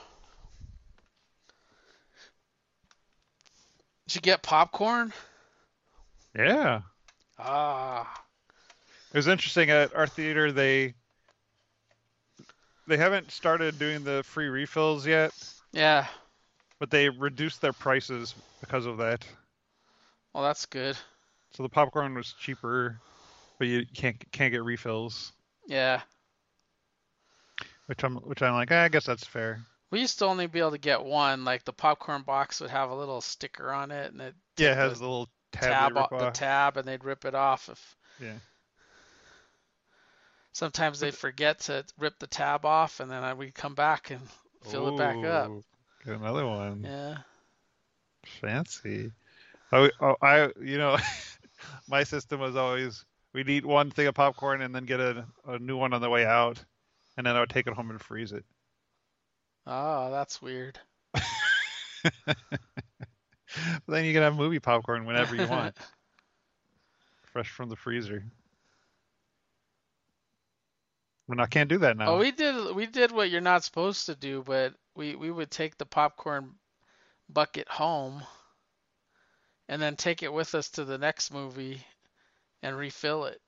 Did 4.08 4.16
you 4.16 4.22
get 4.22 4.42
popcorn? 4.42 5.12
Yeah. 6.36 6.82
Ah, 7.40 8.24
It 9.12 9.18
was 9.18 9.28
interesting 9.28 9.70
at 9.70 9.94
our 9.96 10.08
theater 10.08 10.52
they 10.52 10.94
they 12.88 12.98
haven't 12.98 13.32
started 13.32 13.78
doing 13.78 14.04
the 14.04 14.24
free 14.24 14.48
refills 14.48 15.06
yet, 15.06 15.32
yeah. 15.72 16.08
but 16.80 16.90
they 16.90 17.10
reduced 17.10 17.62
their 17.62 17.74
prices 17.74 18.34
because 18.62 18.86
of 18.86 18.98
that. 18.98 19.26
Well, 20.34 20.44
that's 20.44 20.66
good. 20.66 20.98
So 21.52 21.64
the 21.64 21.70
popcorn 21.70 22.14
was 22.16 22.34
cheaper, 22.40 23.00
but 23.60 23.68
you 23.68 23.86
can't 23.94 24.16
can't 24.32 24.52
get 24.54 24.64
refills, 24.64 25.32
Yeah. 25.68 26.02
which 27.88 28.04
I'm 28.04 28.16
which 28.18 28.42
I'm 28.42 28.54
like, 28.54 28.72
"Ah, 28.72 28.84
I 28.84 28.90
guess 28.90 29.06
that's 29.06 29.26
fair. 29.26 29.62
We 29.90 30.02
used 30.02 30.20
to 30.20 30.26
only 30.26 30.48
be 30.48 30.60
able 30.60 30.72
to 30.72 30.78
get 30.78 31.04
one. 31.04 31.46
Like 31.46 31.64
the 31.64 31.74
popcorn 31.74 32.22
box 32.24 32.60
would 32.62 32.70
have 32.70 32.90
a 32.90 32.96
little 32.96 33.22
sticker 33.22 33.72
on 33.72 33.92
it, 33.92 34.12
and 34.12 34.22
it 34.22 34.36
Yeah, 34.58 34.74
it 34.74 34.78
has 34.78 34.94
the 34.94 35.00
the 35.00 35.06
little 35.06 35.30
tab. 35.54 35.62
tab, 35.64 35.94
they 35.94 36.00
o- 36.00 36.08
rip 36.12 36.20
the 36.20 36.32
tab, 36.32 36.78
and 36.78 36.88
they'd 36.88 37.04
rip 37.06 37.26
it 37.26 37.36
off 37.36 37.70
if 37.70 37.96
Yeah. 38.20 38.38
Sometimes 40.58 41.00
they'd 41.00 41.14
forget 41.14 41.60
to 41.60 41.86
rip 42.00 42.18
the 42.18 42.26
tab 42.26 42.66
off, 42.66 43.00
and 43.00 43.12
then 43.12 43.24
I- 43.24 43.36
we'd 43.36 43.54
come 43.54 43.76
back 43.76 44.10
and 44.10 44.20
fill 44.64 44.88
it 44.90 44.98
back 44.98 45.24
up. 45.24 45.52
Get 46.04 46.16
another 46.16 46.48
one. 46.48 46.84
Yeah. 46.84 47.18
Fancy. 48.42 49.12
Oh, 49.72 49.90
oh, 50.02 50.16
I, 50.22 50.52
you 50.60 50.80
know, 50.80 50.98
my 51.88 52.04
system 52.04 52.40
was 52.40 52.56
always 52.56 53.06
we'd 53.34 53.50
eat 53.50 53.66
one 53.66 53.92
thing 53.92 54.08
of 54.08 54.16
popcorn 54.16 54.64
and 54.64 54.74
then 54.74 54.86
get 54.86 55.00
a, 55.00 55.26
a 55.46 55.60
new 55.60 55.78
one 55.78 55.94
on 55.94 56.02
the 56.02 56.10
way 56.10 56.26
out, 56.26 56.64
and 57.18 57.28
then 57.28 57.36
I 57.36 57.40
would 57.40 57.52
take 57.52 57.68
it 57.68 57.74
home 57.74 57.92
and 57.92 58.02
freeze 58.02 58.32
it. 58.32 58.44
Oh, 59.68 60.10
that's 60.10 60.42
weird. 60.42 60.80
then 63.88 64.06
you 64.06 64.14
can 64.14 64.24
have 64.24 64.36
movie 64.36 64.60
popcorn 64.60 65.06
whenever 65.06 65.36
you 65.36 65.46
want. 65.48 65.78
fresh 67.32 67.50
from 67.50 67.70
the 67.70 67.76
freezer. 67.76 68.24
Well, 71.28 71.42
I 71.42 71.48
can't 71.48 71.70
do 71.70 71.80
that 71.80 71.98
now. 71.98 72.14
Oh, 72.14 72.20
we 72.20 72.32
did 72.32 72.74
we 72.76 72.86
did 72.86 73.12
what 73.12 73.30
you're 73.30 73.42
not 73.42 73.64
supposed 73.64 74.06
to 74.06 74.16
do, 74.16 74.44
but 74.46 74.74
we 74.96 75.16
we 75.16 75.30
would 75.30 75.52
take 75.52 75.78
the 75.78 75.86
popcorn 75.86 76.56
bucket 77.30 77.68
home 77.68 78.24
and 79.68 79.82
then 79.82 79.96
take 79.96 80.24
it 80.24 80.32
with 80.32 80.56
us 80.56 80.70
to 80.70 80.86
the 80.86 80.98
next 80.98 81.34
movie 81.34 81.86
and 82.64 82.78
refill 82.78 83.26
it. 83.26 83.42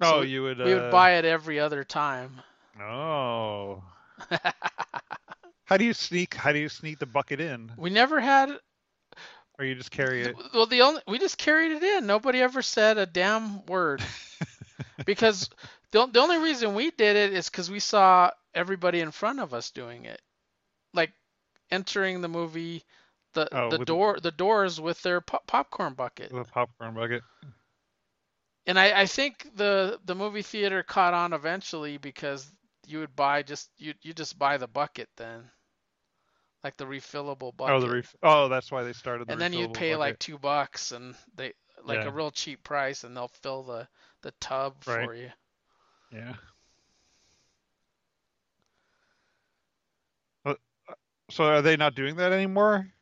oh, 0.00 0.22
you 0.22 0.42
would. 0.42 0.58
We 0.58 0.72
uh, 0.72 0.82
would 0.82 0.90
buy 0.90 1.12
it 1.12 1.24
every 1.24 1.60
other 1.60 1.84
time. 1.84 2.40
Oh. 2.80 3.82
How 5.64 5.76
do 5.76 5.84
you 5.84 5.92
sneak? 5.92 6.34
How 6.34 6.52
do 6.52 6.58
you 6.58 6.68
sneak 6.68 6.98
the 6.98 7.06
bucket 7.06 7.40
in? 7.40 7.70
we 7.76 7.90
never 7.90 8.18
had 8.18 8.58
Or 9.60 9.64
you 9.64 9.74
just 9.74 9.90
carry 9.90 10.22
it? 10.22 10.36
well 10.54 10.66
the 10.66 10.80
only 10.82 11.02
we 11.06 11.18
just 11.18 11.36
carried 11.38 11.72
it 11.72 11.82
in. 11.82 12.06
Nobody 12.06 12.40
ever 12.40 12.62
said 12.62 12.96
a 12.96 13.04
damn 13.06 13.64
word. 13.66 14.02
because 15.04 15.50
the, 15.92 16.06
the 16.06 16.20
only 16.20 16.38
reason 16.38 16.74
we 16.74 16.90
did 16.90 17.16
it 17.16 17.34
is 17.34 17.50
because 17.50 17.70
we 17.70 17.80
saw 17.80 18.30
everybody 18.54 19.00
in 19.00 19.10
front 19.10 19.38
of 19.40 19.52
us 19.54 19.70
doing 19.70 20.06
it 20.06 20.20
like 20.94 21.12
entering 21.70 22.20
the 22.22 22.28
movie 22.28 22.82
the 23.34 23.48
Oh, 23.54 23.70
the 23.70 23.84
door 23.84 24.18
the 24.20 24.32
doors 24.32 24.80
with 24.80 25.00
their 25.02 25.20
pop- 25.20 25.46
popcorn 25.46 25.94
bucket 25.94 26.30
The 26.32 26.44
popcorn 26.44 26.94
bucket. 26.94 27.22
and 28.66 28.78
I, 28.78 29.02
I 29.02 29.06
think 29.06 29.46
the 29.56 30.00
the 30.06 30.14
movie 30.14 30.42
theater 30.42 30.82
caught 30.82 31.14
on 31.14 31.32
eventually 31.32 31.98
because 31.98 32.50
you 32.86 32.98
would 33.00 33.14
buy 33.14 33.42
just 33.42 33.70
you 33.78 33.94
you 34.02 34.14
just 34.14 34.38
buy 34.38 34.56
the 34.56 34.66
bucket 34.68 35.08
then 35.16 35.50
like 36.64 36.76
the 36.76 36.84
refillable 36.86 37.56
bucket 37.56 37.74
Oh, 37.74 37.80
the 37.80 37.90
ref- 37.90 38.16
Oh, 38.22 38.48
that's 38.48 38.70
why 38.70 38.82
they 38.82 38.92
started. 38.92 39.28
The 39.28 39.32
and 39.32 39.40
then 39.40 39.52
refillable 39.52 39.72
pay 39.74 39.96
like 39.96 40.18
two 40.18 40.38
bucks 40.38 40.92
and 40.92 41.14
they 41.34 41.54
like 41.84 42.04
Yeah. 42.04 42.08
a 42.08 42.10
real 42.12 42.30
cheap 42.30 42.62
price 42.62 43.04
and 43.04 43.16
they'll 43.16 43.28
fill 43.28 43.62
the 43.62 43.88
the 44.22 44.32
tub 44.32 44.74
Right. 44.86 45.04
for 45.04 45.14
you 45.14 45.30
Yeah. 46.12 46.34
Uh, 50.44 50.54
So 51.30 51.44
are 51.44 51.62
they 51.62 51.76
not 51.76 51.94
doing 51.94 52.16
that 52.16 52.32
anymore? 52.32 52.92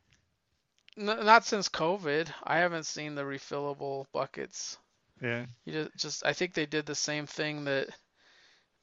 N- 0.97 1.05
not 1.25 1.45
since 1.45 1.67
covid 1.67 2.31
i 2.43 2.57
haven't 2.57 2.83
seen 2.83 3.15
the 3.15 3.23
refillable 3.23 4.05
buckets 4.11 4.77
Yeah. 5.21 5.45
you 5.65 5.73
just, 5.73 5.97
just 5.97 6.25
i 6.25 6.33
think 6.33 6.53
they 6.53 6.65
did 6.65 6.85
the 6.85 6.95
same 6.95 7.27
thing 7.27 7.65
that 7.65 7.89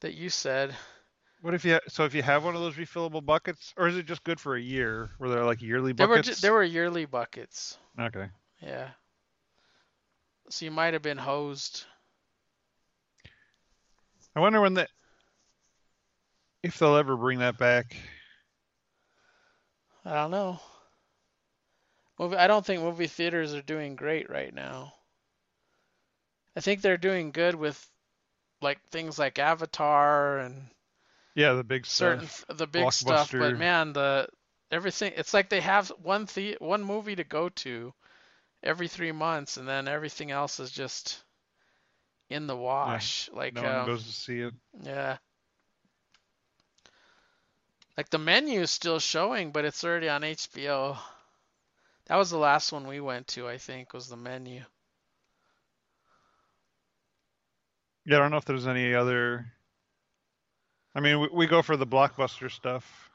that 0.01 0.13
you 0.15 0.29
said 0.29 0.75
What 1.47 1.53
if 1.53 1.63
you? 1.63 1.79
So 1.87 2.03
if 2.03 2.13
you 2.13 2.21
have 2.23 2.43
one 2.43 2.55
of 2.55 2.61
those 2.61 2.75
refillable 2.75 3.25
buckets, 3.25 3.73
or 3.77 3.87
is 3.87 3.95
it 3.95 4.05
just 4.05 4.21
good 4.25 4.37
for 4.37 4.57
a 4.57 4.61
year, 4.61 5.11
Were 5.17 5.29
they're 5.29 5.45
like 5.45 5.61
yearly 5.61 5.93
there 5.93 6.05
were 6.05 6.17
buckets? 6.17 6.41
ju- 6.41 6.41
there 6.41 6.51
were 6.51 6.61
yearly 6.61 7.05
buckets 7.05 7.77
Okay. 7.97 8.27
yeah 8.61 8.89
so 10.49 10.65
you 10.65 10.71
might 10.71 10.91
have 10.91 11.01
been 11.01 11.17
hosed 11.17 11.85
I 14.35 14.41
wonder 14.41 14.59
when 14.59 14.73
that, 14.73 14.89
if 16.63 16.77
they'll 16.79 16.97
ever 16.97 17.15
bring 17.15 17.39
that 17.39 17.57
back. 17.57 17.95
i 20.03 20.13
don't 20.15 20.31
know 20.31 20.59
movie 22.19 22.35
i 22.35 22.47
don't 22.47 22.65
think 22.65 22.81
movie 22.81 23.07
theaters 23.07 23.53
are 23.53 23.61
doing 23.61 23.95
great 23.95 24.29
right 24.29 24.53
now 24.53 24.91
i 26.57 26.59
think 26.59 26.81
they're 26.81 26.97
doing 26.97 27.31
good 27.31 27.55
with 27.55 27.89
like 28.61 28.81
things 28.91 29.17
like 29.17 29.39
avatar 29.39 30.39
and 30.39 30.67
Yeah, 31.37 31.53
the 31.53 31.63
big 31.63 31.85
certain 31.85 32.27
stuff. 32.27 32.57
the 32.57 32.65
big 32.65 32.91
stuff 32.91 33.31
but 33.31 33.59
man 33.59 33.93
the 33.93 34.27
everything 34.71 35.13
it's 35.15 35.35
like 35.35 35.49
they 35.49 35.61
have 35.61 35.89
one 36.01 36.27
the 36.33 36.57
one 36.59 36.83
movie 36.83 37.15
to 37.15 37.23
go 37.23 37.49
to 37.49 37.93
every 38.63 38.87
three 38.87 39.11
months 39.11 39.57
and 39.57 39.67
then 39.67 39.87
everything 39.87 40.31
else 40.31 40.59
is 40.59 40.71
just 40.71 41.23
in 42.31 42.47
the 42.47 42.55
wash 42.55 43.29
like 43.33 43.53
no 43.53 43.61
one 43.61 43.71
um, 43.71 43.85
goes 43.85 44.03
to 44.07 44.11
see 44.11 44.39
it. 44.39 44.53
yeah 44.81 45.17
like 47.97 48.09
the 48.09 48.17
menu 48.17 48.61
is 48.61 48.71
still 48.71 48.97
showing 48.97 49.51
but 49.51 49.63
it's 49.63 49.83
already 49.83 50.09
on 50.09 50.23
hbo 50.23 50.97
that 52.07 52.15
was 52.15 52.31
the 52.31 52.37
last 52.39 52.71
one 52.71 52.87
we 52.87 52.99
went 52.99 53.27
to 53.27 53.47
i 53.47 53.59
think 53.59 53.93
was 53.93 54.07
the 54.09 54.17
menu 54.17 54.63
Yeah, 58.07 58.15
I 58.15 58.19
don't 58.19 58.31
know 58.31 58.37
if 58.37 58.45
there's 58.45 58.67
any 58.67 58.95
other. 58.95 59.51
I 60.97 60.99
mean, 60.99 61.19
we, 61.19 61.29
we 61.31 61.47
go 61.47 61.61
for 61.61 61.77
the 61.77 61.87
blockbuster 61.87 62.51
stuff. 62.51 63.09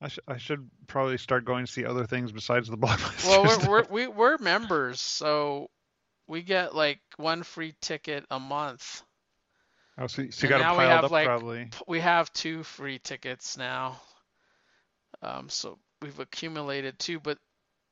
I, 0.00 0.08
sh- 0.08 0.18
I 0.26 0.36
should 0.36 0.68
probably 0.88 1.16
start 1.16 1.44
going 1.44 1.64
to 1.64 1.70
see 1.70 1.84
other 1.84 2.04
things 2.04 2.32
besides 2.32 2.68
the 2.68 2.76
blockbuster. 2.78 3.28
well 3.28 3.42
we're, 3.44 3.48
stuff. 3.50 3.68
we're 3.68 3.84
we, 3.88 4.06
we're 4.08 4.38
members 4.38 5.00
so 5.00 5.70
we 6.26 6.42
get 6.42 6.74
like 6.74 6.98
one 7.16 7.44
free 7.44 7.74
ticket 7.80 8.26
a 8.30 8.40
month 8.40 9.02
Oh, 9.98 10.06
so, 10.06 10.24
so 10.30 10.46
you 10.46 10.48
got 10.48 10.60
now 10.60 10.78
we 10.78 10.84
have, 10.84 11.04
up 11.04 11.10
like, 11.10 11.26
probably. 11.26 11.68
we 11.86 12.00
have 12.00 12.32
two 12.32 12.62
free 12.62 12.98
tickets 12.98 13.58
now. 13.58 14.00
Um, 15.20 15.48
so 15.50 15.78
we've 16.00 16.18
accumulated 16.18 16.98
two, 16.98 17.20
but 17.20 17.36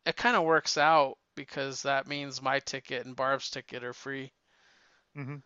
it 0.06 0.16
kind 0.16 0.34
of 0.34 0.44
works 0.44 0.78
out 0.78 1.18
because 1.36 1.82
that 1.82 2.08
means 2.08 2.40
my 2.40 2.58
ticket 2.60 3.04
and 3.04 3.14
Barb's 3.14 3.50
ticket 3.50 3.84
are 3.84 3.92
free. 3.92 4.32
hmm 5.14 5.36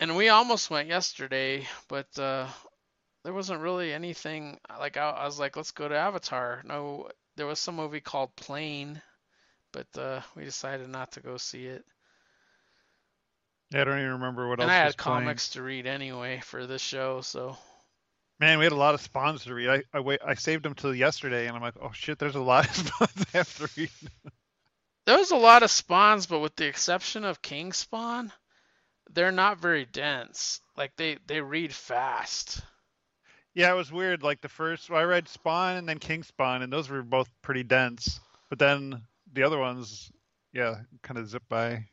And 0.00 0.16
we 0.16 0.28
almost 0.28 0.70
went 0.70 0.88
yesterday, 0.88 1.66
but 1.88 2.06
uh, 2.18 2.48
there 3.24 3.32
wasn't 3.34 3.60
really 3.60 3.92
anything 3.92 4.58
like 4.78 4.96
I, 4.96 5.10
I 5.10 5.24
was 5.26 5.38
like, 5.38 5.56
let's 5.56 5.72
go 5.72 5.88
to 5.88 5.96
Avatar. 5.96 6.62
No, 6.64 7.08
there 7.36 7.46
was 7.46 7.58
some 7.60 7.76
movie 7.76 8.00
called 8.00 8.34
Plane, 8.36 9.02
but 9.72 9.86
uh, 9.98 10.20
we 10.36 10.44
decided 10.44 10.88
not 10.88 11.12
to 11.12 11.20
go 11.20 11.36
see 11.36 11.66
it. 11.66 11.84
Yeah, 13.70 13.82
I 13.82 13.84
don't 13.84 13.98
even 13.98 14.12
remember 14.12 14.48
what 14.48 14.60
and 14.60 14.70
else 14.70 14.70
I 14.70 14.84
was 14.84 14.94
had 14.94 14.96
playing. 14.96 15.24
comics 15.24 15.50
to 15.50 15.62
read 15.62 15.86
anyway 15.86 16.40
for 16.44 16.66
this 16.66 16.82
show, 16.82 17.20
so 17.20 17.56
Man, 18.40 18.58
we 18.58 18.64
had 18.64 18.72
a 18.72 18.76
lot 18.76 18.94
of 18.94 19.00
spawns 19.00 19.44
to 19.44 19.54
read. 19.54 19.68
I 19.68 19.82
I, 19.92 20.00
wait, 20.00 20.20
I 20.24 20.34
saved 20.34 20.64
them 20.64 20.74
till 20.74 20.94
yesterday, 20.94 21.46
and 21.46 21.56
I'm 21.56 21.62
like, 21.62 21.76
oh 21.80 21.92
shit, 21.92 22.18
there's 22.18 22.36
a 22.36 22.40
lot 22.40 22.68
of 22.68 22.76
spawns 22.86 23.26
I 23.34 23.38
have 23.38 23.56
to 23.58 23.70
read. 23.80 23.90
There 25.06 25.18
was 25.18 25.32
a 25.32 25.36
lot 25.36 25.62
of 25.64 25.70
spawns, 25.70 26.26
but 26.26 26.38
with 26.40 26.54
the 26.56 26.66
exception 26.66 27.24
of 27.24 27.42
King 27.42 27.72
Spawn, 27.72 28.32
they're 29.12 29.32
not 29.32 29.58
very 29.60 29.84
dense. 29.84 30.60
Like 30.76 30.96
they 30.96 31.18
they 31.26 31.40
read 31.40 31.72
fast. 31.72 32.62
Yeah, 33.54 33.72
it 33.72 33.76
was 33.76 33.90
weird. 33.90 34.22
Like 34.22 34.40
the 34.40 34.48
first, 34.48 34.88
well, 34.88 35.00
I 35.00 35.04
read 35.04 35.28
Spawn 35.28 35.76
and 35.76 35.88
then 35.88 35.98
King 35.98 36.22
Spawn, 36.22 36.62
and 36.62 36.72
those 36.72 36.88
were 36.88 37.02
both 37.02 37.28
pretty 37.42 37.64
dense. 37.64 38.20
But 38.48 38.58
then 38.58 39.02
the 39.32 39.42
other 39.42 39.58
ones, 39.58 40.12
yeah, 40.52 40.76
kind 41.02 41.18
of 41.18 41.28
zip 41.28 41.42
by. 41.48 41.86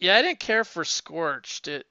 Yeah, 0.00 0.16
I 0.16 0.22
didn't 0.22 0.40
care 0.40 0.64
for 0.64 0.84
Scorched. 0.84 1.68
It 1.68 1.86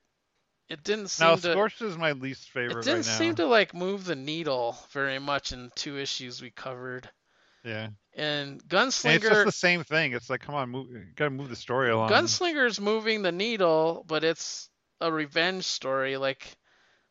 it 0.70 0.84
didn't 0.84 1.08
seem 1.08 1.28
Now, 1.28 1.36
to 1.36 1.52
Scorched 1.52 1.82
is 1.82 1.98
my 1.98 2.12
least 2.12 2.50
favorite. 2.50 2.82
it 2.82 2.84
didn't 2.86 3.08
right 3.08 3.18
seem 3.18 3.36
to 3.36 3.46
like 3.48 3.74
move 3.74 4.06
the 4.06 4.16
needle 4.16 4.78
very 4.92 5.20
much 5.20 5.52
in 5.52 5.72
two 5.76 5.98
issues 5.98 6.42
we 6.42 6.52
covered. 6.52 7.10
Yeah, 7.64 7.88
And 8.16 8.62
and 8.72 8.84
it's 8.84 9.02
just 9.02 9.46
the 9.46 9.52
same 9.52 9.84
thing. 9.86 10.12
It's 10.14 10.30
like, 10.30 10.42
come 10.42 10.56
on, 10.56 10.70
move, 10.70 10.88
gotta 11.16 11.30
move 11.30 11.50
the 11.50 11.56
story 11.56 11.90
along. 11.92 12.10
Gunslinger's 12.10 12.80
moving 12.82 13.22
the 13.22 13.32
needle, 13.32 14.04
but 14.08 14.24
it's 14.26 14.70
a 15.00 15.12
revenge 15.12 15.64
story. 15.66 16.18
Like 16.18 16.46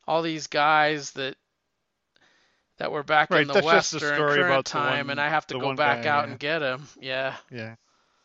all 0.07 0.21
these 0.23 0.49
guys 0.49 1.13
that 1.13 1.37
that 2.79 2.93
were 2.93 3.03
back 3.03 3.31
in 3.31 3.37
Right, 3.37 3.47
the 3.47 3.55
that's 3.55 3.67
West 3.67 3.93
just 3.93 3.95
a 4.05 4.07
during 4.07 4.15
story 4.19 4.35
current 4.37 4.47
about 4.51 4.65
time, 4.67 5.07
one- 5.07 5.11
and 5.13 5.21
I 5.21 5.29
have 5.31 5.47
to 5.49 5.59
go 5.59 5.75
back 5.75 6.03
guy, 6.03 6.09
out 6.11 6.25
yeah. 6.27 6.31
and 6.31 6.39
get 6.39 6.63
him. 6.63 6.89
Yeah. 7.01 7.37
Yeah, 7.51 7.75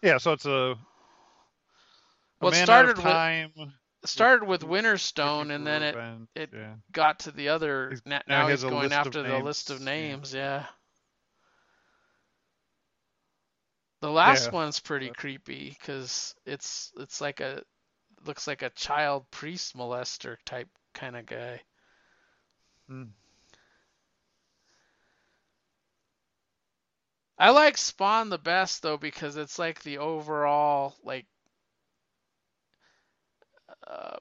yeah. 0.01 0.17
So 0.17 0.33
it's 0.33 0.45
a. 0.45 0.49
a 0.51 0.75
Well, 2.41 2.51
man 2.51 2.61
out 2.61 2.65
started 2.65 2.97
with- 2.97 3.05
time. 3.05 3.51
It 4.03 4.09
started 4.09 4.45
with 4.47 4.61
Winterstone, 4.61 5.53
and 5.53 5.65
then 5.65 5.81
it 5.83 5.95
it- 6.35 6.49
yeah. 6.53 6.75
got 6.91 7.19
to 7.19 7.31
the 7.31 7.49
other. 7.49 7.89
He's- 7.89 8.01
now 8.05 8.21
Now 8.27 8.47
he's 8.47 8.63
going 8.63 8.91
after 8.91 9.23
the 9.23 9.29
names, 9.29 9.43
list 9.45 9.69
of 9.69 9.79
yeah. 9.79 9.85
names. 9.85 10.33
Yeah. 10.33 10.65
The 13.99 14.09
last 14.11 14.51
Yeah. 14.51 14.51
one's 14.51 14.79
pretty 14.79 15.11
creepy 15.11 15.69
because 15.69 16.35
it's 16.45 16.91
it's 16.97 17.21
like 17.21 17.39
a 17.41 17.63
looks 18.25 18.47
like 18.47 18.61
a 18.63 18.69
child 18.71 19.29
priest 19.31 19.75
molester 19.75 20.37
type 20.45 20.69
kind 20.93 21.15
of 21.15 21.25
guy. 21.25 21.61
Hmm. 22.87 23.13
I 27.39 27.49
like 27.49 27.77
Spawn 27.77 28.29
the 28.29 28.37
best 28.37 28.83
though 28.83 28.97
because 28.97 29.37
it's 29.37 29.57
like 29.57 29.81
the 29.81 29.97
overall 29.97 30.95
like 31.03 31.25
uh 33.87 34.17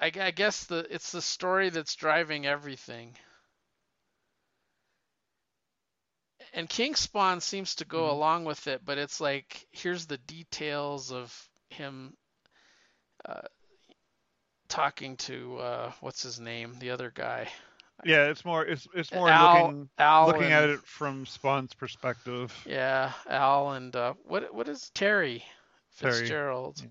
I, 0.00 0.06
I 0.20 0.30
guess 0.32 0.64
the 0.64 0.86
it's 0.90 1.12
the 1.12 1.22
story 1.22 1.70
that's 1.70 1.94
driving 1.94 2.46
everything. 2.46 3.16
And 6.52 6.68
King 6.68 6.94
Spawn 6.94 7.40
seems 7.40 7.74
to 7.76 7.84
go 7.84 8.04
Mhm. 8.04 8.10
along 8.10 8.44
with 8.44 8.66
it, 8.66 8.84
but 8.84 8.98
it's 8.98 9.20
like 9.20 9.66
here's 9.72 10.06
the 10.06 10.18
details 10.18 11.12
of 11.12 11.48
him 11.70 12.16
uh, 13.24 13.42
talking 14.68 15.16
to 15.16 15.58
uh, 15.58 15.92
what's 16.00 16.22
his 16.22 16.40
name, 16.40 16.78
the 16.78 16.90
other 16.90 17.10
guy. 17.10 17.48
Yeah, 18.04 18.26
it's 18.26 18.44
more 18.44 18.64
it's 18.64 18.86
it's 18.94 19.12
more 19.12 19.28
Al, 19.28 19.54
looking 19.54 19.88
Al 19.98 20.26
looking 20.28 20.42
and, 20.44 20.52
at 20.52 20.68
it 20.70 20.80
from 20.80 21.26
Spawn's 21.26 21.74
perspective. 21.74 22.54
Yeah, 22.64 23.12
Al 23.28 23.72
and 23.72 23.94
uh, 23.94 24.14
what 24.24 24.54
what 24.54 24.68
is 24.68 24.90
Terry 24.90 25.44
Terry, 25.98 26.12
Fitzgerald? 26.12 26.82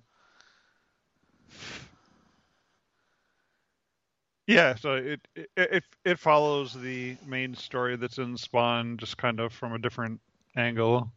Yeah, 4.47 4.75
so 4.75 4.95
it 4.95 5.19
it 5.57 5.83
it, 6.05 6.19
follows 6.19 6.73
the 6.73 7.17
main 7.25 7.53
story 7.53 7.97
that's 7.97 8.17
in 8.17 8.37
Spawn, 8.37 8.95
just 8.97 9.17
kind 9.17 9.41
of 9.41 9.51
from 9.51 9.73
a 9.73 9.77
different 9.77 10.21
angle. 10.55 11.11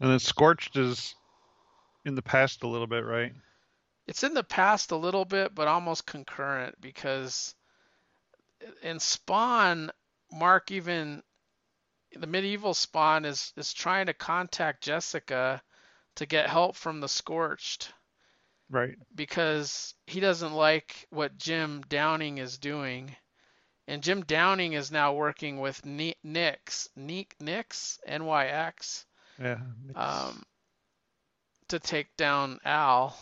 And 0.00 0.10
then 0.10 0.18
Scorched 0.18 0.76
is 0.76 1.14
in 2.04 2.16
the 2.16 2.22
past 2.22 2.64
a 2.64 2.68
little 2.68 2.88
bit, 2.88 3.04
right? 3.04 3.32
It's 4.08 4.24
in 4.24 4.34
the 4.34 4.42
past 4.42 4.90
a 4.90 4.96
little 4.96 5.24
bit, 5.24 5.54
but 5.54 5.68
almost 5.68 6.06
concurrent 6.06 6.80
because 6.80 7.54
in 8.82 8.98
Spawn, 8.98 9.92
Mark 10.32 10.72
even 10.72 11.22
the 12.16 12.26
medieval 12.26 12.74
Spawn 12.74 13.24
is 13.24 13.52
is 13.56 13.72
trying 13.72 14.06
to 14.06 14.14
contact 14.14 14.82
Jessica 14.82 15.62
to 16.16 16.26
get 16.26 16.50
help 16.50 16.74
from 16.74 16.98
the 16.98 17.08
Scorched 17.08 17.92
Right. 18.70 18.96
because 19.14 19.94
he 20.06 20.20
doesn't 20.20 20.52
like 20.52 21.06
what 21.10 21.36
Jim 21.36 21.82
Downing 21.88 22.38
is 22.38 22.56
doing. 22.58 23.14
And 23.88 24.02
Jim 24.02 24.22
Downing 24.22 24.74
is 24.74 24.92
now 24.92 25.14
working 25.14 25.58
with 25.58 25.84
Ni- 25.84 26.14
Nix, 26.22 26.88
Nick, 26.94 27.34
Nix, 27.40 27.98
NYX, 28.08 29.04
Yeah. 29.40 29.58
um, 29.96 30.44
to 31.68 31.80
take 31.80 32.16
down 32.16 32.60
Al. 32.64 33.16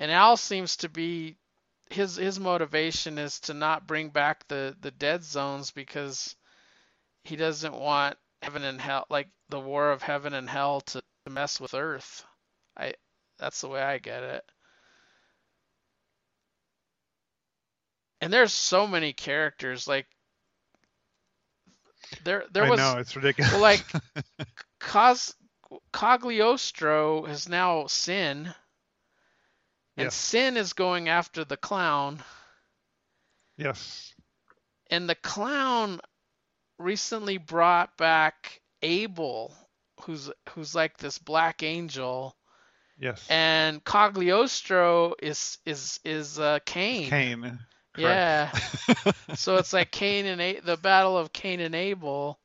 And 0.00 0.10
Al 0.12 0.36
seems 0.36 0.76
to 0.78 0.88
be 0.88 1.36
his 1.90 2.16
his 2.16 2.38
motivation 2.38 3.16
is 3.18 3.40
to 3.40 3.54
not 3.54 3.86
bring 3.86 4.10
back 4.10 4.46
the 4.48 4.76
the 4.80 4.90
dead 4.90 5.24
zones 5.24 5.70
because 5.70 6.36
he 7.24 7.36
doesn't 7.36 7.74
want 7.74 8.16
heaven 8.42 8.62
and 8.64 8.80
hell 8.80 9.06
like 9.08 9.28
the 9.48 9.58
war 9.60 9.90
of 9.90 10.02
heaven 10.02 10.34
and 10.34 10.48
hell 10.48 10.82
to, 10.82 11.00
to 11.24 11.30
mess 11.30 11.58
with 11.58 11.72
Earth. 11.74 12.24
I 12.78 12.94
that's 13.38 13.60
the 13.60 13.68
way 13.68 13.82
I 13.82 13.98
get 13.98 14.22
it. 14.22 14.44
And 18.20 18.32
there's 18.32 18.52
so 18.52 18.86
many 18.86 19.12
characters 19.12 19.86
like 19.88 20.06
there 22.24 22.44
there 22.52 22.64
I 22.64 22.70
was 22.70 22.78
know 22.78 22.96
it's 22.98 23.16
ridiculous. 23.16 23.52
well, 23.52 23.60
like 23.60 23.84
Cos 24.80 25.34
Cogliostro 25.92 27.28
is 27.28 27.48
now 27.48 27.86
Sin, 27.86 28.54
and 29.96 30.06
Yes. 30.06 30.14
Sin 30.14 30.56
is 30.56 30.72
going 30.72 31.08
after 31.08 31.44
the 31.44 31.56
clown, 31.58 32.24
yes. 33.58 34.14
and 34.90 35.08
the 35.08 35.14
clown 35.16 36.00
recently 36.78 37.36
brought 37.38 37.96
back 37.98 38.62
Abel, 38.82 39.54
who's 40.02 40.30
who's 40.50 40.74
like 40.74 40.96
this 40.98 41.18
black 41.18 41.62
angel, 41.62 42.37
Yes. 43.00 43.26
and 43.30 43.82
Cogliostro 43.84 45.14
is 45.22 45.58
is 45.64 46.00
is 46.04 46.38
uh, 46.38 46.58
Cain. 46.64 47.08
Cain. 47.08 47.58
Yeah. 47.96 48.52
So 49.34 49.56
it's 49.56 49.72
like 49.72 49.90
Cain 49.90 50.26
and 50.26 50.40
A- 50.40 50.60
the 50.60 50.76
battle 50.76 51.16
of 51.18 51.32
Cain 51.32 51.60
and 51.60 51.74
Abel. 51.74 52.38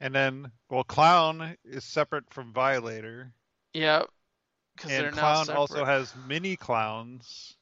and 0.00 0.14
then 0.14 0.50
well 0.70 0.84
Clown 0.84 1.56
is 1.64 1.84
separate 1.84 2.24
from 2.30 2.52
Violator. 2.52 3.32
Yep. 3.74 4.08
And 4.88 5.12
Clown 5.14 5.50
also 5.50 5.84
has 5.84 6.14
mini 6.26 6.56
clowns. 6.56 7.56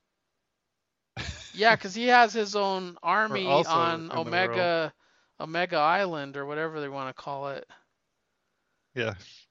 Yeah, 1.54 1.76
because 1.76 1.94
he 1.94 2.08
has 2.08 2.32
his 2.32 2.56
own 2.56 2.96
army 3.02 3.46
on 3.46 4.10
Omega 4.12 4.92
Omega 5.40 5.76
Island 5.76 6.36
or 6.36 6.46
whatever 6.46 6.80
they 6.80 6.88
want 6.88 7.14
to 7.16 7.22
call 7.22 7.48
it. 7.48 7.66
Yes. 8.94 9.43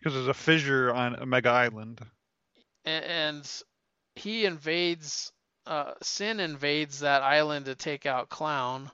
Because 0.00 0.14
there's 0.14 0.28
a 0.28 0.34
fissure 0.34 0.92
on 0.92 1.20
Omega 1.20 1.50
Island. 1.50 2.00
A- 2.86 2.88
And 3.10 3.50
he 4.14 4.44
invades 4.46 5.32
uh 5.66 5.92
Sin 6.02 6.40
invades 6.40 7.00
that 7.00 7.22
island 7.22 7.66
to 7.66 7.74
take 7.74 8.06
out 8.06 8.28
Clown. 8.30 8.90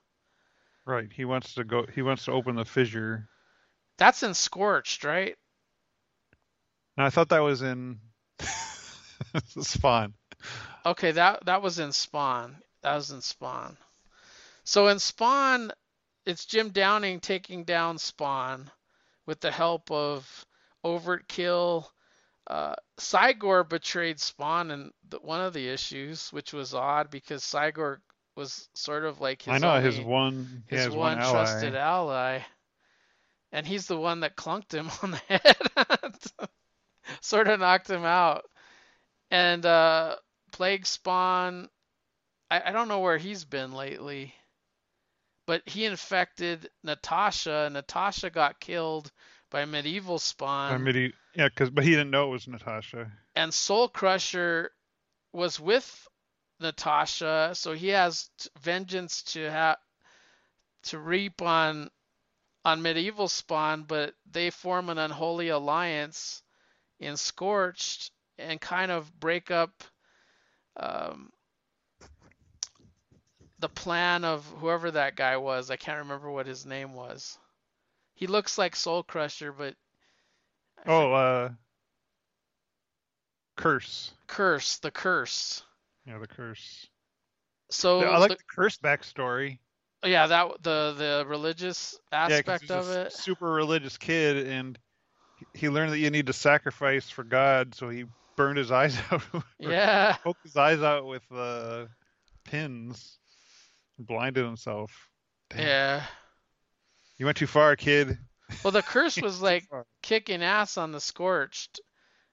Right. 0.84 1.08
He 1.12 1.24
wants 1.24 1.54
to 1.54 1.64
go 1.64 1.86
he 1.94 2.02
wants 2.02 2.24
to 2.26 2.32
open 2.32 2.56
the 2.56 2.64
fissure. 2.64 3.28
That's 3.98 4.22
in 4.22 4.34
Scorched, 4.34 5.04
right? 5.04 5.36
And 6.96 7.06
I 7.06 7.10
thought 7.10 7.28
that 7.30 7.40
was 7.40 7.62
in 7.62 7.98
Spawn. 9.48 10.14
Okay, 10.84 11.12
that 11.12 11.44
that 11.46 11.62
was 11.62 11.78
in 11.78 11.92
Spawn. 11.92 12.56
That 12.82 12.94
was 12.96 13.10
in 13.10 13.20
Spawn. 13.20 13.76
So 14.64 14.88
in 14.88 14.98
Spawn, 14.98 15.70
it's 16.24 16.44
Jim 16.46 16.70
Downing 16.70 17.20
taking 17.20 17.64
down 17.64 17.98
Spawn 17.98 18.70
with 19.26 19.40
the 19.40 19.50
help 19.50 19.90
of 19.90 20.44
Overkill. 20.86 21.86
Uh, 22.46 22.74
Cygor 22.98 23.68
betrayed 23.68 24.20
Spawn 24.20 24.70
in 24.70 24.90
the, 25.08 25.18
one 25.18 25.40
of 25.40 25.52
the 25.52 25.68
issues, 25.68 26.32
which 26.32 26.52
was 26.52 26.74
odd 26.74 27.10
because 27.10 27.42
Cygor 27.42 27.98
was 28.36 28.68
sort 28.74 29.04
of 29.04 29.20
like 29.20 29.42
his 29.42 29.54
I 29.54 29.58
know 29.58 29.74
only, 29.74 29.82
his 29.82 30.00
one 30.00 30.64
his 30.68 30.88
one 30.88 30.98
one 30.98 31.18
ally. 31.18 31.32
trusted 31.32 31.74
ally, 31.74 32.40
and 33.50 33.66
he's 33.66 33.86
the 33.86 33.96
one 33.96 34.20
that 34.20 34.36
clunked 34.36 34.72
him 34.72 34.90
on 35.02 35.10
the 35.12 35.16
head, 35.28 36.48
sort 37.20 37.48
of 37.48 37.58
knocked 37.58 37.90
him 37.90 38.04
out. 38.04 38.44
And 39.30 39.66
uh, 39.66 40.16
Plague 40.52 40.86
Spawn, 40.86 41.68
I, 42.48 42.62
I 42.66 42.70
don't 42.70 42.88
know 42.88 43.00
where 43.00 43.18
he's 43.18 43.44
been 43.44 43.72
lately, 43.72 44.32
but 45.46 45.62
he 45.66 45.84
infected 45.84 46.70
Natasha. 46.84 47.64
and 47.64 47.74
Natasha 47.74 48.30
got 48.30 48.60
killed 48.60 49.10
by 49.50 49.64
Medieval 49.64 50.18
Spawn, 50.18 50.72
By 50.72 50.78
midi- 50.78 51.14
yeah, 51.34 51.48
cause 51.48 51.70
but 51.70 51.84
he 51.84 51.90
didn't 51.90 52.10
know 52.10 52.28
it 52.28 52.32
was 52.32 52.48
Natasha. 52.48 53.10
and 53.34 53.52
Soul 53.52 53.88
Crusher 53.88 54.70
was 55.32 55.60
with 55.60 56.08
Natasha, 56.60 57.50
so 57.54 57.72
he 57.72 57.88
has 57.88 58.30
t- 58.38 58.48
vengeance 58.60 59.22
to 59.34 59.50
have 59.50 59.76
to 60.84 60.98
reap 60.98 61.42
on 61.42 61.90
on 62.64 62.82
medieval 62.82 63.28
spawn, 63.28 63.84
but 63.84 64.14
they 64.32 64.50
form 64.50 64.88
an 64.88 64.98
unholy 64.98 65.48
alliance 65.50 66.42
in 66.98 67.16
Scorched 67.16 68.10
and 68.38 68.60
kind 68.60 68.90
of 68.90 69.20
break 69.20 69.50
up 69.52 69.84
um, 70.76 71.30
the 73.60 73.68
plan 73.68 74.24
of 74.24 74.44
whoever 74.58 74.90
that 74.90 75.14
guy 75.16 75.36
was. 75.36 75.70
I 75.70 75.76
can't 75.76 76.00
remember 76.00 76.30
what 76.30 76.46
his 76.46 76.66
name 76.66 76.92
was. 76.94 77.38
He 78.16 78.26
looks 78.26 78.58
like 78.58 78.74
Soul 78.74 79.02
Crusher, 79.04 79.52
but 79.52 79.74
I 80.78 80.90
Oh, 80.90 81.12
uh 81.12 81.48
Curse. 83.56 84.12
Curse, 84.26 84.78
the 84.78 84.90
curse. 84.90 85.62
Yeah, 86.06 86.18
the 86.18 86.26
curse. 86.26 86.86
So 87.70 88.00
Yeah, 88.02 88.10
I 88.10 88.18
like 88.18 88.30
the- 88.30 88.36
the 88.36 88.42
curse 88.54 88.76
backstory. 88.78 89.58
Yeah, 90.04 90.26
that 90.26 90.62
the 90.62 90.94
the 90.96 91.24
religious 91.26 91.98
Yeah, 92.12 92.26
aspect 92.26 92.62
he's 92.62 92.70
of 92.70 92.88
a 92.88 93.06
it. 93.06 93.12
super 93.12 93.50
religious 93.50 93.96
kid, 93.96 94.46
and 94.46 94.78
he- 95.36 95.46
he 95.54 95.68
learned 95.68 95.92
that 95.92 95.98
you 95.98 96.10
need 96.10 96.26
to 96.26 96.32
sacrifice 96.32 97.08
for 97.10 97.24
God, 97.24 97.74
so 97.74 97.88
he 97.88 98.04
burned 98.36 98.58
his 98.58 98.70
eyes 98.70 98.96
out, 99.10 99.22
Yeah, 99.58 100.16
poked 100.18 100.42
his 100.42 100.56
eyes 100.56 100.80
out 100.82 101.06
with 101.06 101.24
uh, 101.32 101.86
pins, 102.44 103.18
blinded 103.98 104.44
himself. 104.44 105.10
Damn. 105.50 105.60
yeah. 105.66 106.06
You 107.18 107.26
went 107.26 107.38
too 107.38 107.46
far, 107.46 107.76
kid. 107.76 108.18
Well, 108.62 108.72
the 108.72 108.82
curse 108.82 109.16
was 109.22 109.40
like 109.40 109.64
kicking 110.02 110.42
ass 110.42 110.76
on 110.76 110.92
the 110.92 111.00
Scorched 111.00 111.80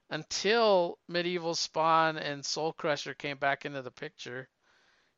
until 0.09 0.99
Medieval 1.07 1.55
Spawn 1.55 2.17
and 2.17 2.45
Soul 2.45 2.73
Crusher 2.73 3.13
came 3.13 3.37
back 3.37 3.65
into 3.65 3.81
the 3.81 3.91
picture, 3.91 4.47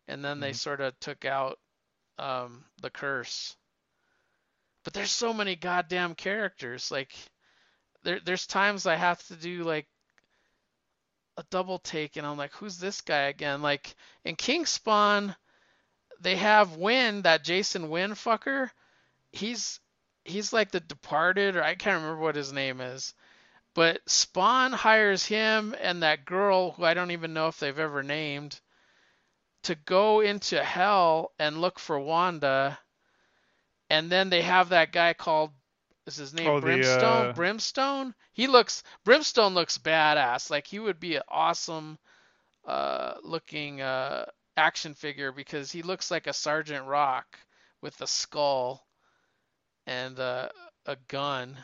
and 0.07 0.23
then 0.23 0.39
they 0.39 0.51
Mhm. 0.51 0.55
sort 0.55 0.81
of 0.81 0.99
took 0.99 1.25
out 1.25 1.59
um, 2.17 2.63
the 2.81 2.89
curse. 2.89 3.57
But 4.83 4.93
there's 4.93 5.11
so 5.11 5.33
many 5.33 5.55
goddamn 5.55 6.15
characters. 6.15 6.91
Like, 6.91 7.13
there 8.03 8.19
there's 8.21 8.47
times 8.47 8.85
I 8.85 8.95
have 8.95 9.21
to 9.27 9.35
do 9.35 9.63
like 9.63 9.87
a 11.37 11.43
double 11.49 11.79
take, 11.79 12.15
and 12.15 12.25
I'm 12.25 12.37
like, 12.37 12.53
who's 12.53 12.77
this 12.77 13.01
guy 13.01 13.23
again? 13.23 13.61
Like 13.61 13.95
in 14.23 14.35
King 14.35 14.65
Spawn, 14.65 15.35
they 16.21 16.35
have 16.37 16.77
Wynn, 16.77 17.23
that 17.23 17.43
Jason 17.43 17.89
Wynn 17.89 18.11
fucker. 18.11 18.69
He's 19.35 19.79
he's 20.23 20.51
like 20.53 20.71
the 20.71 20.79
Departed, 20.79 21.55
or 21.55 21.63
I 21.63 21.75
can't 21.75 22.01
remember 22.01 22.21
what 22.21 22.35
his 22.35 22.51
name 22.51 22.81
is. 22.81 23.13
But 23.75 24.01
Spawn 24.09 24.73
hires 24.73 25.25
him 25.25 25.75
and 25.79 26.03
that 26.03 26.25
girl, 26.25 26.71
who 26.71 26.85
I 26.85 26.93
don't 26.93 27.11
even 27.11 27.33
know 27.33 27.47
if 27.47 27.59
they've 27.59 27.77
ever 27.79 28.03
named, 28.03 28.59
to 29.63 29.75
go 29.75 30.21
into 30.21 30.63
hell 30.63 31.33
and 31.39 31.61
look 31.61 31.79
for 31.79 31.99
Wanda. 31.99 32.79
And 33.89 34.11
then 34.11 34.29
they 34.29 34.41
have 34.43 34.69
that 34.69 34.91
guy 34.91 35.13
called 35.13 35.51
is 36.05 36.15
his 36.17 36.33
name 36.33 36.49
Oh, 36.49 36.59
the, 36.59 36.61
Brimstone? 36.61 37.29
uh, 37.29 37.33
Brimstone? 37.33 38.15
He 38.33 38.47
looks 38.47 38.83
Brimstone 39.03 39.53
looks 39.55 39.77
badass. 39.77 40.49
Like 40.51 40.67
he 40.67 40.79
would 40.79 40.99
be 40.99 41.15
an 41.15 41.23
awesome 41.27 41.97
uh 42.65 43.15
looking 43.23 43.81
uh 43.81 44.25
action 44.57 44.93
figure 44.95 45.31
because 45.31 45.71
he 45.71 45.81
looks 45.83 46.11
like 46.11 46.27
a 46.27 46.33
Sergeant 46.33 46.85
Rock 46.87 47.39
with 47.81 47.99
a 48.01 48.07
skull 48.07 48.85
and 49.87 50.19
uh, 50.19 50.49
a 50.85 50.97
gun. 51.07 51.57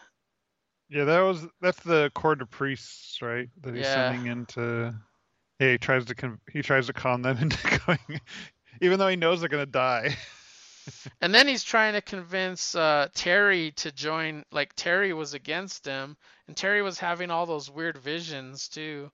Yeah, 0.90 1.06
that 1.06 1.20
was 1.22 1.46
that's 1.62 1.82
the 1.84 2.12
Court 2.14 2.42
of 2.42 2.50
Priests, 2.50 3.22
right? 3.22 3.50
That 3.62 3.76
he's 3.76 3.88
Yeah. 3.88 3.94
sending 3.94 4.26
into. 4.28 4.94
Yeah, 5.60 5.72
he 5.72 5.78
tries 5.78 6.06
to 6.06 6.16
con- 6.16 6.42
he 6.52 6.62
tries 6.62 6.88
to 6.88 6.94
con 6.94 7.22
them 7.22 7.38
into 7.42 7.80
going, 7.86 8.22
even 8.82 9.00
though 9.00 9.08
he 9.08 9.16
knows 9.16 9.40
they're 9.40 9.50
gonna 9.50 9.66
die. 9.66 10.16
And 11.22 11.34
then 11.34 11.48
he's 11.48 11.64
trying 11.64 11.94
to 11.94 12.02
convince 12.02 12.76
uh, 12.76 13.08
Terry 13.14 13.72
to 13.74 13.92
join. 13.92 14.44
Like 14.52 14.74
Terry 14.76 15.14
was 15.14 15.34
against 15.34 15.86
him, 15.86 16.18
and 16.48 16.58
Terry 16.58 16.82
was 16.82 17.00
having 17.00 17.30
all 17.32 17.46
those 17.46 17.70
weird 17.70 17.98
visions 17.98 18.68
too. 18.68 19.12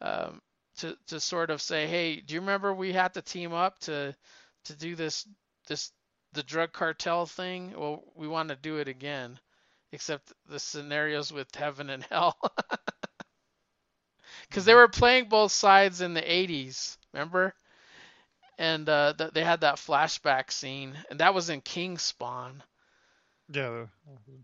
Um, 0.00 0.40
to 0.78 0.96
to 1.08 1.20
sort 1.20 1.50
of 1.50 1.62
say, 1.62 1.86
hey, 1.86 2.20
do 2.20 2.34
you 2.34 2.40
remember 2.40 2.74
we 2.74 2.92
had 2.92 3.14
to 3.14 3.22
team 3.22 3.52
up 3.52 3.78
to 3.80 4.14
to 4.64 4.76
do 4.76 4.94
this 4.94 5.26
this 5.68 5.92
the 6.32 6.42
drug 6.42 6.72
cartel 6.72 7.26
thing? 7.26 7.74
Well, 7.76 8.04
we 8.14 8.28
want 8.28 8.48
to 8.50 8.56
do 8.56 8.78
it 8.78 8.88
again, 8.88 9.38
except 9.92 10.32
the 10.48 10.58
scenarios 10.58 11.32
with 11.32 11.54
heaven 11.54 11.90
and 11.90 12.02
hell. 12.04 12.36
Because 14.48 14.64
they 14.64 14.74
were 14.74 14.88
playing 14.88 15.28
both 15.28 15.52
sides 15.52 16.00
in 16.00 16.12
the 16.14 16.22
80s, 16.22 16.98
remember? 17.12 17.54
And 18.58 18.88
uh, 18.88 19.14
th- 19.16 19.32
they 19.32 19.44
had 19.44 19.60
that 19.62 19.76
flashback 19.76 20.50
scene, 20.52 20.96
and 21.10 21.20
that 21.20 21.34
was 21.34 21.50
in 21.50 21.60
King 21.60 21.98
Spawn. 21.98 22.62
Yeah, 23.52 23.70
the 23.70 23.88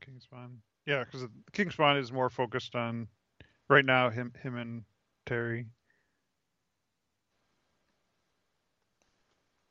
King 0.01 0.21
Spawn. 0.21 0.63
Yeah, 0.87 1.05
because 1.05 1.27
King 1.53 1.71
Spawn 1.71 1.97
is 1.99 2.13
more 2.13 2.31
focused 2.31 2.75
on 2.75 3.09
right 3.69 3.85
now 3.85 4.11
him 4.11 4.33
him 4.43 4.57
and 4.57 4.85
Terry. 5.27 5.67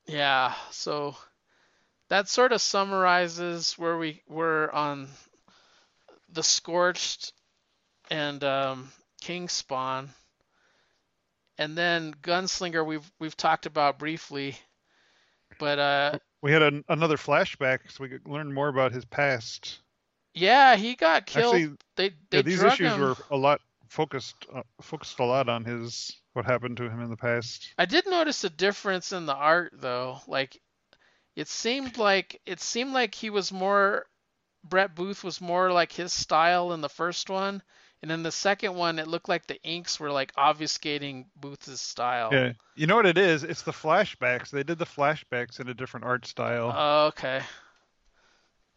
Yeah, 0.07 0.53
so 0.72 1.16
that 2.10 2.28
sort 2.28 2.51
of 2.51 2.62
summarizes 2.62 3.74
where 3.74 3.97
we 3.97 4.22
were 4.28 4.74
on 4.74 5.08
the 6.30 6.43
Scorched 6.43 7.34
and 8.12 8.43
um, 8.43 8.91
King 9.22 9.49
Spawn. 9.49 10.10
And 11.58 11.78
then 11.78 12.14
Gunslinger 12.22 12.86
we've 12.86 13.10
we've 13.20 13.38
talked 13.38 13.66
about 13.66 13.97
briefly. 13.97 14.58
But 15.58 15.80
uh 15.80 16.20
We 16.41 16.51
had 16.51 16.62
an, 16.64 16.84
another 16.89 17.18
flashback, 17.18 17.80
so 17.89 18.03
we 18.03 18.10
could 18.10 18.28
learn 18.28 18.53
more 18.53 18.68
about 18.68 18.91
his 18.91 19.06
past. 19.06 19.80
yeah, 20.34 20.76
he 20.76 20.95
got 20.95 21.26
killed. 21.26 21.56
Actually, 21.56 21.76
they 21.95 22.10
they 22.30 22.38
yeah, 22.38 22.41
these 22.41 22.62
issues 22.62 22.91
him. 22.93 22.99
were 22.99 23.16
a 23.32 23.38
lot 23.38 23.62
focused 23.88 24.36
uh, 24.53 24.64
focused 24.82 25.20
a 25.20 25.24
lot 25.24 25.47
on 25.47 25.64
his 25.64 26.12
what 26.34 26.45
happened 26.45 26.76
to 26.78 26.89
him 26.89 26.99
in 26.99 27.10
the 27.10 27.16
past. 27.16 27.74
I 27.78 27.86
did 27.86 28.06
notice 28.06 28.43
a 28.43 28.49
difference 28.49 29.14
in 29.14 29.26
the 29.26 29.34
art 29.36 29.72
though. 29.76 30.20
Like 30.28 30.60
it 31.36 31.48
seemed 31.48 31.98
like 31.98 32.42
it 32.46 32.60
seemed 32.62 32.94
like 32.94 33.16
he 33.16 33.30
was 33.30 33.52
more 33.52 34.08
Brett 34.64 34.96
Booth 34.96 35.24
was 35.24 35.42
more 35.42 35.72
like 35.72 35.92
his 35.94 36.14
style 36.14 36.74
in 36.74 36.82
the 36.82 36.90
first 36.90 37.30
one, 37.30 37.64
and 38.02 38.12
in 38.12 38.24
the 38.24 38.32
second 38.32 38.76
one 38.76 39.00
it 39.00 39.08
looked 39.08 39.30
like 39.30 39.48
the 39.48 39.62
inks 39.64 40.00
were 40.00 40.12
like 40.12 40.34
obfuscating 40.36 41.28
Booth's 41.36 41.82
style. 41.82 42.44
Yeah, 42.44 42.54
you 42.76 42.88
know 42.88 42.96
what 42.96 43.06
it 43.06 43.18
is? 43.18 43.44
It's 43.44 43.64
the 43.64 43.72
flashbacks. 43.72 44.50
They 44.50 44.64
did 44.64 44.78
the 44.80 44.86
flashbacks 44.86 45.60
in 45.60 45.68
a 45.70 45.74
different 45.74 46.06
art 46.06 46.26
style, 46.26 46.78
Oh, 46.78 47.08
okay. 47.08 47.44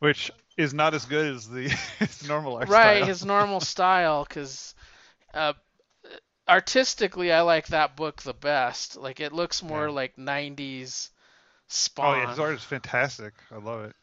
which 0.00 0.30
is 0.56 0.74
not 0.74 0.94
as 0.94 1.06
good 1.06 1.34
as 1.34 1.48
the 1.48 1.68
his 1.98 2.22
normal 2.22 2.56
art 2.56 2.70
Right, 2.70 3.04
style. 3.08 3.08
his 3.08 3.24
normal 3.24 3.60
style 3.60 4.24
cuz 4.24 4.74
uh 5.34 5.54
artistically 6.48 7.32
I 7.32 7.42
like 7.42 7.68
that 7.68 7.96
book 7.96 8.22
the 8.22 8.34
best. 8.34 8.96
Like 8.96 9.20
it 9.20 9.32
looks 9.32 9.62
more 9.62 9.88
Yeah. 9.88 9.92
like 9.92 10.18
90s 10.18 11.10
Oh 11.98 12.14
yeah, 12.14 12.30
his 12.30 12.38
art 12.38 12.54
is 12.54 12.62
fantastic. 12.64 13.34
I 13.52 13.56
love 13.58 13.84
it. 13.84 13.94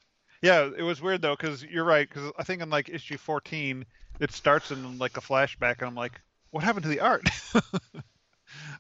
Yeah, 0.41 0.69
it 0.77 0.83
was 0.83 1.01
weird 1.01 1.21
though, 1.21 1.35
because 1.35 1.63
you're 1.63 1.83
right. 1.85 2.07
Because 2.07 2.31
I 2.37 2.43
think 2.43 2.61
in 2.61 2.69
like 2.69 2.89
issue 2.89 3.17
14, 3.17 3.85
it 4.19 4.31
starts 4.31 4.71
in 4.71 4.97
like 4.97 5.17
a 5.17 5.21
flashback, 5.21 5.79
and 5.79 5.87
I'm 5.87 5.95
like, 5.95 6.21
what 6.51 6.63
happened 6.63 6.83
to 6.83 6.89
the 6.89 6.99
art? 6.99 7.27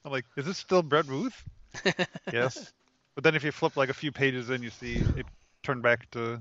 I'm 0.05 0.11
like, 0.11 0.25
is 0.37 0.45
this 0.45 0.57
still 0.57 0.83
Brett 0.83 1.07
Booth? 1.07 1.43
yes. 2.33 2.71
But 3.15 3.23
then 3.23 3.35
if 3.35 3.43
you 3.43 3.51
flip 3.51 3.75
like 3.77 3.89
a 3.89 3.93
few 3.93 4.11
pages 4.11 4.49
in, 4.49 4.61
you 4.61 4.69
see 4.69 4.95
it 5.15 5.25
turned 5.63 5.81
back 5.81 6.09
to 6.11 6.39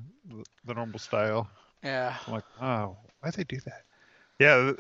the- 0.67 0.75
normal 0.75 0.99
style. 0.99 1.49
yeah. 1.83 2.17
I'm 2.27 2.33
like, 2.35 2.45
oh, 2.61 2.97
why'd 3.21 3.35
they 3.35 3.45
do 3.45 3.59
that? 3.65 3.83
Yeah, 4.39 4.73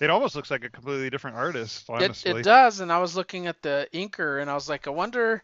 it 0.00 0.10
almost 0.10 0.34
looks 0.34 0.50
like 0.50 0.64
a 0.64 0.68
completely 0.68 1.08
different 1.10 1.36
artist, 1.36 1.84
It, 1.88 1.92
honestly. 1.92 2.40
it 2.40 2.42
does, 2.42 2.80
and 2.80 2.92
I 2.92 2.98
was 2.98 3.14
looking 3.16 3.46
at 3.46 3.62
the 3.62 3.88
inker, 3.94 4.42
and 4.42 4.50
I 4.50 4.54
was 4.54 4.68
like, 4.68 4.86
I 4.88 4.90
wonder, 4.90 5.42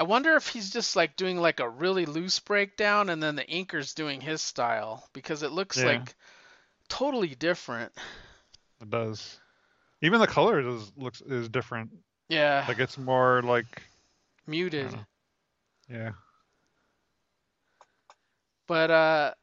I 0.00 0.02
wonder 0.02 0.34
if 0.34 0.48
he's 0.48 0.70
just 0.70 0.96
like 0.96 1.14
doing 1.14 1.36
like 1.38 1.60
a 1.60 1.68
really 1.68 2.04
loose 2.06 2.40
breakdown, 2.40 3.08
and 3.08 3.22
then 3.22 3.36
the 3.36 3.46
inker's 3.48 3.94
doing 3.94 4.20
his 4.20 4.42
style 4.42 5.08
because 5.12 5.44
it 5.44 5.52
looks 5.52 5.84
Yeah. 5.84 5.84
like 5.84 6.16
totally 6.88 7.34
different. 7.36 7.92
It 8.80 8.90
does. 8.90 9.40
Even 10.02 10.20
the 10.20 10.26
colors 10.26 10.66
is 10.66 10.92
looks 10.96 11.20
is 11.22 11.48
different. 11.48 11.90
Yeah, 12.28 12.66
Like 12.66 12.78
it's 12.80 12.98
more 12.98 13.42
like 13.42 13.82
muted. 14.46 15.00
yeah. 15.88 16.12
But 18.66 18.90
uh, 18.90 19.34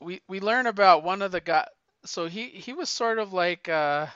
we 0.00 0.22
we 0.28 0.40
learn 0.40 0.66
about 0.66 1.02
one 1.04 1.22
of 1.22 1.32
the 1.32 1.40
guy. 1.40 1.68
So 2.04 2.28
he 2.28 2.48
he 2.50 2.72
was 2.72 2.90
sort 2.90 3.18
of 3.18 3.32
like 3.32 3.68
uh, 3.68 4.08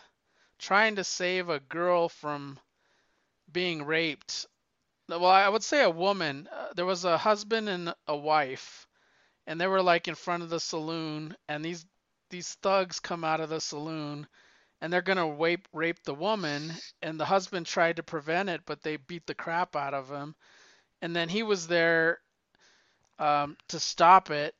trying 0.59 0.97
to 0.97 1.05
save 1.05 1.49
a 1.49 1.61
girl 1.61 2.09
from 2.09 2.61
being 3.53 3.85
raped. 3.85 4.47
Well, 5.09 5.27
I 5.27 5.49
would 5.49 5.63
say 5.63 5.83
a 5.83 5.91
woman. 5.91 6.49
Uh, 6.51 6.73
there 6.75 6.87
was 6.87 7.05
a 7.05 7.19
husband 7.19 7.69
and 7.69 7.95
a 8.09 8.17
wife, 8.17 8.89
and 9.47 9.61
they 9.61 9.67
were 9.67 9.83
like 9.83 10.09
in 10.09 10.15
front 10.17 10.43
of 10.43 10.51
the 10.51 10.61
saloon, 10.61 11.37
and 11.49 11.65
these 11.65 11.87
these 12.31 12.55
thugs 12.57 13.01
come 13.01 13.25
out 13.25 13.41
of 13.41 13.51
the 13.51 13.61
saloon, 13.61 14.27
and 14.81 14.93
they're 14.93 15.03
gonna 15.03 15.31
rape 15.33 15.69
rape 15.73 16.03
the 16.05 16.15
woman, 16.15 16.73
and 17.03 17.21
the 17.21 17.27
husband 17.27 17.67
tried 17.67 17.97
to 17.97 18.03
prevent 18.05 18.49
it, 18.51 18.63
but 18.67 18.83
they 18.83 18.97
beat 18.97 19.27
the 19.27 19.35
crap 19.35 19.77
out 19.77 19.95
of 19.95 20.11
him, 20.11 20.35
and 21.03 21.15
then 21.17 21.29
he 21.29 21.43
was 21.43 21.67
there 21.69 22.21
um, 23.19 23.57
to 23.69 23.81
stop 23.81 24.31
it, 24.31 24.55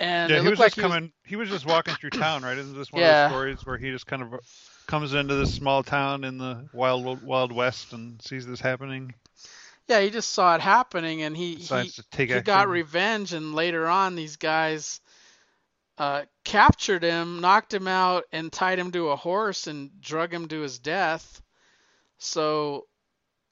and 0.00 0.32
yeah, 0.32 0.38
it 0.38 0.42
he 0.42 0.48
was 0.48 0.58
like 0.58 0.72
just 0.72 0.76
he 0.76 0.82
was 0.82 0.92
coming. 0.92 1.12
He 1.24 1.36
was 1.36 1.48
just 1.48 1.66
walking 1.66 1.94
through 1.94 2.10
town, 2.10 2.42
right? 2.42 2.58
Isn't 2.58 2.76
this 2.76 2.90
one 2.90 3.02
Yeah. 3.02 3.26
of 3.26 3.30
those 3.30 3.36
stories 3.36 3.66
where 3.66 3.78
he 3.78 3.90
just 3.90 4.06
kind 4.06 4.22
of 4.22 4.40
comes 4.86 5.14
into 5.14 5.36
this 5.36 5.54
small 5.54 5.82
town 5.84 6.24
in 6.24 6.38
the 6.38 6.68
wild 6.72 7.22
wild 7.22 7.52
west 7.52 7.92
and 7.92 8.20
sees 8.22 8.46
this 8.46 8.60
happening? 8.60 9.14
Yeah, 9.88 10.00
he 10.00 10.10
just 10.10 10.30
saw 10.30 10.54
it 10.54 10.60
happening 10.60 11.22
and 11.22 11.36
he 11.36 11.54
he, 11.54 11.60
Decides 11.60 11.96
to 11.96 12.04
take 12.10 12.30
he 12.30 12.40
got 12.40 12.68
revenge 12.68 13.32
and 13.32 13.54
later 13.54 13.86
on 13.86 14.16
these 14.16 14.36
guys 14.36 15.00
uh, 15.98 16.22
captured 16.44 17.02
him, 17.02 17.40
knocked 17.40 17.74
him 17.74 17.86
out 17.86 18.24
and 18.32 18.50
tied 18.50 18.78
him 18.78 18.90
to 18.92 19.10
a 19.10 19.16
horse 19.16 19.66
and 19.66 20.00
drug 20.00 20.32
him 20.32 20.48
to 20.48 20.60
his 20.60 20.78
death. 20.78 21.42
So 22.18 22.86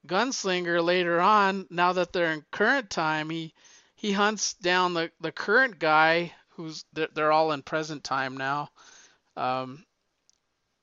Gunslinger 0.06 0.82
later 0.82 1.20
on, 1.20 1.66
now 1.70 1.92
that 1.92 2.12
they're 2.12 2.32
in 2.32 2.44
current 2.50 2.88
time, 2.88 3.28
he 3.28 3.52
he 3.98 4.12
hunts 4.12 4.54
down 4.54 4.94
the 4.94 5.10
the 5.20 5.32
current 5.32 5.78
guy 5.80 6.32
who's 6.50 6.84
they're, 6.92 7.08
they're 7.14 7.32
all 7.32 7.50
in 7.52 7.62
present 7.62 8.04
time 8.04 8.36
now. 8.36 8.70
Um, 9.36 9.84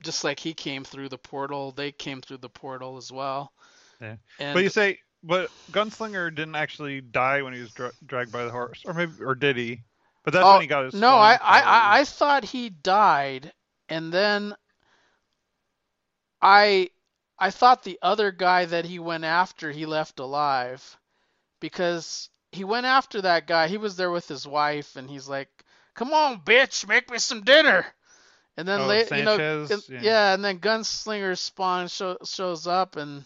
just 0.04 0.26
like 0.26 0.38
he 0.40 0.54
came 0.54 0.84
through 0.84 1.10
the 1.10 1.18
portal, 1.18 1.72
they 1.72 1.94
came 1.94 2.22
through 2.22 2.38
the 2.38 2.50
portal 2.50 2.98
as 2.98 3.12
well. 3.12 3.54
Yeah. 4.02 4.18
And 4.38 4.54
But 4.54 4.64
you 4.64 4.70
say, 4.70 5.00
but 5.24 5.50
Gunslinger 5.72 6.36
didn't 6.36 6.56
actually 6.56 7.00
die 7.00 7.42
when 7.42 7.54
he 7.54 7.62
was 7.62 7.72
dra- 7.72 7.94
dragged 8.06 8.34
by 8.34 8.44
the 8.44 8.52
horse, 8.52 8.84
or 8.86 8.94
maybe, 8.94 9.14
or 9.22 9.34
did 9.34 9.56
he? 9.56 9.82
But 10.26 10.34
that's 10.34 10.46
Oh, 10.46 10.54
when 10.54 10.62
he 10.62 10.68
got 10.68 10.86
his. 10.86 10.94
No, 10.94 11.16
I, 11.16 11.36
I. 11.36 11.60
I, 11.62 12.00
I 12.00 12.04
thought 12.04 12.44
he 12.44 12.70
died, 12.70 13.54
and 13.88 14.12
then 14.12 14.54
I, 16.42 16.90
I 17.40 17.50
thought 17.50 17.84
the 17.84 18.00
other 18.02 18.32
guy 18.32 18.66
that 18.66 18.84
he 18.84 19.00
went 19.00 19.24
after 19.24 19.72
he 19.72 19.86
left 19.86 20.20
alive, 20.20 20.98
because 21.62 22.30
he 22.56 22.64
went 22.64 22.86
after 22.86 23.22
that 23.22 23.46
guy. 23.48 23.68
He 23.68 23.78
was 23.78 23.96
there 23.98 24.12
with 24.12 24.28
his 24.28 24.48
wife, 24.48 24.96
and 24.96 25.10
he's 25.10 25.28
like, 25.28 25.50
"Come 25.94 26.14
on, 26.14 26.42
bitch, 26.42 26.88
make 26.88 27.10
me 27.12 27.18
some 27.20 27.42
dinner." 27.44 27.86
And 28.58 28.68
then 28.68 28.82
Oh, 28.82 28.88
later, 28.88 29.18
you 29.18 29.24
know, 29.24 29.68
and- 29.70 29.84
yeah. 29.90 30.00
yeah, 30.02 30.34
and 30.34 30.44
then 30.44 30.60
Gunslinger 30.60 31.38
Spawn 31.38 31.88
show, 31.90 32.18
shows 32.26 32.68
up 32.68 32.96
and. 32.96 33.26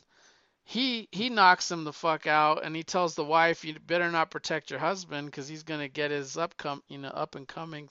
He 0.64 1.08
he 1.12 1.30
knocks 1.30 1.72
him 1.72 1.84
the 1.84 1.92
fuck 1.92 2.28
out, 2.28 2.64
and 2.64 2.76
he 2.76 2.84
tells 2.84 3.16
the 3.16 3.24
wife, 3.24 3.66
"You 3.66 3.74
better 3.80 4.12
not 4.12 4.30
protect 4.30 4.70
your 4.70 4.80
husband, 4.80 5.26
because 5.26 5.48
he's 5.48 5.64
gonna 5.64 5.88
get 5.88 6.12
his 6.12 6.36
upcom 6.36 6.84
you 6.88 7.00
know 7.00 7.10
up 7.10 7.34
and 7.34 7.48
coming, 7.48 7.90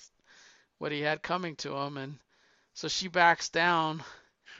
what 0.79 0.93
he 0.93 1.01
had 1.01 1.21
coming 1.21 1.57
to 1.57 1.75
him." 1.77 1.97
And 1.97 2.21
so 2.75 2.87
she 2.87 3.09
backs 3.09 3.49
down. 3.49 4.05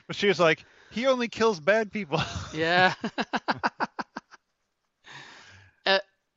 But 0.05 0.17
she 0.17 0.27
was 0.27 0.37
like, 0.37 0.65
he 0.91 1.07
only 1.07 1.29
kills 1.29 1.61
bad 1.61 1.93
people. 1.93 2.21
Yeah. 2.53 2.93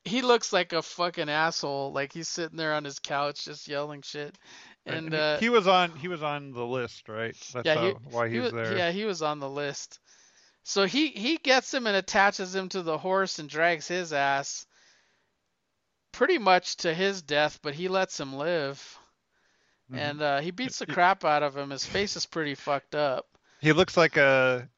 He 0.04 0.10
he 0.16 0.22
looks 0.22 0.52
like 0.52 0.72
a 0.72 0.82
fucking 0.82 1.28
asshole. 1.28 1.92
Like 1.92 2.12
he's 2.12 2.28
sitting 2.28 2.56
there 2.56 2.74
on 2.74 2.84
his 2.84 2.98
couch 2.98 3.44
just 3.44 3.68
yelling 3.68 4.02
shit. 4.02 4.36
And 4.84 5.12
he- 5.12 5.18
uh, 5.18 5.38
he, 5.38 5.48
was 5.48 5.68
on 5.68 5.94
he 5.96 6.08
was 6.08 6.22
on 6.22 6.52
the 6.52 6.66
list, 6.66 7.08
right? 7.08 7.36
That's 7.54 7.64
Yeah, 7.66 7.74
how, 7.76 7.86
he- 7.86 7.94
why 8.10 8.28
he 8.28 8.34
he's 8.34 8.42
was, 8.44 8.52
there. 8.52 8.76
yeah, 8.76 8.90
he 8.90 9.04
was 9.04 9.22
on 9.22 9.38
the 9.38 9.48
list. 9.50 10.00
So 10.64 10.86
he 10.86 11.08
he 11.08 11.36
gets 11.38 11.72
him 11.72 11.86
and 11.86 11.96
attaches 11.96 12.54
him 12.54 12.68
to 12.70 12.82
the 12.82 12.98
horse 12.98 13.38
and 13.38 13.48
drags 13.48 13.86
his 13.88 14.12
ass 14.12 14.66
pretty 16.12 16.38
much 16.38 16.76
to 16.78 16.92
his 16.92 17.22
death, 17.22 17.58
but 17.62 17.74
he 17.74 17.88
lets 17.88 18.18
him 18.20 18.34
live. 18.34 18.98
Mhm. 19.92 19.98
And 19.98 20.22
uh, 20.22 20.40
he 20.40 20.50
beats 20.50 20.78
the 20.78 20.86
crap 20.86 21.24
out 21.24 21.42
of 21.42 21.56
him. 21.56 21.70
His 21.70 21.84
face 21.84 22.16
is 22.16 22.26
pretty 22.26 22.54
fucked 22.54 22.94
up. 22.94 23.26
He 23.60 23.72
looks 23.72 23.96
like 23.96 24.16
a 24.16 24.68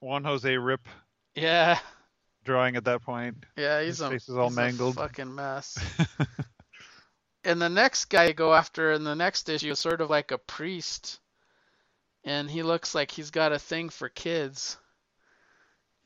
Juan 0.00 0.24
Jose 0.24 0.56
Rip 0.56 0.86
Yeah, 1.34 1.78
drawing 2.44 2.76
at 2.76 2.84
that 2.84 3.02
point. 3.02 3.36
yeah, 3.56 3.80
he's 3.82 3.98
His 3.98 4.00
a, 4.02 4.10
face 4.10 4.28
is 4.28 4.36
all 4.36 4.50
mangled. 4.50 4.96
fucking 4.96 5.34
mess. 5.34 5.78
and 7.44 7.60
the 7.60 7.68
next 7.68 8.06
guy 8.06 8.26
you 8.26 8.34
go 8.34 8.52
after 8.54 8.92
in 8.92 9.04
the 9.04 9.14
next 9.14 9.48
issue 9.48 9.70
is 9.72 9.78
sort 9.78 10.00
of 10.00 10.10
like 10.10 10.30
a 10.30 10.38
priest, 10.38 11.20
and 12.24 12.50
he 12.50 12.62
looks 12.62 12.94
like 12.94 13.10
he's 13.10 13.30
got 13.30 13.52
a 13.52 13.58
thing 13.58 13.88
for 13.88 14.08
kids, 14.08 14.76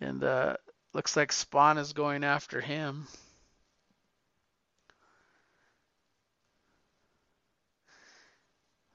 and 0.00 0.22
uh, 0.24 0.56
looks 0.94 1.16
like 1.16 1.32
Spawn 1.32 1.78
is 1.78 1.92
going 1.92 2.24
after 2.24 2.60
him. 2.60 3.06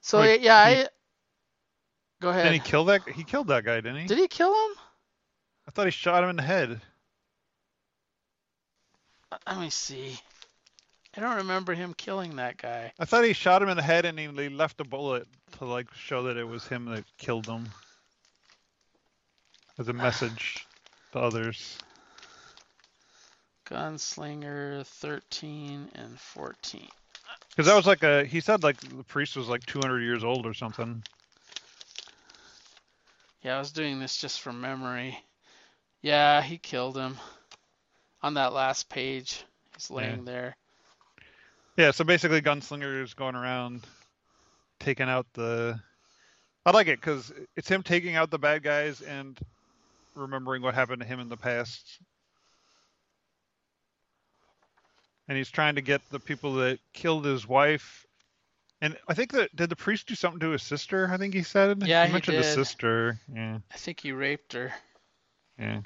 So 0.00 0.20
Wait, 0.20 0.40
yeah, 0.40 0.68
he- 0.68 0.82
I 0.82 0.88
go 2.20 2.30
ahead. 2.30 2.44
Didn't 2.44 2.62
he 2.64 2.70
kill 2.70 2.84
that? 2.86 3.08
He 3.08 3.24
killed 3.24 3.48
that 3.48 3.64
guy, 3.64 3.76
didn't 3.76 3.98
he? 4.00 4.06
Did 4.06 4.18
he 4.18 4.28
kill 4.28 4.50
him? 4.52 4.76
I 5.66 5.70
thought 5.70 5.86
he 5.86 5.90
shot 5.90 6.24
him 6.24 6.30
in 6.30 6.36
the 6.36 6.42
head. 6.42 6.80
Let 9.46 9.58
me 9.58 9.70
see. 9.70 10.18
I 11.16 11.20
don't 11.20 11.36
remember 11.36 11.74
him 11.74 11.94
killing 11.94 12.36
that 12.36 12.56
guy. 12.56 12.92
I 12.98 13.04
thought 13.04 13.24
he 13.24 13.34
shot 13.34 13.62
him 13.62 13.68
in 13.68 13.76
the 13.76 13.82
head 13.82 14.06
and 14.06 14.18
he 14.18 14.28
left 14.28 14.80
a 14.80 14.84
bullet 14.84 15.26
to 15.58 15.66
like 15.66 15.92
show 15.94 16.24
that 16.24 16.36
it 16.36 16.48
was 16.48 16.66
him 16.66 16.86
that 16.86 17.04
killed 17.18 17.46
him. 17.46 17.68
As 19.78 19.88
a 19.88 19.92
message 19.92 20.66
to 21.12 21.18
others. 21.18 21.78
Gunslinger 23.66 24.86
13 24.86 25.88
and 25.94 26.18
14. 26.18 26.88
Because 27.50 27.66
that 27.66 27.76
was 27.76 27.86
like 27.86 28.02
a 28.02 28.24
he 28.24 28.40
said 28.40 28.62
like 28.62 28.80
the 28.80 29.04
priest 29.04 29.36
was 29.36 29.48
like 29.48 29.64
200 29.66 30.00
years 30.00 30.24
old 30.24 30.46
or 30.46 30.54
something. 30.54 31.02
Yeah, 33.42 33.56
I 33.56 33.58
was 33.58 33.72
doing 33.72 33.98
this 33.98 34.16
just 34.16 34.40
from 34.40 34.60
memory. 34.60 35.18
Yeah, 36.00 36.42
he 36.42 36.58
killed 36.58 36.96
him 36.96 37.16
on 38.22 38.34
that 38.34 38.52
last 38.52 38.88
page. 38.88 39.44
He's 39.74 39.90
laying 39.90 40.24
there. 40.24 40.56
Yeah, 41.76 41.90
so 41.90 42.04
basically 42.04 42.42
Gunslinger 42.42 43.02
is 43.02 43.14
going 43.14 43.34
around 43.34 43.82
taking 44.78 45.08
out 45.08 45.26
the. 45.32 45.80
I 46.64 46.70
like 46.70 46.86
it 46.86 47.00
because 47.00 47.32
it's 47.56 47.68
him 47.68 47.82
taking 47.82 48.14
out 48.14 48.30
the 48.30 48.38
bad 48.38 48.62
guys 48.62 49.00
and 49.00 49.38
remembering 50.14 50.62
what 50.62 50.74
happened 50.74 51.00
to 51.00 51.08
him 51.08 51.18
in 51.18 51.28
the 51.28 51.36
past. 51.36 51.98
And 55.28 55.36
he's 55.36 55.50
trying 55.50 55.76
to 55.76 55.80
get 55.80 56.02
the 56.10 56.20
people 56.20 56.54
that 56.54 56.78
killed 56.92 57.24
his 57.24 57.48
wife. 57.48 58.06
And 58.80 58.96
I 59.08 59.14
think 59.14 59.32
that 59.32 59.54
did 59.56 59.70
the 59.70 59.76
priest 59.76 60.08
do 60.08 60.14
something 60.14 60.40
to 60.40 60.50
his 60.50 60.62
sister? 60.62 61.08
I 61.10 61.16
think 61.16 61.34
he 61.34 61.42
said. 61.42 61.82
Yeah, 61.86 62.04
he 62.06 62.12
mentioned 62.12 62.36
his 62.36 62.46
did. 62.46 62.54
sister. 62.54 63.18
Yeah, 63.32 63.58
I 63.72 63.76
think 63.76 64.00
he 64.00 64.12
raped 64.12 64.52
her. 64.52 64.72
yeah. 65.58 65.80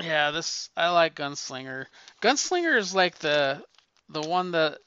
Yeah, 0.00 0.30
this 0.30 0.70
I 0.76 0.90
like 0.90 1.14
Gunslinger. 1.14 1.86
Gunslinger 2.22 2.76
is 2.76 2.94
like 2.94 3.18
the 3.18 3.62
the 4.08 4.22
one 4.22 4.52
that 4.52 4.78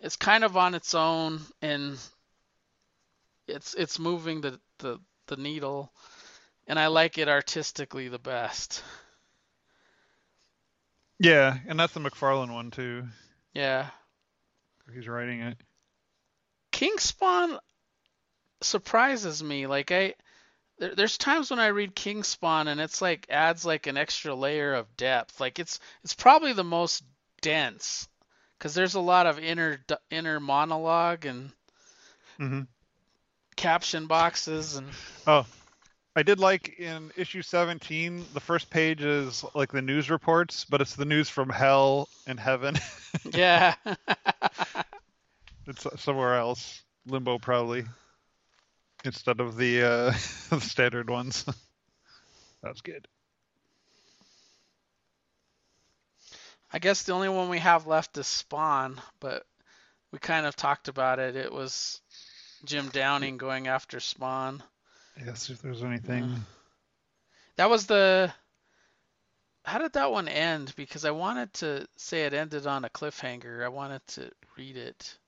it's 0.00 0.16
kind 0.16 0.44
of 0.44 0.56
on 0.56 0.74
its 0.74 0.94
own 0.94 1.40
and 1.60 1.98
it's 3.46 3.74
it's 3.74 3.98
moving 3.98 4.40
the 4.40 4.60
the, 4.78 4.98
the 5.26 5.36
needle 5.36 5.92
and 6.66 6.78
I 6.78 6.86
like 6.88 7.18
it 7.18 7.28
artistically 7.28 8.08
the 8.08 8.18
best. 8.18 8.82
Yeah, 11.18 11.56
and 11.68 11.78
that's 11.78 11.92
the 11.92 12.00
McFarlane 12.00 12.52
one 12.52 12.70
too. 12.70 13.04
Yeah. 13.54 13.90
He's 14.92 15.06
writing 15.06 15.40
it. 15.40 15.56
King 16.72 16.98
Spawn 16.98 17.58
surprises 18.60 19.42
me. 19.42 19.66
Like 19.66 19.92
I 19.92 20.14
there, 20.82 20.94
there's 20.96 21.16
times 21.16 21.48
when 21.48 21.60
I 21.60 21.68
read 21.68 21.94
King 21.94 22.24
Spawn 22.24 22.66
and 22.66 22.80
it's 22.80 23.00
like 23.00 23.26
adds 23.30 23.64
like 23.64 23.86
an 23.86 23.96
extra 23.96 24.34
layer 24.34 24.74
of 24.74 24.96
depth. 24.96 25.40
Like 25.40 25.60
it's 25.60 25.78
it's 26.02 26.14
probably 26.14 26.52
the 26.52 26.64
most 26.64 27.04
dense 27.40 28.08
because 28.58 28.74
there's 28.74 28.96
a 28.96 29.00
lot 29.00 29.26
of 29.26 29.38
inner 29.38 29.80
inner 30.10 30.40
monologue 30.40 31.24
and 31.24 31.52
hmm 32.36 32.62
caption 33.54 34.06
boxes 34.06 34.74
and 34.76 34.88
Oh, 35.26 35.46
I 36.16 36.24
did 36.24 36.40
like 36.40 36.80
in 36.80 37.12
issue 37.16 37.42
17, 37.42 38.24
the 38.34 38.40
first 38.40 38.68
page 38.68 39.02
is 39.02 39.44
like 39.54 39.70
the 39.70 39.82
news 39.82 40.10
reports, 40.10 40.64
but 40.68 40.80
it's 40.80 40.96
the 40.96 41.04
news 41.04 41.28
from 41.28 41.48
hell 41.48 42.08
and 42.26 42.40
heaven. 42.40 42.74
yeah. 43.32 43.76
it's 45.68 45.86
somewhere 46.02 46.34
else, 46.34 46.82
limbo 47.06 47.38
probably, 47.38 47.84
instead 49.04 49.40
of 49.40 49.56
the 49.56 49.82
uh, 49.82 50.10
the 50.50 50.60
standard 50.60 51.10
ones. 51.10 51.44
That's 52.62 52.80
good. 52.80 53.08
I 56.72 56.78
guess 56.78 57.02
the 57.02 57.12
only 57.12 57.28
one 57.28 57.48
we 57.48 57.58
have 57.58 57.86
left 57.86 58.16
is 58.16 58.26
Spawn, 58.26 59.00
but 59.20 59.44
we 60.10 60.18
kind 60.18 60.46
of 60.46 60.56
talked 60.56 60.88
about 60.88 61.18
it. 61.18 61.36
It 61.36 61.52
was 61.52 62.00
Jim 62.64 62.88
Downing 62.88 63.36
going 63.36 63.68
after 63.68 64.00
Spawn. 64.00 64.62
Yes, 65.22 65.50
if 65.50 65.60
there's 65.60 65.82
anything. 65.82 66.34
That 67.56 67.68
was 67.68 67.86
the. 67.86 68.32
How 69.64 69.78
did 69.78 69.92
that 69.92 70.10
one 70.10 70.28
end? 70.28 70.72
Because 70.76 71.04
I 71.04 71.10
wanted 71.12 71.52
to 71.54 71.86
say 71.96 72.24
it 72.24 72.34
ended 72.34 72.66
on 72.66 72.84
a 72.84 72.90
cliffhanger. 72.90 73.64
I 73.64 73.68
wanted 73.68 74.04
to 74.08 74.30
read 74.56 74.76
it. 74.76 75.18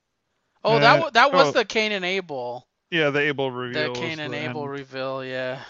Oh, 0.65 0.79
that 0.79 0.99
Uh, 0.99 1.03
wa- 1.03 1.11
that 1.11 1.33
was 1.33 1.49
oh. 1.49 1.53
the 1.53 1.65
Cain 1.65 1.93
and 1.93 2.05
Abel. 2.05 2.67
Yeah, 2.91 3.11
the 3.11 3.21
Abel 3.21 3.51
reveal. 3.51 3.91
was 3.99 3.99
Cain 3.99 4.19
and 4.21 4.35
Abel 4.35 4.63
end. 4.63 4.71
reveal. 4.71 5.25
Yeah. 5.25 5.65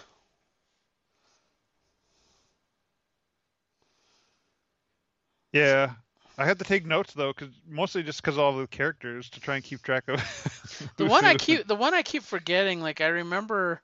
Yeah, 5.53 5.93
I 6.37 6.45
had 6.45 6.59
to 6.59 6.65
take 6.65 6.85
notes 6.85 7.13
though, 7.15 7.33
cause 7.33 7.49
mostly 7.67 8.03
just 8.03 8.21
because 8.23 8.39
all 8.39 8.57
the 8.57 8.67
characters 8.67 9.31
to 9.31 9.41
try 9.41 9.55
and 9.57 9.65
keep 9.65 9.83
track 9.83 10.09
of. 10.09 10.21
The 10.97 11.07
one 11.07 11.25
I 11.25 11.35
keep 11.35 11.67
the 11.67 11.77
one 11.77 11.95
I 11.95 12.03
keep 12.03 12.23
forgetting. 12.23 12.81
Like 12.81 13.01
I 13.01 13.07
remember 13.07 13.81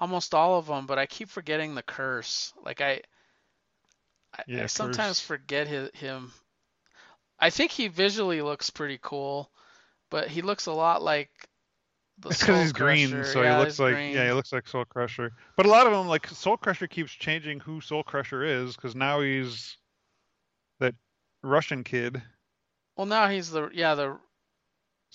almost 0.00 0.34
all 0.34 0.58
of 0.58 0.66
them, 0.66 0.86
but 0.86 0.98
I 0.98 1.06
keep 1.06 1.28
forgetting 1.28 1.74
the 1.74 1.82
curse. 1.82 2.52
Like 2.64 2.80
I. 2.80 3.02
I, 4.36 4.42
Yeah, 4.46 4.62
I 4.64 4.66
sometimes 4.66 5.18
Curse. 5.18 5.26
forget 5.26 5.68
his, 5.68 5.90
him. 5.94 6.32
I 7.38 7.50
think 7.50 7.70
he 7.70 7.88
visually 7.88 8.40
looks 8.42 8.70
pretty 8.70 8.98
cool, 9.00 9.50
but 10.10 10.28
he 10.28 10.42
looks 10.42 10.66
a 10.66 10.72
lot 10.72 11.02
like 11.02 11.30
the 11.42 11.51
It's 12.26 12.40
because 12.40 12.62
he's 12.62 12.72
green, 12.72 13.10
Crusher. 13.10 13.24
so 13.32 13.42
yeah, 13.42 13.58
he 13.58 13.64
looks 13.64 13.78
like 13.78 13.94
green. 13.94 14.14
yeah, 14.14 14.26
he 14.26 14.32
looks 14.32 14.52
like 14.52 14.66
Soul 14.68 14.84
Crusher. 14.84 15.32
But 15.56 15.66
a 15.66 15.68
lot 15.68 15.86
of 15.86 15.92
them, 15.92 16.06
like 16.08 16.26
Soul 16.28 16.56
Crusher, 16.56 16.86
keeps 16.86 17.12
changing 17.12 17.60
who 17.60 17.80
Soul 17.80 18.02
Crusher 18.02 18.44
is 18.44 18.74
because 18.76 18.94
now 18.94 19.20
he's 19.20 19.76
that 20.80 20.94
Russian 21.42 21.84
kid, 21.84 22.22
Well, 22.96 23.06
now 23.06 23.28
he's 23.28 23.50
the 23.50 23.70
yeah 23.72 23.94
the 23.94 24.18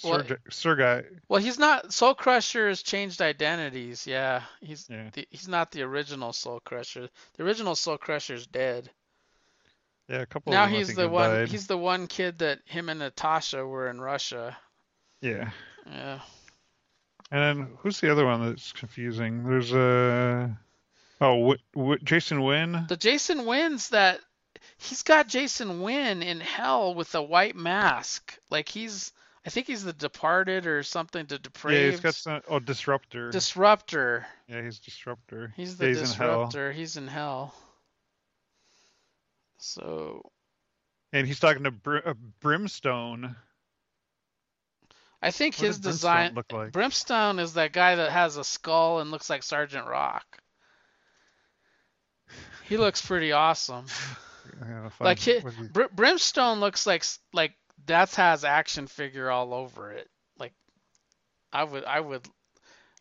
Well, 0.03 0.19
Sergei, 0.19 0.35
Sergei. 0.49 1.03
well 1.29 1.41
he's 1.41 1.57
not 1.59 1.93
Soul 1.93 2.13
Crusher 2.15 2.67
has 2.69 2.81
changed 2.83 3.21
identities. 3.21 4.05
Yeah, 4.05 4.41
he's 4.61 4.87
Yeah, 4.89 5.09
the, 5.13 5.27
he's 5.31 5.47
not 5.47 5.71
the 5.71 5.81
original 5.83 6.33
Soul 6.33 6.59
Crusher. 6.65 7.09
The 7.37 7.43
original 7.43 7.75
Soul 7.75 7.97
Crusher's 7.97 8.45
dead. 8.47 8.89
yeah, 10.09 10.21
a 10.21 10.25
couple. 10.25 10.51
now 10.53 10.67
he's 10.67 10.93
the 10.95 11.07
one. 11.09 11.29
died. 11.29 11.47
He's 11.49 11.67
the 11.67 11.77
one 11.77 12.07
kid 12.07 12.39
that 12.39 12.59
him 12.65 12.89
and 12.89 12.99
Natasha 12.99 13.65
were 13.65 13.89
in 13.89 13.99
Russia. 14.01 14.55
Yeah, 15.21 15.49
Yeah. 15.89 16.19
And 17.31 17.41
then 17.41 17.67
who's 17.79 17.99
the 17.99 18.11
other 18.11 18.25
one 18.25 18.45
that's 18.47 18.71
confusing? 18.73 19.43
There's 19.43 19.71
a 19.73 20.57
oh, 21.21 21.37
w- 21.39 21.57
w- 21.75 21.99
Jason 22.03 22.41
Wynn. 22.43 22.85
The 22.87 22.97
Jason 22.97 23.45
Wynn's 23.45 23.89
that 23.89 24.19
he's 24.77 25.03
got 25.03 25.27
Jason 25.27 25.81
Wynn 25.81 26.21
in 26.23 26.39
hell 26.39 26.93
with 26.95 27.13
a 27.15 27.21
white 27.21 27.55
mask. 27.55 28.37
Like 28.49 28.69
he's 28.69 29.11
I 29.45 29.49
think 29.49 29.67
he's 29.67 29.83
the 29.83 29.93
departed 29.93 30.67
or 30.67 30.83
something 30.83 31.25
to 31.27 31.35
Yeah, 31.35 31.39
depraved. 31.41 31.91
he's 31.93 31.99
got 32.01 32.15
some. 32.15 32.41
Oh, 32.49 32.59
Disruptor. 32.59 33.31
Disruptor. 33.31 34.25
yeah, 34.49 34.61
he's 34.61 34.79
Disruptor. 34.79 35.53
He's 35.55 35.71
Yeah, 35.71 35.77
the 35.77 35.87
he's 35.87 35.97
in 35.97 36.03
disruptor. 36.03 36.71
He's 36.73 36.97
in 36.97 37.07
hell. 37.07 37.55
So 39.57 40.21
And 41.13 41.25
he's 41.27 41.39
talking 41.39 41.63
to 41.63 41.71
Br- 41.71 41.97
uh, 42.05 42.13
Brimstone. 42.41 43.35
I 45.21 45.31
think 45.31 45.55
What 45.55 45.65
his 45.67 45.77
Brimstone 45.79 45.91
design 45.91 46.33
look 46.35 46.51
like? 46.53 46.71
Brimstone 46.71 47.39
is 47.39 47.53
that 47.53 47.71
guy 47.73 47.95
that 47.95 48.11
has 48.11 48.37
a 48.37 48.43
skull 48.43 48.99
and 48.99 49.09
looks 49.11 49.29
like 49.29 49.43
Sergeant 49.43 49.87
Rock. 49.87 50.25
He 52.67 52.77
looks 52.77 53.03
pretty 53.05 53.31
awesome. 53.31 53.85
I 54.61 54.65
gotta 54.67 54.89
find- 54.89 55.05
Like 55.05 55.19
he, 55.19 55.39
what 55.39 55.53
is 55.53 55.59
he- 55.59 55.67
Br- 55.67 55.83
Brimstone 55.93 56.59
looks 56.59 56.85
like 56.85 57.03
like 57.33 57.53
that 57.85 58.13
has 58.15 58.43
action 58.43 58.87
figure 58.87 59.29
all 59.31 59.53
over 59.53 59.91
it. 59.91 60.09
Like 60.37 60.53
I 61.53 61.63
would 61.63 61.85
I 61.85 61.99
would 61.99 62.27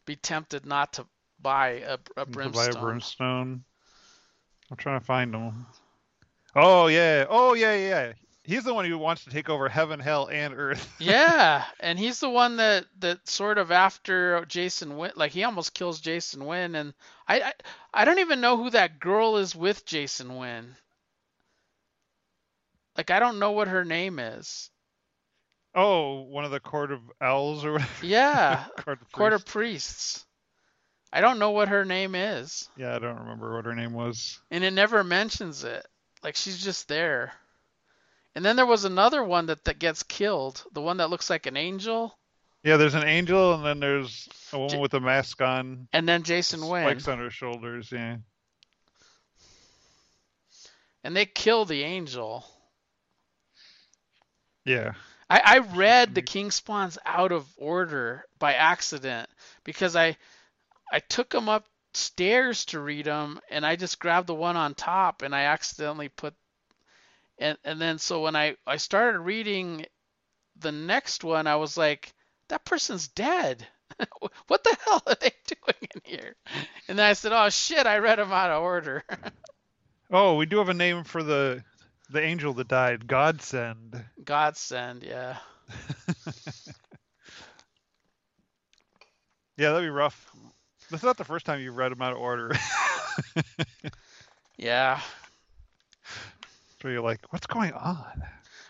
be 0.05 0.17
tempted 0.17 0.65
not 0.67 0.95
to 0.95 1.07
buy 1.41 1.69
a, 1.87 1.99
a 2.17 2.25
to 2.25 2.27
Brimstone. 2.31 2.73
buy 2.73 2.79
a 2.79 2.83
brimstone. 2.83 3.65
I'm 4.71 4.77
trying 4.77 5.01
to 5.01 5.05
find 5.05 5.35
him. 5.35 5.67
Oh 6.55 6.87
yeah, 6.87 7.27
oh 7.29 7.55
yeah, 7.55 7.75
yeah. 7.77 8.13
He's 8.47 8.65
the 8.65 8.73
one 8.73 8.85
who 8.85 8.97
wants 8.97 9.25
to 9.25 9.31
take 9.31 9.49
over 9.51 9.69
heaven, 9.69 9.99
hell, 10.01 10.29
and 10.29 10.55
earth. 10.55 10.95
Yeah, 11.01 11.65
and 11.81 11.99
he's 11.99 12.21
the 12.21 12.31
one 12.31 12.57
that 12.59 12.87
that 13.01 13.29
sort 13.29 13.59
of 13.59 13.71
after 13.71 14.45
Jason 14.47 14.97
Wynn, 14.97 15.13
like 15.17 15.33
he 15.33 15.45
almost 15.45 15.75
kills 15.75 16.01
Jason 16.01 16.45
Wynn, 16.47 16.75
and 16.77 16.95
I, 17.29 17.41
I 17.41 17.53
I 17.93 18.05
don't 18.05 18.21
even 18.21 18.41
know 18.41 18.57
who 18.57 18.71
that 18.71 19.01
girl 19.01 19.37
is 19.37 19.55
with 19.57 19.85
Jason 19.85 20.37
Wynn. 20.37 20.77
Like 22.97 23.11
I 23.11 23.19
don't 23.19 23.39
know 23.39 23.53
what 23.53 23.69
her 23.69 23.85
name 23.85 24.19
is. 24.19 24.71
Oh, 25.75 26.23
one 26.23 26.45
of 26.45 26.51
the 26.51 26.61
court 26.61 26.91
of 26.93 27.01
owls 27.21 27.65
or 27.65 27.73
whatever. 27.73 28.07
Yeah, 28.07 28.65
court 28.79 29.03
of 29.03 29.13
Court 29.13 29.33
of 29.35 29.45
priests. 29.45 30.15
Priests. 30.15 30.27
I 31.13 31.21
don't 31.21 31.39
know 31.39 31.51
what 31.53 31.69
her 31.69 31.85
name 31.85 32.15
is, 32.15 32.69
Yeah, 32.77 32.95
I 32.97 32.99
don't 32.99 33.19
remember 33.21 33.55
what 33.55 33.65
her 33.65 33.75
name 33.75 33.93
was. 33.93 34.41
and 34.51 34.65
it 34.65 34.73
never 34.73 35.03
mentions 35.05 35.65
it. 35.65 35.87
Like 36.23 36.37
she's 36.37 36.63
just 36.63 36.89
there. 36.89 37.33
And 38.37 38.45
then 38.45 38.55
there 38.55 38.67
was 38.67 38.85
another 38.85 39.25
one 39.25 39.47
that 39.47 39.65
that 39.65 39.79
gets 39.79 40.03
killed, 40.03 40.63
the 40.73 40.83
one 40.83 40.99
that 40.99 41.09
looks 41.09 41.31
like 41.31 41.47
an 41.47 41.57
angel, 41.57 42.19
Yeah, 42.63 42.77
there's 42.77 42.95
an 42.95 43.03
angel, 43.03 43.55
and 43.55 43.65
then 43.65 43.81
there's 43.81 44.29
a 44.53 44.59
woman 44.59 44.77
J- 44.77 44.79
with 44.79 44.93
a 44.93 45.01
mask 45.01 45.41
on, 45.41 45.89
and 45.95 46.07
then 46.07 46.23
Jason 46.23 46.69
Wynn. 46.69 46.85
spikes 46.85 47.09
on 47.09 47.19
her 47.19 47.31
shoulders. 47.31 47.91
Yeah. 47.91 48.19
And 51.03 51.17
they 51.17 51.25
kill 51.25 51.65
the 51.65 51.83
angel. 51.83 52.45
Yeah. 54.67 54.93
I, 55.31 55.41
I 55.45 55.59
read 55.59 56.15
the 56.15 56.21
mm. 56.21 56.27
King 56.27 56.51
Spawns 56.51 56.99
out 57.07 57.33
of 57.33 57.47
order 57.57 58.27
by 58.39 58.53
accident 58.53 59.31
because 59.65 59.97
I 59.97 60.19
I 60.93 60.99
took 60.99 61.31
them 61.31 61.49
upstairs 61.49 62.67
to 62.67 62.81
read 62.81 63.07
them 63.07 63.41
and 63.49 63.65
I 63.65 63.77
just 63.77 63.99
grabbed 63.99 64.27
the 64.27 64.35
one 64.35 64.57
on 64.57 64.75
top 64.75 65.23
and 65.23 65.35
I 65.35 65.45
accidentally 65.45 66.11
put 66.11 66.35
and 67.39 67.59
and 67.65 67.81
then 67.81 67.99
so 67.99 68.23
when 68.23 68.37
I 68.37 68.57
I 68.67 68.77
started 68.77 69.21
reading 69.21 69.87
the 70.59 70.73
next 70.73 71.25
one 71.25 71.47
I 71.47 71.57
was 71.57 71.77
like 71.77 72.13
that 72.49 72.65
person's 72.65 73.09
dead. 73.09 73.67
what 74.49 74.63
the 74.63 74.77
hell 74.85 75.03
are 75.07 75.17
they 75.21 75.33
doing 75.47 75.91
in 75.95 76.01
here? 76.05 76.37
And 76.89 76.99
then 76.99 77.07
I 77.07 77.13
said, 77.15 77.33
"Oh 77.33 77.49
shit, 77.49 77.87
I 77.87 77.99
read 77.99 78.19
them 78.19 78.33
out 78.33 78.51
of 78.51 78.63
order." 78.63 79.03
Oh, 80.09 80.37
we 80.37 80.47
do 80.47 80.59
have 80.59 80.69
a 80.69 80.75
name 80.75 81.03
for 81.03 81.25
the 81.25 81.65
the 82.11 82.23
angel 82.23 82.53
that 82.55 82.69
died. 82.69 83.09
Godsend. 83.09 84.05
Godsend, 84.25 85.03
yeah. 85.03 85.39
Yeah, 89.57 89.71
that'd 89.73 89.85
be 89.85 89.91
rough. 89.91 90.31
That's 90.93 91.03
not 91.03 91.17
the 91.17 91.25
first 91.25 91.45
time 91.45 91.61
you've 91.61 91.77
read 91.77 91.91
them 91.91 92.03
out 92.03 92.13
of 92.13 92.19
order. 92.19 92.53
Yeah. 94.57 95.01
So 96.87 96.93
you're 96.93 97.03
like, 97.03 97.21
what's 97.31 97.49
going 97.49 97.73
on? 97.73 98.23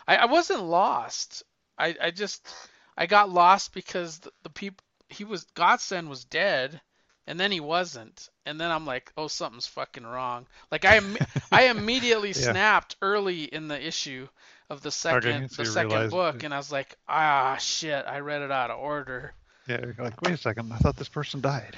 I, 0.09 0.17
I 0.17 0.25
wasn't 0.25 0.63
lost. 0.63 1.43
I, 1.79 1.95
I 2.01 2.11
just 2.11 2.49
I 2.97 3.05
got 3.05 3.29
lost 3.29 3.75
because 3.75 4.21
the, 4.21 4.31
the 4.43 4.49
people 4.49 4.83
he 5.11 5.25
was 5.25 5.45
Godsend 5.55 6.09
was 6.09 6.25
dead, 6.25 6.81
and 7.27 7.39
then 7.39 7.53
he 7.53 7.61
wasn't, 7.61 8.31
and 8.47 8.59
then 8.59 8.71
I'm 8.71 8.87
like, 8.87 9.13
oh 9.19 9.29
something's 9.29 9.67
fucking 9.67 10.07
wrong. 10.07 10.47
Like 10.73 10.87
I 10.87 10.97
im- 10.97 11.19
I 11.53 11.65
immediately 11.69 12.31
Yeah. 12.31 12.53
snapped 12.53 12.97
early 13.03 13.45
in 13.45 13.69
the 13.69 13.87
issue 13.87 14.29
of 14.71 14.81
the 14.81 14.91
second 14.91 15.51
so 15.51 15.63
the 15.63 15.69
second 15.69 15.91
realized 15.91 16.13
book, 16.13 16.43
and 16.43 16.55
I 16.55 16.57
was 16.57 16.73
like, 16.73 16.97
ah 17.07 17.57
shit, 17.59 18.07
I 18.07 18.21
read 18.21 18.41
it 18.41 18.51
out 18.51 18.71
of 18.71 18.79
order. 18.79 19.35
Yeah, 19.69 19.81
you're 19.85 19.95
like, 19.99 20.23
wait 20.23 20.33
a 20.33 20.39
second, 20.39 20.73
I 20.73 20.79
thought 20.79 20.97
this 20.97 21.11
person 21.11 21.43
died. 21.43 21.77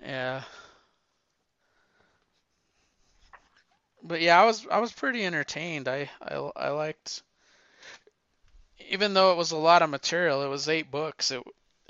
Yeah. 0.00 0.44
But 4.06 4.20
yeah, 4.20 4.40
I 4.40 4.44
was 4.44 4.66
I 4.70 4.78
was 4.78 4.92
pretty 4.92 5.24
entertained. 5.24 5.88
I 5.88 6.08
I, 6.22 6.34
I 6.56 6.68
liked 6.70 7.22
even 8.88 9.14
though 9.14 9.32
it 9.32 9.36
was 9.36 9.50
a 9.50 9.56
lot 9.56 9.82
of 9.82 9.90
material, 9.90 10.42
it 10.42 10.48
was 10.48 10.68
eight 10.68 10.90
books. 10.90 11.30
It 11.30 11.42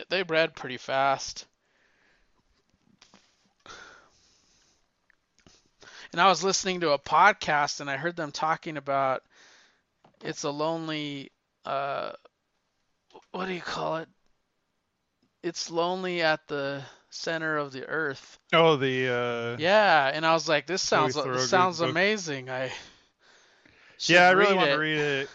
they 0.08 0.22
read 0.22 0.54
pretty 0.54 0.78
fast. 0.78 1.46
And 6.12 6.20
I 6.20 6.28
was 6.28 6.42
listening 6.42 6.80
to 6.80 6.92
a 6.92 6.98
podcast 6.98 7.80
and 7.80 7.90
I 7.90 7.96
heard 7.96 8.16
them 8.16 8.32
talking 8.32 8.78
about 8.78 9.22
it's 10.24 10.44
a 10.44 10.50
lonely 10.50 11.30
uh 11.66 12.12
what 13.32 13.46
do 13.46 13.52
you 13.52 13.60
call 13.60 13.98
it? 13.98 14.08
It's 15.42 15.70
lonely 15.70 16.22
at 16.22 16.46
the 16.48 16.82
center 17.10 17.56
of 17.56 17.72
the 17.72 17.86
earth. 17.86 18.38
Oh, 18.52 18.76
the 18.76 19.08
uh 19.08 19.56
Yeah, 19.58 20.10
and 20.12 20.26
I 20.26 20.32
was 20.34 20.48
like, 20.48 20.66
this 20.66 20.82
sounds 20.82 21.14
this 21.14 21.48
sounds 21.48 21.78
book. 21.78 21.90
amazing. 21.90 22.50
I 22.50 22.72
Yeah, 24.06 24.28
I 24.28 24.32
really 24.32 24.54
want 24.54 24.70
to 24.70 24.76
read 24.76 24.98
it. 24.98 25.30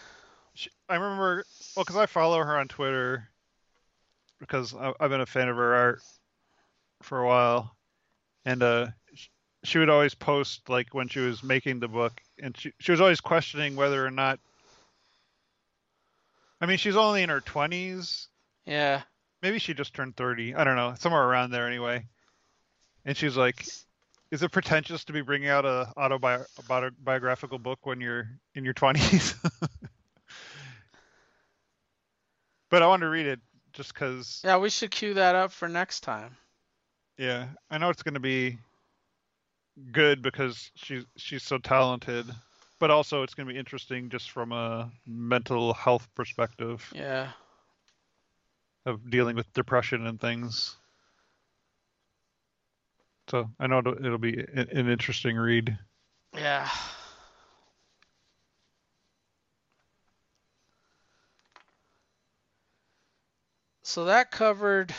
Sh- 0.54 0.68
I 0.88 0.94
remember, 0.96 1.44
well, 1.76 1.84
because 1.84 1.96
I 1.96 2.06
follow 2.06 2.38
her 2.38 2.58
on 2.58 2.68
Twitter, 2.68 3.28
because 4.38 4.74
I- 4.74 4.92
I've 5.00 5.10
been 5.10 5.20
a 5.20 5.26
fan 5.26 5.48
of 5.48 5.56
her 5.56 5.74
art 5.74 6.02
for 7.02 7.20
a 7.20 7.26
while, 7.26 7.76
and 8.44 8.62
uh, 8.62 8.86
she 9.64 9.78
would 9.78 9.90
always 9.90 10.14
post 10.14 10.68
like 10.68 10.94
when 10.94 11.08
she 11.08 11.20
was 11.20 11.42
making 11.42 11.80
the 11.80 11.88
book, 11.88 12.20
and 12.40 12.56
she 12.56 12.72
she 12.78 12.92
was 12.92 13.00
always 13.00 13.20
questioning 13.20 13.76
whether 13.76 14.04
or 14.04 14.10
not. 14.10 14.38
I 16.60 16.66
mean, 16.66 16.78
she's 16.78 16.96
only 16.96 17.22
in 17.22 17.28
her 17.28 17.40
twenties. 17.40 18.28
Yeah, 18.66 19.02
Maybe 19.42 19.58
she 19.58 19.74
just 19.74 19.92
turned 19.94 20.16
thirty. 20.16 20.54
I 20.54 20.64
don't 20.64 20.76
know, 20.76 20.94
somewhere 20.98 21.22
around 21.24 21.50
there 21.50 21.66
anyway. 21.66 22.06
And 23.04 23.16
she's 23.16 23.36
like, 23.36 23.66
"Is 24.30 24.42
it 24.42 24.52
pretentious 24.52 25.04
to 25.06 25.12
be 25.12 25.20
bringing 25.20 25.48
out 25.48 25.64
a 25.64 25.92
autobiographical 25.96 27.58
book 27.58 27.84
when 27.84 28.00
you're 28.00 28.28
in 28.54 28.64
your 28.64 28.74
twenties?" 28.74 29.34
but 32.70 32.82
I 32.82 32.86
wanted 32.86 33.06
to 33.06 33.10
read 33.10 33.26
it 33.26 33.40
just 33.72 33.92
because, 33.92 34.40
yeah, 34.44 34.58
we 34.58 34.70
should 34.70 34.90
cue 34.90 35.14
that 35.14 35.34
up 35.34 35.50
for 35.50 35.68
next 35.68 36.00
time. 36.00 36.36
yeah, 37.18 37.48
I 37.70 37.78
know 37.78 37.90
it's 37.90 38.02
going 38.02 38.14
to 38.14 38.20
be 38.20 38.58
good 39.90 40.22
because 40.22 40.70
she's 40.76 41.04
she's 41.16 41.42
so 41.42 41.58
talented, 41.58 42.26
but 42.78 42.90
also 42.90 43.22
it's 43.22 43.34
going 43.34 43.46
to 43.48 43.52
be 43.52 43.58
interesting 43.58 44.08
just 44.10 44.30
from 44.30 44.52
a 44.52 44.90
mental 45.06 45.72
health 45.74 46.08
perspective 46.14 46.88
Yeah, 46.94 47.30
of 48.86 49.10
dealing 49.10 49.36
with 49.36 49.52
depression 49.52 50.06
and 50.06 50.20
things. 50.20 50.76
So 53.28 53.48
I 53.58 53.66
know 53.66 53.78
it'll, 53.78 54.04
it'll 54.04 54.18
be 54.18 54.38
an, 54.38 54.88
interesting 54.88 55.36
read. 55.36 55.78
yeah. 56.36 56.68
So 63.84 64.06
that 64.06 64.30
covered 64.30 64.94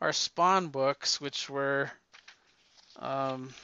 our 0.00 0.12
Spawn 0.12 0.68
books, 0.68 1.20
which 1.20 1.48
were 1.48 1.90
um, 2.98 3.54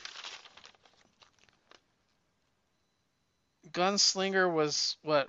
Gunslinger 3.72 4.52
was 4.52 4.96
what 5.02 5.28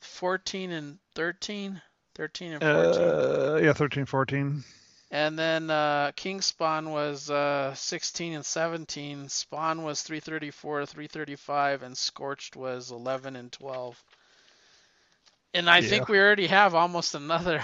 14 0.00 0.70
and 0.72 0.98
13, 1.14 1.80
13 2.14 2.52
and 2.52 2.62
14. 2.62 3.02
Uh, 3.02 3.60
yeah, 3.62 3.72
thirteen, 3.72 4.06
fourteen. 4.06 4.64
And 5.10 5.38
then 5.38 5.70
uh, 5.70 6.10
King 6.16 6.40
Spawn 6.40 6.90
was 6.90 7.30
uh, 7.30 7.72
16 7.74 8.34
and 8.34 8.44
17. 8.44 9.28
Spawn 9.28 9.82
was 9.84 10.02
334, 10.02 10.86
335, 10.86 11.82
and 11.84 11.96
Scorched 11.96 12.56
was 12.56 12.90
11 12.90 13.36
and 13.36 13.52
12. 13.52 14.02
And 15.54 15.70
I 15.70 15.82
think 15.82 16.08
we 16.08 16.18
already 16.18 16.48
have 16.48 16.74
almost 16.74 17.14
another. 17.14 17.62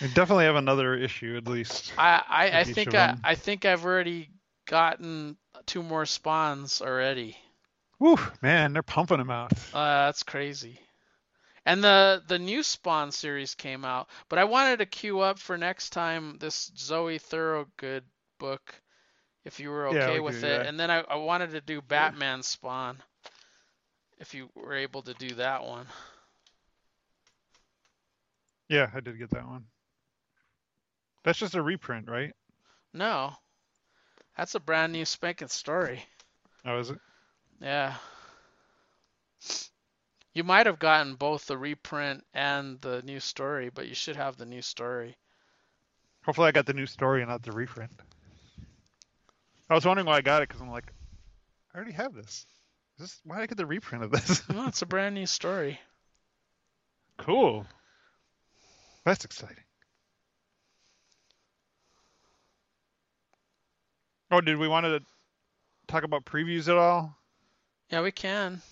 We 0.00 0.08
definitely 0.08 0.46
have 0.46 0.56
another 0.56 0.94
issue 0.94 1.36
at 1.36 1.46
least. 1.46 1.92
I 1.98 2.22
I, 2.26 2.60
I 2.60 2.64
think 2.64 2.94
I. 2.94 3.14
I 3.22 3.34
think 3.34 3.64
I've 3.66 3.84
already 3.84 4.30
gotten 4.66 5.36
two 5.66 5.82
more 5.82 6.06
spawns 6.06 6.80
already. 6.80 7.36
Woo, 7.98 8.16
man, 8.40 8.72
they're 8.72 8.82
pumping 8.82 9.18
them 9.18 9.30
out. 9.30 9.52
Uh, 9.74 10.06
that's 10.06 10.22
crazy. 10.22 10.80
And 11.66 11.82
the 11.82 12.22
the 12.26 12.38
new 12.38 12.62
Spawn 12.62 13.10
series 13.10 13.56
came 13.56 13.84
out, 13.84 14.08
but 14.28 14.38
I 14.38 14.44
wanted 14.44 14.76
to 14.78 14.86
queue 14.86 15.20
up 15.20 15.40
for 15.40 15.58
next 15.58 15.90
time 15.90 16.38
this 16.38 16.70
Zoe 16.76 17.18
Thorogood 17.18 18.04
book, 18.38 18.80
if 19.44 19.60
you 19.60 19.70
were 19.70 19.88
Yeah, 19.88 20.10
okay 20.10 20.20
we 20.20 20.20
with 20.20 20.42
it. 20.44 20.62
And 20.64 20.78
then 20.78 20.90
I, 20.90 21.00
I 21.00 21.16
wanted 21.16 21.50
to 21.52 21.60
do 21.60 21.82
Batman 21.82 22.42
Spawn, 22.42 23.02
if 24.18 24.34
you 24.34 24.48
were 24.54 24.74
able 24.74 25.02
to 25.02 25.14
do 25.14 25.34
that 25.34 25.64
one. 25.64 25.86
Yeah, 28.68 28.90
I 28.94 29.00
did 29.00 29.18
get 29.18 29.30
that 29.30 29.46
one. 29.46 29.66
That's 31.24 31.38
just 31.40 31.54
a 31.56 31.62
reprint, 31.62 32.08
right? 32.08 32.32
No, 32.94 33.36
That's 34.36 34.54
a 34.54 34.60
brand 34.60 34.92
new 34.92 35.06
spanking 35.06 35.48
story. 35.48 36.04
Oh, 36.64 36.78
is 36.78 36.90
it? 36.90 37.00
Yeah. 37.60 37.96
You 40.34 40.44
might 40.44 40.66
have 40.66 40.78
gotten 40.78 41.14
both 41.14 41.46
the 41.46 41.58
reprint 41.58 42.24
and 42.32 42.80
the 42.80 43.02
new 43.02 43.20
story, 43.20 43.68
but 43.68 43.88
you 43.88 43.94
should 43.94 44.16
have 44.16 44.36
the 44.36 44.46
new 44.46 44.62
story. 44.62 45.16
Hopefully, 46.24 46.48
I 46.48 46.52
got 46.52 46.66
the 46.66 46.72
new 46.72 46.86
story 46.86 47.20
and 47.20 47.30
not 47.30 47.42
the 47.42 47.52
reprint. 47.52 47.90
I 49.68 49.74
was 49.74 49.84
wondering 49.84 50.06
why 50.06 50.16
I 50.16 50.20
got 50.22 50.42
it 50.42 50.48
because 50.48 50.62
I'm 50.62 50.70
like, 50.70 50.92
I 51.74 51.76
already 51.76 51.92
have 51.92 52.14
this. 52.14 52.46
Is 52.98 53.10
this 53.10 53.20
why 53.24 53.36
did 53.36 53.42
I 53.42 53.46
get 53.46 53.56
the 53.58 53.66
reprint 53.66 54.04
of 54.04 54.10
this? 54.10 54.42
No, 54.48 54.66
it's 54.68 54.82
a 54.82 54.86
brand 54.86 55.14
new 55.14 55.26
story. 55.26 55.80
cool. 57.18 57.66
That's 59.04 59.24
exciting. 59.24 59.64
Oh, 64.30 64.40
did 64.40 64.56
we 64.56 64.68
want 64.68 64.86
to 64.86 65.02
talk 65.88 66.04
about 66.04 66.24
previews 66.24 66.68
at 66.68 66.76
all? 66.76 67.14
Yeah, 67.90 68.00
we 68.00 68.12
can. 68.12 68.62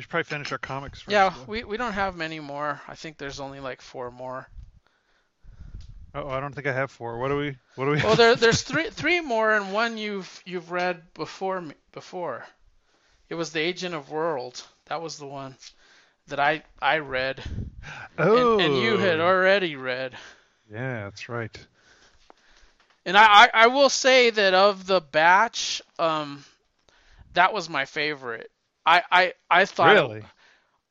We 0.00 0.02
should 0.04 0.08
probably 0.08 0.24
finish 0.24 0.50
our 0.50 0.56
comics 0.56 1.02
first. 1.02 1.12
Yeah, 1.12 1.28
though. 1.28 1.44
we, 1.46 1.62
we 1.62 1.76
don't 1.76 1.92
have 1.92 2.16
many 2.16 2.40
more. 2.40 2.80
I 2.88 2.94
think 2.94 3.18
there's 3.18 3.38
only 3.38 3.60
like 3.60 3.82
four 3.82 4.10
more. 4.10 4.48
Oh, 6.14 6.26
I 6.30 6.40
don't 6.40 6.54
think 6.54 6.66
I 6.66 6.72
have 6.72 6.90
four. 6.90 7.18
What 7.18 7.28
do 7.28 7.36
we? 7.36 7.58
What 7.74 7.84
do 7.84 7.90
we? 7.90 7.96
Well, 7.98 8.16
there 8.16 8.34
there's 8.44 8.62
three 8.62 8.88
three 8.88 9.20
more, 9.20 9.54
and 9.54 9.74
one 9.74 9.98
you've 9.98 10.42
you've 10.46 10.70
read 10.70 11.02
before 11.12 11.60
me 11.60 11.74
before. 11.92 12.46
It 13.28 13.34
was 13.34 13.52
the 13.52 13.60
Agent 13.60 13.94
of 13.94 14.10
World. 14.10 14.62
That 14.86 15.02
was 15.02 15.18
the 15.18 15.26
one 15.26 15.54
that 16.28 16.40
I 16.40 16.62
I 16.80 17.00
read, 17.00 17.44
oh, 18.16 18.54
and, 18.54 18.62
and 18.62 18.76
you 18.82 18.96
had 18.96 19.20
already 19.20 19.76
read. 19.76 20.16
Yeah, 20.72 21.04
that's 21.04 21.28
right. 21.28 21.66
And 23.04 23.18
I, 23.18 23.24
I, 23.24 23.50
I 23.52 23.66
will 23.66 23.90
say 23.90 24.30
that 24.30 24.54
of 24.54 24.86
the 24.86 25.02
batch, 25.02 25.82
um, 25.98 26.42
that 27.34 27.52
was 27.52 27.68
my 27.68 27.84
favorite. 27.84 28.50
I, 28.84 29.02
I, 29.10 29.32
I 29.50 29.64
thought 29.64 29.94
Really? 29.94 30.22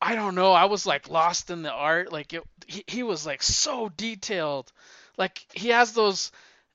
I 0.00 0.14
don't 0.14 0.34
know. 0.34 0.52
I 0.52 0.64
was 0.64 0.86
like 0.86 1.10
lost 1.10 1.50
in 1.50 1.62
the 1.62 1.72
art. 1.72 2.12
Like 2.12 2.32
it, 2.32 2.42
he, 2.66 2.84
he 2.86 3.02
was 3.02 3.26
like 3.26 3.42
so 3.42 3.90
detailed. 3.90 4.72
Like 5.18 5.44
he 5.52 5.68
has 5.68 5.92
those. 5.92 6.32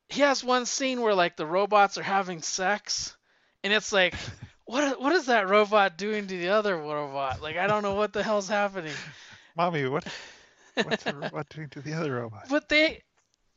He 0.09 0.21
has 0.21 0.43
one 0.43 0.67
scene 0.67 1.01
where 1.01 1.15
like 1.15 1.35
the 1.35 1.47
robots 1.47 1.97
are 1.97 2.03
having 2.03 2.43
sex, 2.43 3.15
and 3.63 3.73
it's 3.73 3.91
like, 3.91 4.13
what 4.65 5.01
what 5.01 5.13
is 5.13 5.25
that 5.25 5.49
robot 5.49 5.97
doing 5.97 6.27
to 6.27 6.37
the 6.37 6.49
other 6.49 6.77
robot? 6.77 7.41
Like 7.41 7.57
I 7.57 7.65
don't 7.65 7.81
know 7.81 7.95
what 7.95 8.13
the 8.13 8.21
hell's 8.21 8.47
happening. 8.47 8.93
Mommy, 9.57 9.87
what? 9.87 10.05
What's 10.75 11.03
the 11.03 11.15
robot 11.15 11.49
doing 11.49 11.69
to 11.69 11.81
the 11.81 11.93
other 11.93 12.13
robot? 12.13 12.47
But 12.49 12.67
they, 12.69 13.01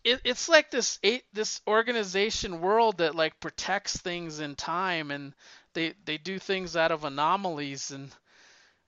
it, 0.04 0.20
it's 0.24 0.48
like 0.48 0.70
this 0.70 0.98
eight, 1.02 1.24
this 1.32 1.60
organization 1.66 2.60
world 2.60 2.98
that 2.98 3.16
like 3.16 3.38
protects 3.40 3.96
things 3.96 4.40
in 4.40 4.54
time, 4.54 5.10
and 5.10 5.34
they 5.74 5.94
they 6.04 6.18
do 6.18 6.38
things 6.38 6.76
out 6.76 6.92
of 6.92 7.04
anomalies. 7.04 7.90
And 7.90 8.10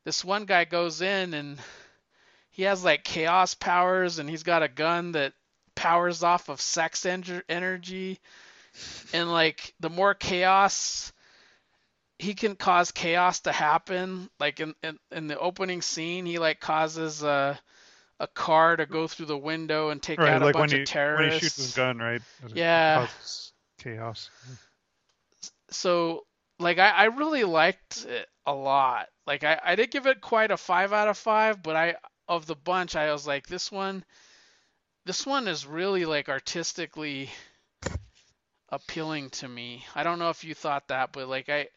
this 0.05 0.24
one 0.24 0.44
guy 0.44 0.65
goes 0.65 1.01
in 1.02 1.35
and 1.35 1.59
he 2.51 2.65
has 2.65 2.85
like 2.85 3.05
chaos 3.05 3.55
powers, 3.55 4.19
and 4.19 4.28
he's 4.28 4.43
got 4.43 4.62
a 4.62 4.69
gun 4.69 5.12
that 5.12 5.32
powers 5.74 6.23
off 6.23 6.48
of 6.48 6.61
sex 6.61 7.02
ener- 7.02 7.43
energy, 7.48 8.19
and 9.12 9.31
like 9.31 9.74
the 9.81 9.90
more 9.90 10.15
chaos. 10.15 11.12
He 12.19 12.35
can 12.35 12.55
cause 12.55 12.93
chaos 12.93 13.40
to 13.40 13.52
happen. 13.52 14.28
Like 14.39 14.61
in, 14.61 14.74
in, 14.82 14.98
in 15.11 15.27
the 15.27 15.39
opening 15.39 15.81
scene, 15.81 16.27
he 16.27 16.39
like 16.39 16.61
causes 16.61 17.23
a 17.23 17.59
a 18.20 18.27
car 18.27 18.77
to 18.77 18.85
go 18.86 19.07
through 19.09 19.27
the 19.27 19.39
window 19.39 19.89
and 19.89 20.02
take 20.02 20.19
Right, 20.19 20.28
out 20.28 20.43
a 20.43 20.44
like 20.44 20.55
bunch 20.55 20.73
when 20.73 20.78
he 20.81 20.82
of 20.82 20.89
terrorists. 20.89 21.19
when 21.20 21.32
he 21.32 21.39
shoots 21.40 21.57
his 21.57 21.74
gun, 21.74 21.98
right? 21.98 22.23
Yeah. 22.55 23.07
Chaos. 23.78 24.28
So 25.70 26.24
like 26.61 26.78
I, 26.78 26.91
I 26.91 27.05
really 27.07 27.45
liked 27.45 28.05
it 28.05 28.28
a 28.47 28.55
lot. 28.55 29.09
Like 29.27 29.45
I, 29.45 29.61
I 29.65 29.74
did 29.74 29.91
give 29.91 30.07
it 30.07 30.20
quite 30.20 30.51
a 30.51 30.57
five 30.57 30.93
out 30.93 31.09
of 31.09 31.19
five, 31.19 31.62
but 31.62 31.74
I 31.74 31.97
of 32.28 32.47
the 32.47 32.55
bunch 32.55 32.95
I 32.95 33.12
was 33.12 33.27
like 33.27 33.47
this 33.47 33.73
one 33.73 34.05
this 35.05 35.27
one 35.27 35.49
is 35.49 35.66
really 35.66 36.05
like 36.05 36.28
artistically 36.28 37.31
appealing 38.69 39.31
to 39.31 39.49
me. 39.49 39.85
I 39.95 40.05
don't 40.05 40.20
know 40.20 40.31
if 40.31 40.45
you 40.45 40.55
thought 40.55 40.89
that, 40.89 41.12
but 41.12 41.28
like 41.28 41.49
I 41.49 41.69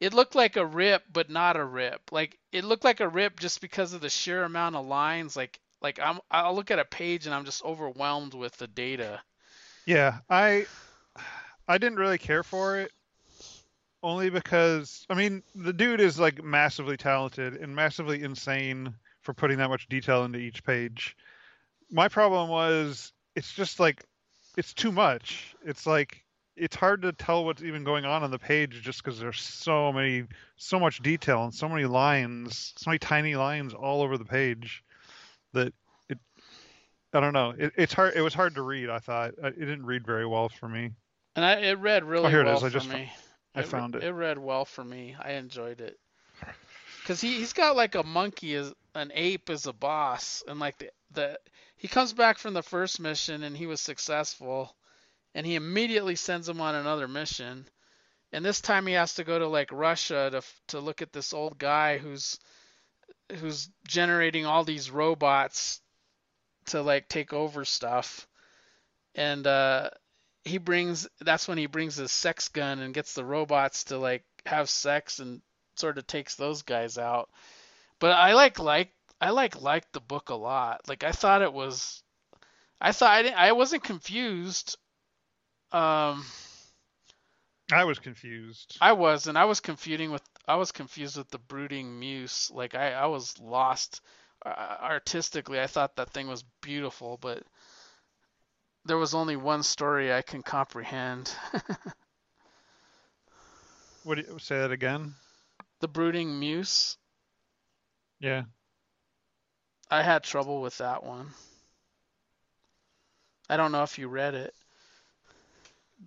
it 0.00 0.12
looked 0.12 0.34
like 0.34 0.56
a 0.56 0.66
rip 0.66 1.04
but 1.10 1.30
not 1.30 1.56
a 1.56 1.64
rip. 1.64 2.00
Like 2.10 2.38
it 2.52 2.64
looked 2.64 2.84
like 2.84 3.00
a 3.00 3.08
rip 3.08 3.38
just 3.40 3.60
because 3.60 3.92
of 3.92 4.00
the 4.00 4.10
sheer 4.10 4.42
amount 4.42 4.76
of 4.76 4.86
lines 4.86 5.36
like 5.36 5.58
like 5.80 6.00
I'm 6.00 6.18
I'll 6.30 6.54
look 6.54 6.70
at 6.70 6.78
a 6.78 6.84
page 6.84 7.26
and 7.26 7.34
I'm 7.34 7.44
just 7.44 7.64
overwhelmed 7.64 8.34
with 8.34 8.56
the 8.56 8.66
data. 8.66 9.22
Yeah, 9.86 10.18
I 10.28 10.66
I 11.68 11.78
didn't 11.78 11.98
really 11.98 12.18
care 12.18 12.42
for 12.42 12.78
it 12.80 12.90
only 14.04 14.30
because 14.30 15.06
I 15.10 15.14
mean 15.14 15.42
the 15.54 15.72
dude 15.72 16.00
is 16.00 16.20
like 16.20 16.44
massively 16.44 16.96
talented 16.96 17.54
and 17.54 17.74
massively 17.74 18.22
insane 18.22 18.94
for 19.22 19.32
putting 19.32 19.58
that 19.58 19.70
much 19.70 19.88
detail 19.88 20.24
into 20.24 20.38
each 20.38 20.62
page. 20.62 21.16
My 21.90 22.06
problem 22.06 22.48
was 22.50 23.12
it's 23.34 23.52
just 23.52 23.80
like 23.80 24.04
it's 24.56 24.74
too 24.74 24.92
much. 24.92 25.56
It's 25.64 25.86
like 25.86 26.22
it's 26.56 26.76
hard 26.76 27.02
to 27.02 27.12
tell 27.12 27.44
what's 27.44 27.62
even 27.62 27.82
going 27.82 28.04
on 28.04 28.22
on 28.22 28.30
the 28.30 28.38
page 28.38 28.82
just 28.82 29.02
because 29.02 29.18
there's 29.18 29.40
so 29.40 29.92
many 29.92 30.24
so 30.56 30.78
much 30.78 31.02
detail 31.02 31.42
and 31.44 31.54
so 31.54 31.68
many 31.68 31.86
lines, 31.86 32.74
so 32.76 32.90
many 32.90 32.98
tiny 32.98 33.34
lines 33.34 33.72
all 33.72 34.02
over 34.02 34.18
the 34.18 34.24
page 34.24 34.84
that 35.54 35.72
it 36.10 36.18
I 37.14 37.20
don't 37.20 37.32
know. 37.32 37.54
It, 37.56 37.72
it's 37.76 37.94
hard. 37.94 38.14
It 38.14 38.20
was 38.20 38.34
hard 38.34 38.54
to 38.56 38.62
read. 38.62 38.90
I 38.90 38.98
thought 38.98 39.32
uh, 39.42 39.48
it 39.48 39.60
didn't 39.60 39.86
read 39.86 40.04
very 40.04 40.26
well 40.26 40.50
for 40.50 40.68
me. 40.68 40.90
And 41.36 41.44
I, 41.44 41.54
it 41.54 41.78
read 41.78 42.02
oh, 42.02 42.06
really 42.06 42.26
Oh, 42.26 42.28
here 42.28 42.42
it 42.42 42.44
well 42.44 42.58
is. 42.58 42.64
I 42.64 42.68
for 42.68 42.72
just 42.72 42.90
me. 42.90 43.10
I 43.54 43.60
re- 43.60 43.66
found 43.66 43.94
it. 43.94 44.04
It 44.04 44.12
read 44.12 44.38
well 44.38 44.64
for 44.64 44.84
me. 44.84 45.16
I 45.18 45.32
enjoyed 45.32 45.80
it. 45.80 45.98
Cause 47.06 47.20
he 47.20 47.34
he's 47.38 47.52
got 47.52 47.76
like 47.76 47.94
a 47.94 48.02
monkey 48.02 48.54
as 48.54 48.72
an 48.94 49.12
ape 49.14 49.50
as 49.50 49.66
a 49.66 49.72
boss, 49.72 50.42
and 50.48 50.58
like 50.58 50.78
the 50.78 50.90
the 51.12 51.38
he 51.76 51.86
comes 51.88 52.12
back 52.14 52.38
from 52.38 52.54
the 52.54 52.62
first 52.62 52.98
mission 52.98 53.42
and 53.42 53.56
he 53.56 53.66
was 53.66 53.80
successful, 53.80 54.74
and 55.34 55.46
he 55.46 55.54
immediately 55.54 56.16
sends 56.16 56.48
him 56.48 56.60
on 56.60 56.74
another 56.74 57.06
mission, 57.06 57.68
and 58.32 58.44
this 58.44 58.60
time 58.62 58.86
he 58.86 58.94
has 58.94 59.14
to 59.14 59.24
go 59.24 59.38
to 59.38 59.46
like 59.48 59.70
Russia 59.70 60.30
to 60.32 60.42
to 60.68 60.80
look 60.80 61.02
at 61.02 61.12
this 61.12 61.34
old 61.34 61.58
guy 61.58 61.98
who's 61.98 62.38
who's 63.36 63.68
generating 63.86 64.46
all 64.46 64.64
these 64.64 64.90
robots 64.90 65.80
to 66.66 66.80
like 66.82 67.08
take 67.08 67.34
over 67.34 67.66
stuff, 67.66 68.26
and 69.14 69.46
uh 69.46 69.90
he 70.44 70.58
brings 70.58 71.08
that's 71.20 71.48
when 71.48 71.58
he 71.58 71.66
brings 71.66 71.96
his 71.96 72.12
sex 72.12 72.48
gun 72.48 72.78
and 72.80 72.94
gets 72.94 73.14
the 73.14 73.24
robots 73.24 73.84
to 73.84 73.98
like 73.98 74.24
have 74.46 74.68
sex 74.68 75.18
and 75.18 75.40
sort 75.76 75.98
of 75.98 76.06
takes 76.06 76.34
those 76.34 76.62
guys 76.62 76.98
out. 76.98 77.30
But 77.98 78.12
I 78.12 78.34
like 78.34 78.58
like 78.58 78.90
I 79.20 79.30
like 79.30 79.60
liked 79.60 79.92
the 79.92 80.00
book 80.00 80.28
a 80.28 80.34
lot. 80.34 80.82
Like 80.88 81.02
I 81.04 81.12
thought 81.12 81.42
it 81.42 81.52
was 81.52 82.02
I 82.80 82.92
thought 82.92 83.10
I 83.10 83.22
didn't, 83.22 83.38
I 83.38 83.52
wasn't 83.52 83.84
confused. 83.84 84.76
Um 85.72 86.24
I 87.72 87.84
was 87.84 87.98
confused. 87.98 88.76
I 88.80 88.92
was 88.92 89.26
and 89.26 89.38
I 89.38 89.46
was 89.46 89.60
confusing 89.60 90.10
with 90.10 90.22
I 90.46 90.56
was 90.56 90.72
confused 90.72 91.16
with 91.16 91.30
the 91.30 91.38
brooding 91.38 91.98
muse. 91.98 92.50
Like 92.52 92.74
I 92.74 92.92
I 92.92 93.06
was 93.06 93.38
lost 93.40 94.02
uh, 94.44 94.76
artistically. 94.82 95.58
I 95.58 95.66
thought 95.66 95.96
that 95.96 96.10
thing 96.10 96.28
was 96.28 96.44
beautiful, 96.60 97.16
but 97.16 97.42
there 98.84 98.98
was 98.98 99.14
only 99.14 99.36
one 99.36 99.62
story 99.62 100.12
I 100.12 100.22
can 100.22 100.42
comprehend. 100.42 101.32
What 104.04 104.16
do 104.16 104.24
you 104.30 104.38
say 104.38 104.58
that 104.58 104.70
again? 104.70 105.14
the 105.84 105.88
brooding 105.88 106.40
muse. 106.40 106.96
Yeah. 108.20 108.44
I 109.90 110.02
had 110.02 110.22
trouble 110.22 110.62
with 110.62 110.78
that 110.78 111.04
one. 111.04 111.26
I 113.50 113.58
don't 113.58 113.70
know 113.70 113.82
if 113.82 113.98
you 113.98 114.08
read 114.08 114.34
it. 114.34 114.54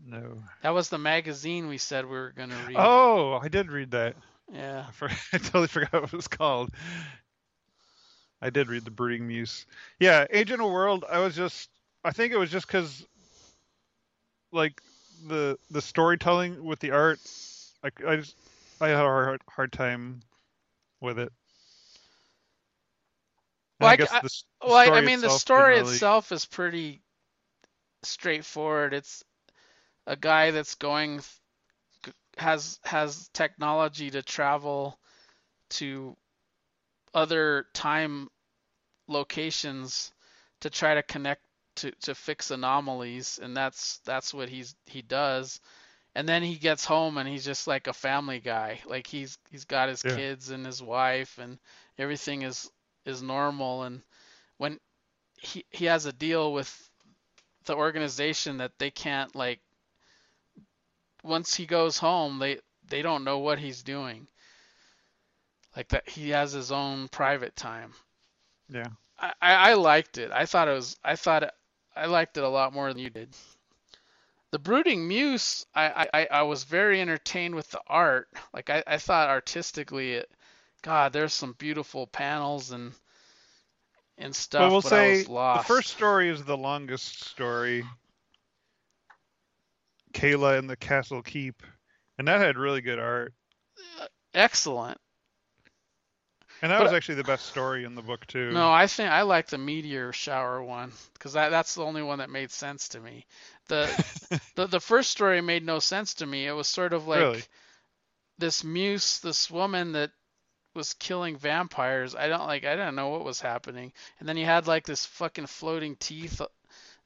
No. 0.03 0.41
That 0.63 0.73
was 0.73 0.89
the 0.89 0.97
magazine 0.97 1.67
we 1.67 1.77
said 1.77 2.05
we 2.05 2.11
were 2.11 2.33
going 2.35 2.49
to 2.49 2.55
read. 2.67 2.77
Oh, 2.79 3.39
I 3.39 3.49
did 3.49 3.71
read 3.71 3.91
that. 3.91 4.15
Yeah. 4.51 4.85
I, 4.87 4.91
for, 4.93 5.09
I 5.33 5.37
totally 5.37 5.67
forgot 5.67 5.93
what 5.93 6.05
it 6.05 6.13
was 6.13 6.27
called. 6.27 6.71
I 8.41 8.49
did 8.49 8.67
read 8.67 8.83
the 8.83 8.89
Brooding 8.89 9.27
Muse. 9.27 9.67
Yeah, 9.99 10.25
Agent 10.31 10.59
of 10.59 10.67
a 10.67 10.71
World. 10.71 11.05
I 11.07 11.19
was 11.19 11.35
just. 11.35 11.69
I 12.07 12.11
think 12.11 12.31
it 12.31 12.37
was 12.37 12.49
just 12.49 12.65
because, 12.67 13.05
like, 14.53 14.81
the 15.27 15.59
the 15.71 15.81
storytelling 15.81 16.63
with 16.63 16.79
the 16.79 16.91
art. 16.91 17.19
I, 17.83 17.89
I 18.07 18.15
just 18.15 18.33
I 18.79 18.87
had 18.87 18.95
a 18.95 18.99
hard, 18.99 19.41
hard 19.49 19.73
time 19.73 20.21
with 21.01 21.19
it. 21.19 21.33
And 23.79 23.81
Well, 23.81 23.89
I 23.89 23.93
I- 23.93 23.97
guess 23.97 24.11
I- 24.13 24.21
the 24.21 24.29
Well, 24.63 24.93
I, 24.93 25.01
mean, 25.01 25.19
the 25.19 25.29
story 25.29 25.79
really- 25.79 25.95
itself 25.95 26.31
is 26.31 26.45
pretty 26.45 27.01
straightforward. 28.03 28.93
It's 28.93 29.25
a 30.05 30.15
guy 30.15 30.51
that's 30.51 30.75
going 30.75 31.21
has 32.37 32.79
has 32.85 33.27
technology 33.33 34.11
to 34.11 34.21
travel 34.21 34.97
to 35.71 36.15
other 37.13 37.67
time 37.73 38.29
locations 39.07 40.13
to 40.61 40.69
try 40.69 40.93
to 40.93 41.03
connect 41.03 41.43
to 41.77 41.91
to 42.03 42.15
fix 42.15 42.51
anomalies, 42.51 43.39
and 43.41 43.55
that's 43.57 43.99
that's 44.05 44.33
what 44.33 44.49
he's 44.49 44.75
he 44.85 45.01
does. 45.01 45.61
And 46.15 46.27
then 46.27 46.43
he 46.43 46.55
gets 46.55 46.85
home 46.85 47.17
and 47.17 47.27
he's 47.29 47.45
just 47.45 47.67
like 47.67 47.87
a 47.87 47.93
family 47.93 48.39
guy. 48.39 48.81
Like 48.85 49.07
he's 49.07 49.37
he's 49.51 49.65
got 49.65 49.89
his 49.89 50.03
Yeah. 50.03 50.19
kids 50.19 50.49
and 50.51 50.65
his 50.65 50.81
wife 50.81 51.37
and 51.39 51.59
everything 51.97 52.43
is 52.43 52.69
is 53.05 53.21
normal. 53.21 53.83
And 53.83 54.01
when 54.57 54.79
he 55.41 55.65
he 55.71 55.85
has 55.85 56.05
a 56.05 56.13
deal 56.13 56.53
with 56.53 56.89
the 57.65 57.75
organization 57.75 58.57
that 58.57 58.77
they 58.79 58.91
can't 58.91 59.35
like 59.35 59.61
once 61.23 61.55
he 61.55 61.65
goes 61.65 61.97
home 61.99 62.39
they 62.39 62.59
they 62.87 63.01
don't 63.01 63.23
know 63.23 63.39
what 63.39 63.59
he's 63.59 63.83
doing 63.83 64.27
like 65.75 65.87
that 65.89 66.09
he 66.09 66.29
has 66.29 66.51
his 66.51 66.71
own 66.71 67.07
private 67.07 67.55
time 67.55 67.93
Yeah. 68.69 68.89
I, 69.19 69.33
I 69.41 69.73
liked 69.73 70.17
it 70.17 70.31
i 70.31 70.45
thought 70.45 70.67
it 70.67 70.73
was 70.73 70.97
i 71.03 71.15
thought 71.15 71.43
it, 71.43 71.51
i 71.97 72.05
liked 72.05 72.37
it 72.37 72.43
a 72.43 72.49
lot 72.49 72.73
more 72.73 72.91
than 72.91 73.01
you 73.01 73.09
did. 73.09 73.35
The 74.51 74.59
brooding 74.59 75.07
muse 75.07 75.65
i 75.75 76.07
i, 76.13 76.27
I 76.31 76.41
was 76.43 76.63
very 76.63 77.01
entertained 77.01 77.55
with 77.55 77.69
the 77.71 77.81
art. 77.87 78.29
Like 78.53 78.69
i, 78.69 78.83
I 78.87 78.97
thought 78.97 79.29
artistically 79.29 80.13
it 80.13 80.31
god 80.81 81.13
there's 81.13 81.33
some 81.33 81.53
beautiful 81.57 82.07
panels 82.07 82.71
and 82.71 82.93
and 84.17 84.35
stuff 84.35 84.61
Well, 84.61 84.71
we'll 84.71 84.81
but 84.81 84.93
I 84.93 85.13
say 85.13 85.23
the 85.23 85.63
first 85.65 85.89
story 85.89 86.29
is 86.29 86.43
the 86.43 86.57
longest 86.57 87.23
story. 87.25 87.83
Kayla 90.13 90.57
and 90.57 90.69
the 90.69 90.75
Castle 90.75 91.21
Keep, 91.21 91.61
and 92.17 92.27
that 92.27 92.41
had 92.41 92.57
really 92.57 92.81
good 92.81 92.97
art. 92.97 93.33
excellent 94.33 94.99
And 96.61 96.71
that 96.71 96.77
But- 96.79 96.85
was 96.85 96.93
actually 96.93 97.15
the 97.15 97.23
best 97.23 97.45
story 97.45 97.83
in 97.83 97.95
the 97.95 98.01
book 98.01 98.25
too. 98.27 98.51
No, 98.51 98.71
I 98.71 98.87
think 98.87 99.09
I 99.11 99.21
like 99.23 99.47
the 99.47 99.57
meteor 99.57 100.11
shower 100.13 100.61
one 100.63 100.91
because 101.13 101.33
that, 101.33 101.49
that's 101.49 101.75
the 101.75 101.83
only 101.85 102.01
one 102.01 102.19
that 102.19 102.29
made 102.29 102.51
sense 102.51 102.89
to 102.89 102.99
me. 102.99 103.25
The, 103.67 103.85
the 104.55 104.67
the 104.67 104.79
first 104.79 105.11
story 105.11 105.41
made 105.41 105.65
no 105.65 105.79
sense 105.79 106.15
to 106.15 106.25
me. 106.25 106.47
It 106.47 106.53
was 106.53 106.67
sort 106.67 106.93
of 106.93 107.07
like 107.07 107.19
Really? 107.19 107.43
this 108.37 108.63
muse, 108.63 109.19
this 109.19 109.49
woman 109.51 109.91
that 109.93 110.11
was 110.73 110.93
killing 110.93 111.37
vampires. 111.37 112.15
I 112.15 112.27
don't 112.27 112.45
like. 112.47 112.65
I 112.65 112.75
didn't 112.75 112.95
know 112.95 113.09
what 113.09 113.25
was 113.25 113.41
happening. 113.41 113.93
And 114.19 114.27
then 114.29 114.37
you 114.37 114.45
had 114.45 114.67
like 114.67 114.85
this 114.85 115.05
fucking 115.05 115.47
floating 115.47 115.95
teeth 115.95 116.41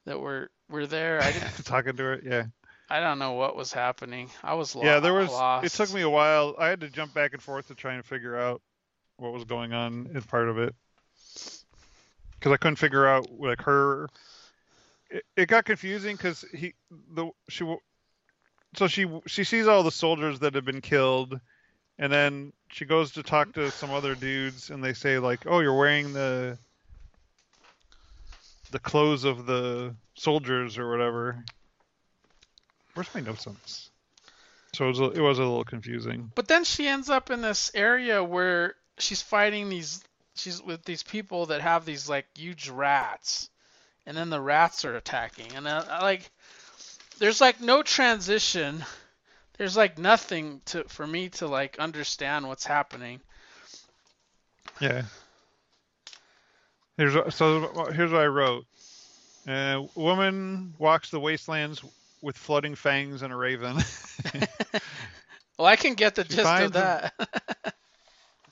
that 0.06 0.18
were 0.20 0.50
were 0.68 0.86
there. 0.86 1.22
I 1.22 1.32
didn't. 1.32 1.50
Talking 1.64 1.96
to 1.96 2.02
her, 2.02 2.20
yeah. 2.24 2.44
I 2.90 3.00
don't 3.00 3.18
know 3.18 3.32
what 3.32 3.56
was 3.56 3.72
happening. 3.72 4.30
I 4.42 4.54
was 4.54 4.74
lo- 4.74 4.82
Yeah, 4.84 5.00
there 5.00 5.14
was. 5.14 5.30
lost. 5.30 5.64
It 5.66 5.72
took 5.72 5.94
me 5.94 6.02
a 6.02 6.10
while. 6.10 6.54
I 6.58 6.68
had 6.68 6.80
to 6.80 6.88
jump 6.90 7.14
back 7.14 7.32
and 7.32 7.42
forth 7.42 7.68
to 7.68 7.74
try 7.74 7.94
and 7.94 8.04
figure 8.04 8.36
out 8.36 8.60
what 9.22 9.32
was 9.32 9.44
going 9.44 9.72
on 9.72 10.10
in 10.14 10.22
part 10.22 10.48
of 10.48 10.58
it 10.58 10.74
because 12.42 12.52
I 12.52 12.56
couldn't 12.56 12.76
figure 12.76 13.06
out 13.06 13.28
like 13.38 13.62
her. 13.62 14.08
It, 15.10 15.24
it 15.36 15.46
got 15.46 15.64
confusing 15.64 16.16
because 16.16 16.44
he 16.52 16.74
the 17.14 17.30
she 17.48 17.64
so 18.74 18.88
she 18.88 19.06
she 19.26 19.44
sees 19.44 19.68
all 19.68 19.84
the 19.84 19.92
soldiers 19.92 20.40
that 20.40 20.54
have 20.54 20.64
been 20.64 20.80
killed, 20.80 21.38
and 21.98 22.12
then 22.12 22.52
she 22.68 22.84
goes 22.84 23.12
to 23.12 23.22
talk 23.22 23.52
to 23.52 23.70
some 23.70 23.90
other 23.92 24.16
dudes, 24.16 24.70
and 24.70 24.82
they 24.82 24.92
say 24.92 25.20
like, 25.20 25.46
"Oh, 25.46 25.60
you're 25.60 25.78
wearing 25.78 26.12
the 26.12 26.58
the 28.72 28.80
clothes 28.80 29.22
of 29.22 29.46
the 29.46 29.94
soldiers 30.14 30.78
or 30.78 30.90
whatever." 30.90 31.44
Where's 32.94 33.14
my 33.14 33.20
notes 33.20 33.46
on 33.46 33.56
this? 33.62 33.88
So 34.74 34.86
it 34.86 34.88
was 34.88 35.00
a, 35.00 35.10
it 35.10 35.20
was 35.20 35.38
a 35.38 35.42
little 35.42 35.64
confusing. 35.64 36.32
But 36.34 36.48
then 36.48 36.64
she 36.64 36.88
ends 36.88 37.08
up 37.08 37.30
in 37.30 37.40
this 37.40 37.70
area 37.74 38.24
where 38.24 38.74
she's 39.02 39.22
fighting 39.22 39.68
these 39.68 40.02
she's 40.34 40.62
with 40.62 40.84
these 40.84 41.02
people 41.02 41.46
that 41.46 41.60
have 41.60 41.84
these 41.84 42.08
like 42.08 42.26
huge 42.36 42.68
rats 42.68 43.50
and 44.06 44.16
then 44.16 44.30
the 44.30 44.40
rats 44.40 44.84
are 44.84 44.96
attacking 44.96 45.54
and 45.54 45.66
uh, 45.66 45.84
like 46.00 46.30
there's 47.18 47.40
like 47.40 47.60
no 47.60 47.82
transition 47.82 48.84
there's 49.58 49.76
like 49.76 49.98
nothing 49.98 50.60
to 50.64 50.84
for 50.84 51.06
me 51.06 51.28
to 51.28 51.46
like 51.46 51.78
understand 51.78 52.46
what's 52.46 52.64
happening 52.64 53.20
Yeah. 54.80 55.02
Here's 56.96 57.34
so 57.34 57.90
here's 57.92 58.12
what 58.12 58.20
I 58.20 58.26
wrote. 58.26 58.66
Uh, 59.46 59.86
woman 59.94 60.74
walks 60.78 61.10
the 61.10 61.20
wastelands 61.20 61.82
with 62.20 62.36
floating 62.36 62.74
fangs 62.74 63.22
and 63.22 63.32
a 63.32 63.36
raven. 63.36 63.76
well 65.58 65.66
i 65.66 65.76
can 65.76 65.94
get 65.94 66.14
the 66.14 66.24
She 66.24 66.36
gist 66.36 66.60
of 66.60 66.72
that 66.72 67.12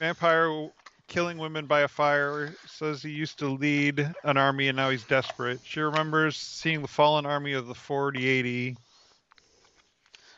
Vampire 0.00 0.70
killing 1.08 1.36
women 1.38 1.66
by 1.66 1.80
a 1.80 1.88
fire 1.88 2.54
says 2.66 3.02
he 3.02 3.10
used 3.10 3.38
to 3.40 3.48
lead 3.48 4.10
an 4.24 4.36
army 4.38 4.68
and 4.68 4.76
now 4.76 4.88
he's 4.88 5.04
desperate. 5.04 5.60
She 5.62 5.80
remembers 5.80 6.36
seeing 6.36 6.80
the 6.80 6.88
fallen 6.88 7.26
army 7.26 7.52
of 7.52 7.66
the 7.66 7.74
4080. 7.74 8.76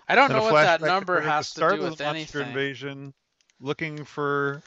i 0.08 0.14
don't 0.14 0.32
know 0.32 0.42
what 0.42 0.64
that 0.64 0.80
number 0.80 1.20
has 1.20 1.54
to 1.54 1.76
do 1.76 1.82
with 1.82 1.98
the 1.98 2.06
anything 2.06 2.48
invasion, 2.48 3.14
looking 3.60 4.04
for 4.04 4.62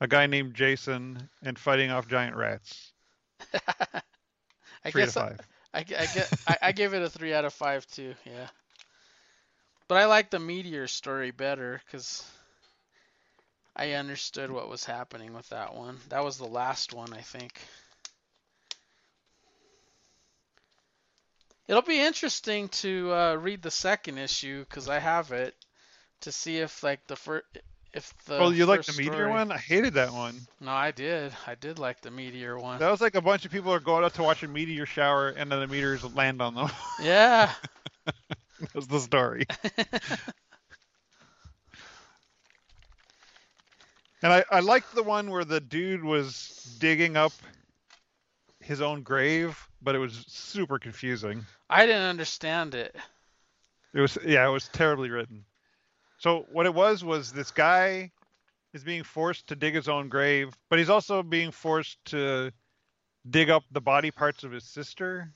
a 0.00 0.08
guy 0.08 0.26
named 0.26 0.54
Jason 0.54 1.28
and 1.42 1.58
fighting 1.58 1.90
off 1.90 2.08
giant 2.08 2.36
rats. 2.36 2.92
i 4.84 4.90
Three 4.90 5.02
guess 5.02 5.14
five. 5.14 5.40
I, 5.74 5.80
I 5.80 5.82
get 5.82 6.32
I, 6.46 6.56
I 6.62 6.72
give 6.72 6.94
it 6.94 7.02
a 7.02 7.10
three 7.10 7.34
out 7.34 7.44
of 7.44 7.52
five 7.52 7.86
too. 7.86 8.14
Yeah, 8.24 8.48
but 9.88 9.98
I 9.98 10.06
like 10.06 10.30
the 10.30 10.38
meteor 10.38 10.86
story 10.86 11.30
better 11.30 11.80
because 11.84 12.24
I 13.74 13.92
understood 13.92 14.50
what 14.50 14.68
was 14.68 14.84
happening 14.84 15.32
with 15.32 15.48
that 15.48 15.74
one. 15.74 15.98
That 16.10 16.24
was 16.24 16.36
the 16.36 16.46
last 16.46 16.92
one, 16.92 17.12
I 17.14 17.20
think. 17.22 17.58
It'll 21.68 21.82
be 21.82 22.00
interesting 22.00 22.68
to 22.68 23.12
uh, 23.14 23.34
read 23.36 23.62
the 23.62 23.70
second 23.70 24.18
issue 24.18 24.64
because 24.64 24.88
I 24.88 24.98
have 24.98 25.32
it 25.32 25.54
to 26.20 26.32
see 26.32 26.58
if 26.58 26.82
like 26.82 27.06
the 27.06 27.16
first 27.16 27.44
if 27.94 28.12
the 28.24 28.38
Oh, 28.38 28.50
you 28.50 28.66
like 28.66 28.84
the 28.84 28.92
meteor 28.92 29.12
story- 29.12 29.30
one? 29.30 29.52
I 29.52 29.58
hated 29.58 29.94
that 29.94 30.12
one. 30.12 30.40
No, 30.60 30.70
I 30.72 30.90
did. 30.90 31.32
I 31.46 31.54
did 31.54 31.78
like 31.78 32.00
the 32.00 32.10
meteor 32.10 32.58
one. 32.58 32.78
That 32.78 32.90
was 32.90 33.00
like 33.00 33.14
a 33.14 33.20
bunch 33.20 33.44
of 33.44 33.52
people 33.52 33.72
are 33.72 33.80
going 33.80 34.04
out 34.04 34.14
to 34.14 34.22
watch 34.22 34.42
a 34.42 34.48
meteor 34.48 34.86
shower, 34.86 35.28
and 35.28 35.50
then 35.50 35.60
the 35.60 35.66
meteors 35.66 36.04
land 36.14 36.42
on 36.42 36.54
them. 36.54 36.70
Yeah. 37.00 37.52
that 38.06 38.74
was 38.74 38.86
the 38.88 39.00
story. 39.00 39.46
And 44.22 44.32
I, 44.32 44.44
I 44.50 44.60
liked 44.60 44.94
the 44.94 45.02
one 45.02 45.30
where 45.30 45.44
the 45.44 45.60
dude 45.60 46.04
was 46.04 46.76
digging 46.78 47.16
up 47.16 47.32
his 48.60 48.80
own 48.80 49.02
grave, 49.02 49.58
but 49.82 49.94
it 49.94 49.98
was 49.98 50.24
super 50.28 50.78
confusing. 50.78 51.44
I 51.68 51.86
didn't 51.86 52.02
understand 52.02 52.74
it. 52.74 52.94
It 53.94 54.00
was 54.00 54.16
yeah, 54.24 54.46
it 54.46 54.52
was 54.52 54.68
terribly 54.68 55.10
written. 55.10 55.44
So 56.18 56.46
what 56.52 56.66
it 56.66 56.74
was 56.74 57.04
was 57.04 57.32
this 57.32 57.50
guy 57.50 58.12
is 58.72 58.84
being 58.84 59.02
forced 59.02 59.48
to 59.48 59.56
dig 59.56 59.74
his 59.74 59.88
own 59.88 60.08
grave, 60.08 60.56
but 60.70 60.78
he's 60.78 60.88
also 60.88 61.22
being 61.22 61.50
forced 61.50 62.02
to 62.06 62.52
dig 63.28 63.50
up 63.50 63.64
the 63.72 63.80
body 63.80 64.10
parts 64.10 64.44
of 64.44 64.52
his 64.52 64.64
sister. 64.64 65.32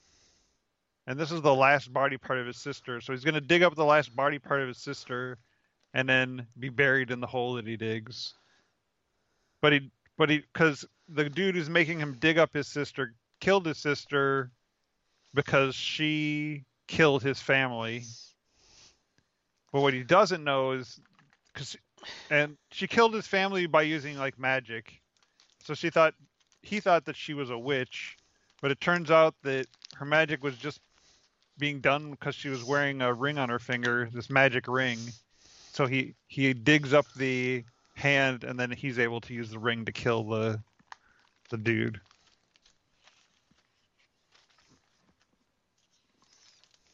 And 1.07 1.19
this 1.19 1.33
is 1.33 1.43
the 1.43 1.55
last 1.55 1.93
body 1.93 2.17
part 2.17 2.39
of 2.39 2.47
his 2.47 2.57
sister. 2.57 3.01
So 3.01 3.13
he's 3.13 3.25
going 3.25 3.35
to 3.35 3.41
dig 3.41 3.63
up 3.63 3.75
the 3.75 3.85
last 3.85 4.15
body 4.15 4.39
part 4.39 4.61
of 4.61 4.69
his 4.69 4.79
sister 4.79 5.39
and 5.93 6.09
then 6.09 6.47
be 6.59 6.69
buried 6.69 7.11
in 7.11 7.21
the 7.21 7.27
hole 7.27 7.55
that 7.55 7.67
he 7.67 7.77
digs. 7.77 8.35
But 9.61 9.73
he 9.73 9.91
but 10.17 10.31
he 10.31 10.43
cuz 10.53 10.85
the 11.09 11.29
dude 11.29 11.55
who's 11.55 11.71
making 11.71 12.01
him 12.01 12.17
dig 12.19 12.39
up 12.39 12.53
his 12.53 12.67
sister 12.67 13.15
killed 13.41 13.67
his 13.67 13.79
sister 13.79 14.51
because 15.35 15.75
she 15.75 16.65
killed 16.87 17.23
his 17.23 17.41
family. 17.41 18.05
But 19.73 19.83
what 19.83 19.95
he 19.95 20.03
doesn't 20.03 20.43
know 20.43 20.73
is 20.73 21.01
because 21.53 21.77
and 22.31 22.57
she 22.71 22.87
killed 22.87 23.15
his 23.15 23.27
family 23.27 23.67
by 23.67 23.83
using 23.83 24.17
like 24.19 24.39
magic. 24.39 25.01
So 25.63 25.75
she 25.75 25.91
thought 25.91 26.15
he 26.63 26.81
thought 26.81 27.05
that 27.05 27.17
she 27.17 27.35
was 27.35 27.51
a 27.51 27.59
witch, 27.59 28.17
but 28.61 28.71
it 28.71 28.81
turns 28.81 29.11
out 29.11 29.35
that 29.43 29.67
her 29.97 30.05
magic 30.05 30.43
was 30.43 30.57
just 30.57 30.81
being 31.59 31.81
done 31.81 32.11
because 32.11 32.35
she 32.35 32.49
was 32.49 32.65
wearing 32.65 33.01
a 33.01 33.13
ring 33.13 33.39
on 33.39 33.49
her 33.49 33.59
finger, 33.59 34.09
this 34.13 34.31
magic 34.31 34.69
ring. 34.69 34.99
So 35.73 35.87
he 35.87 36.15
he 36.29 36.53
digs 36.55 36.93
up 36.93 37.07
the 37.17 37.65
hand 37.97 38.45
and 38.45 38.61
then 38.61 38.71
he's 38.71 38.99
able 38.99 39.21
to 39.23 39.35
use 39.35 39.51
the 39.51 39.59
ring 39.59 39.85
to 39.87 39.93
kill 39.93 40.23
the 40.23 40.63
the 41.51 41.57
dude. 41.57 42.01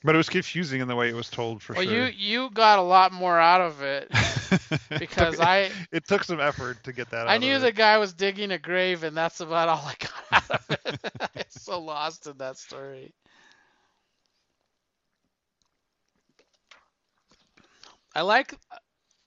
But 0.05 0.15
it 0.15 0.19
was 0.19 0.29
confusing 0.29 0.81
in 0.81 0.89
the 0.89 0.97
way 0.97 1.09
it 1.09 1.15
was 1.15 1.29
told 1.31 1.62
for 1.62 1.74
well, 1.74 1.83
sure. 1.83 1.93
Well, 1.93 2.11
you 2.11 2.43
you 2.45 2.51
got 2.51 2.79
a 2.79 2.83
lot 2.83 3.12
more 3.12 3.39
out 3.39 3.61
of 3.61 3.83
it 3.83 4.11
because 4.99 5.39
I 5.39 5.70
it 5.93 6.07
took 6.07 6.24
some 6.24 6.41
effort 6.41 6.83
to 6.85 6.93
get 6.93 7.11
that. 7.11 7.29
I 7.29 7.39
knew 7.39 7.59
the 7.59 7.69
it. 7.69 7.77
guy 7.77 7.99
was 7.99 8.12
digging 8.12 8.51
a 8.51 8.59
grave, 8.59 9.05
and 9.05 9.16
that's 9.16 9.41
about 9.41 9.69
all 9.69 9.85
I 9.87 9.95
got 9.99 10.12
out 10.33 10.51
of 10.51 10.79
it. 10.87 11.01
I'm 11.37 11.45
so 11.49 11.81
lost 11.81 12.27
in 12.27 12.39
that 12.39 12.59
story. 12.59 13.12
I 18.15 18.23
like, 18.23 18.55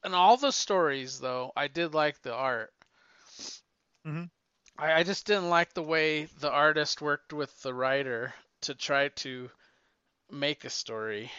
in 0.06 0.14
all 0.14 0.38
the 0.38 0.52
stories 0.52 1.19
though, 1.19 1.52
I 1.56 1.68
did 1.68 1.94
like 1.94 2.22
the 2.22 2.34
art. 2.34 2.72
Mhm. 4.06 4.30
I, 4.77 4.94
I 4.94 5.03
just 5.03 5.26
didn't 5.26 5.49
like 5.49 5.73
the 5.73 5.84
way 5.84 6.26
the 6.40 6.52
artist 6.52 7.02
worked 7.02 7.34
with 7.34 7.61
the 7.61 7.73
writer 7.73 8.34
to 8.61 8.76
try 8.76 9.10
to 9.10 9.49
make 10.32 10.64
a 10.64 10.69
story 10.69 11.32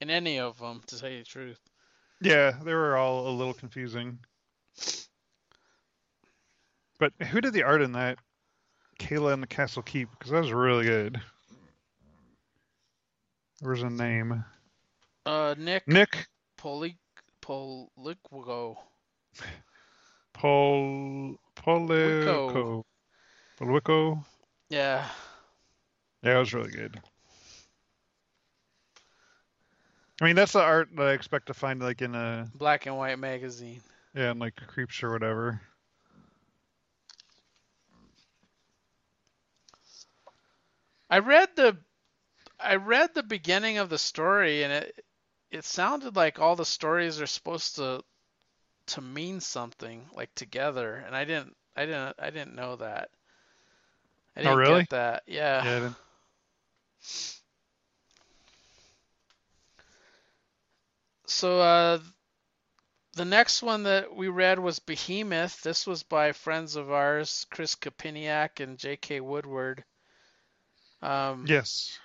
in 0.00 0.10
any 0.10 0.38
of 0.38 0.58
them, 0.58 0.82
to 0.86 0.98
tell 0.98 1.08
you 1.08 1.18
the 1.20 1.24
truth. 1.24 1.60
Yeah, 2.20 2.52
they 2.62 2.74
were 2.74 2.96
all 2.96 3.28
a 3.28 3.30
little 3.30 3.54
confusing. 3.54 4.18
But 6.98 7.12
who 7.30 7.40
did 7.40 7.52
the 7.52 7.64
art 7.64 7.82
in 7.82 7.92
that? 7.92 8.18
Kayla 8.98 9.32
and 9.32 9.42
the 9.42 9.48
Castle 9.48 9.82
Keep, 9.82 10.10
because 10.12 10.30
that 10.30 10.40
was 10.40 10.52
really 10.52 10.84
good. 10.84 11.20
Where's 13.60 13.82
a 13.82 13.90
name? 13.90 14.44
Uh, 15.26 15.54
Nick 15.58 15.88
Nick 15.88 16.28
Poli 16.56 16.98
Poliquo. 17.44 18.76
Pol 20.32 21.36
Polico. 21.54 22.82
Polico. 23.60 24.24
Yeah. 24.70 25.06
Yeah, 26.22 26.36
it 26.36 26.38
was 26.38 26.54
really 26.54 26.70
good. 26.70 26.98
I 30.22 30.24
mean, 30.24 30.36
that's 30.36 30.52
the 30.52 30.62
art 30.62 30.88
that 30.96 31.06
I 31.06 31.12
expect 31.12 31.48
to 31.48 31.54
find 31.54 31.82
like 31.82 32.00
in 32.00 32.14
a 32.14 32.48
Black 32.54 32.86
and 32.86 32.96
white 32.96 33.18
magazine. 33.18 33.82
yeah, 34.14 34.30
in 34.30 34.38
like 34.38 34.56
creeps 34.56 35.02
or 35.02 35.10
whatever. 35.12 35.60
I 41.10 41.18
read 41.18 41.50
the 41.56 41.76
I 42.58 42.76
read 42.76 43.10
the 43.14 43.22
beginning 43.22 43.76
of 43.78 43.90
the 43.90 43.98
story 43.98 44.62
and 44.62 44.72
it 44.72 45.04
it 45.54 45.64
sounded 45.64 46.16
like 46.16 46.38
all 46.40 46.56
the 46.56 46.66
stories 46.66 47.20
are 47.20 47.26
supposed 47.26 47.76
to 47.76 48.04
to 48.86 49.00
mean 49.00 49.40
something 49.40 50.08
like 50.14 50.34
together 50.34 50.96
and 50.96 51.16
I 51.16 51.24
didn't 51.24 51.56
I 51.76 51.86
didn't 51.86 52.16
I 52.18 52.30
didn't 52.30 52.54
know 52.56 52.76
that. 52.76 53.10
I 54.36 54.42
Oh, 54.44 54.52
didn't 54.52 54.54
really? 54.54 54.86
get 54.86 54.90
that. 54.90 55.24
Yeah. 55.26 55.66
Yeah, 55.66 55.94
So 61.26 61.60
uh 61.60 61.98
the 63.14 63.24
next 63.24 63.62
one 63.62 63.82
that 63.84 64.14
we 64.14 64.28
read 64.28 64.58
was 64.58 64.78
Behemoth. 64.78 65.62
This 65.62 65.86
was 65.86 66.02
by 66.02 66.32
friends 66.32 66.76
of 66.76 66.90
ours, 66.92 67.46
Chris 67.50 67.74
Kipiniak 67.74 68.60
and 68.60 68.78
J.K. 68.78 69.20
Woodward. 69.20 69.84
Um, 71.02 71.50
yes. 71.50 71.98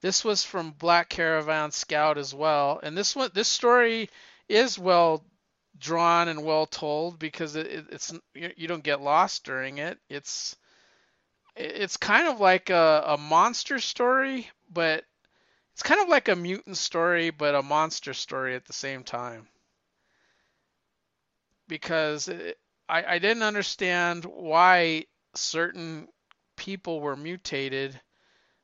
This 0.00 0.24
was 0.24 0.44
from 0.44 0.72
Black 0.72 1.10
Caravan 1.10 1.72
Scout 1.72 2.16
as 2.16 2.34
well, 2.34 2.80
and 2.82 2.96
this 2.96 3.14
one, 3.14 3.30
this 3.34 3.48
story 3.48 4.08
is 4.48 4.78
well 4.78 5.24
drawn 5.78 6.28
and 6.28 6.44
well 6.44 6.66
told 6.66 7.18
because 7.18 7.56
it, 7.56 7.66
it, 7.66 7.86
it's 7.90 8.12
you 8.34 8.52
you 8.56 8.68
don't 8.68 8.84
get 8.84 9.00
lost 9.00 9.44
during 9.44 9.78
it. 9.78 9.98
It's 10.08 10.56
it's 11.56 11.96
kind 11.98 12.28
of 12.28 12.40
like 12.40 12.70
a, 12.70 13.04
a 13.06 13.18
monster 13.18 13.78
story, 13.78 14.48
but 14.70 15.04
it's 15.72 15.82
kind 15.82 16.00
of 16.00 16.08
like 16.08 16.28
a 16.28 16.36
mutant 16.36 16.78
story, 16.78 17.30
but 17.30 17.54
a 17.54 17.62
monster 17.62 18.14
story 18.14 18.54
at 18.54 18.64
the 18.64 18.72
same 18.72 19.04
time. 19.04 19.48
Because 21.68 22.28
it, 22.28 22.58
I 22.88 23.16
I 23.16 23.18
didn't 23.18 23.42
understand 23.42 24.24
why 24.24 25.06
certain 25.34 26.08
people 26.56 27.00
were 27.00 27.16
mutated 27.16 28.00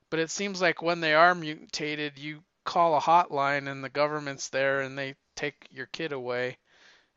but 0.09 0.19
it 0.19 0.31
seems 0.31 0.61
like 0.61 0.81
when 0.81 1.01
they 1.01 1.13
are 1.13 1.35
mutated, 1.35 2.17
you 2.17 2.43
call 2.63 2.95
a 2.95 3.01
hotline 3.01 3.69
and 3.69 3.83
the 3.83 3.89
government's 3.89 4.49
there 4.49 4.81
and 4.81 4.97
they 4.97 5.15
take 5.35 5.67
your 5.71 5.85
kid 5.87 6.11
away. 6.11 6.57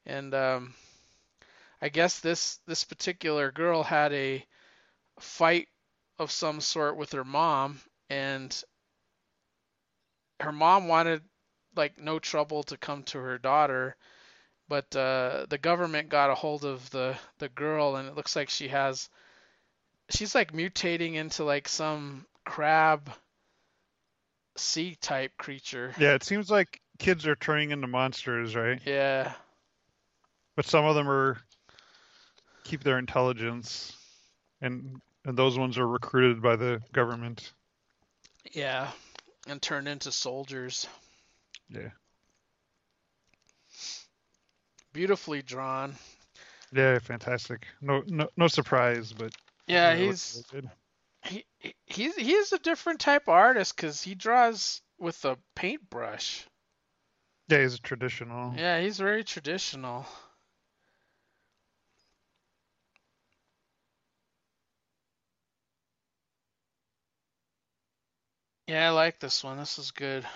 And 0.07 0.35
um, 0.35 0.75
I 1.83 1.89
guess 1.89 2.21
this 2.21 2.59
this 2.67 2.85
particular 2.85 3.51
girl 3.51 3.83
had 3.83 4.12
a 4.12 4.45
fight 5.19 5.69
of 6.19 6.31
some 6.31 6.61
sort 6.61 6.97
with 6.97 7.12
her 7.12 7.25
mom, 7.25 7.81
and 8.09 8.62
her 10.41 10.53
mom 10.53 10.89
wanted 10.89 11.23
like 11.77 11.99
no 11.99 12.19
trouble 12.19 12.62
to 12.65 12.77
come 12.77 13.03
to 13.05 13.19
her 13.19 13.39
daughter, 13.39 13.97
but 14.69 14.95
uh, 14.97 15.47
the 15.49 15.59
government 15.59 16.09
got 16.09 16.31
a 16.31 16.35
hold 16.35 16.65
of 16.65 16.89
the 16.91 17.17
the 17.39 17.49
girl, 17.49 17.97
and 17.97 18.09
it 18.09 18.15
looks 18.15 18.37
like 18.37 18.51
she 18.51 18.69
has 18.69 19.09
she's 20.11 20.35
like 20.35 20.53
mutating 20.53 21.15
into 21.15 21.45
like 21.45 21.69
some 21.69 22.27
crab 22.45 23.11
sea 24.57 24.97
type 25.01 25.33
creature. 25.39 25.93
Yeah, 25.99 26.15
it 26.15 26.25
seems 26.25 26.51
like 26.51 26.81
kids 26.99 27.27
are 27.27 27.37
turning 27.37 27.71
into 27.71 27.87
monsters, 27.87 28.55
right? 28.55 28.81
Yeah. 28.85 29.33
But 30.57 30.67
some 30.67 30.85
of 30.85 30.95
them 30.95 31.09
are 31.09 31.39
keep 32.65 32.83
their 32.83 32.99
intelligence, 32.99 33.97
and 34.61 35.01
and 35.25 35.37
those 35.37 35.59
ones 35.59 35.79
are 35.79 35.87
recruited 35.87 36.43
by 36.43 36.57
the 36.57 36.81
government. 36.93 37.53
Yeah. 38.53 38.91
And 39.47 39.61
turn 39.61 39.87
into 39.87 40.12
soldiers. 40.12 40.87
Yeah. 41.69 41.91
Beautifully 44.93 45.43
drawn. 45.43 45.95
Yeah, 46.73 46.99
fantastic. 46.99 47.67
No, 47.81 48.03
no, 48.07 48.29
no 48.37 48.49
surprise, 48.49 49.12
but 49.12 49.33
Yeah, 49.67 49.95
he's 49.95 50.45
really 50.53 50.62
good. 50.62 50.71
He 51.24 51.44
he- 51.59 51.76
he's 51.86 52.16
he's 52.16 52.52
a 52.52 52.59
different 52.59 53.01
type 53.01 53.22
of 53.28 53.34
artist 53.34 53.76
because 53.76 54.02
he 54.02 54.14
draws 54.14 54.82
with 54.98 55.24
a 55.24 55.38
paintbrush. 55.55 56.47
Yeah, 57.48 57.60
he's 57.62 57.78
traditional. 57.80 58.55
Yeah, 58.56 58.80
he's 58.80 58.98
very 58.98 59.24
traditional. 59.24 60.06
Yeah, 68.66 68.86
I 68.88 68.90
like 68.90 69.18
this 69.20 69.42
one. 69.44 69.59
This 69.59 69.78
is 69.78 69.90
good. 69.90 70.26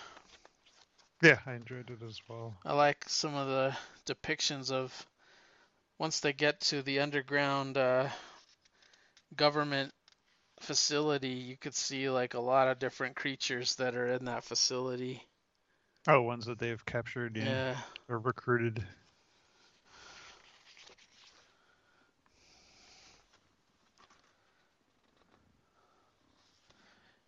Yeah, 1.23 1.41
I 1.47 1.55
enjoyed 1.55 1.91
it 1.91 2.03
as 2.03 2.21
well. 2.29 2.55
I 2.65 2.73
like 2.75 3.09
some 3.09 3.35
of 3.35 3.49
the 3.49 3.77
depictions 4.07 4.71
of 4.71 5.07
once 5.99 6.21
they 6.21 6.33
get 6.33 6.61
to 6.61 6.83
the 6.83 7.01
underground 7.01 7.77
uh, 7.77 8.11
government 9.37 9.95
facility, 10.65 11.29
you 11.31 11.57
could 11.57 11.75
see 11.77 12.11
like 12.11 12.35
a 12.35 12.41
lot 12.41 12.69
of 12.69 12.81
different 12.81 13.17
creatures 13.17 13.77
that 13.77 13.95
are 13.95 14.09
in 14.09 14.25
that 14.27 14.45
facility. 14.45 15.23
Oh, 16.09 16.23
ones 16.23 16.47
that 16.47 16.59
they've 16.59 16.85
captured, 16.87 17.37
yeah, 17.37 17.61
Yeah. 17.61 17.83
or 18.09 18.19
recruited. 18.19 18.87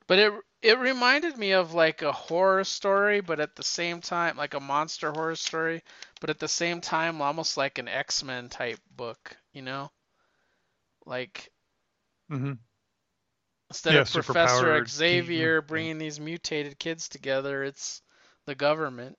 But 0.08 0.18
it 0.18 0.32
it 0.62 0.78
reminded 0.78 1.38
me 1.38 1.52
of 1.52 1.72
like 1.72 2.02
a 2.02 2.12
horror 2.12 2.64
story, 2.64 3.20
but 3.20 3.40
at 3.40 3.56
the 3.56 3.62
same 3.62 4.00
time 4.00 4.36
like 4.36 4.54
a 4.54 4.60
monster 4.60 5.12
horror 5.12 5.36
story, 5.36 5.82
but 6.20 6.30
at 6.30 6.40
the 6.40 6.48
same 6.48 6.80
time 6.80 7.20
almost 7.22 7.56
like 7.56 7.78
an 7.78 7.88
X-Men 7.88 8.48
type 8.48 8.80
book, 8.90 9.36
you 9.52 9.62
know? 9.62 9.92
Like 11.06 11.52
hmm 12.28 12.58
instead 13.70 13.96
Yeah, 13.96 14.00
of 14.00 14.10
Professor 14.10 14.84
Xavier 14.86 15.60
bringing 15.62 15.98
these 15.98 16.20
mutated 16.20 16.78
kids 16.78 17.08
together, 17.08 17.64
it's 17.64 18.02
the 18.46 18.54
government 18.54 19.18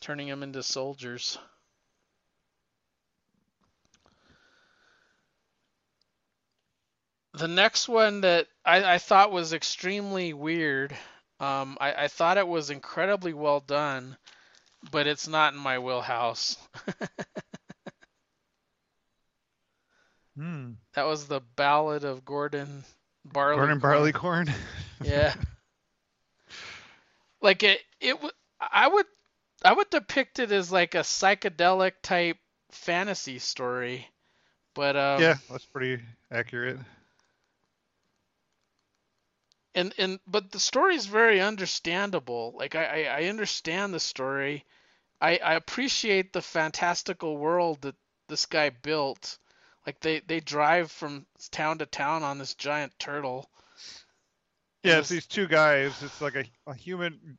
turning 0.00 0.28
them 0.28 0.42
into 0.42 0.62
soldiers. 0.62 1.38
The 7.34 7.48
next 7.48 7.88
one 7.88 8.22
that 8.22 8.48
I, 8.64 8.94
I 8.94 8.98
thought 8.98 9.32
was 9.32 9.52
extremely 9.52 10.32
weird, 10.32 10.96
um, 11.40 11.76
I, 11.80 12.04
I 12.04 12.08
thought 12.08 12.38
it 12.38 12.46
was 12.48 12.70
incredibly 12.70 13.32
well 13.34 13.60
done, 13.60 14.16
but 14.90 15.06
it's 15.06 15.28
not 15.28 15.54
in 15.54 15.58
my 15.60 15.78
wheelhouse. 15.78 16.56
Hmm. 20.36 20.72
That 20.94 21.04
was 21.04 21.26
the 21.28 21.40
Ballad 21.40 22.04
of 22.04 22.24
Gordon 22.24 22.84
Barley. 23.24 23.56
Gordon 23.56 23.78
Barleycorn. 23.80 24.52
Yeah. 25.04 25.34
like 27.40 27.64
it 27.64 27.80
it 28.00 28.16
I 28.60 28.86
would 28.86 29.06
I 29.64 29.72
would 29.72 29.90
depict 29.90 30.38
it 30.38 30.52
as 30.52 30.70
like 30.70 30.94
a 30.94 30.98
psychedelic 30.98 31.94
type 32.02 32.38
fantasy 32.70 33.40
story. 33.40 34.08
But 34.74 34.96
um 34.96 35.20
yeah, 35.20 35.36
that's 35.50 35.64
pretty 35.66 36.02
accurate. 36.30 36.78
and 39.74 39.94
and 39.98 40.20
but 40.26 40.50
the 40.52 40.60
story 40.60 40.94
is 40.94 41.06
very 41.06 41.40
understandable. 41.40 42.54
Like 42.56 42.74
I 42.74 42.84
I, 42.84 43.20
I 43.20 43.24
understand 43.24 43.92
the 43.94 44.00
story. 44.00 44.64
I 45.20 45.38
I 45.38 45.54
appreciate 45.54 46.32
the 46.32 46.42
fantastical 46.42 47.36
world 47.36 47.82
that 47.82 47.96
this 48.28 48.46
guy 48.46 48.70
built. 48.70 49.38
Like 49.86 50.00
they 50.00 50.20
they 50.20 50.40
drive 50.40 50.90
from 50.90 51.26
town 51.50 51.78
to 51.78 51.86
town 51.86 52.22
on 52.22 52.38
this 52.38 52.54
giant 52.54 52.92
turtle. 52.98 53.48
Yeah, 54.82 54.98
it's 54.98 55.08
these 55.08 55.26
two 55.26 55.46
guys. 55.46 56.02
It's 56.02 56.20
like 56.20 56.34
a, 56.34 56.44
a 56.66 56.74
human. 56.74 57.38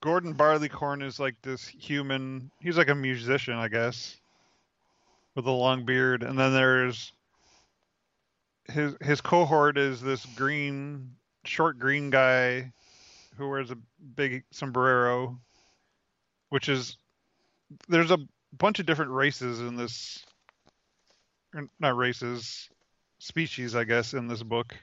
Gordon 0.00 0.32
Barleycorn 0.32 1.02
is 1.02 1.20
like 1.20 1.36
this 1.42 1.66
human. 1.66 2.50
He's 2.60 2.78
like 2.78 2.88
a 2.88 2.94
musician, 2.94 3.54
I 3.54 3.68
guess, 3.68 4.18
with 5.34 5.46
a 5.46 5.50
long 5.50 5.84
beard. 5.84 6.22
And 6.22 6.38
then 6.38 6.52
there's 6.54 7.12
his 8.68 8.94
his 9.00 9.20
cohort 9.20 9.76
is 9.78 10.00
this 10.00 10.24
green 10.36 11.16
short 11.44 11.78
green 11.78 12.10
guy 12.10 12.72
who 13.36 13.48
wears 13.48 13.70
a 13.70 13.78
big 14.16 14.44
sombrero, 14.50 15.38
which 16.50 16.68
is 16.68 16.96
there's 17.88 18.10
a 18.10 18.18
bunch 18.56 18.80
of 18.80 18.86
different 18.86 19.12
races 19.12 19.60
in 19.60 19.76
this, 19.76 20.24
not 21.78 21.96
races, 21.96 22.68
species, 23.18 23.74
I 23.74 23.84
guess, 23.84 24.14
in 24.14 24.28
this 24.28 24.42
book. 24.42 24.76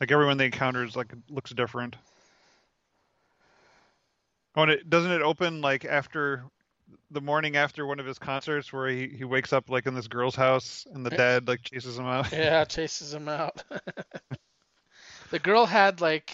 Like 0.00 0.10
everyone 0.10 0.36
they 0.36 0.46
encounter 0.46 0.84
is 0.84 0.96
like 0.96 1.12
looks 1.28 1.52
different. 1.52 1.96
Oh, 4.56 4.62
and 4.62 4.70
it 4.70 4.90
doesn't 4.90 5.10
it 5.10 5.22
open 5.22 5.60
like 5.60 5.84
after 5.84 6.44
the 7.10 7.20
morning 7.20 7.56
after 7.56 7.86
one 7.86 8.00
of 8.00 8.06
his 8.06 8.18
concerts 8.18 8.72
where 8.72 8.88
he, 8.88 9.08
he 9.08 9.24
wakes 9.24 9.52
up 9.52 9.70
like 9.70 9.86
in 9.86 9.94
this 9.94 10.08
girl's 10.08 10.34
house 10.34 10.86
and 10.92 11.06
the 11.06 11.10
dad 11.10 11.48
like 11.48 11.62
chases 11.62 11.98
him 11.98 12.06
out. 12.06 12.32
Yeah, 12.32 12.64
chases 12.64 13.14
him 13.14 13.28
out. 13.28 13.62
the 15.30 15.38
girl 15.38 15.66
had 15.66 16.00
like 16.00 16.32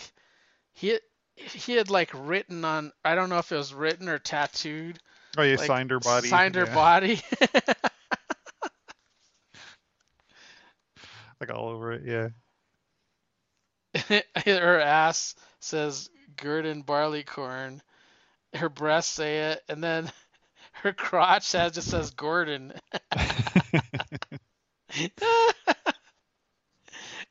he 0.72 0.98
he 1.36 1.74
had 1.74 1.90
like 1.90 2.10
written 2.14 2.64
on 2.64 2.92
I 3.04 3.14
don't 3.14 3.28
know 3.28 3.38
if 3.38 3.52
it 3.52 3.56
was 3.56 3.74
written 3.74 4.08
or 4.08 4.18
tattooed. 4.18 4.98
Oh, 5.36 5.42
yeah, 5.42 5.56
like, 5.56 5.66
signed 5.66 5.90
her 5.90 6.00
body. 6.00 6.28
Signed 6.28 6.54
her 6.54 6.64
yeah, 6.64 6.74
body. 6.74 7.20
like 11.40 11.50
all 11.52 11.68
over 11.68 11.92
it. 11.92 12.02
Yeah. 12.04 12.28
her 14.46 14.80
ass 14.80 15.34
says 15.60 16.10
Gordon 16.36 16.82
Barleycorn. 16.82 17.80
Her 18.54 18.68
breasts 18.68 19.12
say 19.12 19.50
it, 19.52 19.62
and 19.68 19.82
then 19.82 20.10
her 20.72 20.92
crotch 20.92 21.52
has 21.52 21.72
just 21.72 21.90
says 21.90 22.10
Gordon. 22.10 22.72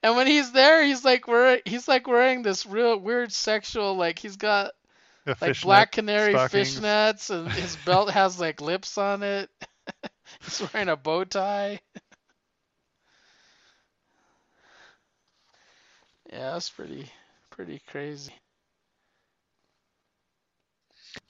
and 0.04 0.16
when 0.16 0.28
he's 0.28 0.52
there, 0.52 0.84
he's 0.84 1.04
like 1.04 1.28
wearing 1.28 1.62
he's 1.66 1.88
like 1.88 2.08
wearing 2.08 2.44
this 2.44 2.66
real 2.66 2.98
weird 3.00 3.32
sexual 3.32 3.96
like 3.96 4.20
he's 4.20 4.38
got 4.38 4.72
like 5.42 5.60
black 5.62 5.92
canary 5.92 6.34
stockings. 6.34 6.80
fishnets 6.80 7.30
and 7.30 7.52
his 7.52 7.76
belt 7.78 8.12
has 8.12 8.40
like 8.40 8.62
lips 8.62 8.98
on 8.98 9.24
it. 9.24 9.50
he's 10.42 10.62
wearing 10.74 10.90
a 10.90 10.96
bow 10.96 11.24
tie. 11.24 11.80
Yeah, 16.32 16.52
that's 16.52 16.70
pretty 16.70 17.10
pretty 17.50 17.82
crazy. 17.88 18.34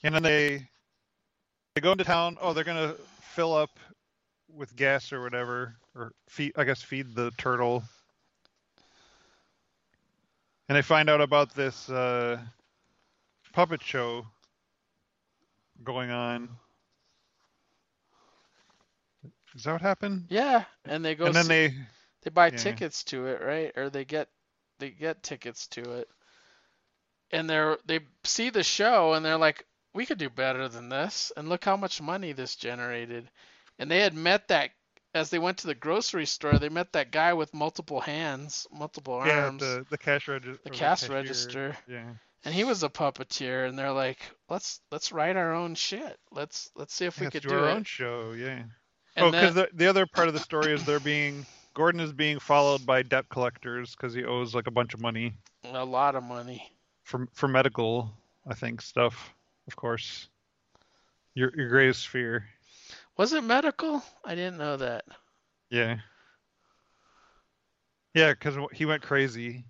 And 0.03 0.15
then 0.15 0.23
they 0.23 0.67
they 1.75 1.81
go 1.81 1.91
into 1.91 2.03
town. 2.03 2.37
Oh, 2.41 2.53
they're 2.53 2.63
gonna 2.63 2.95
fill 3.21 3.53
up 3.53 3.79
with 4.53 4.75
gas 4.75 5.13
or 5.13 5.21
whatever, 5.21 5.75
or 5.95 6.13
feed. 6.27 6.53
I 6.55 6.63
guess 6.63 6.81
feed 6.81 7.15
the 7.15 7.31
turtle. 7.37 7.83
And 10.69 10.75
they 10.75 10.81
find 10.81 11.09
out 11.09 11.21
about 11.21 11.53
this 11.55 11.89
uh, 11.89 12.39
puppet 13.53 13.81
show 13.81 14.25
going 15.83 16.11
on. 16.11 16.49
Is 19.55 19.63
that 19.63 19.71
what 19.71 19.81
happened? 19.81 20.25
Yeah, 20.29 20.65
and 20.85 21.03
they 21.03 21.15
go 21.15 21.25
and 21.25 21.35
then 21.35 21.45
see- 21.45 21.49
they 21.49 21.73
they 22.23 22.29
buy 22.31 22.47
yeah. 22.47 22.57
tickets 22.57 23.03
to 23.05 23.27
it, 23.27 23.41
right? 23.41 23.71
Or 23.77 23.89
they 23.89 24.03
get 24.03 24.27
they 24.79 24.89
get 24.89 25.23
tickets 25.23 25.67
to 25.67 25.93
it. 25.93 26.07
And 27.31 27.49
they're 27.49 27.77
they 27.85 28.01
see 28.23 28.49
the 28.49 28.63
show 28.63 29.13
and 29.13 29.25
they're 29.25 29.37
like, 29.37 29.65
we 29.93 30.05
could 30.05 30.17
do 30.17 30.29
better 30.29 30.67
than 30.69 30.89
this. 30.89 31.31
And 31.35 31.49
look 31.49 31.65
how 31.65 31.75
much 31.75 32.01
money 32.01 32.31
this 32.31 32.55
generated. 32.55 33.29
And 33.79 33.91
they 33.91 33.99
had 33.99 34.13
met 34.13 34.47
that 34.47 34.71
as 35.13 35.29
they 35.29 35.39
went 35.39 35.59
to 35.59 35.67
the 35.67 35.75
grocery 35.75 36.25
store, 36.25 36.59
they 36.59 36.69
met 36.69 36.93
that 36.93 37.11
guy 37.11 37.33
with 37.33 37.53
multiple 37.53 37.99
hands, 37.99 38.67
multiple 38.71 39.15
arms. 39.15 39.61
yeah 39.61 39.75
the 39.77 39.85
the 39.89 39.97
cash 39.97 40.27
register. 40.27 40.59
the 40.63 40.69
cash 40.69 41.09
register. 41.09 41.77
Yeah. 41.87 42.11
And 42.45 42.53
he 42.53 42.63
was 42.63 42.83
a 42.83 42.89
puppeteer 42.89 43.67
and 43.67 43.77
they're 43.77 43.91
like, 43.91 44.19
let's 44.49 44.79
let's 44.91 45.11
write 45.11 45.35
our 45.35 45.53
own 45.53 45.75
shit. 45.75 46.17
Let's 46.31 46.69
let's 46.75 46.93
see 46.93 47.05
if 47.05 47.19
we 47.19 47.25
Let's 47.25 47.33
could 47.33 47.43
do, 47.43 47.49
do 47.49 47.55
our 47.55 47.69
it. 47.69 47.73
own 47.73 47.83
show. 47.83 48.33
Yeah. 48.37 48.63
And 49.15 49.25
oh, 49.25 49.31
because 49.31 49.55
the, 49.55 49.69
the 49.73 49.87
other 49.87 50.05
part 50.05 50.27
of 50.27 50.35
the 50.35 50.39
story 50.39 50.73
is 50.73 50.85
they're 50.85 50.99
being 50.99 51.45
Gordon 51.77 52.01
is 52.01 52.11
being 52.11 52.39
followed 52.39 52.87
by 52.87 53.03
debt 53.03 53.29
collectors 53.29 53.95
because 53.95 54.11
he 54.11 54.25
owes 54.25 54.55
like 54.55 54.65
a 54.65 54.71
bunch 54.71 54.95
of 54.95 54.99
money 54.99 55.35
a 55.63 55.85
lot 55.85 56.15
of 56.15 56.23
money. 56.23 56.71
for 57.03 57.27
for 57.33 57.47
medical, 57.47 58.11
I 58.47 58.55
think 58.55 58.81
stuff. 58.81 59.31
Of 59.67 59.75
course, 59.75 60.27
your 61.35 61.51
your 61.55 61.69
greatest 61.69 62.07
fear. 62.07 62.47
Was 63.15 63.31
it 63.33 63.43
medical? 63.43 64.01
I 64.25 64.33
didn't 64.33 64.57
know 64.57 64.77
that. 64.77 65.05
Yeah. 65.69 65.97
Yeah, 68.15 68.31
because 68.31 68.57
he 68.73 68.85
went 68.85 69.03
crazy, 69.03 69.63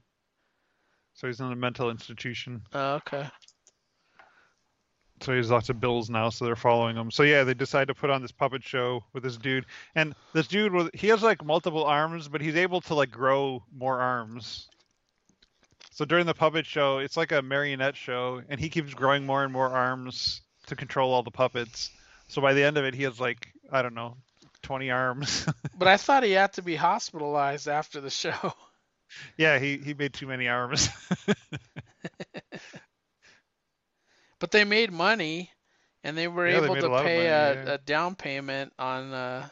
so 1.14 1.28
he's 1.28 1.42
in 1.42 1.52
a 1.52 1.56
mental 1.58 1.90
institution. 1.90 2.62
Oh, 2.72 2.96
okay. 2.96 3.28
So 5.22 5.32
he 5.32 5.38
has 5.38 5.50
lots 5.50 5.70
of 5.70 5.80
bills 5.80 6.10
now, 6.10 6.30
so 6.30 6.46
they're 6.46 6.56
following 6.56 6.96
him. 6.96 7.10
So 7.10 7.24
yeah, 7.24 7.44
they 7.44 7.56
decide 7.56 7.88
to 7.88 7.96
put 7.96 8.10
on 8.10 8.22
this 8.22 8.32
puppet 8.32 8.64
show 8.64 9.04
with 9.14 9.24
this 9.24 9.38
dude, 9.38 9.66
and 9.96 10.14
this 10.34 10.48
dude 10.48 10.74
was 10.74 10.90
he 10.94 11.08
has 11.08 11.24
like 11.24 11.44
multiple 11.44 11.86
arms, 11.86 12.28
but 12.28 12.42
he's 12.42 12.56
able 12.56 12.82
to 12.82 12.94
like 12.94 13.10
grow 13.10 13.64
more 13.76 14.00
arms. 14.00 14.68
So 15.92 16.06
during 16.06 16.28
the 16.28 16.36
puppet 16.36 16.68
show, 16.68 17.00
it's 17.00 17.18
like 17.18 17.32
a 17.32 17.42
marionette 17.42 17.96
show, 17.96 18.42
and 18.48 18.60
he 18.60 18.70
keeps 18.70 18.94
growing 18.94 19.26
more 19.26 19.44
and 19.44 19.52
more 19.52 19.70
arms 19.70 20.42
to 20.68 20.76
control 20.76 21.12
all 21.12 21.24
the 21.24 21.32
puppets. 21.32 21.90
So 22.28 22.40
by 22.40 22.54
the 22.54 22.64
end 22.64 22.78
of 22.78 22.86
it, 22.86 22.94
he 22.94 23.04
has 23.04 23.20
like 23.20 23.48
I 23.72 23.82
don't 23.82 23.96
know, 23.96 24.18
twenty 24.62 24.92
arms. 24.92 25.48
But 25.78 25.88
I 25.88 25.98
thought 25.98 26.24
he 26.24 26.32
had 26.32 26.54
to 26.54 26.62
be 26.62 26.76
hospitalized 26.76 27.68
after 27.68 28.02
the 28.02 28.10
show. 28.10 28.54
yeah, 29.38 29.58
he 29.58 29.78
he 29.78 29.94
made 29.94 30.14
too 30.14 30.28
many 30.28 30.48
arms. 30.48 30.90
But 34.40 34.52
they 34.52 34.64
made 34.64 34.92
money, 34.92 35.52
and 36.04 36.18
they 36.18 36.28
were 36.28 36.46
Yeah, 36.46 36.60
able 36.60 36.76
a 36.78 36.78
to 36.78 36.90
of 36.92 36.92
pay 36.92 37.28
money, 37.28 37.28
a, 37.28 37.52
yeah. 37.52 37.72
a 37.74 37.78
down 37.78 38.16
payment 38.16 38.74
on 38.78 39.14
uh, 39.14 39.50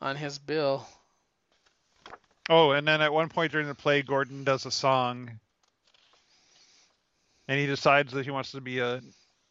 on 0.00 0.16
his 0.16 0.38
bill. 0.38 0.86
Oh, 2.48 2.72
and 2.72 2.86
then 2.86 3.00
at 3.00 3.12
one 3.12 3.28
point 3.28 3.52
during 3.52 3.66
the 3.68 3.74
play, 3.74 4.02
Gordon 4.02 4.44
does 4.44 4.66
a 4.66 4.70
song, 4.70 5.40
and 7.48 7.58
he 7.58 7.66
decides 7.66 8.12
that 8.12 8.24
he 8.24 8.30
wants 8.30 8.52
to 8.52 8.60
be 8.60 8.78
a 8.78 9.00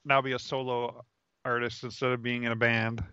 now 0.06 0.22
be 0.22 0.34
a 0.34 0.40
solo 0.40 1.06
artist 1.46 1.84
instead 1.84 2.12
of 2.12 2.22
being 2.24 2.44
in 2.44 2.52
a 2.52 2.56
band. 2.56 3.04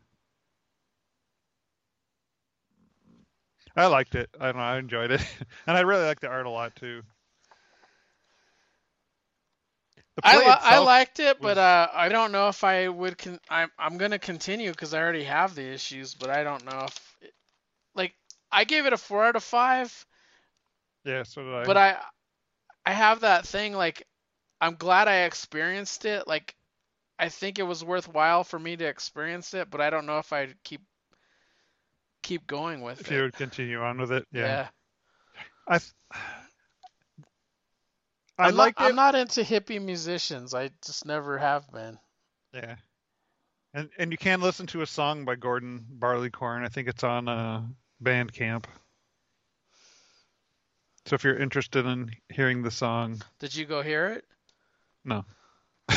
I 3.77 3.86
liked 3.86 4.14
it. 4.14 4.28
I 4.40 4.47
don't 4.47 4.56
know. 4.56 4.62
I 4.62 4.78
enjoyed 4.78 5.10
it, 5.10 5.20
and 5.66 5.77
I 5.77 5.81
really 5.81 6.05
like 6.06 6.20
the 6.20 6.28
art 6.28 6.47
a 6.47 6.51
lot 6.51 6.74
too. 6.77 7.02
The 9.97 10.02
I 10.24 10.38
li- 10.38 10.44
I 10.47 10.78
liked 10.78 11.20
it, 11.20 11.40
but 11.40 11.59
uh, 11.59 11.88
I 11.93 12.09
don't 12.09 12.32
know 12.32 12.48
if 12.48 12.64
I 12.64 12.88
would. 12.88 13.18
Con- 13.18 13.40
I'm 13.51 13.70
I'm 13.78 13.98
gonna 13.98 14.18
continue 14.18 14.70
because 14.70 14.94
I 14.94 15.01
already 15.01 15.24
have 15.24 15.55
the 15.55 15.62
issues, 15.62 16.14
but 16.14 16.30
I 16.30 16.43
don't 16.43 16.64
know 16.64 16.84
if 16.84 17.16
it- 17.20 17.34
like 17.94 18.14
I 18.51 18.64
gave 18.64 18.86
it 18.86 18.93
a 18.93 18.97
four 18.97 19.24
out 19.24 19.36
of 19.36 19.44
five. 19.44 20.06
yeah, 21.05 21.22
so 21.22 21.43
did 21.43 21.55
I. 21.55 21.64
but 21.64 21.76
I 21.76 21.97
I 22.84 22.93
have 22.93 23.20
that 23.20 23.47
thing 23.47 23.74
like 23.74 24.06
I'm 24.60 24.76
glad 24.76 25.09
I 25.09 25.24
experienced 25.24 26.05
it. 26.05 26.26
Like 26.26 26.55
I 27.18 27.28
think 27.28 27.59
it 27.59 27.62
was 27.64 27.84
worthwhile 27.84 28.44
for 28.44 28.59
me 28.59 28.76
to 28.76 28.84
experience 28.86 29.55
it, 29.55 29.70
but 29.70 29.80
I 29.80 29.90
don't 29.90 30.06
know 30.06 30.18
if 30.18 30.32
I'd 30.32 30.55
keep 30.62 30.82
keep 32.22 32.47
going 32.47 32.80
with 32.80 33.01
if 33.01 33.06
it. 33.06 33.10
If 33.10 33.16
you 33.16 33.22
would 33.22 33.34
continue 33.34 33.80
on 33.82 33.98
with 33.98 34.12
it, 34.12 34.26
yeah. 34.32 34.40
yeah. 34.43 34.68
I 35.68 35.78
th- 35.78 35.93
I 38.38 38.48
I'm 38.48 38.56
liked 38.56 38.78
not. 38.78 38.88
I'm 38.88 38.96
not 38.96 39.14
into 39.14 39.42
hippie 39.42 39.82
musicians. 39.82 40.54
I 40.54 40.70
just 40.84 41.06
never 41.06 41.38
have 41.38 41.70
been. 41.72 41.98
Yeah. 42.52 42.76
And 43.74 43.88
and 43.98 44.12
you 44.12 44.18
can 44.18 44.40
listen 44.40 44.66
to 44.68 44.82
a 44.82 44.86
song 44.86 45.24
by 45.24 45.36
Gordon 45.36 45.84
Barleycorn. 45.90 46.64
I 46.64 46.68
think 46.68 46.88
it's 46.88 47.04
on 47.04 47.28
uh, 47.28 47.62
Bandcamp. 48.02 48.64
So 51.06 51.14
if 51.14 51.24
you're 51.24 51.38
interested 51.38 51.86
in 51.86 52.10
hearing 52.28 52.62
the 52.62 52.70
song, 52.70 53.22
Did 53.38 53.54
you 53.54 53.64
go 53.64 53.82
hear 53.82 54.08
it? 54.08 54.24
no. 55.04 55.24
I 55.88 55.94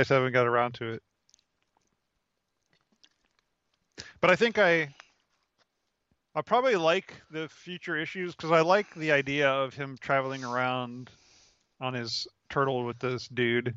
just 0.00 0.10
haven't 0.10 0.32
got 0.32 0.46
around 0.46 0.74
to 0.74 0.92
it. 0.94 1.02
But 4.20 4.30
I 4.30 4.36
think 4.36 4.58
I 4.58 4.94
I 6.34 6.42
probably 6.42 6.76
like 6.76 7.14
the 7.30 7.48
future 7.48 7.96
issues 7.96 8.34
because 8.34 8.50
I 8.50 8.60
like 8.60 8.92
the 8.94 9.12
idea 9.12 9.48
of 9.48 9.74
him 9.74 9.96
traveling 10.00 10.44
around 10.44 11.10
on 11.80 11.94
his 11.94 12.26
turtle 12.48 12.84
with 12.84 12.98
this 12.98 13.28
dude 13.28 13.74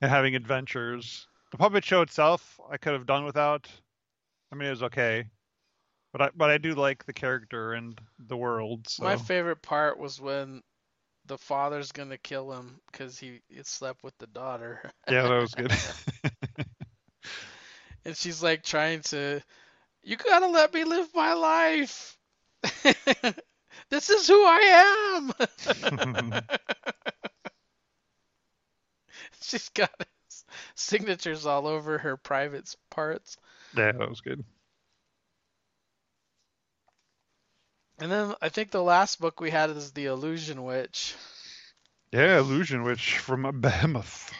and 0.00 0.10
having 0.10 0.36
adventures. 0.36 1.26
The 1.50 1.58
puppet 1.58 1.84
show 1.84 2.02
itself, 2.02 2.60
I 2.70 2.76
could 2.76 2.92
have 2.92 3.06
done 3.06 3.24
without. 3.24 3.68
I 4.52 4.56
mean, 4.56 4.68
it 4.68 4.70
was 4.70 4.82
okay, 4.84 5.28
but 6.12 6.22
I 6.22 6.30
but 6.36 6.50
I 6.50 6.58
do 6.58 6.74
like 6.74 7.04
the 7.04 7.12
character 7.12 7.72
and 7.72 7.98
the 8.18 8.36
world. 8.36 8.88
So 8.88 9.04
My 9.04 9.16
favorite 9.16 9.62
part 9.62 9.98
was 9.98 10.20
when 10.20 10.62
the 11.26 11.38
father's 11.38 11.92
gonna 11.92 12.18
kill 12.18 12.52
him 12.52 12.80
because 12.90 13.18
he, 13.18 13.40
he 13.48 13.62
slept 13.64 14.02
with 14.02 14.16
the 14.18 14.26
daughter. 14.28 14.80
yeah, 15.10 15.22
that 15.22 15.40
was 15.40 15.54
good. 15.56 15.72
and 18.04 18.16
she's 18.16 18.42
like 18.42 18.62
trying 18.62 19.00
to 19.02 19.42
you 20.08 20.16
gotta 20.16 20.46
let 20.46 20.72
me 20.72 20.84
live 20.84 21.08
my 21.14 21.34
life 21.34 22.16
this 23.90 24.10
is 24.10 24.26
who 24.26 24.44
I 24.44 25.20
am. 25.20 25.32
She's 29.42 29.68
got 29.70 29.90
his 29.98 30.44
signatures 30.74 31.46
all 31.46 31.66
over 31.66 31.98
her 31.98 32.16
private 32.16 32.74
parts. 32.90 33.36
yeah, 33.76 33.92
that 33.92 34.08
was 34.08 34.20
good. 34.20 34.44
And 38.00 38.10
then 38.10 38.34
I 38.40 38.48
think 38.48 38.70
the 38.70 38.82
last 38.82 39.20
book 39.20 39.40
we 39.40 39.50
had 39.50 39.70
is 39.70 39.92
The 39.92 40.06
Illusion 40.06 40.64
Witch. 40.64 41.14
Yeah, 42.12 42.38
Illusion 42.38 42.82
Witch 42.82 43.18
from 43.18 43.60
Behemoth. 43.60 44.32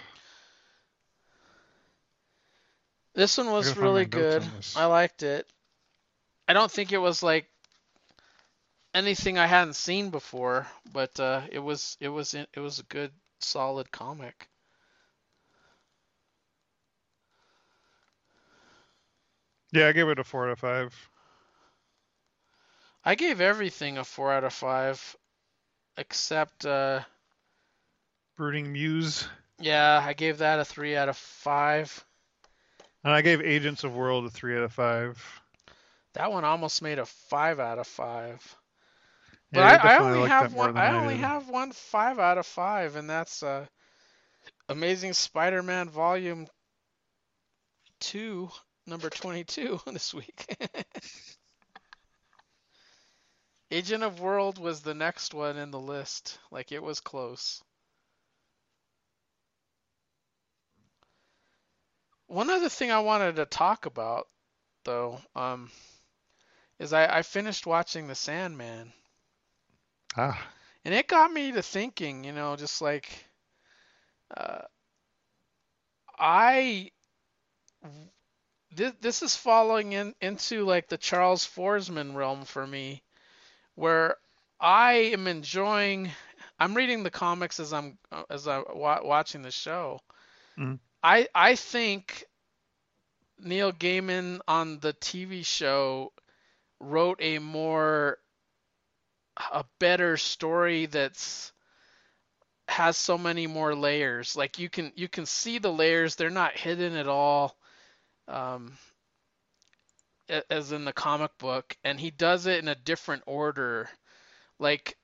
This 3.15 3.37
one 3.37 3.51
was 3.51 3.67
gotta 3.67 3.81
find 3.81 3.85
my 3.85 3.91
really 3.91 4.05
good. 4.07 4.45
I 4.77 4.87
liked 4.87 5.23
it. 5.23 5.47
I 6.49 6.55
don't 6.55 6.71
think 6.71 6.93
it 6.93 6.99
was 6.99 7.23
like 7.23 7.47
anything 8.95 9.39
I 9.39 9.47
hadn't 9.47 9.75
seen 9.75 10.09
before, 10.09 10.67
but 10.93 11.21
uh, 11.21 11.43
it 11.53 11.59
was 11.59 11.99
it 12.01 12.09
was 12.09 12.35
it 12.35 12.49
was 12.57 12.79
a 12.79 12.85
good 12.85 13.13
solid 13.41 13.93
comic. 13.93 14.49
Yeah, 19.73 19.89
I 19.89 19.93
gave 19.93 20.09
it 20.09 20.19
a 20.19 20.25
four 20.25 20.47
out 20.47 20.53
of 20.53 20.59
five. 20.59 21.11
I 23.05 23.15
gave 23.15 23.43
everything 23.43 23.99
a 23.99 24.05
four 24.05 24.33
out 24.33 24.45
of 24.45 24.53
five, 24.55 25.17
except 25.99 26.65
uh, 26.65 27.01
Brooding 28.37 28.73
Muse. 28.73 29.29
yeah, 29.61 30.03
I 30.03 30.15
gave 30.15 30.39
that 30.39 30.59
a 30.59 30.65
three 30.65 30.97
out 30.97 31.11
of 31.11 31.17
five. 31.19 32.05
And 33.05 33.13
I 33.13 33.21
gave 33.21 33.43
Agents 33.43 33.85
of 33.85 33.95
World 33.95 34.25
a 34.25 34.31
three 34.31 34.57
out 34.57 34.65
of 34.65 34.73
five. 34.73 35.23
That 36.15 36.33
one 36.33 36.45
almost 36.45 36.83
made 36.83 36.99
a 36.99 37.07
five 37.07 37.61
out 37.61 37.79
of 37.79 37.87
five. 37.87 38.57
But 39.53 39.63
Yeah, 39.63 39.65
I, 39.65 39.95
I 39.95 39.99
only 39.99 40.23
have 40.23 40.55
one. 40.55 40.71
than 40.71 40.75
I 40.75 40.91
only 40.91 41.17
did. 41.17 41.17
have 41.17 41.49
one 41.49 41.73
five 41.73 42.19
out 42.19 42.39
of 42.39 42.47
five, 42.47 42.97
and 42.97 43.09
that's 43.09 43.43
uh, 43.43 43.67
Amazing 44.69 45.15
Spider-Man 45.15 45.91
Volume 45.91 46.47
Two, 48.01 48.51
number 48.87 49.11
twenty-two 49.11 49.81
this 49.87 50.15
week. 50.15 50.47
Agent 53.71 54.03
of 54.03 54.21
World 54.21 54.59
was 54.59 54.83
the 54.83 54.95
next 54.95 55.35
one 55.35 55.57
in 55.57 55.71
the 55.71 55.81
list. 55.81 56.39
Like 56.51 56.73
it 56.73 56.83
was 56.83 57.01
close. 57.01 57.63
One 62.29 62.51
other 62.51 62.69
thing 62.69 62.91
I 62.91 63.01
wanted 63.01 63.37
to 63.37 63.47
talk 63.47 63.87
about, 63.87 64.29
though, 64.85 65.21
um, 65.35 65.71
is 66.79 66.93
I, 66.93 67.19
I 67.19 67.23
finished 67.23 67.67
watching 67.67 68.07
The 68.09 68.15
Sandman. 68.15 68.93
Ah, 70.17 70.51
And 70.85 70.95
it 70.95 71.07
got 71.09 71.31
me 71.33 71.53
to 71.53 71.63
thinking, 71.63 72.25
you 72.25 72.33
know, 72.33 72.57
just 72.57 72.81
like 72.81 73.27
uh, 74.37 74.63
I 76.19 76.91
this, 78.73 78.93
this 79.01 79.23
is 79.23 79.37
falling 79.37 79.93
in 79.93 80.15
into 80.21 80.65
like 80.65 80.89
the 80.89 80.97
Charles 80.99 81.47
Forsman 81.47 82.15
realm 82.15 82.45
for 82.45 82.67
me, 82.67 83.03
where 83.75 84.17
I 84.61 84.93
am 85.15 85.27
enjoying. 85.27 86.11
I'm 86.59 86.75
reading 86.75 87.03
the 87.03 87.11
comics 87.11 87.59
as 87.61 87.73
I'm 87.73 87.99
as 88.31 88.47
I'm 88.49 88.65
wa- 88.75 89.03
watching 89.03 89.43
the 89.43 89.51
show. 89.51 90.01
Mhm. 90.57 90.79
I 91.03 91.29
I 91.35 91.57
think 91.57 92.25
Neil 93.39 93.73
Gaiman 93.73 94.41
on 94.47 94.81
the 94.81 94.93
TV 94.93 95.43
show 95.43 96.13
wrote 96.81 97.19
a 97.21 97.39
more 97.39 98.19
a 99.53 99.65
better 99.79 100.17
story 100.17 100.87
that's 100.87 101.53
has 102.69 102.97
so 102.97 103.17
many 103.17 103.47
more 103.47 103.75
layers. 103.75 104.37
Like 104.37 104.59
you 104.59 104.69
can 104.69 104.93
you 104.95 105.09
can 105.09 105.27
see 105.27 105.59
the 105.59 105.73
layers; 105.73 106.17
they're 106.17 106.31
not 106.31 106.57
hidden 106.57 106.95
at 106.95 107.09
all, 107.09 107.57
um, 108.27 108.77
as 110.51 110.73
in 110.73 110.85
the 110.85 110.93
comic 110.93 111.37
book. 111.39 111.77
And 111.85 111.99
he 111.99 112.11
does 112.11 112.47
it 112.47 112.59
in 112.59 112.69
a 112.69 112.75
different 112.75 113.23
order. 113.27 113.89
Like 114.59 114.97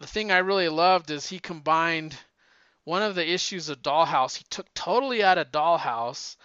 the 0.00 0.06
thing 0.06 0.32
I 0.32 0.38
really 0.38 0.68
loved 0.68 1.10
is 1.10 1.28
he 1.28 1.38
combined 1.38 2.16
one 2.84 3.02
of 3.02 3.14
the 3.14 3.28
issues 3.28 3.68
of 3.68 3.82
Dollhouse. 3.82 4.36
He 4.36 4.44
took 4.50 4.72
totally 4.74 5.22
out 5.22 5.38
of 5.38 5.52
Dollhouse 5.52 6.36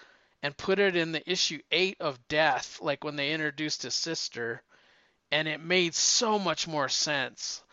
and 0.44 0.56
put 0.56 0.80
it 0.80 0.95
in 0.95 1.12
the 1.12 1.30
issue 1.30 1.60
eight 1.72 1.98
of 1.99 2.28
Death, 2.28 2.80
like 2.82 3.04
when 3.04 3.16
they 3.16 3.32
introduced 3.32 3.84
his 3.84 3.95
sister, 3.95 4.62
and 5.32 5.48
it 5.48 5.60
made 5.62 5.95
so 5.95 6.40
much 6.40 6.68
more 6.68 6.90
sense. 6.90 7.64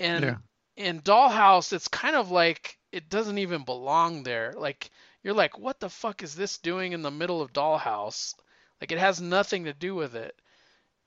And 0.00 0.24
Yeah. 0.24 0.38
in 0.76 1.00
Dollhouse, 1.02 1.72
it's 1.72 1.88
kind 1.88 2.16
of 2.16 2.30
like 2.30 2.78
it 2.92 3.08
doesn't 3.10 3.38
even 3.38 3.64
belong 3.64 4.22
there. 4.22 4.52
Like 4.56 4.90
you're 5.22 5.34
like, 5.34 5.58
what 5.58 5.80
the 5.80 5.90
fuck 5.90 6.22
is 6.22 6.34
this 6.34 6.58
doing 6.58 6.92
in 6.92 7.02
the 7.02 7.10
middle 7.10 7.40
of 7.42 7.52
Dollhouse? 7.52 8.34
Like 8.80 8.92
it 8.92 8.98
has 8.98 9.20
nothing 9.20 9.64
to 9.64 9.74
do 9.74 9.94
with 9.94 10.14
it. 10.16 10.34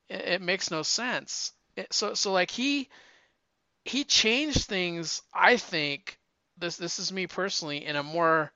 It, 0.09 0.21
it 0.21 0.41
makes 0.41 0.71
no 0.71 0.83
sense. 0.83 1.53
It- 1.75 1.93
so 1.93 2.13
so 2.15 2.31
like 2.33 2.51
he 2.51 2.89
he 3.85 4.03
changed 4.03 4.65
things. 4.65 5.21
I 5.33 5.57
think 5.57 6.19
this 6.57 6.77
this 6.77 6.99
is 6.99 7.11
me 7.11 7.27
personally 7.27 7.85
in 7.85 7.95
a 7.95 8.03
more 8.03 8.51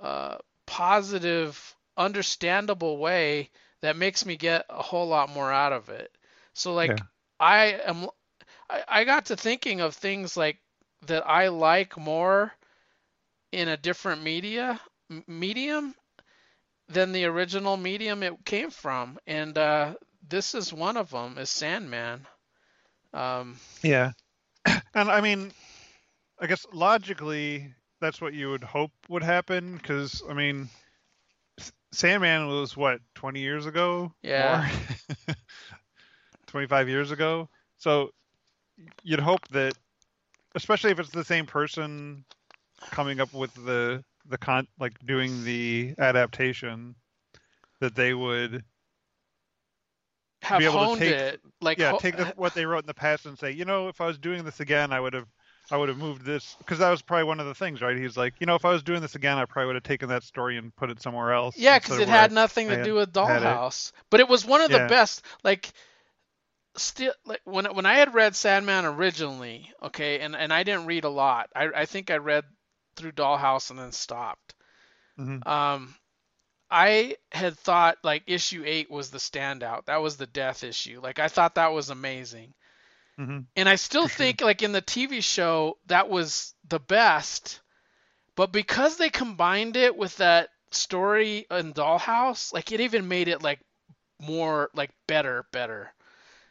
uh, 0.00 0.38
positive, 0.66 1.76
understandable 1.96 2.98
way 2.98 3.50
that 3.82 3.96
makes 3.96 4.24
me 4.26 4.36
get 4.36 4.66
a 4.70 4.82
whole 4.82 5.08
lot 5.08 5.30
more 5.30 5.52
out 5.52 5.72
of 5.72 5.88
it. 5.90 6.16
So 6.54 6.74
like 6.74 7.00
Yeah. 7.00 7.06
I 7.40 7.66
am 7.86 8.08
I, 8.68 8.84
I 8.88 9.04
got 9.04 9.26
to 9.26 9.36
thinking 9.36 9.80
of 9.80 9.94
things 9.94 10.36
like 10.36 10.58
that 11.06 11.26
I 11.26 11.48
like 11.48 11.96
more 11.96 12.52
in 13.52 13.68
a 13.68 13.76
different 13.76 14.22
media 14.22 14.80
m- 15.10 15.24
medium 15.26 15.94
than 16.88 17.12
the 17.12 17.24
original 17.24 17.76
medium 17.76 18.22
it 18.22 18.44
came 18.44 18.70
from, 18.70 19.18
and 19.26 19.56
uh, 19.58 19.94
this 20.28 20.54
is 20.54 20.72
one 20.72 20.96
of 20.96 21.10
them. 21.10 21.38
Is 21.38 21.50
Sandman. 21.50 22.26
Um, 23.12 23.60
yeah. 23.82 24.12
And 24.94 25.10
I 25.10 25.20
mean, 25.20 25.52
I 26.40 26.46
guess 26.46 26.66
logically, 26.72 27.74
that's 28.00 28.20
what 28.20 28.34
you 28.34 28.50
would 28.50 28.64
hope 28.64 28.92
would 29.08 29.22
happen. 29.22 29.76
Because 29.76 30.22
I 30.28 30.34
mean, 30.34 30.68
Sandman 31.92 32.46
was 32.48 32.76
what 32.76 33.00
20 33.14 33.40
years 33.40 33.66
ago? 33.66 34.14
Yeah. 34.22 34.68
More? 36.54 36.60
25 36.60 36.88
years 36.88 37.10
ago. 37.10 37.48
So 37.78 38.10
you'd 39.02 39.20
hope 39.20 39.46
that, 39.48 39.74
especially 40.54 40.90
if 40.90 40.98
it's 41.00 41.10
the 41.10 41.24
same 41.24 41.46
person 41.46 42.24
coming 42.90 43.20
up 43.20 43.32
with 43.32 43.52
the 43.54 44.04
the 44.28 44.38
con 44.38 44.68
like 44.78 44.92
doing 45.04 45.44
the 45.44 45.94
adaptation, 45.98 46.94
that 47.80 47.94
they 47.96 48.14
would 48.14 48.64
have 50.42 50.58
Be 50.58 50.64
able 50.66 50.94
to 50.94 50.98
take- 50.98 51.12
it 51.14 51.40
like 51.60 51.78
yeah 51.78 51.90
ho- 51.92 51.98
take 51.98 52.16
the, 52.16 52.26
what 52.36 52.54
they 52.54 52.66
wrote 52.66 52.80
in 52.82 52.86
the 52.86 52.94
past 52.94 53.26
and 53.26 53.38
say 53.38 53.52
you 53.52 53.64
know 53.64 53.86
if 53.88 54.00
i 54.00 54.06
was 54.06 54.18
doing 54.18 54.42
this 54.44 54.58
again 54.58 54.92
i 54.92 54.98
would 54.98 55.12
have 55.12 55.28
i 55.70 55.76
would 55.76 55.88
have 55.88 55.98
moved 55.98 56.24
this 56.24 56.56
because 56.58 56.80
that 56.80 56.90
was 56.90 57.00
probably 57.00 57.22
one 57.22 57.38
of 57.38 57.46
the 57.46 57.54
things 57.54 57.80
right 57.80 57.96
he's 57.96 58.16
like 58.16 58.34
you 58.40 58.46
know 58.46 58.56
if 58.56 58.64
i 58.64 58.72
was 58.72 58.82
doing 58.82 59.00
this 59.00 59.14
again 59.14 59.38
i 59.38 59.44
probably 59.44 59.66
would 59.68 59.76
have 59.76 59.84
taken 59.84 60.08
that 60.08 60.24
story 60.24 60.56
and 60.56 60.74
put 60.74 60.90
it 60.90 61.00
somewhere 61.00 61.32
else 61.32 61.56
Yeah, 61.56 61.78
because 61.78 62.00
it 62.00 62.08
had 62.08 62.32
nothing 62.32 62.68
I 62.72 62.76
to 62.76 62.82
do 62.84 62.94
with 62.94 63.14
had 63.14 63.42
it. 63.42 63.44
Dollhouse, 63.44 63.92
but 64.10 64.18
it 64.18 64.28
was 64.28 64.44
one 64.44 64.60
of 64.62 64.70
the 64.72 64.78
best. 64.88 65.22
Like, 65.44 65.72
still, 66.76 67.12
like 67.24 67.40
when 67.44 67.66
when 67.74 67.86
I 67.86 67.94
had 67.94 68.14
read 68.14 68.36
Sandman 68.36 68.84
originally, 68.84 69.72
okay, 69.82 70.20
and 70.20 70.34
and 70.36 70.52
I 70.52 70.62
didn't 70.62 70.86
read 70.86 71.04
a 71.04 71.08
lot. 71.10 71.50
I 71.54 71.68
I 71.74 71.86
think 71.86 72.10
I 72.10 72.16
read 72.16 72.44
through 72.96 73.12
Dollhouse 73.12 73.70
and 73.70 73.78
then 73.78 73.92
stopped. 73.92 74.54
Mhm. 75.18 75.46
Um, 75.46 75.94
I 76.70 77.16
had 77.32 77.58
thought 77.58 77.98
like 78.04 78.24
issue 78.26 78.64
eight 78.66 78.90
was 78.90 79.10
the 79.10 79.18
standout. 79.18 79.86
That 79.86 80.02
was 80.02 80.16
the 80.16 80.26
death 80.26 80.64
issue. 80.64 81.00
Like 81.02 81.18
I 81.18 81.28
thought 81.28 81.56
that 81.56 81.72
was 81.72 81.90
amazing. 81.90 82.54
Mhm. 83.18 83.46
And 83.56 83.68
I 83.68 83.76
still 83.76 84.08
For 84.08 84.08
sure. 84.08 84.18
think 84.18 84.40
like 84.42 84.62
in 84.62 84.72
the 84.72 84.82
TV 84.82 85.20
show 85.22 85.78
that 85.86 86.08
was 86.08 86.54
the 86.68 86.78
best, 86.80 87.60
but 88.36 88.52
because 88.52 88.96
they 88.98 89.10
combined 89.10 89.76
it 89.76 89.96
with 89.96 90.16
that 90.18 90.50
story 90.70 91.46
in 91.50 91.72
Dollhouse, 91.74 92.52
like 92.52 92.72
it 92.72 92.80
even 92.80 93.08
made 93.08 93.28
it 93.28 93.42
like 93.42 93.60
more 94.20 94.70
like 94.74 94.90
better, 95.06 95.46
better. 95.52 95.94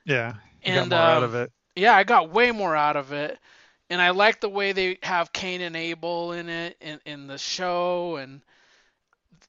Yeah 0.06 0.34
And 0.64 0.88
got 0.88 0.88
more 0.90 1.08
out 1.08 1.24
um, 1.24 1.24
of 1.24 1.36
it 1.36 1.52
yeah, 1.76 1.96
I 1.96 2.04
got 2.04 2.30
way 2.32 2.52
more 2.52 2.76
out 2.76 2.98
of 2.98 3.14
it. 3.14 3.40
And 3.90 4.02
I 4.02 4.12
like 4.12 4.40
the 4.40 4.50
way 4.50 4.72
they 4.72 4.98
have 5.04 5.34
Cain 5.34 5.62
and 5.62 5.76
Abel 5.76 6.32
in 6.34 6.50
it 6.50 6.78
in, 6.82 7.00
in 7.06 7.28
the 7.28 7.38
show 7.38 8.16
and 8.18 8.42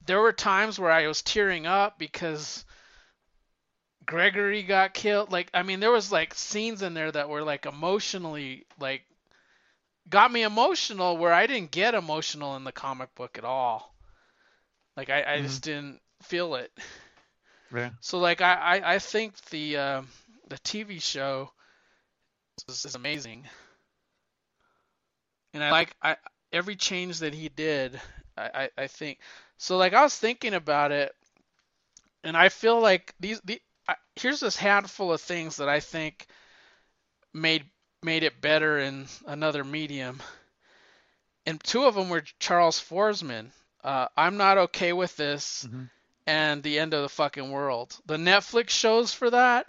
there 0.06 0.20
were 0.20 0.32
times 0.32 0.78
where 0.78 0.90
I 0.92 1.06
was 1.06 1.22
tearing 1.22 1.66
up 1.66 1.98
because 1.98 2.64
Gregory 4.06 4.62
got 4.62 4.94
killed. 4.94 5.32
Like 5.32 5.50
I 5.54 5.62
mean 5.62 5.80
there 5.80 5.90
was 5.90 6.12
like 6.12 6.34
scenes 6.34 6.82
in 6.82 6.94
there 6.94 7.10
that 7.10 7.28
were 7.28 7.42
like 7.42 7.66
emotionally 7.66 8.66
like 8.78 9.04
got 10.08 10.30
me 10.30 10.42
emotional 10.42 11.16
where 11.16 11.32
I 11.32 11.46
didn't 11.46 11.70
get 11.72 11.94
emotional 11.94 12.56
in 12.56 12.64
the 12.64 12.72
comic 12.72 13.14
book 13.14 13.38
at 13.38 13.44
all. 13.44 13.94
Like 14.96 15.10
I, 15.10 15.36
I 15.36 15.40
just 15.42 15.62
didn't 15.62 16.00
feel 16.22 16.54
it. 16.56 16.72
yeah 17.74 17.90
So 18.00 18.18
like 18.18 18.40
I, 18.40 18.54
I, 18.78 18.94
I 18.94 18.98
think 18.98 19.36
the 19.46 19.76
um 19.76 20.08
the 20.52 20.58
TV 20.58 21.00
show 21.00 21.50
is, 22.68 22.84
is 22.84 22.94
amazing. 22.94 23.48
And 25.54 25.64
I 25.64 25.70
like 25.70 25.96
I 26.02 26.16
every 26.52 26.76
change 26.76 27.20
that 27.20 27.32
he 27.32 27.48
did. 27.48 27.98
I, 28.36 28.50
I, 28.54 28.82
I 28.82 28.86
think 28.86 29.18
so. 29.56 29.78
Like 29.78 29.94
I 29.94 30.02
was 30.02 30.14
thinking 30.14 30.52
about 30.52 30.92
it, 30.92 31.14
and 32.22 32.36
I 32.36 32.50
feel 32.50 32.80
like 32.80 33.14
these 33.18 33.40
the 33.40 33.62
I, 33.88 33.94
here's 34.16 34.40
this 34.40 34.56
handful 34.56 35.10
of 35.10 35.22
things 35.22 35.56
that 35.56 35.70
I 35.70 35.80
think 35.80 36.26
made 37.32 37.64
made 38.02 38.22
it 38.22 38.42
better 38.42 38.78
in 38.78 39.06
another 39.26 39.64
medium. 39.64 40.22
And 41.46 41.62
two 41.64 41.84
of 41.84 41.94
them 41.94 42.10
were 42.10 42.24
Charles 42.40 42.78
Forsman. 42.78 43.52
Uh, 43.82 44.06
I'm 44.18 44.36
not 44.36 44.58
okay 44.58 44.92
with 44.92 45.16
this, 45.16 45.64
Mhm. 45.64 45.90
and 46.26 46.62
the 46.62 46.78
end 46.78 46.92
of 46.92 47.02
the 47.02 47.08
fucking 47.08 47.50
world. 47.50 47.98
The 48.04 48.18
Netflix 48.18 48.68
shows 48.70 49.14
for 49.14 49.30
that 49.30 49.66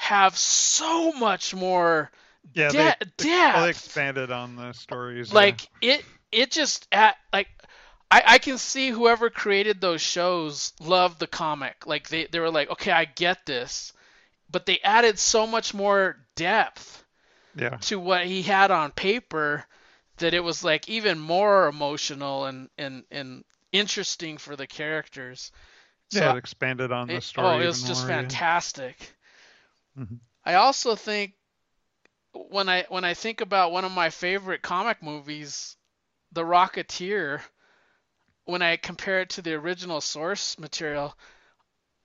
have 0.00 0.36
so 0.38 1.12
much 1.12 1.54
more 1.54 2.10
Yeah, 2.54 2.70
de- 2.70 2.76
they, 3.18 3.28
depth. 3.28 3.60
they, 3.62 3.68
expanded 3.68 4.30
on 4.30 4.56
the 4.56 4.72
stories. 4.72 5.28
yeah. 5.28 5.34
like 5.34 5.68
it 5.82 6.02
it 6.32 6.50
just 6.50 6.88
at 6.90 7.16
like 7.34 7.48
I, 8.10 8.22
I 8.26 8.38
can 8.38 8.56
see 8.56 8.88
whoever 8.88 9.28
created 9.28 9.78
those 9.80 10.00
shows 10.00 10.72
loved 10.80 11.20
the 11.20 11.26
comic 11.26 11.86
like 11.86 12.08
they, 12.08 12.26
they 12.26 12.40
were 12.40 12.50
like 12.50 12.70
okay 12.70 12.90
i 12.92 13.04
get 13.04 13.44
this 13.44 13.92
but 14.50 14.64
they 14.64 14.78
added 14.82 15.18
so 15.18 15.46
much 15.46 15.74
more 15.74 16.16
depth 16.34 17.04
yeah, 17.54 17.76
to 17.82 17.98
what 18.00 18.24
he 18.24 18.40
had 18.42 18.70
on 18.70 18.92
paper 18.92 19.66
that 20.16 20.32
it 20.34 20.42
was 20.42 20.64
like 20.64 20.88
even 20.88 21.18
more 21.18 21.66
emotional 21.68 22.46
and 22.46 22.70
and, 22.78 23.04
and 23.10 23.44
interesting 23.70 24.38
for 24.38 24.56
the 24.56 24.66
characters 24.66 25.52
so 26.08 26.20
yeah, 26.20 26.32
it 26.34 26.38
expanded 26.38 26.90
on 26.90 27.06
the 27.08 27.16
it- 27.16 27.22
story. 27.22 27.46
oh 27.46 27.60
it 27.60 27.66
was 27.66 27.82
just 27.82 28.06
more, 28.06 28.10
yeah. 28.10 28.20
fantastic 28.22 29.12
Mhm. 29.98 30.20
i 30.44 30.54
also 30.54 30.94
think 30.96 31.32
when 32.32 32.68
i 32.68 32.84
when 32.88 33.04
i 33.04 33.14
think 33.14 33.40
about 33.40 33.72
one 33.72 33.84
of 33.84 33.92
my 33.92 34.10
favorite 34.10 34.62
comic 34.62 35.02
movies 35.02 35.76
the 36.32 36.42
rocketeer 36.44 37.40
when 38.44 38.62
i 38.62 38.76
compare 38.76 39.20
it 39.20 39.30
to 39.30 39.42
the 39.42 39.54
original 39.54 40.00
source 40.00 40.58
material 40.58 41.16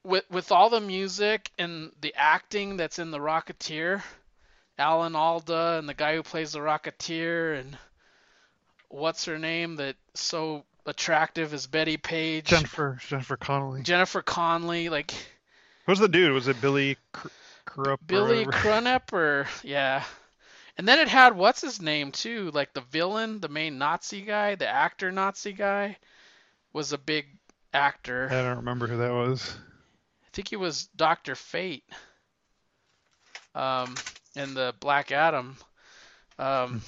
with 0.04 0.24
with 0.32 0.52
all 0.52 0.70
the 0.70 0.82
music 0.82 1.52
and 1.58 1.92
the 2.02 2.14
acting 2.16 2.78
that's 2.78 3.00
in 3.00 3.12
the 3.12 3.20
rocketeer 3.20 4.02
alan 4.80 5.16
alda 5.16 5.78
and 5.78 5.88
the 5.88 5.94
guy 5.94 6.16
who 6.16 6.24
plays 6.24 6.52
the 6.54 6.60
rocketeer 6.60 7.60
and 7.60 7.78
what's 8.90 9.26
her 9.26 9.38
name 9.38 9.76
that 9.78 9.96
so 10.14 10.64
attractive 10.86 11.54
is 11.54 11.66
Bettie 11.68 11.98
Page 11.98 12.46
Jennifer 12.46 12.98
Jennifer 13.08 13.38
Connelly. 13.38 13.82
jennifer 13.84 14.22
conley 14.22 14.90
like 14.90 15.14
Who's 15.88 16.00
the 16.00 16.08
dude? 16.08 16.32
Was 16.32 16.48
it 16.48 16.60
Billy 16.62 16.98
Billy? 18.06 18.46
Crudup 18.52 19.12
or 19.14 19.48
yeah. 19.64 20.04
And 20.78 20.88
then 20.88 21.00
it 21.00 21.08
had 21.08 21.36
what's 21.36 21.62
his 21.62 21.82
name 21.82 22.12
too, 22.12 22.52
like 22.54 22.74
the 22.74 22.82
villain, 22.82 23.40
the 23.40 23.50
main 23.50 23.78
Nazi 23.78 24.22
guy, 24.22 24.56
the 24.56 24.68
actor 24.68 25.12
Nazi 25.12 25.54
guy 25.54 25.98
was 26.74 26.92
a 26.92 26.98
big 26.98 27.28
actor. 27.74 28.28
I 28.30 28.42
don't 28.42 28.58
remember 28.58 28.88
who 28.88 28.98
that 28.98 29.14
was. 29.14 29.56
I 30.26 30.28
think 30.34 30.50
he 30.50 30.58
was 30.58 30.88
Doctor 30.96 31.36
Fate. 31.36 31.86
Um 33.54 33.96
in 34.36 34.54
the 34.54 34.74
Black 34.80 35.12
Adam. 35.12 35.56
Um 36.38 36.82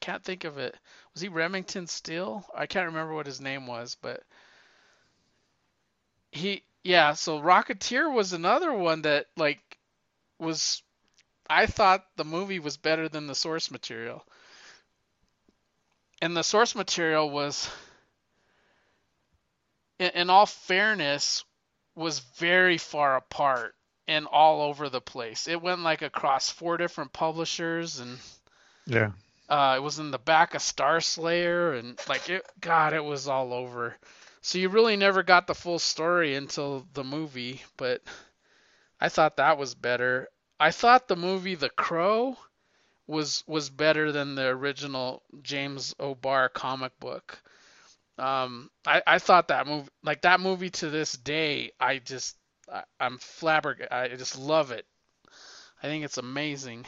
can't 0.00 0.22
think 0.22 0.44
of 0.44 0.58
it. 0.58 0.76
Was 1.14 1.22
he 1.22 1.28
Remington 1.28 1.86
Steele? 1.86 2.44
I 2.56 2.66
can't 2.66 2.86
remember 2.86 3.14
what 3.14 3.26
his 3.26 3.40
name 3.40 3.66
was, 3.66 3.96
but 4.00 4.22
he 6.30 6.62
yeah, 6.84 7.12
so 7.12 7.40
Rocketeer 7.40 8.12
was 8.12 8.32
another 8.32 8.72
one 8.72 9.02
that 9.02 9.26
like 9.36 9.71
was 10.42 10.82
I 11.48 11.66
thought 11.66 12.04
the 12.16 12.24
movie 12.24 12.58
was 12.58 12.76
better 12.76 13.08
than 13.08 13.26
the 13.26 13.34
source 13.34 13.70
material. 13.70 14.24
And 16.20 16.36
the 16.36 16.42
source 16.42 16.74
material 16.74 17.30
was 17.30 17.68
in, 19.98 20.10
in 20.10 20.30
all 20.30 20.46
fairness 20.46 21.44
was 21.94 22.20
very 22.20 22.78
far 22.78 23.16
apart 23.16 23.74
and 24.08 24.26
all 24.26 24.62
over 24.62 24.88
the 24.88 25.00
place. 25.00 25.48
It 25.48 25.60
went 25.60 25.80
like 25.80 26.02
across 26.02 26.50
four 26.50 26.76
different 26.76 27.12
publishers 27.12 28.00
and 28.00 28.18
Yeah. 28.86 29.12
uh, 29.48 29.74
it 29.76 29.80
was 29.80 29.98
in 29.98 30.10
the 30.10 30.18
back 30.18 30.54
of 30.54 30.62
Star 30.62 31.00
Slayer, 31.00 31.74
and 31.74 31.98
like 32.08 32.30
it, 32.30 32.44
God, 32.60 32.94
it 32.94 33.04
was 33.04 33.28
all 33.28 33.52
over. 33.52 33.96
So 34.40 34.58
you 34.58 34.68
really 34.70 34.96
never 34.96 35.22
got 35.22 35.46
the 35.46 35.54
full 35.54 35.78
story 35.78 36.34
until 36.34 36.86
the 36.94 37.04
movie, 37.04 37.62
but 37.76 38.02
I 39.02 39.08
thought 39.08 39.38
that 39.38 39.58
was 39.58 39.74
better. 39.74 40.28
I 40.60 40.70
thought 40.70 41.08
the 41.08 41.16
movie 41.16 41.56
The 41.56 41.70
Crow 41.70 42.36
was 43.08 43.42
was 43.48 43.68
better 43.68 44.12
than 44.12 44.36
the 44.36 44.46
original 44.46 45.24
James 45.42 45.92
O'Barr 45.98 46.48
comic 46.48 46.96
book. 47.00 47.42
Um, 48.16 48.70
I, 48.86 49.02
I 49.04 49.18
thought 49.18 49.48
that 49.48 49.66
movie, 49.66 49.88
like 50.04 50.22
that 50.22 50.38
movie 50.38 50.70
to 50.70 50.88
this 50.88 51.14
day, 51.14 51.72
I 51.80 51.98
just 51.98 52.36
I, 52.72 52.84
I'm 53.00 53.18
flabbergasted. 53.18 53.92
I 53.92 54.16
just 54.16 54.38
love 54.38 54.70
it. 54.70 54.86
I 55.82 55.88
think 55.88 56.04
it's 56.04 56.18
amazing. 56.18 56.86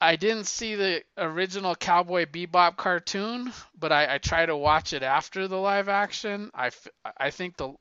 I 0.00 0.16
didn't 0.16 0.48
see 0.48 0.74
the 0.74 1.04
original 1.16 1.76
Cowboy 1.76 2.26
Bebop 2.26 2.76
cartoon, 2.76 3.52
but 3.78 3.92
I, 3.92 4.14
I 4.14 4.18
try 4.18 4.46
to 4.46 4.56
watch 4.56 4.94
it 4.94 5.04
after 5.04 5.46
the 5.46 5.58
live 5.58 5.88
action. 5.88 6.50
I, 6.52 6.70
I 7.16 7.30
think 7.30 7.56
the 7.56 7.72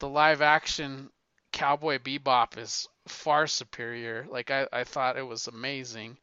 the 0.00 0.08
live 0.08 0.42
action 0.42 1.08
Cowboy 1.52 1.98
Bebop 1.98 2.58
is 2.58 2.88
far 3.06 3.46
superior. 3.46 4.26
Like 4.30 4.50
I, 4.50 4.66
I 4.72 4.84
thought 4.84 5.16
it 5.16 5.26
was 5.26 5.46
amazing. 5.46 6.16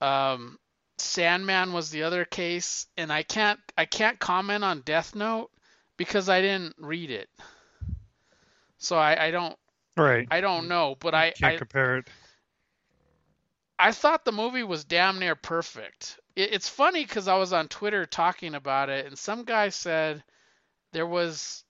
Um, 0.00 0.58
Sandman 0.98 1.72
was 1.72 1.90
the 1.90 2.04
other 2.04 2.24
case, 2.24 2.86
and 2.96 3.12
I 3.12 3.22
can't 3.22 3.60
I 3.76 3.84
can't 3.84 4.18
comment 4.18 4.64
on 4.64 4.82
Death 4.82 5.14
Note 5.14 5.50
because 5.96 6.28
I 6.28 6.40
didn't 6.40 6.76
read 6.78 7.10
it. 7.10 7.28
So 8.78 8.96
I, 8.96 9.26
I 9.26 9.30
don't 9.30 9.56
Right. 9.96 10.26
I 10.30 10.40
don't 10.40 10.68
know, 10.68 10.96
but 10.98 11.14
I, 11.14 11.32
Can't 11.32 11.54
I 11.54 11.58
compare 11.58 11.98
it. 11.98 12.08
I 13.78 13.92
thought 13.92 14.24
the 14.24 14.32
movie 14.32 14.62
was 14.62 14.84
damn 14.84 15.18
near 15.18 15.34
perfect. 15.34 16.18
It, 16.36 16.52
it's 16.54 16.68
funny 16.68 17.04
because 17.04 17.28
I 17.28 17.36
was 17.36 17.52
on 17.52 17.68
Twitter 17.68 18.06
talking 18.06 18.54
about 18.54 18.88
it, 18.88 19.06
and 19.06 19.18
some 19.18 19.44
guy 19.44 19.68
said 19.70 20.22
there 20.92 21.06
was 21.06 21.64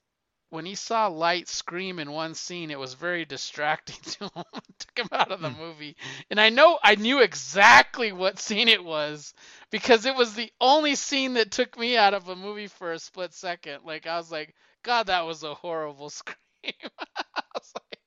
when 0.50 0.66
he 0.66 0.74
saw 0.76 1.06
Light 1.08 1.48
scream 1.48 1.98
in 1.98 2.12
one 2.12 2.34
scene, 2.34 2.70
it 2.70 2.78
was 2.78 2.94
very 2.94 3.24
distracting 3.24 3.96
to 4.12 4.24
him. 4.24 4.44
Took 4.78 4.98
him 4.98 5.08
out 5.12 5.32
of 5.32 5.40
the 5.40 5.50
hmm. 5.50 5.56
movie, 5.58 5.96
and 6.30 6.40
I 6.40 6.50
know 6.50 6.78
I 6.82 6.96
knew 6.96 7.20
exactly 7.22 8.12
what 8.12 8.38
scene 8.38 8.68
it 8.68 8.84
was 8.84 9.34
because 9.70 10.06
it 10.06 10.14
was 10.16 10.34
the 10.34 10.52
only 10.60 10.94
scene 10.96 11.34
that 11.34 11.50
took 11.52 11.78
me 11.78 11.96
out 11.96 12.14
of 12.14 12.28
a 12.28 12.36
movie 12.36 12.68
for 12.68 12.92
a 12.92 12.98
split 13.00 13.34
second. 13.34 13.84
Like 13.84 14.06
I 14.06 14.16
was 14.18 14.30
like, 14.30 14.54
God, 14.82 15.06
that 15.08 15.26
was 15.26 15.42
a 15.44 15.54
horrible 15.54 16.10
scream. 16.10 16.36
I 16.64 17.42
was 17.54 17.72
like, 17.74 18.00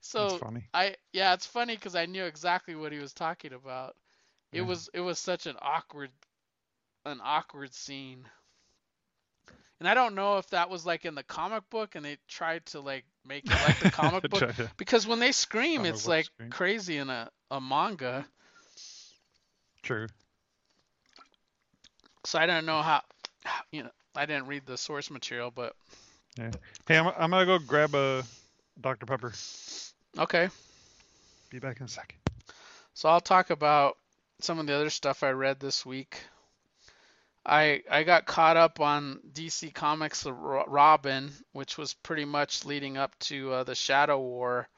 so 0.00 0.28
funny. 0.28 0.70
I 0.74 0.96
yeah, 1.12 1.34
it's 1.34 1.46
funny 1.46 1.74
because 1.76 1.94
I 1.94 2.06
knew 2.06 2.24
exactly 2.24 2.74
what 2.74 2.92
he 2.92 2.98
was 2.98 3.12
talking 3.14 3.52
about. 3.52 3.96
It 4.52 4.62
Yeah. 4.62 4.62
was 4.62 4.88
it 4.94 5.00
was 5.00 5.18
such 5.18 5.46
an 5.46 5.56
awkward 5.60 6.10
an 7.04 7.20
awkward 7.22 7.74
scene. 7.74 8.28
And 9.82 9.88
I 9.88 9.94
don't 9.94 10.14
know 10.14 10.38
if 10.38 10.48
that 10.50 10.70
was 10.70 10.86
like 10.86 11.04
in 11.04 11.16
the 11.16 11.24
comic 11.24 11.68
book 11.68 11.96
and 11.96 12.04
they 12.04 12.16
tried 12.28 12.64
to 12.66 12.78
like 12.78 13.04
make 13.26 13.44
it 13.44 13.50
like 13.50 13.80
the 13.80 13.90
comic 13.90 14.30
book 14.30 14.48
because 14.76 15.08
when 15.08 15.18
they 15.18 15.32
scream 15.32 15.78
Comic 15.78 15.94
it's 15.94 16.06
like 16.06 16.26
scream. 16.26 16.50
crazy 16.50 16.98
in 16.98 17.10
a, 17.10 17.28
a 17.50 17.60
manga. 17.60 18.24
True. 19.82 20.06
So 22.24 22.38
I 22.38 22.46
don't 22.46 22.64
know 22.64 22.80
how 22.80 23.02
you 23.72 23.82
know 23.82 23.90
I 24.14 24.24
didn't 24.24 24.46
read 24.46 24.66
the 24.66 24.78
source 24.78 25.10
material 25.10 25.50
but 25.50 25.74
Yeah. 26.38 26.52
Hey, 26.86 26.96
I'm, 26.96 27.08
I'm 27.18 27.30
gonna 27.32 27.44
go 27.44 27.58
grab 27.58 27.92
a 27.96 28.22
Dr 28.80 29.04
Pepper. 29.04 29.32
okay. 30.16 30.48
Be 31.50 31.58
back 31.58 31.80
in 31.80 31.86
a 31.86 31.88
second. 31.88 32.18
So 32.94 33.08
I'll 33.08 33.20
talk 33.20 33.50
about 33.50 33.98
some 34.38 34.60
of 34.60 34.68
the 34.68 34.74
other 34.74 34.90
stuff 34.90 35.24
I 35.24 35.30
read 35.30 35.58
this 35.58 35.84
week. 35.84 36.20
I 37.44 37.82
I 37.90 38.04
got 38.04 38.26
caught 38.26 38.56
up 38.56 38.78
on 38.80 39.20
DC 39.32 39.74
Comics 39.74 40.24
Robin, 40.26 41.32
which 41.52 41.76
was 41.76 41.94
pretty 41.94 42.24
much 42.24 42.64
leading 42.64 42.96
up 42.96 43.18
to 43.20 43.52
uh, 43.52 43.64
the 43.64 43.74
Shadow 43.74 44.20
War. 44.20 44.68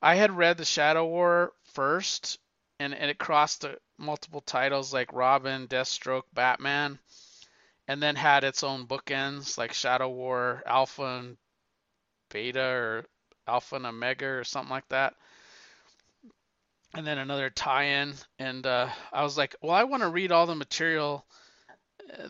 I 0.00 0.14
had 0.14 0.36
read 0.36 0.56
the 0.56 0.64
Shadow 0.64 1.06
War 1.06 1.52
first, 1.74 2.38
and, 2.80 2.94
and 2.94 3.10
it 3.10 3.18
crossed 3.18 3.64
uh, 3.64 3.74
multiple 3.98 4.40
titles 4.40 4.92
like 4.92 5.12
Robin, 5.12 5.68
Deathstroke, 5.68 6.24
Batman, 6.32 6.98
and 7.86 8.02
then 8.02 8.16
had 8.16 8.42
its 8.42 8.62
own 8.62 8.86
bookends 8.86 9.58
like 9.58 9.74
Shadow 9.74 10.08
War 10.08 10.62
Alpha 10.66 11.18
and 11.18 11.36
Beta 12.30 12.64
or 12.64 13.04
Alpha 13.46 13.76
and 13.76 13.86
Omega 13.86 14.26
or 14.26 14.44
something 14.44 14.70
like 14.70 14.88
that 14.88 15.14
and 16.94 17.06
then 17.06 17.18
another 17.18 17.48
tie-in 17.50 18.14
and 18.38 18.66
uh, 18.66 18.88
i 19.12 19.22
was 19.22 19.38
like 19.38 19.54
well 19.62 19.72
i 19.72 19.84
want 19.84 20.02
to 20.02 20.08
read 20.08 20.30
all 20.30 20.46
the 20.46 20.54
material 20.54 21.24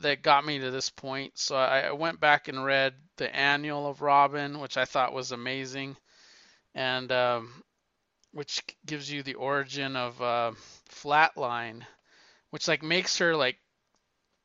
that 0.00 0.22
got 0.22 0.44
me 0.44 0.58
to 0.58 0.70
this 0.70 0.90
point 0.90 1.32
so 1.34 1.56
I, 1.56 1.92
went 1.92 2.20
back 2.20 2.48
and 2.48 2.64
read 2.64 2.94
the 3.16 3.34
annual 3.34 3.88
of 3.88 4.00
robin 4.00 4.60
which 4.60 4.76
i 4.76 4.84
thought 4.84 5.12
was 5.12 5.32
amazing 5.32 5.96
and 6.74 7.10
um, 7.12 7.62
which 8.32 8.62
gives 8.86 9.10
you 9.10 9.22
the 9.22 9.34
origin 9.34 9.96
of 9.96 10.20
uh, 10.20 10.52
Flatline, 10.90 11.82
which 12.50 12.68
like 12.68 12.82
makes 12.82 13.18
her 13.18 13.36
like 13.36 13.58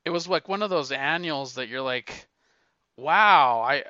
it 0.06 0.10
was 0.10 0.28
like 0.28 0.48
one 0.48 0.62
of 0.62 0.70
those 0.70 0.92
annuals 0.92 1.56
that 1.56 1.68
you're 1.68 1.82
like, 1.82 2.28
wow, 2.96 3.62
I 3.62 3.84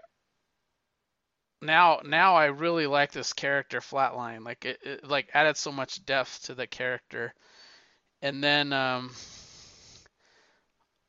now 1.61 2.02
now 2.06 2.36
I 2.36 2.45
really 2.45 2.88
like 2.88 3.11
this 3.11 3.34
character 3.34 3.80
Flatline. 3.80 4.45
Like 4.45 4.65
it, 4.65 4.80
it 4.84 5.07
like 5.07 5.30
added 5.34 5.57
so 5.57 5.72
much 5.72 6.06
depth 6.06 6.44
to 6.45 6.56
the 6.56 6.68
character. 6.68 7.34
And 8.22 8.44
then 8.44 8.74
um 8.74 9.11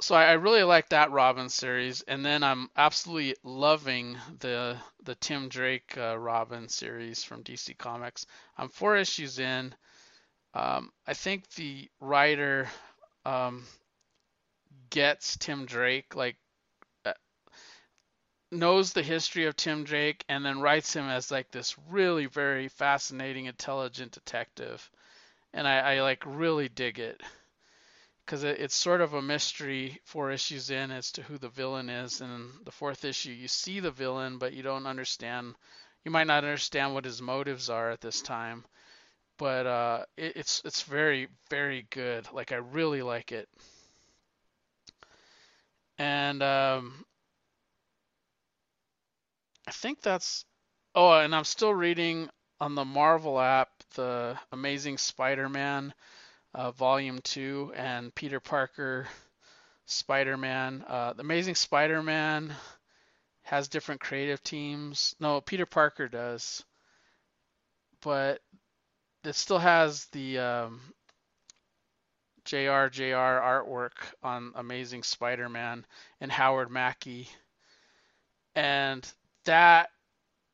so 0.00 0.14
I, 0.14 0.32
really 0.32 0.62
like 0.62 0.90
that 0.90 1.10
Robin 1.10 1.48
series, 1.48 2.02
and 2.02 2.24
then 2.24 2.44
I'm 2.44 2.70
absolutely 2.76 3.34
loving 3.42 4.16
the 4.38 4.76
the 5.02 5.16
Tim 5.16 5.48
Drake 5.48 5.96
uh, 5.98 6.16
Robin 6.16 6.68
series 6.68 7.24
from 7.24 7.42
DC 7.42 7.76
Comics. 7.78 8.26
I'm 8.56 8.68
four 8.68 8.96
issues 8.96 9.38
in. 9.40 9.74
Um, 10.54 10.92
I 11.06 11.14
think 11.14 11.50
the 11.50 11.90
writer 12.00 12.68
um, 13.24 13.64
gets 14.90 15.36
Tim 15.36 15.66
Drake, 15.66 16.14
like 16.14 16.36
uh, 17.04 17.14
knows 18.52 18.92
the 18.92 19.02
history 19.02 19.46
of 19.46 19.56
Tim 19.56 19.82
Drake, 19.82 20.24
and 20.28 20.44
then 20.44 20.60
writes 20.60 20.94
him 20.94 21.08
as 21.08 21.32
like 21.32 21.50
this 21.50 21.76
really 21.88 22.26
very 22.26 22.68
fascinating, 22.68 23.46
intelligent 23.46 24.12
detective, 24.12 24.88
and 25.52 25.66
I, 25.66 25.96
I 25.96 26.02
like 26.02 26.22
really 26.24 26.68
dig 26.68 27.00
it 27.00 27.20
because 28.28 28.44
it, 28.44 28.60
it's 28.60 28.74
sort 28.74 29.00
of 29.00 29.14
a 29.14 29.22
mystery 29.22 29.98
four 30.04 30.30
issues 30.30 30.68
in 30.68 30.90
as 30.90 31.10
to 31.12 31.22
who 31.22 31.38
the 31.38 31.48
villain 31.48 31.88
is. 31.88 32.20
And 32.20 32.50
the 32.66 32.70
fourth 32.70 33.06
issue, 33.06 33.30
you 33.30 33.48
see 33.48 33.80
the 33.80 33.90
villain, 33.90 34.36
but 34.36 34.52
you 34.52 34.62
don't 34.62 34.86
understand. 34.86 35.54
You 36.04 36.10
might 36.10 36.26
not 36.26 36.44
understand 36.44 36.92
what 36.92 37.06
his 37.06 37.22
motives 37.22 37.70
are 37.70 37.90
at 37.90 38.02
this 38.02 38.20
time. 38.20 38.66
But 39.38 39.66
uh, 39.66 40.04
it, 40.18 40.36
it's 40.36 40.60
it's 40.66 40.82
very 40.82 41.28
very 41.48 41.86
good. 41.88 42.28
Like 42.30 42.52
I 42.52 42.56
really 42.56 43.00
like 43.00 43.32
it. 43.32 43.48
And 45.96 46.42
um, 46.42 47.06
I 49.66 49.70
think 49.70 50.02
that's. 50.02 50.44
Oh, 50.94 51.12
and 51.12 51.34
I'm 51.34 51.44
still 51.44 51.72
reading 51.72 52.28
on 52.60 52.74
the 52.74 52.84
Marvel 52.84 53.40
app 53.40 53.70
the 53.94 54.38
Amazing 54.52 54.98
Spider-Man 54.98 55.94
uh, 56.54 56.70
Volume 56.72 57.20
2 57.22 57.72
and 57.76 58.14
Peter 58.14 58.40
Parker 58.40 59.06
Spider 59.86 60.36
Man. 60.36 60.84
Uh, 60.86 61.12
the 61.14 61.22
Amazing 61.22 61.54
Spider 61.54 62.02
Man 62.02 62.54
has 63.42 63.68
different 63.68 64.00
creative 64.00 64.42
teams. 64.42 65.14
No, 65.20 65.40
Peter 65.40 65.66
Parker 65.66 66.08
does. 66.08 66.62
But 68.02 68.40
it 69.24 69.34
still 69.34 69.58
has 69.58 70.06
the 70.06 70.38
um, 70.38 70.80
JR 72.44 72.88
JR 72.88 73.40
artwork 73.40 73.92
on 74.22 74.52
Amazing 74.54 75.02
Spider 75.02 75.48
Man 75.48 75.84
and 76.20 76.30
Howard 76.30 76.70
Mackie. 76.70 77.28
And 78.54 79.10
that 79.44 79.90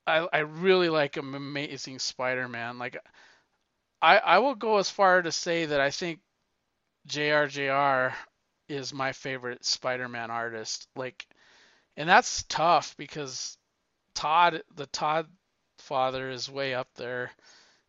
I, 0.07 0.27
I 0.33 0.39
really 0.41 0.89
like 0.89 1.17
Amazing 1.17 1.99
Spider 1.99 2.49
Man. 2.49 2.79
Like 2.79 2.97
I, 4.05 4.19
I 4.19 4.39
will 4.41 4.55
go 4.55 4.77
as 4.77 4.91
far 4.91 5.23
to 5.23 5.33
say 5.33 5.65
that 5.65 5.81
I 5.81 5.91
think 5.91 6.21
JRJR 7.09 8.13
is 8.69 8.93
my 8.93 9.13
favorite 9.13 9.65
Spider-Man 9.65 10.31
artist. 10.31 10.87
Like, 10.95 11.27
and 11.97 12.07
that's 12.07 12.43
tough 12.43 12.95
because 12.99 13.57
Todd, 14.15 14.63
the 14.75 14.85
Todd 14.87 15.27
father, 15.79 16.29
is 16.29 16.51
way 16.51 16.75
up 16.75 16.89
there. 16.97 17.31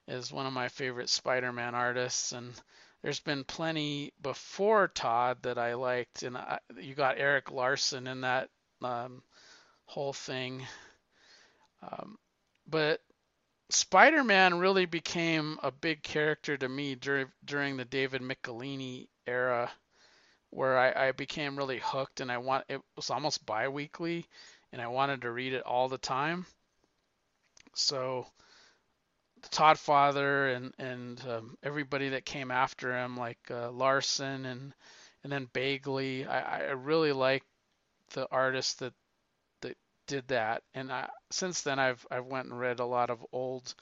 Is 0.07 0.31
one 0.31 0.45
of 0.45 0.53
my 0.53 0.69
favorite 0.69 1.09
Spider-Man 1.09 1.75
artists, 1.75 2.31
and 2.31 2.53
there's 3.01 3.19
been 3.19 3.43
plenty 3.43 4.13
before 4.21 4.87
Todd 4.87 5.39
that 5.41 5.57
I 5.57 5.73
liked, 5.73 6.23
and 6.23 6.37
I, 6.37 6.59
you 6.79 6.95
got 6.95 7.17
Erik 7.17 7.51
Larsen 7.51 8.07
in 8.07 8.21
that 8.21 8.49
um, 8.81 9.21
whole 9.85 10.13
thing. 10.13 10.65
Um, 11.81 12.17
but 12.67 13.01
Spider-Man 13.69 14.59
really 14.59 14.85
became 14.85 15.59
a 15.63 15.71
big 15.71 16.03
character 16.03 16.55
to 16.57 16.69
me 16.69 16.95
during 16.95 17.31
during 17.43 17.77
the 17.77 17.85
David 17.85 18.21
Michelinie 18.21 19.07
era, 19.25 19.71
where 20.51 20.77
I, 20.77 21.07
I 21.07 21.11
became 21.11 21.57
really 21.57 21.79
hooked, 21.79 22.21
and 22.21 22.31
I 22.31 22.37
want 22.37 22.65
it 22.69 22.81
was 22.95 23.09
almost 23.09 23.45
bi-weekly, 23.45 24.25
and 24.71 24.81
I 24.81 24.87
wanted 24.87 25.21
to 25.21 25.31
read 25.31 25.53
it 25.53 25.63
all 25.63 25.89
the 25.89 25.97
time. 25.97 26.45
So, 27.73 28.27
the 29.41 29.49
Todd 29.49 29.79
Father 29.79 30.49
and 30.49 30.73
and 30.77 31.27
um, 31.27 31.57
everybody 31.63 32.09
that 32.09 32.25
came 32.25 32.51
after 32.51 32.95
him, 32.95 33.17
like 33.17 33.39
uh, 33.49 33.71
Larsen 33.71 34.45
and 34.45 34.73
and 35.23 35.31
then 35.31 35.49
Bagley, 35.53 36.25
I, 36.25 36.67
I 36.67 36.71
really 36.71 37.11
like 37.13 37.43
the 38.13 38.27
artists 38.31 38.75
that 38.75 38.93
did 40.07 40.27
that, 40.30 40.64
and 40.73 40.91
I, 40.91 41.10
since 41.32 41.61
then 41.61 41.80
I've 41.80 42.06
I've 42.10 42.26
went 42.26 42.48
and 42.48 42.60
read 42.60 42.80
a 42.80 42.86
lot 42.86 43.10
of 43.10 43.26
old 43.32 43.73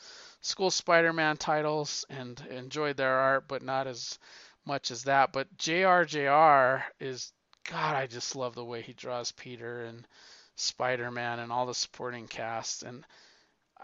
school 0.42 0.72
Spider-Man 0.72 1.38
titles 1.38 2.06
and 2.10 2.40
enjoyed 2.50 2.98
their 2.98 3.14
art, 3.14 3.48
but 3.48 3.62
not 3.62 3.88
as 3.88 4.20
much 4.66 4.92
as 4.92 5.04
that. 5.04 5.34
But 5.34 5.56
JRJR 5.58 6.84
is 7.00 7.32
God, 7.70 7.96
I 7.96 8.08
just 8.08 8.36
love 8.36 8.56
the 8.56 8.66
way 8.66 8.82
he 8.82 8.94
draws 8.94 9.32
Peter 9.32 9.86
and 9.86 10.08
Spider-Man 10.56 11.40
and 11.40 11.52
all 11.52 11.66
the 11.66 11.74
supporting 11.74 12.28
cast, 12.28 12.84
and 12.84 13.06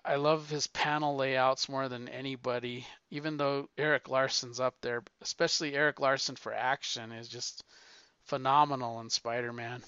I 0.05 0.15
love 0.15 0.49
his 0.49 0.67
panel 0.67 1.15
layouts 1.15 1.67
more 1.69 1.89
than 1.89 2.07
anybody. 2.07 2.87
Even 3.09 3.37
though 3.37 3.69
Erik 3.77 4.09
Larsen's 4.09 4.59
up 4.59 4.75
there, 4.81 5.03
especially 5.21 5.75
Erik 5.75 5.99
Larsen 5.99 6.35
for 6.35 6.53
action 6.53 7.11
is 7.11 7.27
just 7.27 7.63
phenomenal 8.23 9.01
in 9.01 9.09
Spider-Man. 9.09 9.83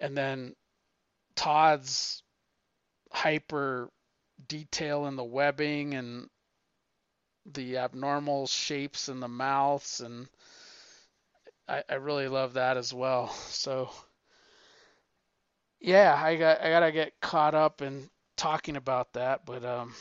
And 0.00 0.16
then 0.16 0.54
Todd's 1.36 2.22
hyper 3.12 3.90
detail 4.48 5.06
in 5.06 5.16
the 5.16 5.24
webbing 5.24 5.94
and 5.94 6.28
the 7.46 7.78
abnormal 7.78 8.46
shapes 8.46 9.08
in 9.08 9.20
the 9.20 9.28
mouths 9.28 10.00
and 10.00 10.28
I, 11.68 11.82
I 11.88 11.94
really 11.94 12.28
love 12.28 12.54
that 12.54 12.76
as 12.76 12.92
well. 12.92 13.34
So 13.54 13.90
yeah, 15.80 16.14
I 16.16 16.36
got 16.36 16.60
I 16.60 16.70
gotta 16.70 16.92
get 16.92 17.20
caught 17.20 17.54
up 17.54 17.82
in 17.82 18.08
talking 18.36 18.76
about 18.76 19.12
that, 19.14 19.44
but 19.46 19.64
um, 19.64 19.94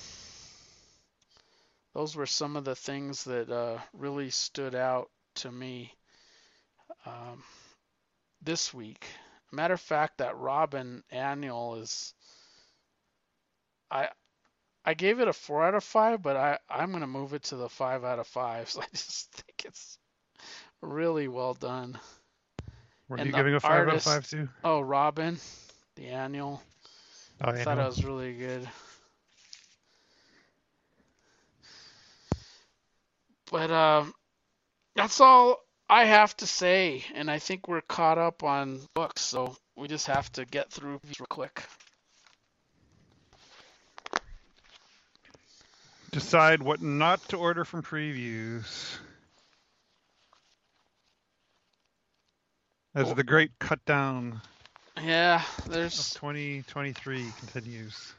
those 1.94 2.16
were 2.16 2.26
some 2.26 2.56
of 2.56 2.66
the 2.66 2.76
things 2.76 3.24
that 3.26 3.50
uh, 3.50 3.80
really 3.94 4.30
stood 4.30 4.76
out 4.76 5.10
to 5.36 5.52
me 5.52 5.94
um, 7.06 7.44
this 8.42 8.74
week. 8.74 9.06
Matter 9.54 9.76
of 9.76 9.82
fact, 9.82 10.18
that 10.18 10.38
Robin 10.38 11.04
annual 11.12 11.76
is 11.76 12.14
I 13.92 14.10
I 14.84 14.94
gave 14.96 15.20
it 15.20 15.28
a 15.28 15.34
four 15.34 15.64
out 15.64 15.76
of 15.76 15.84
five, 15.84 16.22
but 16.24 16.36
I 16.36 16.58
I'm 16.70 16.92
gonna 16.92 17.08
move 17.08 17.34
it 17.34 17.44
to 17.44 17.56
the 17.56 17.70
five 17.70 18.04
out 18.04 18.20
of 18.20 18.28
five. 18.28 18.70
So 18.74 18.82
I 18.82 18.86
just 18.92 19.32
think 19.32 19.66
it's 19.66 20.00
really 20.82 21.28
well 21.28 21.54
done. 21.54 22.00
Were 23.10 23.18
And 23.18 23.28
you 23.28 23.34
giving 23.34 23.54
a 23.54 23.60
five 23.60 23.88
artist- 23.88 24.08
out 24.08 24.18
of 24.18 24.26
five 24.26 24.30
to? 24.32 24.50
Oh, 24.64 24.82
Robin, 24.82 25.40
the 25.96 26.08
annual. 26.08 26.62
Oh, 27.44 27.50
I 27.52 27.64
thought 27.64 27.78
it 27.78 27.86
was 27.86 28.04
really 28.04 28.34
good. 28.36 28.68
But 33.52 33.70
um, 33.72 34.14
that's 34.96 35.22
all 35.22 35.63
I 35.90 36.06
have 36.06 36.36
to 36.38 36.48
say, 36.48 37.04
and 37.14 37.30
I 37.30 37.40
think 37.40 37.68
we're 37.68 37.82
caught 37.82 38.18
up 38.18 38.44
on 38.44 38.80
books, 38.94 39.22
so 39.22 39.56
we 39.76 39.88
just 39.88 40.08
have 40.08 40.32
to 40.34 40.46
get 40.46 40.72
through 40.72 41.00
these 41.04 41.20
real 41.20 41.28
quick. 41.28 41.64
Decide 46.12 46.62
what 46.62 46.82
not 46.82 47.28
to 47.30 47.38
order 47.38 47.66
from 47.66 47.82
previews. 47.82 48.98
As 52.96 53.10
Oh. 53.10 53.14
the 53.16 53.24
great 53.24 53.52
cut 53.58 53.84
down 53.86 54.42
Yeah, 55.02 55.44
of 55.58 55.70
there's 55.70 56.12
2023 56.12 57.32
continues. 57.40 58.14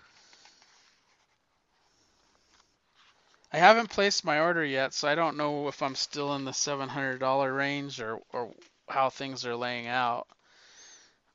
I 3.54 3.58
haven't 3.58 3.88
placed 3.90 4.26
my 4.26 4.40
order 4.40 4.66
yet, 4.66 4.92
so 4.94 5.08
I 5.08 5.14
don't 5.14 5.38
know 5.38 5.68
if 5.68 5.82
I'm 5.82 5.94
still 5.96 6.34
in 6.34 6.44
the 6.44 6.52
$700 6.52 7.54
range 7.54 8.00
or 8.00 8.20
or 8.30 8.54
how 8.88 9.10
things 9.10 9.46
are 9.46 9.56
laying 9.56 9.86
out. 9.86 10.28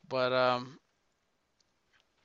But 0.09 0.33
um 0.33 0.79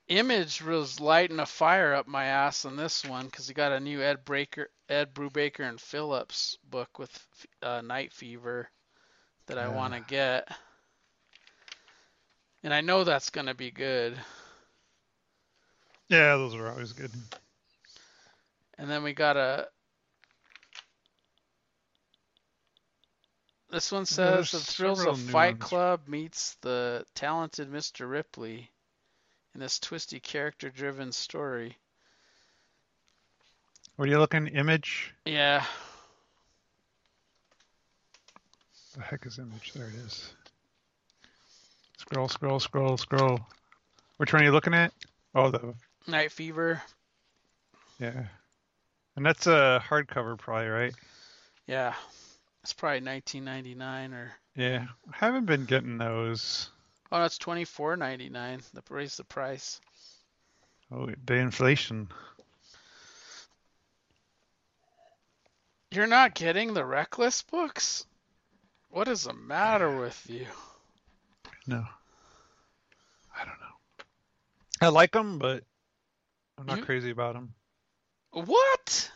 Image 0.09 0.63
was 0.63 1.01
lighting 1.01 1.41
a 1.41 1.47
fire 1.47 1.95
up 1.95 2.07
my 2.07 2.25
ass 2.27 2.65
on 2.65 2.77
this 2.77 3.05
one 3.05 3.27
because 3.27 3.49
he 3.49 3.55
got 3.55 3.73
a 3.73 3.81
new 3.81 4.03
Ed 4.03 4.25
Breaker, 4.25 4.71
Ed 4.89 5.15
Brubaker 5.15 5.69
and 5.69 5.81
Phillips 5.81 6.59
book 6.65 6.99
with 6.99 7.47
uh, 7.63 7.81
Night 7.83 8.13
Fever 8.13 8.71
that 9.47 9.59
I 9.59 9.69
Yeah. 9.69 9.71
want 9.71 9.95
to 9.95 10.01
get, 10.01 10.49
and 12.63 12.75
I 12.75 12.81
know 12.81 13.05
that's 13.05 13.31
gonna 13.31 13.55
be 13.55 13.71
good. 13.71 14.19
Yeah, 16.09 16.37
those 16.37 16.55
are 16.55 16.69
always 16.69 16.93
good. 16.93 17.11
And 18.79 18.91
then 18.91 19.03
we 19.03 19.13
got 19.15 19.37
a 19.37 19.69
This 23.75 23.91
one 23.91 24.07
says 24.07 24.53
the 24.53 24.61
thrills 24.61 25.05
of 25.05 25.19
Fight 25.19 25.55
ones. 25.55 25.65
Club 25.65 26.01
meets 26.07 26.55
the 26.61 27.05
talented 27.17 27.73
Mr. 27.73 28.09
Ripley 28.09 28.71
in 29.53 29.61
this 29.61 29.81
twisty 29.81 30.21
character-driven 30.21 31.11
story. 31.11 31.77
What 33.97 34.07
are 34.07 34.13
you 34.13 34.21
looking? 34.21 34.47
Image? 34.47 35.13
Yeah, 35.25 35.65
The 38.97 39.03
heck 39.03 39.27
is 39.27 39.41
image? 39.41 39.73
There 39.73 39.89
it 39.89 39.95
is. 40.07 40.33
Scroll, 41.97 42.29
scroll, 42.29 42.61
scroll, 42.61 42.97
scroll. 42.97 43.41
Which 44.19 44.33
one 44.33 44.43
are 44.43 44.45
you 44.45 44.53
looking 44.53 44.75
at? 44.75 44.93
Oh, 45.35 45.51
the 45.51 45.75
Night 46.07 46.31
Fever. 46.31 46.81
yeah. 47.99 48.27
And 49.17 49.27
that's 49.27 49.49
a 49.49 49.83
hardcover, 49.85 50.39
probably, 50.39 50.69
right? 50.69 50.95
Yeah, 51.67 51.95
it's 52.65 52.73
probably 52.73 53.03
1999 53.07 54.15
or 54.15 54.33
Yeah. 54.57 54.87
I 55.13 55.17
haven't 55.17 55.45
been 55.45 55.67
getting 55.67 55.99
those. 55.99 56.71
oh, 57.13 57.19
no, 57.19 57.25
it's 57.27 57.37
24.99. 57.39 58.63
The 58.73 58.83
raise 58.89 59.19
the 59.19 59.25
price. 59.25 59.81
Oh, 60.91 61.11
the 61.27 61.35
inflation. 61.35 62.09
You're 65.91 66.07
not 66.07 66.35
getting 66.35 66.73
the 66.75 66.85
Reckless 66.85 67.43
books? 67.43 68.07
What 68.89 69.09
is 69.09 69.25
the 69.25 69.35
matter 69.35 70.01
with 70.01 70.25
you? 70.29 70.47
No. 71.67 71.85
I 73.37 73.45
don't 73.45 73.61
know. 73.61 74.07
I 74.81 74.89
like 74.89 75.13
them, 75.13 75.39
but 75.39 75.65
I'm 76.59 76.65
not 76.67 76.79
You- 76.79 76.85
crazy 76.85 77.11
about 77.11 77.35
them. 77.35 77.55
What? 78.33 79.11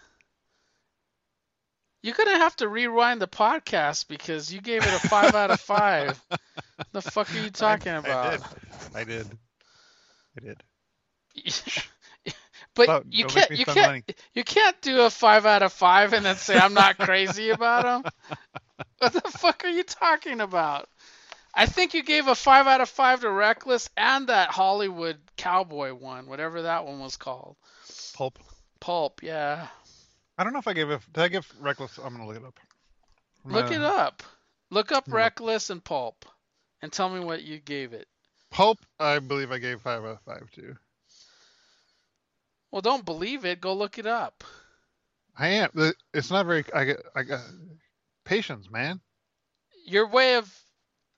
You're 2.02 2.14
gonna 2.14 2.38
have 2.38 2.56
to 2.56 2.68
rewind 2.68 3.20
the 3.20 3.28
podcast 3.28 4.08
because 4.08 4.52
you 4.52 4.60
gave 4.60 4.82
it 4.82 4.88
a 4.88 5.08
five 5.08 5.34
out 5.34 5.50
of 5.50 5.60
five. 5.60 6.20
The 6.92 7.02
fuck 7.02 7.32
are 7.34 7.38
you 7.38 7.50
talking 7.50 7.92
about? 7.92 8.40
I 8.94 9.02
did. 9.02 9.26
I 10.36 10.40
did. 10.40 10.62
I 11.36 11.40
did. 11.44 11.54
but 12.74 12.88
Oh, 12.88 13.02
you 13.10 13.24
can't 13.26 13.50
you 13.50 13.64
can't 13.64 13.76
money. 13.76 14.04
you 14.32 14.44
can't 14.44 14.80
do 14.80 15.00
a 15.02 15.10
five 15.10 15.44
out 15.44 15.62
of 15.62 15.72
five 15.72 16.12
and 16.12 16.24
then 16.24 16.36
say 16.36 16.56
I'm 16.56 16.74
not 16.74 16.96
crazy 16.98 17.50
about 17.50 18.02
them. 18.04 18.12
What 18.98 19.12
the 19.12 19.20
fuck 19.22 19.64
are 19.64 19.70
you 19.70 19.82
talking 19.82 20.40
about? 20.40 20.88
I 21.52 21.66
think 21.66 21.94
you 21.94 22.04
gave 22.04 22.28
a 22.28 22.34
five 22.36 22.68
out 22.68 22.80
of 22.80 22.88
five 22.88 23.20
to 23.22 23.30
Reckless 23.30 23.90
and 23.96 24.28
that 24.28 24.50
Hollywood 24.50 25.18
Cowboy 25.36 25.94
one, 25.94 26.28
whatever 26.28 26.62
that 26.62 26.86
one 26.86 27.00
was 27.00 27.16
called. 27.16 27.56
Pulp. 28.14 28.38
Pulp, 28.80 29.20
yeah. 29.22 29.66
I 30.38 30.44
don't 30.44 30.52
know 30.52 30.60
if 30.60 30.68
I 30.68 30.72
gave 30.72 30.88
it. 30.90 31.00
Did 31.12 31.24
I 31.24 31.28
give 31.28 31.52
Reckless? 31.60 31.98
I'm 31.98 32.12
gonna 32.12 32.26
look 32.26 32.36
it 32.36 32.44
up. 32.44 32.58
I'm 33.44 33.52
Look 33.52 33.66
it 33.66 33.74
gonna- 33.74 33.86
up. 33.88 34.22
Look 34.70 34.92
up. 34.92 35.04
Reckless 35.08 35.70
and 35.70 35.82
Pulp, 35.82 36.24
and 36.82 36.92
tell 36.92 37.08
me 37.08 37.20
what 37.20 37.42
you 37.42 37.58
gave 37.58 37.92
it. 37.92 38.06
Pulp. 38.50 38.78
I 39.00 39.18
believe 39.18 39.50
I 39.50 39.58
gave 39.58 39.80
five 39.80 40.04
out 40.04 40.10
of 40.10 40.22
five 40.22 40.50
too. 40.52 40.76
Well, 42.70 42.82
don't 42.82 43.04
believe 43.04 43.44
it. 43.44 43.60
Go 43.60 43.72
look 43.74 43.98
it 43.98 44.06
up. 44.06 44.44
I 45.36 45.48
am. 45.48 45.70
It's 46.12 46.30
not 46.30 46.46
very. 46.46 46.64
I 46.74 46.84
get. 46.84 47.00
I 47.14 47.22
got 47.22 47.40
patience, 48.24 48.70
man. 48.70 49.00
Your 49.86 50.06
way 50.08 50.36
of 50.36 50.54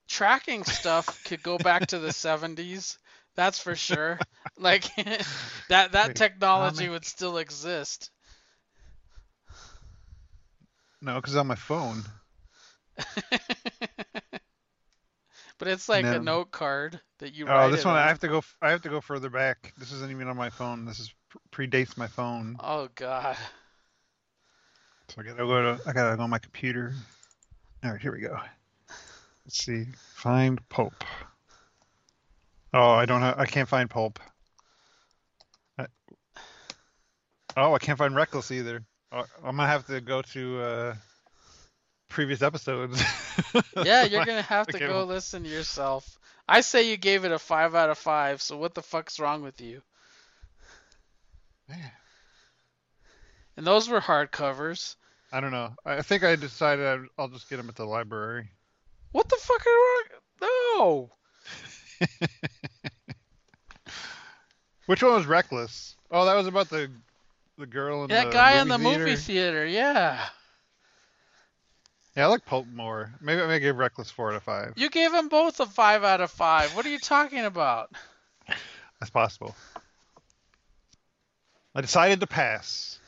tracking 0.09 0.65
stuff 0.65 1.23
could 1.25 1.43
go 1.43 1.59
back 1.59 1.89
to 1.89 1.99
the 1.99 2.09
70s. 2.09 2.99
That's 3.35 3.59
for 3.59 3.75
sure. 3.75 4.19
Like 4.57 4.85
that 5.69 5.93
that 5.93 6.09
Wait, 6.09 6.17
technology 6.17 6.89
would 6.89 7.05
still 7.05 7.39
exist. 7.39 8.11
No, 11.02 11.16
because 11.16 11.36
on 11.36 11.47
my 11.47 11.55
phone. 11.55 12.02
but 15.59 15.68
it's 15.68 15.89
like 15.89 16.05
a 16.05 16.18
note 16.18 16.51
card 16.51 17.01
that 17.18 17.35
you 17.35 17.47
oh, 17.47 17.48
write 17.48 17.66
Oh, 17.66 17.70
this 17.70 17.85
one 17.85 17.94
I 17.97 18.02
on. 18.02 18.09
have 18.09 18.18
to 18.20 18.28
go. 18.28 18.43
I 18.60 18.70
have 18.70 18.82
to 18.82 18.89
go 18.89 19.01
further 19.01 19.31
back. 19.31 19.72
This 19.78 19.93
isn't 19.93 20.10
even 20.10 20.28
on 20.28 20.36
my 20.36 20.51
phone. 20.51 20.85
This 20.85 21.01
is 21.01 21.12
predates 21.52 21.97
my 21.97 22.06
phone. 22.06 22.56
Oh 22.60 22.89
god. 22.94 23.36
So 25.09 25.20
I 25.20 25.24
gotta 25.24 25.36
go 25.39 25.62
to. 25.62 25.81
I 25.86 25.93
gotta 25.93 26.16
go 26.16 26.22
on 26.22 26.31
my 26.31 26.39
computer. 26.39 26.93
All 27.82 27.93
right, 27.93 28.01
here 28.01 28.12
we 28.12 28.20
go. 28.20 28.39
Let's 29.44 29.64
see. 29.64 29.86
Find 30.14 30.60
Pope. 30.68 31.05
Oh, 32.72 32.90
I 32.90 33.06
don't 33.06 33.22
have. 33.22 33.39
I 33.39 33.47
can't 33.47 33.68
find 33.68 33.89
Pulp. 33.89 34.20
I- 35.78 35.86
oh, 37.56 37.74
I 37.74 37.78
can't 37.78 37.98
find 37.98 38.14
Reckless 38.14 38.51
either. 38.51 38.85
Oh, 39.12 39.24
I'm 39.45 39.57
gonna 39.57 39.66
have 39.66 39.87
to 39.87 40.01
go 40.01 40.23
to 40.23 40.61
uh, 40.61 40.95
previous 42.09 42.43
episodes. 42.43 43.03
Yeah, 43.85 44.05
you're 44.05 44.24
gonna 44.24 44.43
have 44.43 44.66
to 44.69 44.78
go 44.78 45.05
listen 45.05 45.43
to 45.45 45.49
yourself. 45.49 46.19
I 46.49 46.61
say 46.61 46.89
you 46.91 46.97
gave 46.97 47.24
it 47.24 47.32
a 47.32 47.39
five 47.39 47.74
out 47.74 47.91
of 47.91 47.99
five. 47.99 48.43
So 48.43 48.57
what 48.57 48.74
the 48.74 48.82
fuck's 48.82 49.19
wrong 49.19 49.43
with 49.43 49.61
you? 49.61 49.82
Man, 51.69 51.91
And 53.57 53.66
those 53.66 53.89
were 53.89 54.01
hardcovers. 54.01 54.97
I 55.32 55.41
don't 55.41 55.53
know. 55.53 55.74
I 55.85 56.03
think 56.03 56.24
I 56.24 56.37
decided 56.37 56.87
I'd, 56.87 57.07
I'll 57.19 57.28
just 57.28 57.49
get 57.49 57.57
them 57.57 57.69
at 57.69 57.77
the 57.77 57.85
library. 57.85 58.51
What 59.12 59.28
the 59.28 59.37
fuck 59.37 59.65
are 59.66 59.70
wrong? 59.70 60.03
No. 60.43 61.11
Which 64.87 65.03
one 65.03 65.15
was 65.15 65.27
Reckless? 65.27 65.97
Oh, 66.11 66.24
that 66.27 66.35
was 66.35 66.47
about 66.47 66.69
the 66.69 66.91
the 67.61 67.66
girl 67.66 68.03
in 68.03 68.09
That 68.09 68.27
the 68.27 68.32
guy 68.32 68.51
movie 68.53 68.61
in 68.62 68.69
the 68.69 68.78
theater. 68.78 69.05
movie 69.05 69.16
theater. 69.16 69.66
Yeah. 69.66 70.27
Yeah, 72.16 72.24
I 72.24 72.27
like 72.28 72.45
Pulp 72.45 72.66
more. 72.66 73.12
Maybe 73.20 73.41
I 73.41 73.47
may 73.47 73.61
give 73.61 73.77
Reckless 73.77 74.11
four 74.11 74.31
out 74.31 74.37
of 74.37 74.43
five. 74.43 74.73
You 74.77 74.91
gave 74.91 75.12
them 75.12 75.28
both 75.28 75.61
a 75.61 75.66
five 75.66 76.03
out 76.03 76.20
of 76.20 76.31
five. 76.31 76.74
What 76.74 76.85
are 76.85 76.89
you 76.91 76.99
talking 76.99 77.45
about? 77.45 77.91
That's 78.99 79.11
possible. 79.11 79.55
I 81.74 81.81
decided 81.82 82.19
to 82.20 82.27
pass. 82.27 82.99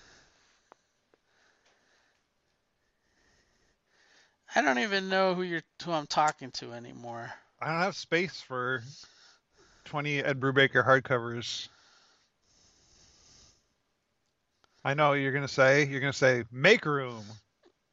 I 4.54 4.62
don't 4.62 4.78
even 4.78 5.08
know 5.08 5.34
who 5.34 5.42
you're 5.42 5.62
who 5.84 5.92
I'm 5.92 6.06
talking 6.06 6.50
to 6.52 6.72
anymore. 6.72 7.32
I 7.60 7.66
don't 7.72 7.80
have 7.80 7.96
space 7.96 8.40
for 8.40 8.82
20 9.86 10.22
Ed 10.22 10.38
Brubaker 10.40 10.86
hardcovers. 10.86 11.68
I 14.84 14.94
know 14.94 15.10
what 15.10 15.14
you're 15.14 15.32
gonna 15.32 15.48
say. 15.48 15.86
You're 15.86 16.00
gonna 16.00 16.12
say 16.12 16.44
make 16.50 16.84
room. 16.84 17.24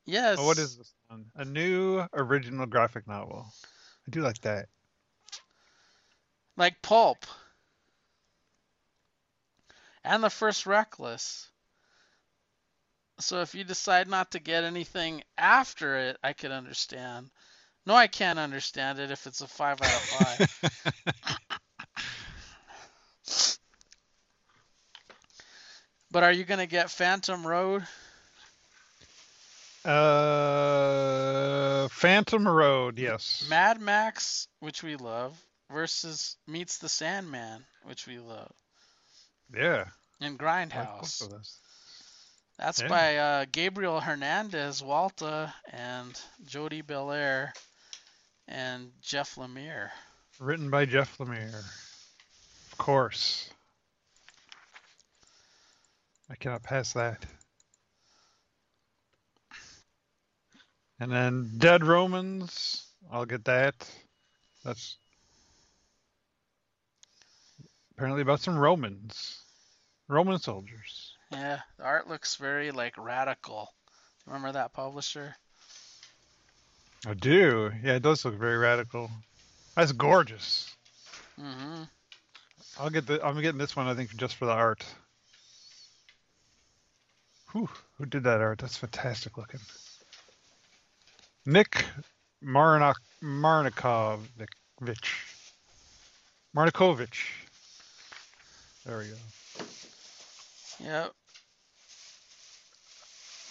Yes. 0.05 0.37
Oh, 0.39 0.45
what 0.45 0.57
is 0.57 0.77
this 0.77 0.93
one? 1.07 1.25
A 1.35 1.45
new 1.45 2.03
original 2.13 2.65
graphic 2.65 3.07
novel. 3.07 3.45
I 4.07 4.11
do 4.11 4.21
like 4.21 4.41
that. 4.41 4.67
like 6.57 6.81
Pulp. 6.81 7.25
And 10.03 10.23
the 10.23 10.29
first 10.29 10.65
Reckless. 10.65 11.49
So 13.19 13.41
if 13.41 13.53
you 13.53 13.63
decide 13.63 14.07
not 14.07 14.31
to 14.31 14.39
get 14.39 14.63
anything 14.63 15.23
after 15.37 15.97
it, 15.97 16.17
I 16.23 16.33
could 16.33 16.51
understand. 16.51 17.29
No, 17.85 17.93
I 17.93 18.07
can't 18.07 18.39
understand 18.39 18.99
it 18.99 19.11
if 19.11 19.27
it's 19.27 19.41
a 19.41 19.47
five 19.47 19.81
out 19.81 19.87
of 19.87 20.01
five. 20.01 21.39
but 26.11 26.23
are 26.23 26.31
you 26.31 26.43
gonna 26.43 26.67
get 26.67 26.89
Phantom 26.89 27.45
Road? 27.45 27.83
uh, 29.85 31.87
Phantom 31.89 32.47
Road. 32.47 32.97
Yes. 32.99 33.45
Mad 33.49 33.79
Max, 33.81 34.47
which 34.59 34.83
we 34.83 34.95
love, 34.95 35.37
versus 35.71 36.35
Meets 36.47 36.77
the 36.79 36.89
Sandman, 36.89 37.63
which 37.83 38.05
we 38.07 38.19
love, 38.19 38.51
Yeah. 39.53 39.85
and 40.19 40.39
like 40.39 40.69
Grindhouse. 40.71 41.23
That's 42.57 42.81
Yeah. 42.81 42.87
by 42.89 43.17
uh, 43.17 43.45
Gabriel 43.51 44.01
Hernandez 44.01 44.81
Walta 44.81 45.53
and 45.71 46.19
Jordie 46.45 46.81
Bellaire 46.81 47.53
and 48.49 48.91
Jeff 49.01 49.35
Lemire. 49.35 49.91
Written 50.39 50.69
by 50.69 50.85
Jeff 50.85 51.17
Lemire. 51.19 51.53
Of 51.53 52.77
course. 52.77 53.49
I 56.29 56.35
cannot 56.35 56.63
pass 56.63 56.93
that. 56.93 57.25
And 60.99 61.11
then 61.11 61.51
Dead 61.57 61.83
Romans. 61.83 62.85
I'll 63.11 63.25
get 63.25 63.45
that. 63.45 63.73
That's 64.63 64.97
apparently 67.91 68.21
about 68.21 68.41
some 68.41 68.57
Romans. 68.57 69.41
Roman 70.07 70.39
soldiers. 70.39 71.15
Yeah, 71.31 71.59
the 71.77 71.83
art 71.83 72.09
looks 72.09 72.35
very 72.35 72.71
like 72.71 72.97
radical. 72.97 73.69
Remember 74.25 74.51
that 74.51 74.73
publisher? 74.73 75.35
I 77.07 77.13
do. 77.13 77.71
Yeah, 77.83 77.93
it 77.93 78.03
does 78.03 78.25
look 78.25 78.35
very 78.35 78.57
radical. 78.57 79.09
That's 79.75 79.91
gorgeous. 79.91 80.75
Mm-hmm. 81.39 81.83
I'll 82.79 82.89
get 82.89 83.07
the. 83.07 83.25
I'm 83.25 83.39
getting 83.41 83.59
this 83.59 83.75
one. 83.75 83.87
I 83.87 83.93
think 83.93 84.15
just 84.17 84.35
for 84.35 84.45
the 84.45 84.51
art. 84.51 84.85
Whew, 87.51 87.69
who 87.97 88.05
did 88.05 88.23
that 88.23 88.41
art? 88.41 88.59
That's 88.59 88.77
fantastic 88.77 89.37
looking. 89.37 89.59
Nick 91.45 91.85
Marnak 92.43 92.95
Marnikovic. 93.23 94.19
Marnikovic. 96.55 97.15
There 98.85 98.97
we 98.99 99.05
go. 99.05 99.65
Yep. 100.83 101.13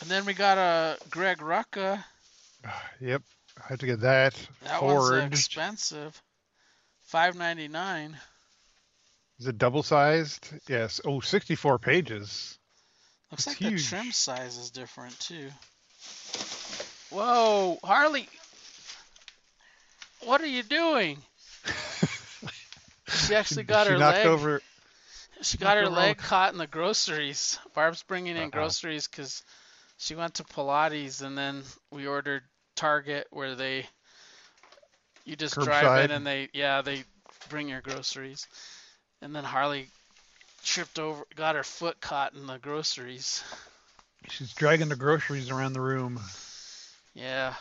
And 0.01 0.11
then 0.11 0.25
we 0.25 0.33
got 0.33 0.59
a 0.59 0.97
Greg 1.11 1.39
Rucka. 1.39 2.05
Yep. 3.01 3.23
I 3.59 3.69
have 3.69 3.79
to 3.79 3.87
get 3.87 4.01
that. 4.01 4.35
That 4.65 4.83
one's 4.83 5.33
expensive. 5.33 6.21
Five 7.03 7.37
ninety 7.37 7.69
nine. 7.69 8.17
Is 9.39 9.47
it 9.47 9.59
double 9.59 9.83
sized? 9.85 10.49
Yes. 10.69 11.01
Oh, 11.05 11.21
64 11.21 11.79
pages. 11.79 12.58
Looks 13.31 13.47
It's 13.47 13.47
like 13.47 13.57
huge. 13.59 13.83
the 13.83 13.89
trim 13.97 14.13
size 14.13 14.57
is 14.57 14.71
different 14.71 15.19
too. 15.21 15.51
Whoa, 17.11 17.79
Harley! 17.85 18.29
What 20.25 20.41
are 20.41 20.47
you 20.47 20.63
doing? 20.63 21.19
She 23.09 23.35
actually 23.35 23.65
got 23.65 23.87
she 23.87 23.93
her 23.93 23.99
knocked 23.99 24.19
leg. 24.19 24.27
over. 24.27 24.63
She 25.43 25.57
got 25.59 25.77
her 25.77 25.83
knocked 25.85 25.93
over 25.93 26.01
leg 26.01 26.17
all- 26.21 26.25
caught 26.27 26.53
in 26.53 26.59
the 26.59 26.67
groceries. 26.67 27.59
Barb's 27.75 28.03
bringing 28.03 28.37
in 28.37 28.45
Uh-uh. 28.45 28.49
groceries 28.51 29.07
because 29.09 29.43
she 29.99 30.15
went 30.15 30.35
to 30.35 30.45
Pilates 30.45 31.23
and 31.23 31.37
then 31.37 31.63
we 31.91 32.07
ordered 32.07 32.43
Target 32.77 33.27
where 33.31 33.55
they 33.55 33.87
you 35.25 35.37
just 35.37 35.55
drive 35.55 36.05
in 36.05 36.11
and 36.11 36.27
they 36.27 36.49
yeah 36.53 36.83
they 36.83 37.05
bring 37.49 37.69
your 37.69 37.81
groceries. 37.81 38.47
And 39.23 39.35
then 39.35 39.45
Harley 39.45 39.89
tripped 40.63 40.99
over, 40.99 41.25
got 41.35 41.55
her 41.57 41.63
foot 41.63 42.01
caught 42.01 42.35
in 42.35 42.47
the 42.47 42.59
groceries. 42.59 43.43
She's 44.29 44.53
dragging 44.53 44.89
the 44.89 44.97
groceries 44.97 45.51
around 45.51 45.73
the 45.73 45.81
room. 45.81 46.21
Yeah. 47.15 47.55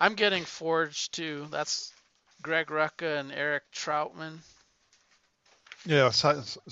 I'm 0.00 0.14
getting 0.14 0.44
Forged 0.44 1.14
too. 1.14 1.46
That's 1.50 1.92
Greg 2.42 2.66
Rucka 2.66 3.18
and 3.18 3.32
Eric 3.32 3.64
Trautmann. 3.72 4.38
Yeah, 5.86 6.08
it's 6.08 6.24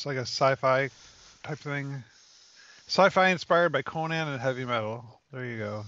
like 0.06 0.16
a 0.16 0.20
sci-fi 0.20 0.90
type 1.42 1.58
thing. 1.58 2.02
Sci-fi 2.86 3.28
inspired 3.28 3.72
by 3.72 3.82
Conan 3.82 4.28
and 4.28 4.40
heavy 4.40 4.64
metal. 4.64 5.20
There 5.32 5.44
you 5.44 5.58
go. 5.58 5.84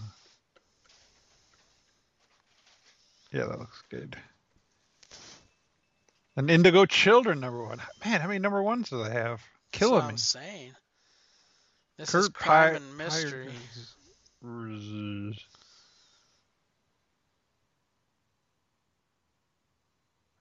Yeah, 3.32 3.46
that 3.46 3.58
looks 3.58 3.82
good. 3.90 4.16
And 6.36 6.50
Indigo 6.50 6.84
Children 6.84 7.40
number 7.40 7.64
one. 7.64 7.80
Man, 8.04 8.20
how 8.20 8.26
many 8.26 8.40
number 8.40 8.62
ones 8.62 8.90
do 8.90 9.02
they 9.04 9.10
have? 9.10 9.40
That's 9.40 9.44
Killing 9.72 9.94
what 9.94 10.04
me. 10.04 10.10
I'm 10.10 10.16
saying. 10.16 10.72
This 11.96 12.10
Curt 12.10 12.22
is 12.22 12.28
crime 12.30 12.70
Pi- 12.70 12.76
and 12.76 12.98
mystery. 12.98 13.48
Pyre- 14.42 15.32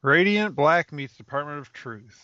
Radiant 0.01 0.55
Black 0.55 0.91
meets 0.91 1.15
Department 1.15 1.59
of 1.59 1.71
Truth. 1.71 2.19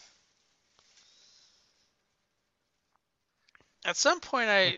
At 3.85 3.95
some 3.95 4.19
point, 4.19 4.49
I 4.49 4.77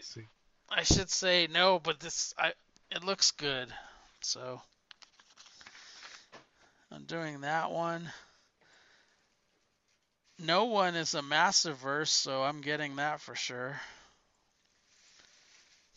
I 0.70 0.84
should 0.84 1.10
say 1.10 1.48
no, 1.52 1.80
but 1.80 2.00
this 2.00 2.34
I 2.38 2.54
it 2.92 3.04
looks 3.04 3.32
good, 3.32 3.74
so 4.22 4.62
I'm 6.92 7.06
doing 7.06 7.42
that 7.42 7.72
one. 7.72 8.12
No 10.44 10.66
one 10.66 10.96
is 10.96 11.14
a 11.14 11.22
massive 11.22 11.78
verse, 11.78 12.10
so 12.10 12.42
I'm 12.42 12.62
getting 12.62 12.96
that 12.96 13.22
for 13.22 13.36
sure. 13.36 13.80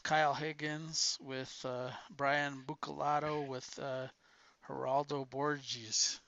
Kyle 0.02 0.34
Higgins 0.34 1.16
with 1.22 1.64
uh, 1.64 1.88
Brian 2.14 2.62
Buccellato 2.66 3.46
with 3.46 3.78
uh, 3.82 4.06
Geraldo 4.68 5.28
Borges. 5.30 6.20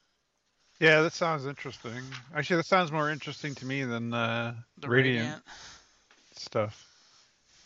Yeah, 0.81 1.03
that 1.03 1.13
sounds 1.13 1.45
interesting. 1.45 2.03
Actually, 2.35 2.57
that 2.57 2.67
sounds 2.67 2.91
more 2.91 3.11
interesting 3.11 3.55
to 3.57 3.67
me 3.67 3.85
than 3.85 4.15
uh, 4.15 4.55
The 4.79 4.89
Radiant, 4.89 5.17
Radiant. 5.17 5.43
stuff. 6.37 6.87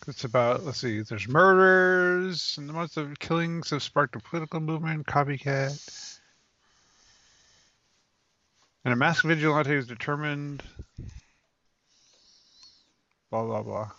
It's 0.09 0.25
about 0.25 0.65
let's 0.65 0.79
see, 0.79 1.01
there's 1.03 1.29
murders 1.29 2.57
and 2.59 2.69
the 2.69 2.73
most 2.73 2.97
of 2.97 3.17
killings 3.21 3.71
have 3.71 3.85
sparked 3.85 4.17
a 4.17 4.19
political 4.19 4.59
movement, 4.59 5.07
copycat. 5.07 6.10
And 8.85 8.93
a 8.95 8.97
masked 8.97 9.27
vigilante 9.27 9.75
is 9.75 9.87
determined. 9.87 10.63
Blah 13.31 13.45
blah 13.45 13.63
blah. 13.63 13.91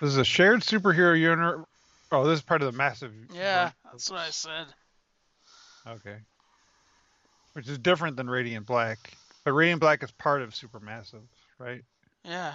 This 0.00 0.10
is 0.10 0.18
a 0.18 0.24
shared 0.24 0.60
superhero 0.60 1.18
universe. 1.18 1.64
Oh, 2.12 2.24
this 2.26 2.38
is 2.38 2.44
part 2.44 2.62
of 2.62 2.70
the 2.70 2.76
massive. 2.76 3.12
Yeah, 3.32 3.70
that's 3.84 4.10
what 4.10 4.20
I 4.20 4.30
said. 4.30 4.66
Okay. 5.86 6.16
Which 7.54 7.68
is 7.68 7.78
different 7.78 8.16
than 8.16 8.28
Radiant 8.28 8.66
Black. 8.66 8.98
But 9.44 9.52
Radiant 9.52 9.80
Black 9.80 10.02
is 10.02 10.10
part 10.10 10.42
of 10.42 10.50
Supermassive, 10.50 11.22
right? 11.58 11.82
Yeah. 12.24 12.54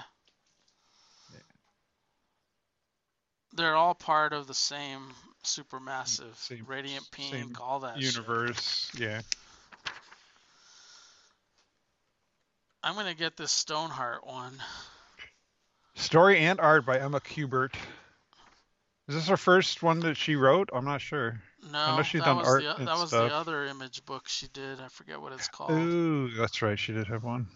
They're 3.53 3.75
all 3.75 3.93
part 3.93 4.33
of 4.33 4.47
the 4.47 4.53
same 4.53 5.01
supermassive, 5.43 6.35
Same- 6.35 6.65
radiant 6.65 7.09
pink, 7.11 7.59
all 7.59 7.81
that 7.81 8.01
shit. 8.01 8.15
Universe, 8.15 8.91
yeah. 8.97 9.21
I'm 12.83 12.95
gonna 12.95 13.13
get 13.13 13.37
this 13.37 13.51
Stoneheart 13.51 14.25
one. 14.25 14.53
Story 15.95 16.39
and 16.39 16.59
art 16.59 16.85
by 16.85 16.99
Emma 16.99 17.19
Kubert. 17.19 17.75
Is 19.07 19.15
this 19.15 19.27
her 19.27 19.37
first 19.37 19.83
one 19.83 19.99
that 20.01 20.15
she 20.15 20.35
wrote? 20.35 20.69
I'm 20.73 20.85
not 20.85 21.01
sure. 21.01 21.41
No, 21.71 21.77
I 21.77 21.97
know 21.97 22.03
she's 22.03 22.21
that 22.21 22.25
done 22.25 22.37
was 22.37 22.47
art 22.47 22.63
the 22.63 22.85
that 22.85 22.97
was 22.97 23.09
stuff. 23.09 23.29
the 23.29 23.35
other 23.35 23.65
image 23.65 24.03
book 24.05 24.27
she 24.27 24.47
did. 24.47 24.79
I 24.79 24.87
forget 24.87 25.21
what 25.21 25.33
it's 25.33 25.47
called. 25.47 25.71
Ooh, 25.71 26.29
that's 26.29 26.61
right. 26.61 26.79
She 26.79 26.93
did 26.93 27.07
have 27.07 27.23
one. 27.23 27.47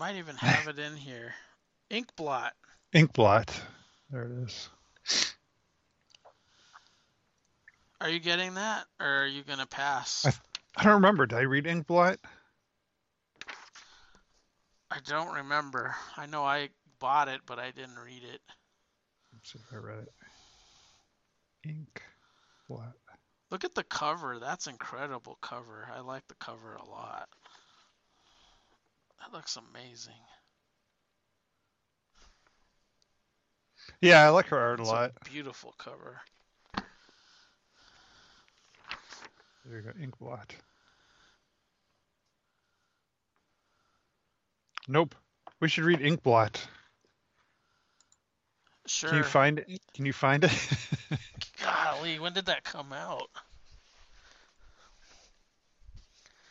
Might 0.00 0.16
even 0.16 0.34
have 0.36 0.66
it 0.66 0.78
in 0.78 0.96
here. 0.96 1.34
Ink 1.90 2.08
blot. 2.16 2.54
Ink 2.94 3.12
blot. 3.12 3.60
There 4.08 4.24
it 4.24 4.32
is. 4.46 4.70
Are 8.00 8.08
you 8.08 8.18
getting 8.18 8.54
that, 8.54 8.86
or 8.98 9.06
are 9.06 9.26
you 9.26 9.42
gonna 9.44 9.66
pass? 9.66 10.24
I- 10.24 10.32
I 10.76 10.84
don't 10.84 10.94
remember. 10.94 11.26
Did 11.26 11.36
I 11.36 11.42
read 11.42 11.66
Ink 11.66 11.86
blot? 11.86 12.18
I 14.90 15.00
don't 15.04 15.34
remember. 15.34 15.94
I 16.16 16.24
know 16.24 16.44
I 16.44 16.70
bought 16.98 17.28
it, 17.28 17.42
but 17.44 17.58
I 17.58 17.70
didn't 17.70 17.98
read 17.98 18.24
it. 18.24 18.40
Let's 19.34 19.52
see 19.52 19.58
if 19.58 19.70
I 19.70 19.76
read 19.76 20.04
it. 20.04 20.14
Inkblot. 21.68 22.94
Look 23.50 23.64
at 23.64 23.74
the 23.74 23.84
cover. 23.84 24.38
That's 24.38 24.66
incredible 24.66 25.36
cover. 25.42 25.90
I 25.94 26.00
like 26.00 26.26
the 26.28 26.36
cover 26.36 26.76
a 26.76 26.84
lot. 26.86 27.28
That 29.20 29.32
looks 29.32 29.56
amazing. 29.56 30.14
Yeah, 34.00 34.24
I 34.24 34.28
like 34.30 34.46
her 34.46 34.58
art 34.58 34.78
a 34.78 34.82
It's 34.82 34.90
lot. 34.90 35.12
beautiful 35.30 35.74
cover. 35.78 36.20
There 39.64 39.78
you 39.78 39.82
go, 39.82 39.90
Inkblot. 40.00 40.50
Nope. 44.88 45.14
We 45.60 45.68
should 45.68 45.84
read 45.84 46.00
Inkblot. 46.00 46.56
Sure. 48.86 49.10
Can 49.10 49.18
you 49.18 49.24
find 49.24 49.58
it? 49.58 49.80
Can 49.94 50.06
you 50.06 50.12
find 50.12 50.44
it? 50.44 50.52
Golly, 51.62 52.18
when 52.18 52.32
did 52.32 52.46
that 52.46 52.64
come 52.64 52.92
out? 52.92 53.28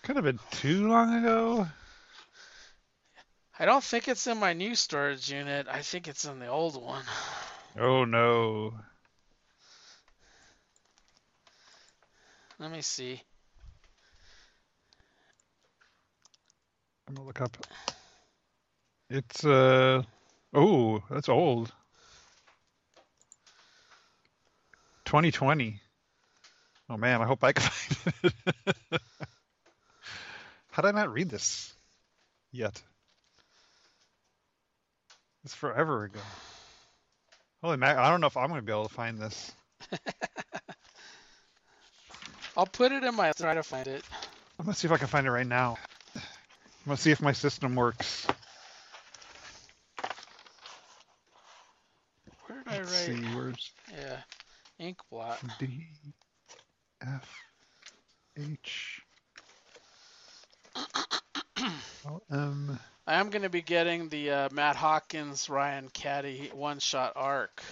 Could 0.03 0.15
have 0.15 0.25
been 0.25 0.39
too 0.51 0.87
long 0.87 1.13
ago. 1.15 1.67
I 3.61 3.65
don't 3.65 3.83
think 3.83 4.07
it's 4.07 4.25
in 4.25 4.37
my 4.37 4.53
new 4.53 4.73
storage 4.73 5.29
unit. 5.29 5.67
I 5.69 5.81
think 5.81 6.07
it's 6.07 6.23
in 6.23 6.39
the 6.39 6.47
old 6.47 6.81
one. 6.81 7.03
Oh 7.77 8.05
no. 8.05 8.73
Let 12.57 12.71
me 12.71 12.81
see. 12.81 13.21
I'm 17.05 17.15
gonna 17.15 17.27
look 17.27 17.41
up. 17.41 17.57
It's 19.09 19.43
uh 19.43 20.03
oh, 20.53 21.03
that's 21.09 21.27
old. 21.27 21.73
2020. 25.03 25.81
Oh 26.89 26.97
man, 26.97 27.21
I 27.21 27.25
hope 27.25 27.43
I 27.43 27.51
can 27.51 27.63
find 27.69 28.33
it. 28.91 29.01
How 30.71 30.81
did 30.81 30.95
I 30.95 30.99
not 31.01 31.11
read 31.11 31.29
this 31.29 31.73
yet? 32.53 32.81
It's 35.43 35.53
forever 35.55 36.03
ago. 36.05 36.19
Holy 37.61 37.77
mac! 37.77 37.97
I 37.97 38.09
don't 38.09 38.21
know 38.21 38.27
if 38.27 38.37
I'm 38.37 38.49
gonna 38.49 38.61
be 38.61 38.71
able 38.71 38.87
to 38.87 38.93
find 38.93 39.17
this. 39.19 39.51
I'll 42.57 42.65
put 42.67 42.91
it 42.91 43.03
in 43.03 43.15
my 43.15 43.31
try 43.33 43.53
to 43.55 43.63
find 43.63 43.87
it. 43.87 44.03
I'm 44.59 44.65
gonna 44.65 44.75
see 44.75 44.87
if 44.87 44.91
I 44.91 44.97
can 44.97 45.07
find 45.07 45.25
it 45.27 45.31
right 45.31 45.47
now. 45.47 45.77
I'm 46.15 46.21
gonna 46.87 46.97
see 46.97 47.11
if 47.11 47.21
my 47.21 47.33
system 47.33 47.75
works. 47.75 48.27
Where 52.47 52.63
did 52.63 52.67
I 52.73 52.79
Let's 52.79 52.89
write? 52.91 53.17
see, 53.17 53.23
where's 53.35 53.71
Yeah, 53.91 54.21
ink 54.79 54.97
blot. 55.11 55.41
D 55.59 55.87
F 57.01 57.29
H 58.37 59.01
L 62.05 62.23
M. 62.31 62.79
I 63.09 63.15
am 63.15 63.31
going 63.31 63.41
to 63.41 63.49
be 63.49 63.63
getting 63.63 64.07
the 64.09 64.29
uh, 64.29 64.49
Matt 64.51 64.75
Hawkins 64.75 65.49
Ryan 65.49 65.89
Cady 65.91 66.51
one 66.53 66.77
shot 66.77 67.13
arc. 67.15 67.63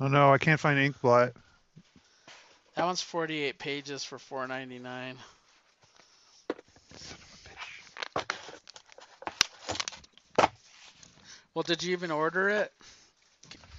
Oh 0.00 0.08
no, 0.08 0.32
I 0.32 0.38
can't 0.38 0.58
find 0.58 0.76
Inkblot. 0.76 1.34
That 2.74 2.84
one's 2.84 3.00
48 3.00 3.60
pages 3.60 4.02
for 4.02 4.18
4.99. 4.18 5.14
Well, 11.54 11.62
did 11.62 11.84
you 11.84 11.92
even 11.92 12.10
order 12.10 12.48
it? 12.48 12.72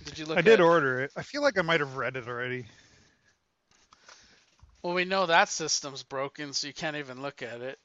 Did 0.05 0.19
you 0.19 0.25
look? 0.25 0.37
I 0.37 0.41
did 0.41 0.61
at- 0.61 0.65
order 0.65 1.01
it. 1.01 1.11
I 1.17 1.21
feel 1.21 1.41
like 1.41 1.57
I 1.57 1.63
might 1.63 1.81
have 1.81 1.97
read 1.97 2.15
it 2.15 2.29
already. 2.29 2.65
Well, 4.83 4.93
we 4.93 5.03
know 5.03 5.25
that 5.25 5.49
system's 5.49 6.03
broken, 6.03 6.53
so 6.53 6.67
you 6.67 6.73
can't 6.73 6.95
even 6.95 7.21
look 7.21 7.41
at 7.41 7.59
it. 7.59 7.77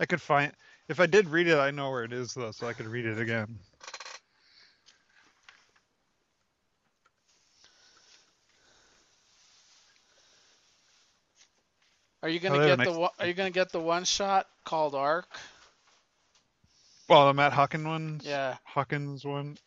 I 0.00 0.06
could 0.06 0.22
find 0.22 0.52
if 0.88 1.00
I 1.00 1.06
did 1.06 1.28
read 1.28 1.46
it, 1.48 1.58
I 1.58 1.70
know 1.70 1.90
where 1.90 2.04
it 2.04 2.12
is 2.12 2.34
though, 2.34 2.50
so 2.52 2.66
I 2.68 2.74
could 2.74 2.88
read 2.88 3.06
it 3.06 3.20
again. 3.20 3.60
Are 12.22 12.28
you 12.28 12.40
Oh, 12.48 12.58
gonna 12.58 12.60
have 12.60 12.78
get 12.78 12.84
the 12.84 12.92
one- 12.92 13.10
Are 13.18 13.26
you 13.26 13.34
gonna 13.34 13.50
get 13.50 13.72
the 13.72 13.80
one 13.80 14.04
shot 14.04 14.48
called 14.64 14.94
Arc? 14.94 15.28
Well, 17.08 17.26
the 17.26 17.34
Matt 17.34 17.52
Hawkins 17.52 17.86
one. 17.86 18.22
Yeah. 18.22 18.58
Hawkins 18.64 19.24
one. 19.24 19.58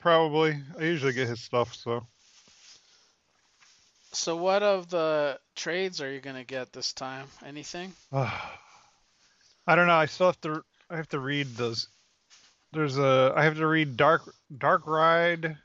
Probably. 0.00 0.62
I 0.78 0.82
usually 0.84 1.12
get 1.12 1.28
his 1.28 1.42
stuff, 1.42 1.74
so 1.74 2.06
So 4.12 4.36
what 4.36 4.62
of 4.62 4.88
the 4.90 5.40
trades 5.56 6.00
are 6.00 6.10
you 6.10 6.20
gonna 6.20 6.44
get 6.44 6.72
this 6.72 6.92
time? 6.92 7.28
Anything? 7.44 7.94
I 9.68 9.74
don't 9.74 9.86
know. 9.86 9.96
I 9.96 10.06
still 10.06 10.28
have 10.28 10.40
to. 10.40 10.64
I 10.88 10.96
have 10.96 11.10
to 11.10 11.18
read 11.18 11.48
those. 11.48 11.88
There's 12.72 12.96
a. 12.96 13.34
I 13.36 13.44
have 13.44 13.56
to 13.58 13.66
read 13.66 13.98
Dark 13.98 14.22
Dark 14.56 14.86
Ride, 14.86 15.58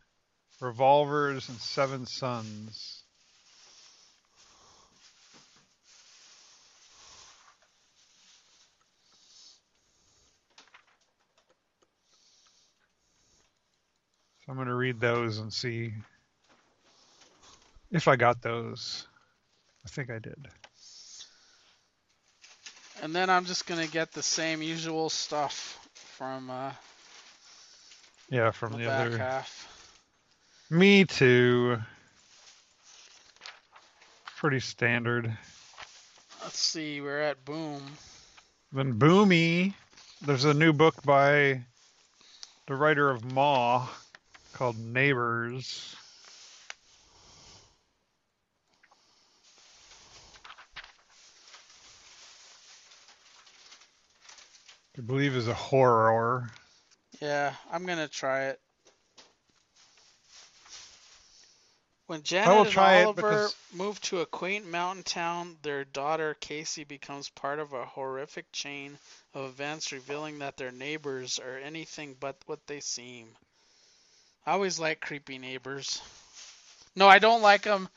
Revolvers, 0.60 1.48
and 1.48 1.58
Seven 1.58 2.06
Sons. 2.06 3.04
So 14.46 14.52
I'm 14.52 14.58
gonna 14.58 14.76
read 14.76 15.00
those 15.00 15.38
and 15.38 15.54
see 15.54 15.94
if 17.90 18.10
I 18.10 18.18
got 18.18 18.42
those. 18.42 19.08
I 19.86 19.88
think 19.88 20.10
I 20.10 20.20
did. 20.20 20.50
And 23.04 23.14
then 23.14 23.30
I'm 23.30 23.44
just 23.44 23.68
gonna 23.68 23.86
get 23.86 24.14
the 24.14 24.24
same 24.24 24.62
usual 24.62 25.10
stuff 25.10 25.78
from 25.94 26.50
uh, 26.50 26.72
Yeah, 28.30 28.52
from 28.52 28.72
the, 28.72 28.78
the, 28.78 28.90
other. 28.90 29.18
half. 29.18 29.68
Me 30.70 31.04
too. 31.04 31.80
Pretty 34.38 34.62
standard. 34.62 35.38
Let's 36.44 36.58
see, 36.58 37.02
we're 37.02 37.20
at 37.20 37.44
Boom. 37.44 37.84
Then 38.72 38.98
Boomy. 38.98 39.74
There's 40.22 40.46
a 40.46 40.54
new 40.54 40.72
book 40.72 41.04
by 41.04 41.60
the 42.68 42.76
writer 42.76 43.10
of 43.10 43.34
Maw 43.34 43.86
called 44.54 44.80
Neighbors. 44.80 45.98
I 54.98 55.02
believe 55.02 55.36
is 55.36 55.48
a 55.48 55.54
horror. 55.54 56.52
Yeah, 57.20 57.54
I'm 57.72 57.86
gonna 57.86 58.08
try 58.08 58.46
it. 58.46 58.60
When 62.06 62.22
Janet 62.22 62.68
and 62.68 62.78
Oliver 62.78 63.14
because- 63.16 63.56
move 63.72 64.00
to 64.02 64.20
a 64.22 64.26
quaint 64.26 64.68
mountain 64.68 65.04
town, 65.04 65.58
their 65.64 65.84
daughter 65.84 66.36
Casey 66.36 66.84
becomes 66.84 67.30
part 67.30 67.60
of 67.60 67.74
a 67.74 67.86
horrific 67.86 68.52
chain 68.52 69.00
of 69.34 69.46
events 69.46 69.92
revealing 69.92 70.40
that 70.40 70.58
their 70.58 70.72
neighbors 70.72 71.40
are 71.40 71.58
anything 71.58 72.14
but 72.20 72.38
what 72.46 72.68
they 72.68 72.82
seem. 72.82 73.36
I 74.46 74.52
always 74.52 74.78
like 74.78 75.02
creepy 75.02 75.40
neighbors. 75.40 76.02
No, 76.96 77.08
I 77.08 77.18
don't 77.18 77.42
like 77.42 77.64
them. 77.64 77.90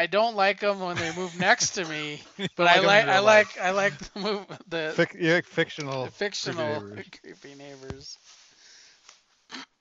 I 0.00 0.06
don't 0.06 0.36
like 0.36 0.60
them 0.60 0.80
when 0.80 0.98
they 0.98 1.12
move 1.12 1.34
next 1.36 1.72
to 1.72 1.84
me, 1.84 2.22
but 2.56 2.66
I 2.66 2.78
like 2.80 2.82
'em 2.84 2.94
in 2.96 3.02
like 3.02 3.06
I 3.08 3.18
like 3.20 3.58
I 3.58 3.70
like 3.70 3.98
the 3.98 4.20
move 4.20 4.46
the 4.68 4.96
Fic- 4.96 5.16
yeah, 5.18 5.40
fictional. 5.42 6.04
the 6.04 6.10
fictional 6.10 6.84
neighbors. 6.92 7.06
creepy 7.20 7.54
neighbors. 7.54 8.18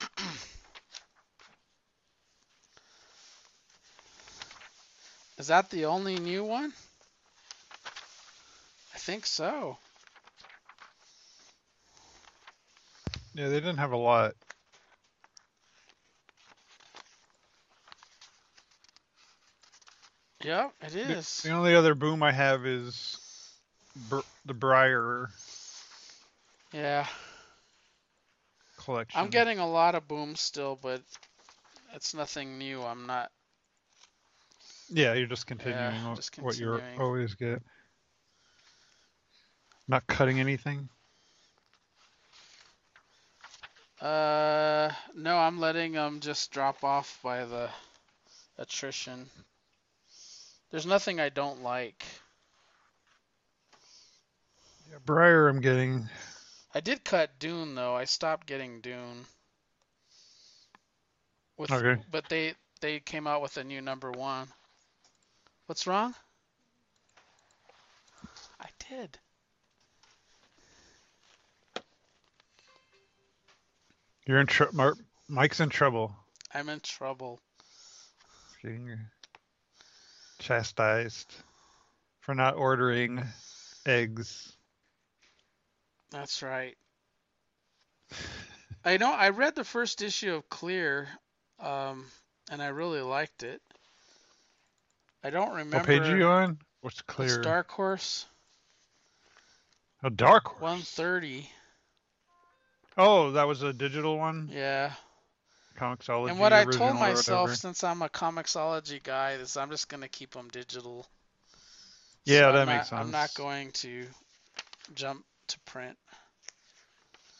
Is 5.38 5.48
that 5.48 5.70
the 5.70 5.86
only 5.86 6.20
new 6.20 6.44
one? 6.44 6.74
I 8.94 8.98
think 8.98 9.26
so. 9.26 9.80
Yeah, 13.34 13.50
they 13.50 13.60
didn't 13.60 13.78
have 13.78 13.92
a 13.92 13.98
lot. 13.98 14.36
Yep, 20.44 20.74
it 20.82 20.96
is. 20.96 21.42
The- 21.42 21.50
The 21.50 21.54
only 21.56 21.76
other 21.76 21.96
boom 21.96 22.24
I 22.24 22.32
have 22.32 22.66
is 22.66 23.18
Br- 24.10 24.20
the 24.46 24.54
Briar 24.54 25.30
Yeah, 26.72 27.08
collection. 28.78 29.20
I'm 29.20 29.30
getting 29.30 29.60
a 29.60 29.68
lot 29.70 29.96
of 29.96 30.08
booms 30.08 30.40
still, 30.40 30.78
but 30.82 31.02
it's 31.94 32.14
nothing 32.14 32.58
new. 32.58 32.84
I'm 32.84 33.06
not. 33.08 33.32
Yeah, 34.90 35.14
you're 35.14 35.28
just 35.28 35.46
continuing 35.46 35.78
Yeah, 35.80 36.08
what, 36.10 36.16
just 36.16 36.38
what 36.40 36.58
you 36.58 36.68
continuing. 36.72 37.02
always 37.02 37.34
get. 37.36 37.62
Not 39.88 40.06
cutting 40.08 40.40
anything. 40.40 40.90
Uh, 44.00 44.92
no, 45.16 45.38
I'm 45.38 45.60
letting 45.60 45.92
them 45.92 46.22
just 46.22 46.52
drop 46.52 46.84
off 46.84 47.20
by 47.22 47.44
the 47.46 47.70
attrition. 48.58 49.30
There's 50.72 50.86
nothing 50.86 51.20
I 51.20 51.30
don't 51.30 51.64
like. 51.64 52.06
Yeah, 54.92 54.98
Briar, 55.06 55.48
I'm 55.48 55.62
getting. 55.62 56.08
I 56.74 56.80
did 56.80 57.04
cut 57.04 57.40
Dune 57.40 57.76
though. 57.76 57.96
I 57.96 58.06
stopped 58.06 58.48
getting 58.48 58.82
Dune. 58.82 59.26
With, 61.58 61.72
Okay. 61.72 62.02
But 62.12 62.30
they 62.30 62.54
they 62.82 63.00
came 63.00 63.28
out 63.28 63.42
with 63.42 63.58
a 63.58 63.64
new 63.64 63.82
number 63.82 64.12
one. 64.12 64.48
What's 65.66 65.88
wrong? 65.88 66.14
I 68.60 68.68
did. 68.90 69.18
You're 74.26 74.40
in 74.40 74.48
trouble. 74.48 74.94
Mike's 75.28 75.60
in 75.60 75.70
trouble. 75.70 76.16
I'm 76.54 76.70
in 76.70 76.80
trouble. 76.80 77.40
Getting 78.62 79.00
chastised 80.40 81.34
for 82.22 82.34
not 82.34 82.56
ordering 82.56 83.24
eggs. 83.86 84.56
That's 86.12 86.42
right. 86.42 86.76
I 88.84 88.98
know 88.98 89.12
I 89.12 89.30
read 89.30 89.56
the 89.56 89.64
first 89.64 90.02
issue 90.02 90.34
of 90.34 90.50
Clear, 90.50 91.08
um, 91.60 92.06
and 92.50 92.62
I 92.62 92.68
really 92.68 93.02
liked 93.02 93.44
it. 93.44 93.62
I 95.24 95.30
don't 95.30 95.52
remember. 95.52 95.78
What 95.78 95.86
page 95.86 96.02
are 96.04 96.18
you 96.18 96.28
on? 96.28 96.58
What's 96.82 97.02
Clear? 97.02 97.36
It's? 97.36 97.46
Dark 97.46 97.70
Horse 97.70 98.26
A 100.02 100.10
Dark 100.10 100.48
Horse. 100.48 100.62
130. 100.62 101.50
Oh, 102.98 103.32
that 103.32 103.48
was 103.48 103.64
a 103.64 103.74
digital 103.74 104.18
one. 104.18 104.50
Yeah. 104.52 104.94
Comixology. 105.80 106.30
And 106.32 106.40
what 106.40 106.54
I 106.54 106.66
told 106.66 106.96
myself, 106.96 107.56
since 107.56 107.84
I'm 107.84 108.02
a 108.02 108.10
Comixology 108.10 109.02
guy, 109.02 109.32
is 109.34 109.56
I'm 109.58 109.70
just 109.70 109.88
gonna 109.90 110.10
keep 110.10 110.32
them 110.32 110.48
digital. 110.52 111.08
Yeah, 112.26 112.48
I'm 112.50 112.54
that 112.56 112.66
not- 112.66 112.88
sense. 112.88 113.02
I'm 113.02 113.12
not 113.12 113.34
going 113.36 113.72
to 113.72 114.06
jump 114.94 115.24
to 115.48 115.60
print. 115.62 115.98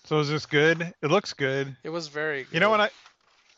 So 0.06 0.20
is 0.20 0.30
this 0.30 0.46
good? 0.46 0.82
It 1.04 1.08
looks 1.12 1.34
good. 1.34 1.76
It 1.84 1.90
was 1.90 2.08
very 2.08 2.44
good. 2.46 2.54
You 2.54 2.60
know 2.62 2.72
when 2.72 2.82
I 2.82 2.90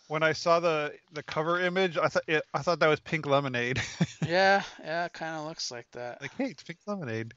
when 0.07 0.23
I 0.23 0.33
saw 0.33 0.59
the 0.59 0.93
the 1.13 1.23
cover 1.23 1.61
image, 1.61 1.97
I 1.97 2.07
thought 2.07 2.23
it, 2.27 2.43
I 2.53 2.61
thought 2.61 2.79
that 2.79 2.87
was 2.87 2.99
pink 2.99 3.25
lemonade. 3.25 3.81
Yeah, 4.27 4.61
yeah, 4.79 5.05
it 5.05 5.13
kind 5.13 5.35
of 5.35 5.45
looks 5.47 5.71
like 5.71 5.87
that. 5.93 6.21
like, 6.21 6.31
hey, 6.37 6.45
it's 6.51 6.61
pink 6.63 6.79
lemonade. 6.85 7.33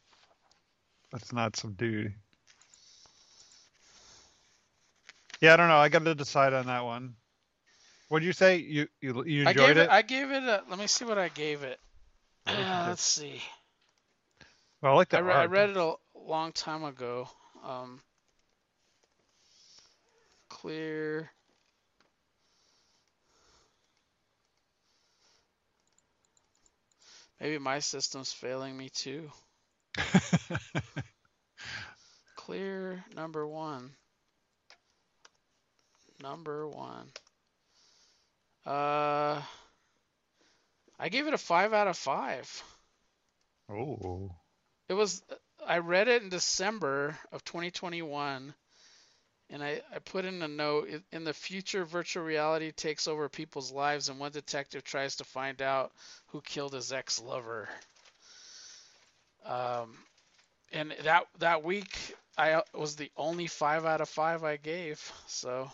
That's 1.11 1.33
not 1.33 1.57
some 1.57 1.73
dude. 1.73 2.12
Yeah, 5.41 5.55
I 5.55 5.57
don't 5.57 5.69
know. 5.69 5.77
I 5.79 5.89
got 5.89 6.05
to 6.05 6.15
decide 6.15 6.53
on 6.53 6.66
that 6.66 6.85
one. 6.85 7.15
What 8.15 8.20
did 8.20 8.27
you 8.27 8.32
say? 8.32 8.57
You 8.59 8.89
you, 9.01 9.24
you 9.24 9.43
enjoyed 9.43 9.45
I 9.45 9.53
gave 9.53 9.77
it? 9.78 9.89
it. 9.89 9.91
I 9.91 10.03
gave 10.03 10.31
it 10.31 10.45
a. 10.45 10.65
Let 10.69 10.78
me 10.78 10.86
see 10.86 11.05
what 11.05 11.19
I 11.19 11.28
gave 11.28 11.62
it. 11.62 11.81
What 12.47 12.57
did 12.57 12.69
you 12.69 12.81
Uh, 12.81 12.91
let's 12.91 13.03
see. 13.03 13.43
well, 14.82 14.93
I 14.93 14.97
like 14.97 15.11
I, 15.12 15.19
that. 15.19 15.24
re- 15.24 15.35
I 15.35 15.45
read 15.47 15.70
it 15.70 15.77
a 15.77 15.95
long 16.15 16.53
time 16.53 16.85
ago. 16.85 17.28
Um, 17.65 18.03
clear. 20.49 21.32
Maybe 27.41 27.59
my 27.59 27.81
system's 27.81 28.32
failing 28.32 28.77
me 28.77 28.91
too. 28.91 29.32
Clear 32.36 33.05
number 33.15 33.47
one. 33.47 33.97
Number 36.20 36.69
one. 36.69 37.12
Uh, 38.66 39.43
I 40.99 41.09
gave 41.11 41.27
it 41.27 41.35
a 41.35 41.39
five 41.39 41.73
out 41.73 41.86
of 41.89 41.97
five. 41.97 42.62
oh. 43.70 44.31
It 44.89 44.95
was 44.95 45.23
I 45.66 45.78
read 45.78 46.09
it 46.09 46.23
in 46.23 46.28
December 46.28 47.19
of 47.32 47.45
2021 47.45 48.55
and 49.51 49.62
I, 49.62 49.81
I 49.95 49.99
put 49.99 50.24
in 50.24 50.43
a 50.43 50.49
note 50.49 50.89
"In- 51.12 51.24
the 51.24 51.32
future 51.35 51.85
virtual 51.85 52.24
reality 52.24 52.73
takes 52.73 53.07
over 53.07 53.28
people's 53.28 53.73
lives 53.73 54.09
and 54.09 54.19
one 54.19 54.32
detective 54.32 54.85
tries 54.85 55.16
to 55.16 55.24
find 55.24 55.62
out 55.62 55.93
who 56.28 56.41
killed 56.41 56.73
his 56.73 56.93
ex-lover. 56.93 57.69
Um, 59.45 59.97
and 60.73 60.95
that 61.05 61.27
that 61.39 61.62
week 61.62 61.97
I 62.36 62.62
was 62.74 62.97
the 62.97 63.11
only 63.16 63.47
5 63.47 63.85
out 63.85 64.01
of 64.01 64.09
5 64.09 64.43
I 64.45 64.57
gave. 64.57 65.12
So, 65.28 65.70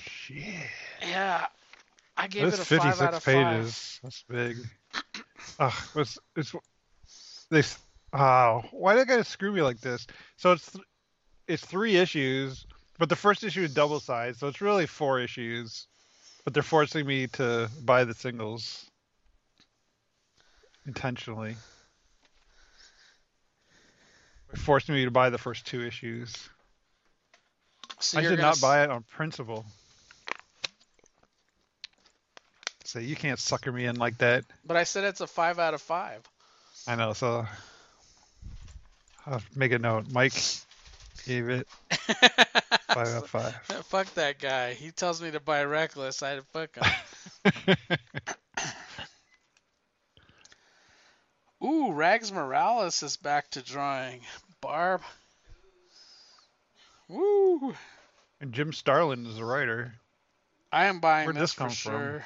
Shit. 0.00 0.54
yeah. 1.02 1.46
I 2.22 2.28
gave 2.28 2.44
That's 2.44 2.70
it 2.70 2.72
a 2.72 2.78
5 2.78 2.86
out 3.02 3.14
56 3.14 3.16
of 3.16 3.22
5. 3.24 3.34
pages. 3.34 4.00
That's 4.04 4.24
big. 4.28 4.56
Ugh, 5.58 5.72
it's, 5.96 6.18
it's 6.36 6.54
this. 7.50 7.76
Oh, 8.12 8.62
why 8.70 8.94
they 8.94 9.04
gotta 9.04 9.24
screw 9.24 9.50
me 9.50 9.60
like 9.60 9.80
this? 9.80 10.06
So 10.36 10.52
it's 10.52 10.70
th- 10.70 10.84
it's 11.48 11.66
three 11.66 11.96
issues, 11.96 12.64
but 13.00 13.08
the 13.08 13.16
first 13.16 13.42
issue 13.42 13.62
is 13.62 13.74
double 13.74 13.98
sized, 13.98 14.38
so 14.38 14.46
it's 14.46 14.60
really 14.60 14.86
four 14.86 15.18
issues. 15.18 15.88
But 16.44 16.54
they're 16.54 16.62
forcing 16.62 17.06
me 17.06 17.26
to 17.28 17.68
buy 17.84 18.04
the 18.04 18.14
singles 18.14 18.88
intentionally. 20.86 21.56
They're 24.52 24.62
forcing 24.62 24.94
me 24.94 25.06
to 25.06 25.10
buy 25.10 25.30
the 25.30 25.38
first 25.38 25.66
two 25.66 25.82
issues. 25.84 26.32
So 27.98 28.20
I 28.20 28.22
did 28.22 28.38
not 28.38 28.52
s- 28.54 28.60
buy 28.60 28.84
it 28.84 28.90
on 28.90 29.02
principle. 29.02 29.66
So 32.92 32.98
you 32.98 33.16
can't 33.16 33.38
sucker 33.38 33.72
me 33.72 33.86
in 33.86 33.96
like 33.96 34.18
that. 34.18 34.44
But 34.66 34.76
I 34.76 34.84
said 34.84 35.04
it's 35.04 35.22
a 35.22 35.26
5 35.26 35.58
out 35.58 35.72
of 35.72 35.80
5. 35.80 36.20
I 36.86 36.94
know, 36.94 37.14
so 37.14 37.46
I'll 39.26 39.40
make 39.56 39.72
a 39.72 39.78
note. 39.78 40.12
Mike 40.12 40.34
gave 41.24 41.48
it 41.48 41.66
five 41.90 43.08
out 43.08 43.22
of 43.22 43.30
five. 43.30 43.54
Fuck 43.86 44.12
that 44.12 44.38
guy. 44.38 44.74
He 44.74 44.90
tells 44.90 45.22
me 45.22 45.30
to 45.30 45.40
buy 45.40 45.64
Reckless. 45.64 46.22
I 46.22 46.40
fuck 46.52 46.76
him. 46.76 47.76
Ooh, 51.64 51.92
Rags 51.92 52.30
Morales 52.30 53.02
is 53.02 53.16
back 53.16 53.48
to 53.52 53.62
drawing. 53.62 54.20
Barb. 54.60 55.00
Woo! 57.08 57.74
and 58.38 58.52
Jim 58.52 58.74
Starlin 58.74 59.24
is 59.24 59.38
a 59.38 59.44
writer. 59.46 59.94
I 60.70 60.84
am 60.88 61.00
buying 61.00 61.24
Where'd 61.24 61.36
this, 61.36 61.54
this 61.54 61.54
for 61.54 61.60
come 61.60 61.70
from? 61.70 62.22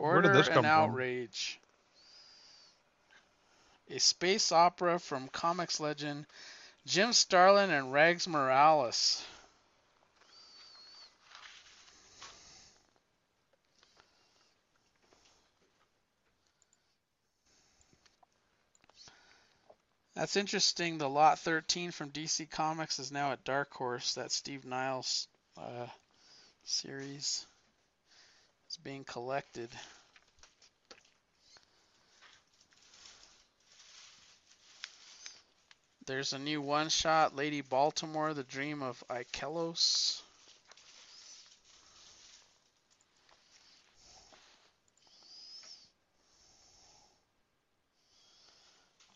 Sure. 0.00 0.08
Where 0.08 0.16
Order 0.16 0.28
did 0.32 0.38
this 0.38 0.46
and 0.46 0.54
come 0.54 0.64
from? 0.64 0.70
outrage. 0.70 1.60
A 3.90 3.98
space 3.98 4.52
opera 4.52 4.98
from 4.98 5.28
comics 5.28 5.80
legend 5.80 6.26
Jim 6.86 7.12
Starlin 7.12 7.70
and 7.70 7.92
Rags 7.92 8.26
Morales. 8.26 9.24
That's 20.14 20.36
interesting. 20.36 20.98
The 20.98 21.08
Lot 21.08 21.38
13 21.38 21.92
from 21.92 22.10
DC 22.10 22.50
Comics 22.50 22.98
is 22.98 23.10
now 23.10 23.32
at 23.32 23.44
Dark 23.44 23.72
Horse. 23.72 24.14
That 24.14 24.30
Steve 24.30 24.64
Niles 24.64 25.28
uh, 25.56 25.86
series 26.64 27.46
is 28.70 28.76
being 28.76 29.02
collected. 29.02 29.68
There's 36.06 36.32
a 36.32 36.38
new 36.38 36.62
one 36.62 36.88
shot, 36.88 37.34
Lady 37.34 37.62
Baltimore, 37.62 38.32
The 38.32 38.44
Dream 38.44 38.80
of 38.80 39.02
Ikelos. 39.10 40.22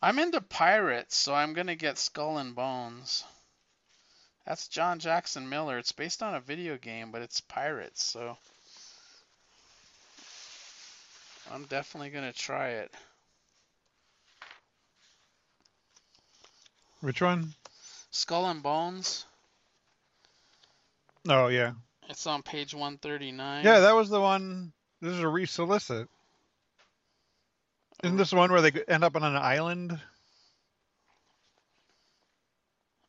I'm 0.01 0.19
into 0.19 0.41
pirates, 0.41 1.15
so 1.15 1.33
I'm 1.33 1.53
gonna 1.53 1.75
get 1.75 1.97
Skull 1.97 2.39
and 2.39 2.53
Bones. 2.53 3.23
That's 4.45 4.67
John 4.67 4.99
Jackson 4.99 5.47
Miller. 5.47 5.77
It's 5.77 5.93
based 5.93 6.21
on 6.21 6.35
a 6.35 6.41
video 6.41 6.77
game, 6.77 7.11
but 7.11 7.21
it's 7.21 7.39
pirates, 7.39 8.03
so 8.03 8.37
I'm 11.51 11.65
definitely 11.65 12.09
gonna 12.09 12.33
try 12.33 12.69
it. 12.69 12.91
Which 17.01 17.21
one? 17.21 17.53
Skull 18.11 18.45
and 18.47 18.63
Bones. 18.63 19.25
Oh 21.27 21.47
yeah, 21.47 21.71
It's 22.09 22.27
on 22.27 22.43
page 22.43 22.73
139. 22.73 23.65
yeah. 23.65 23.79
That 23.79 23.95
was 23.95 24.09
the 24.09 24.21
one. 24.21 24.71
This 25.01 25.13
is 25.13 25.19
a 25.19 25.23
resolicit. 25.23 26.07
Isn't 28.03 28.17
this 28.17 28.29
the 28.29 28.35
one 28.35 28.51
where 28.51 28.61
they 28.61 28.71
end 28.87 29.03
up 29.03 29.15
on 29.15 29.23
an 29.23 29.35
island? 29.35 29.99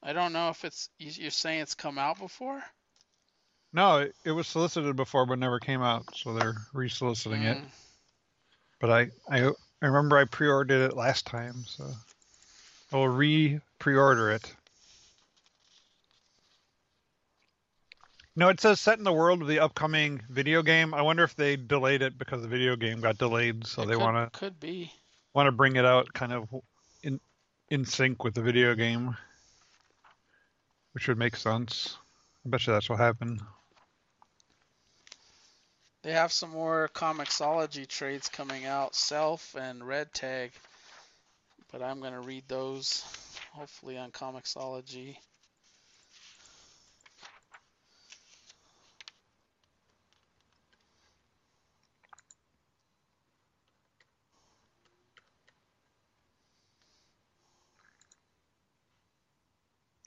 I 0.02 0.12
don't 0.12 0.32
know 0.32 0.48
if 0.50 0.64
it's 0.64 0.88
you- 0.98 1.10
you're 1.10 1.30
saying 1.30 1.60
it's 1.60 1.74
come 1.74 1.98
out 1.98 2.18
before. 2.18 2.62
No, 3.72 3.98
it, 3.98 4.14
it 4.24 4.30
was 4.32 4.46
solicited 4.46 4.96
before 4.96 5.26
but 5.26 5.38
never 5.38 5.58
came 5.58 5.82
out, 5.82 6.16
so 6.16 6.32
they're 6.32 6.56
resoliciting 6.72 7.42
it. 7.42 7.58
Mm, 7.58 7.64
But 8.80 8.90
I, 8.90 9.10
I, 9.28 9.48
I 9.82 9.86
remember 9.86 10.18
I 10.18 10.24
pre-ordered 10.24 10.90
it 10.90 10.96
last 10.96 11.26
time, 11.26 11.64
so 11.66 11.90
I'll 12.92 13.08
re-pre-order 13.08 14.30
it. 14.32 14.54
No, 18.38 18.48
it 18.50 18.60
says 18.60 18.80
set 18.80 18.98
in 18.98 19.04
the 19.04 19.12
world 19.12 19.40
of 19.40 19.48
the 19.48 19.60
upcoming 19.60 20.20
video 20.28 20.62
game. 20.62 20.92
I 20.92 21.00
wonder 21.00 21.24
if 21.24 21.34
they 21.34 21.56
delayed 21.56 22.02
it 22.02 22.18
because 22.18 22.42
the 22.42 22.48
video 22.48 22.76
game 22.76 23.00
got 23.00 23.16
delayed, 23.16 23.66
so 23.66 23.82
it 23.82 23.86
they 23.86 23.96
want 23.96 24.32
to 24.32 24.38
could 24.38 24.60
be. 24.60 24.92
want 25.32 25.46
to 25.46 25.52
bring 25.52 25.76
it 25.76 25.86
out 25.86 26.12
kind 26.12 26.32
of 26.32 26.46
in 27.02 27.18
in 27.70 27.86
sync 27.86 28.24
with 28.24 28.34
the 28.34 28.42
video 28.42 28.74
game, 28.74 29.16
which 30.92 31.08
would 31.08 31.16
make 31.16 31.34
sense. 31.34 31.96
I 32.44 32.50
bet 32.50 32.66
you 32.66 32.74
that's 32.74 32.90
what 32.90 32.98
happened. 32.98 33.40
They 36.06 36.12
have 36.12 36.30
some 36.30 36.50
more 36.50 36.88
Comixology 36.94 37.84
trades 37.84 38.28
coming 38.28 38.64
out, 38.64 38.94
Self 38.94 39.56
and 39.56 39.84
Red 39.84 40.14
Tag, 40.14 40.52
but 41.72 41.82
I'm 41.82 42.00
gonna 42.00 42.20
read 42.20 42.44
those 42.46 43.02
hopefully 43.50 43.98
on 43.98 44.12
Comixology. 44.12 45.16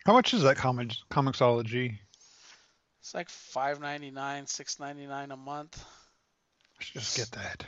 How 0.06 0.14
much 0.14 0.34
is 0.34 0.44
that 0.44 0.56
comic 0.56 0.94
Comixology? 1.12 2.00
It's 3.10 3.16
like 3.16 3.30
$5.99, 3.80 4.14
$6.99 4.14 5.34
a 5.34 5.36
month. 5.36 5.84
Should 6.78 7.02
just 7.02 7.18
get 7.18 7.32
that. 7.32 7.66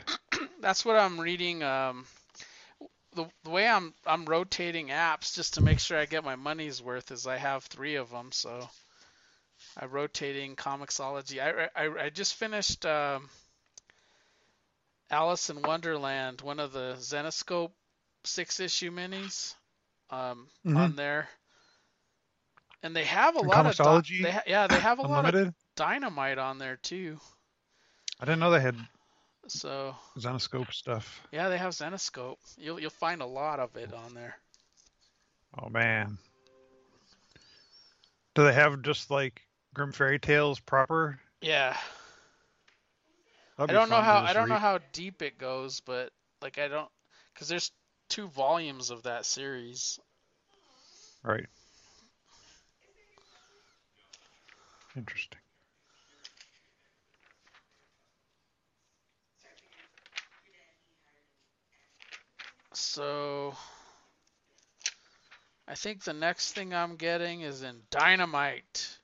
That's 0.60 0.84
what 0.84 0.94
I'm 0.94 1.18
reading. 1.18 1.64
Um, 1.64 2.04
the, 3.16 3.26
the 3.42 3.50
way 3.50 3.66
I'm 3.66 3.92
I'm 4.06 4.24
rotating 4.24 4.90
apps 4.90 5.34
just 5.34 5.54
to 5.54 5.60
make 5.60 5.80
sure 5.80 5.98
I 5.98 6.04
get 6.04 6.22
my 6.22 6.36
money's 6.36 6.80
worth 6.80 7.10
is 7.10 7.26
I 7.26 7.38
have 7.38 7.64
three 7.64 7.96
of 7.96 8.08
them. 8.10 8.30
So 8.30 8.68
I'm 9.76 9.90
rotating 9.90 10.54
Comixology. 10.54 11.40
I 11.42 11.68
I, 11.74 12.04
I 12.04 12.10
just 12.10 12.36
finished 12.36 12.86
um, 12.86 13.28
Alice 15.10 15.50
in 15.50 15.60
Wonderland, 15.60 16.40
one 16.40 16.60
of 16.60 16.72
the 16.72 16.94
Zenescope 17.00 17.72
six 18.22 18.60
issue 18.60 18.92
minis 18.92 19.56
um, 20.08 20.46
Mhm. 20.64 20.76
on 20.76 20.94
there. 20.94 21.28
And 22.82 22.96
they 22.96 23.04
have 23.04 23.36
a 23.36 23.40
And 23.40 23.48
lot 23.48 23.66
of 23.80 24.04
di- 24.04 24.22
they 24.22 24.30
ha- 24.32 24.42
yeah 24.46 24.66
they 24.66 24.80
have 24.80 24.98
a 24.98 25.02
lot 25.02 25.32
of 25.34 25.54
dynamite 25.76 26.38
on 26.38 26.58
there 26.58 26.76
too. 26.76 27.18
I 28.20 28.24
didn't 28.24 28.40
know 28.40 28.50
they 28.50 28.60
had 28.60 28.76
So 29.48 29.94
Zenescope 30.18 30.72
stuff. 30.72 31.20
yeah, 31.32 31.48
they 31.48 31.58
have 31.58 31.72
Zenescope. 31.72 32.38
You'll 32.56 32.80
you'll 32.80 32.90
find 32.90 33.22
a 33.22 33.26
lot 33.26 33.60
of 33.60 33.76
it 33.76 33.92
on 33.92 34.14
there. 34.14 34.36
Oh 35.58 35.68
man. 35.68 36.18
Do 38.34 38.44
they 38.44 38.52
have 38.54 38.82
just 38.82 39.10
like 39.10 39.42
Grimm 39.74 39.92
Fairy 39.92 40.18
Tales 40.18 40.58
proper? 40.58 41.20
Yeah. 41.40 41.76
I 43.58 43.66
don't 43.66 43.90
know 43.90 44.00
how 44.00 44.18
I 44.22 44.32
don't 44.32 44.48
know 44.48 44.56
how 44.56 44.78
deep 44.92 45.22
it 45.22 45.38
goes, 45.38 45.80
but 45.80 46.10
like 46.40 46.58
I 46.58 46.68
don't 46.68 46.88
because 47.34 47.48
there's 47.48 47.70
two 48.08 48.28
volumes 48.28 48.90
of 48.90 49.04
that 49.04 49.24
series. 49.26 50.00
Right. 51.22 51.46
Interesting. 54.96 55.38
So 62.74 63.54
I 65.68 65.74
think 65.74 66.04
the 66.04 66.12
next 66.12 66.52
thing 66.52 66.74
I'm 66.74 66.96
getting 66.96 67.42
is 67.42 67.62
in 67.62 67.76
Dynamite. 67.90 68.98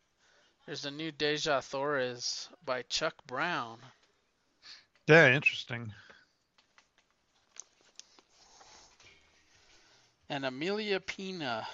There's 0.67 0.85
a 0.85 0.91
new 0.91 1.11
Dejah 1.13 1.63
Thoris 1.63 2.49
by 2.65 2.83
Chuck 2.83 3.15
Brown. 3.27 3.79
Yeah, 5.07 5.33
interesting. 5.35 5.93
and 10.29 10.45
Amelia 10.45 11.01
Pina. 11.01 11.67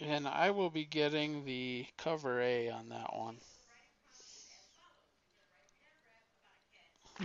And 0.00 0.26
I 0.28 0.50
will 0.50 0.70
be 0.70 0.84
getting 0.84 1.44
the 1.44 1.86
cover 1.96 2.40
A 2.40 2.68
on 2.70 2.88
that 2.90 3.14
one. 3.14 3.38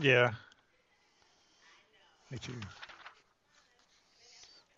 Yeah. 0.02 0.32
Me 2.32 2.38
too. 2.38 2.54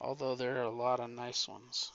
Although 0.02 0.36
there 0.36 0.58
are 0.60 0.64
a 0.64 0.70
lot 0.70 1.00
of 1.00 1.10
nice 1.10 1.48
ones. 1.48 1.92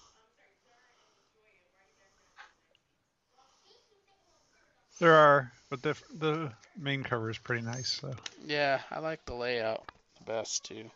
There 5.00 5.14
are, 5.14 5.52
but 5.70 5.82
the 5.82 5.96
the 6.18 6.52
main 6.76 7.02
cover 7.04 7.30
is 7.30 7.38
pretty 7.38 7.62
nice. 7.62 7.88
So 8.00 8.14
Yeah, 8.44 8.80
I 8.90 8.98
like 9.00 9.24
the 9.24 9.34
layout 9.34 9.90
the 10.18 10.24
best 10.24 10.64
too. 10.64 10.90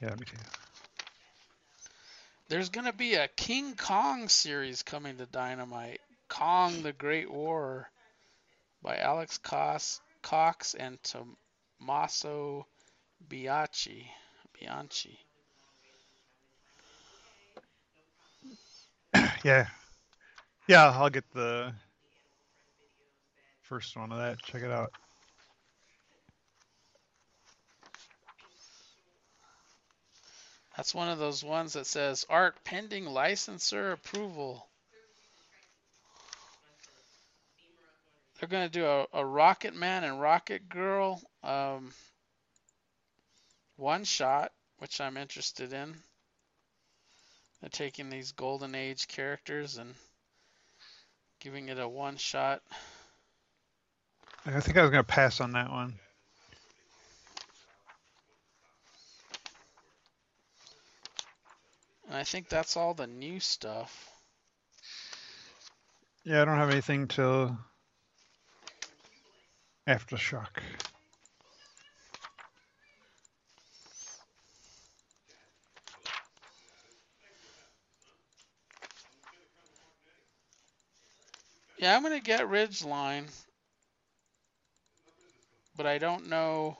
yeah, 0.00 0.10
me 0.14 0.24
too. 0.26 0.36
There's 2.48 2.70
gonna 2.70 2.94
be 2.94 3.14
a 3.14 3.28
King 3.28 3.76
Kong 3.76 4.28
series 4.30 4.82
coming 4.82 5.18
to 5.18 5.26
Dynamite. 5.26 6.00
Kong 6.28 6.82
the 6.82 6.94
Great 6.94 7.30
War 7.30 7.90
by 8.82 8.96
Alex 8.96 9.36
Cox, 9.36 10.00
Cox 10.22 10.74
and 10.74 10.98
Tommaso 11.02 12.66
Bianchi. 13.28 14.10
Bianchi. 14.58 15.18
Yeah, 19.44 19.68
yeah. 20.66 20.90
I'll 20.90 21.10
get 21.10 21.30
the 21.32 21.72
first 23.62 23.96
one 23.96 24.10
of 24.10 24.18
that. 24.18 24.38
Check 24.42 24.62
it 24.62 24.70
out. 24.70 24.92
That's 30.78 30.94
one 30.94 31.08
of 31.08 31.18
those 31.18 31.42
ones 31.42 31.72
that 31.72 31.88
says 31.88 32.24
art 32.30 32.62
pending 32.62 33.04
licensor 33.04 33.90
approval. 33.90 34.64
They're 38.38 38.48
going 38.48 38.70
to 38.70 38.78
do 38.78 38.86
a, 38.86 39.06
a 39.12 39.26
Rocket 39.26 39.74
Man 39.74 40.04
and 40.04 40.20
Rocket 40.20 40.68
Girl 40.68 41.20
um, 41.42 41.90
one 43.76 44.04
shot, 44.04 44.52
which 44.78 45.00
I'm 45.00 45.16
interested 45.16 45.72
in. 45.72 45.96
They're 47.60 47.70
taking 47.70 48.08
these 48.08 48.30
Golden 48.30 48.76
Age 48.76 49.08
characters 49.08 49.78
and 49.78 49.96
giving 51.40 51.70
it 51.70 51.80
a 51.80 51.88
one 51.88 52.18
shot. 52.18 52.62
I 54.46 54.60
think 54.60 54.76
I 54.76 54.82
was 54.82 54.92
gonna 54.92 55.02
pass 55.02 55.40
on 55.40 55.50
that 55.52 55.72
one. 55.72 55.98
And 62.08 62.16
I 62.16 62.24
think 62.24 62.48
that's 62.48 62.76
all 62.76 62.94
the 62.94 63.06
new 63.06 63.38
stuff. 63.38 64.10
Yeah, 66.24 66.42
I 66.42 66.44
don't 66.46 66.56
have 66.56 66.70
anything 66.70 67.06
till 67.06 67.56
aftershock. 69.86 70.58
Yeah, 81.78 81.94
I'm 81.94 82.02
gonna 82.02 82.20
get 82.20 82.40
Ridgeline, 82.40 83.30
but 85.76 85.86
I 85.86 85.98
don't 85.98 86.28
know 86.28 86.76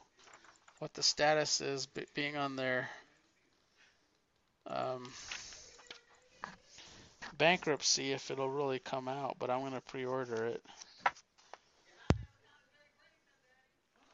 what 0.79 0.93
the 0.95 1.03
status 1.03 1.61
is 1.61 1.87
being 2.15 2.37
on 2.37 2.57
their 2.57 2.89
um, 4.69 5.11
bankruptcy 7.37 8.13
if 8.13 8.31
it'll 8.31 8.51
really 8.51 8.79
come 8.79 9.09
out. 9.09 9.37
But 9.39 9.51
I'm 9.51 9.63
gonna 9.63 9.81
pre-order 9.81 10.47
it. 10.47 10.63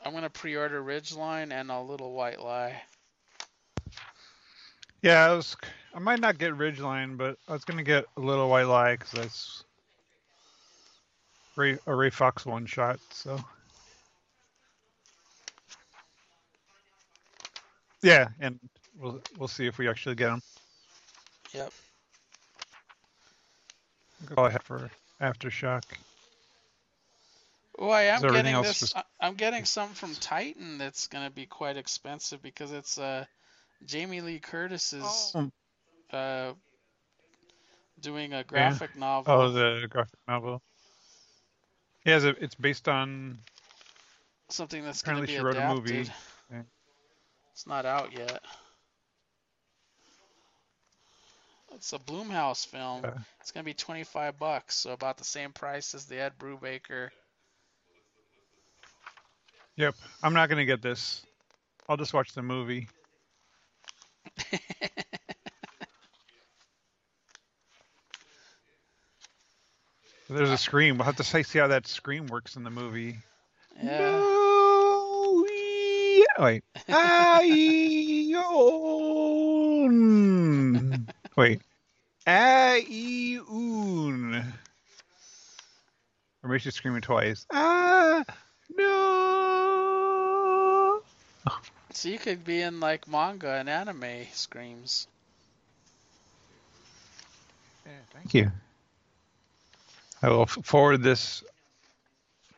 I'm 0.05 0.13
gonna 0.13 0.31
pre-order 0.31 0.83
Ridgeline 0.83 1.51
and 1.53 1.71
a 1.71 1.81
Little 1.81 2.13
White 2.13 2.41
Lie. 2.41 2.81
Yeah, 5.03 5.27
I 5.27 5.35
was. 5.35 5.57
I 5.95 5.99
might 5.99 6.21
not 6.21 6.39
get 6.39 6.55
Ridgeline, 6.55 7.17
but 7.17 7.39
I 7.49 7.53
was 7.53 7.65
gonna 7.65 7.83
get 7.83 8.05
a 8.17 8.21
little 8.21 8.49
White 8.49 8.67
Lie 8.67 8.97
because 8.97 9.13
that's 9.13 9.65
Ray, 11.57 11.79
a 11.87 11.95
Ray 11.95 12.11
Fawkes 12.11 12.45
one 12.45 12.67
shot. 12.67 12.99
So 13.11 13.39
yeah, 18.03 18.29
and 18.41 18.59
we'll 18.99 19.21
we'll 19.39 19.49
see 19.49 19.67
if 19.67 19.79
we 19.79 19.89
actually 19.89 20.15
get 20.15 20.29
them. 20.31 20.43
Yep. 21.53 21.73
That's 24.21 24.35
all 24.39 24.45
I 24.47 24.51
have 24.51 24.63
for 24.63 24.91
aftershock. 25.21 25.83
Oh, 27.79 27.91
I 27.91 28.03
am 28.03 28.23
getting 28.23 28.61
this. 28.63 28.81
just- 28.81 28.97
I- 28.97 29.03
I'm 29.21 29.35
getting 29.35 29.65
some 29.65 29.91
from 29.91 30.15
Titan 30.15 30.79
that's 30.79 31.09
gonna 31.09 31.31
be 31.31 31.47
quite 31.47 31.77
expensive 31.77 32.41
because 32.43 32.73
it's 32.73 32.99
uh, 32.99 33.25
Jamie 33.85 34.21
Lee 34.21 34.39
Curtis's 34.39 35.33
Oh, 35.35 35.51
uh, 36.17 36.53
doing 38.01 38.33
a 38.33 38.45
graphic 38.45 38.97
novel. 38.97 39.33
oh, 39.33 39.51
the 39.51 39.87
graphic 39.89 40.19
novel. 40.29 40.63
Yeah, 42.05 42.17
it's, 42.17 42.25
it's 42.41 42.55
based 42.55 42.89
on. 42.89 43.39
something 44.51 44.85
that's 44.85 45.03
going 45.03 45.17
to 45.17 45.23
apparently 45.23 45.27
be 45.27 45.39
she 45.39 45.43
wrote 45.43 45.57
a 45.57 45.75
movie. 45.75 46.11
Yeah. 46.53 46.63
It's 47.53 47.67
not 47.67 47.87
out 47.87 48.13
yet. 48.13 48.43
It's 51.75 51.93
a 51.93 51.99
Blumhouse 51.99 52.67
film. 52.67 53.05
It's 53.41 53.51
going 53.53 53.65
to 53.65 53.69
be 53.69 53.75
25 53.75 54.39
bucks, 54.39 54.77
so 54.77 54.93
about 54.93 55.19
the 55.19 55.25
same 55.25 55.53
price 55.53 55.95
as 55.95 56.07
the 56.07 56.21
Ed 56.21 56.33
Brubaker. 56.39 57.11
Yep, 59.77 59.95
I'm 60.23 60.35
not 60.35 60.49
gonna 60.49 60.65
get 60.65 60.83
this. 60.83 61.27
I'll 61.89 61.97
just 61.97 62.15
watch 62.15 62.33
the 62.33 62.43
movie. 62.43 62.89
There's 70.29 70.51
a 70.51 70.57
scream. 70.57 70.97
We'll 70.97 71.07
have 71.07 71.17
to 71.17 71.25
say, 71.25 71.43
see 71.43 71.59
how 71.59 71.67
that 71.67 71.89
scream 71.89 72.29
works 72.29 72.55
in 72.57 72.63
the 72.63 72.71
movie. 72.71 73.17
yeah. 73.83 73.99
No, 73.99 75.45
yeah. 75.51 76.25
Wait. 76.39 76.63
Aeon. 76.89 78.45
Wait. 81.37 81.63
Aeon. 82.27 83.43
Or 86.43 86.49
maybe 86.49 86.59
she's 86.59 86.75
screaming 86.75 87.03
twice. 87.03 87.47
Ah, 87.53 88.25
no. 88.77 89.25
So 91.93 92.09
you 92.09 92.19
could 92.19 92.45
be 92.45 92.61
in 92.61 92.81
like 92.81 93.07
manga 93.09 93.53
and 93.55 93.69
anime 93.69 94.27
screams. 94.33 95.07
Yeah, 97.87 97.93
thank 98.13 98.35
you. 98.35 98.51
I 100.23 100.29
will 100.31 100.47
forward 100.47 101.03
this 101.03 101.45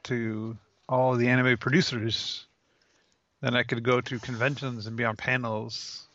to 0.05 0.56
all 0.88 1.16
the 1.16 1.28
anime 1.28 1.59
producers. 1.59 2.47
Then 3.40 3.56
I 3.56 3.64
could 3.64 3.82
go 3.82 4.01
to 4.01 4.18
conventions 4.20 4.86
and 4.86 4.97
be 4.97 5.05
on 5.05 5.16
panels 5.16 6.06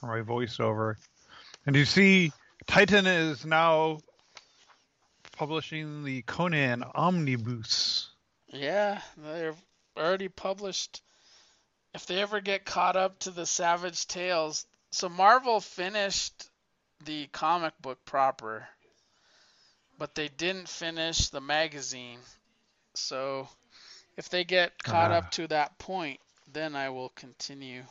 for 0.00 0.06
my 0.06 0.22
voiceover. 0.22 0.96
And 1.66 1.76
you 1.76 1.84
see, 1.84 2.32
Titan 2.66 3.06
is 3.06 3.44
now 3.44 3.98
publishing 5.36 6.04
the 6.04 6.22
Conan 6.22 6.82
Omnibus. 6.94 8.10
Yeah, 8.48 9.00
they're 9.16 9.54
already 9.96 10.28
published. 10.28 11.02
If 11.94 12.06
they 12.06 12.20
ever 12.20 12.40
get 12.40 12.64
caught 12.64 12.96
up 12.96 13.18
to 13.20 13.30
the 13.30 13.46
Savage 13.46 14.06
Tales, 14.06 14.66
so 14.90 15.08
Marvel 15.08 15.60
finished 15.60 16.48
the 17.04 17.26
comic 17.28 17.74
book 17.80 18.04
proper, 18.04 18.66
but 19.98 20.14
they 20.14 20.28
didn't 20.28 20.68
finish 20.68 21.28
the 21.28 21.40
magazine. 21.40 22.18
So 22.94 23.48
if 24.16 24.28
they 24.28 24.44
get 24.44 24.82
caught 24.82 25.10
Ah. 25.12 25.16
up 25.18 25.30
to 25.32 25.46
that 25.48 25.78
point, 25.78 26.20
then 26.52 26.74
I 26.76 26.90
will 26.90 27.10
continue 27.10 27.84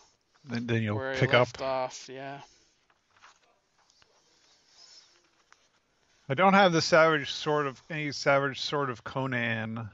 Then, 0.44 0.68
then 0.68 0.84
you'll 0.84 1.16
pick 1.16 1.34
up. 1.34 1.60
off. 1.62 2.08
Yeah. 2.10 2.42
I 6.30 6.36
don't 6.36 6.54
have 6.54 6.72
the 6.72 6.82
Savage 6.82 7.32
Sword 7.32 7.66
of 7.66 7.82
any 7.90 8.12
Savage 8.12 8.62
Sword 8.62 8.92
of 8.92 9.04
Conan 9.04 9.90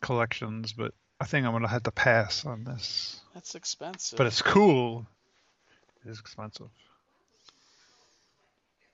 collections, 0.00 0.72
but 0.72 0.94
I 1.20 1.24
think 1.24 1.44
I'm 1.44 1.52
gonna 1.52 1.66
have 1.66 1.82
to 1.82 1.90
pass 1.90 2.46
on 2.46 2.62
this. 2.62 3.20
That's 3.34 3.56
expensive. 3.56 4.16
But 4.16 4.28
it's 4.28 4.40
cool. 4.40 5.06
It 6.04 6.10
is 6.10 6.20
expensive. 6.20 6.68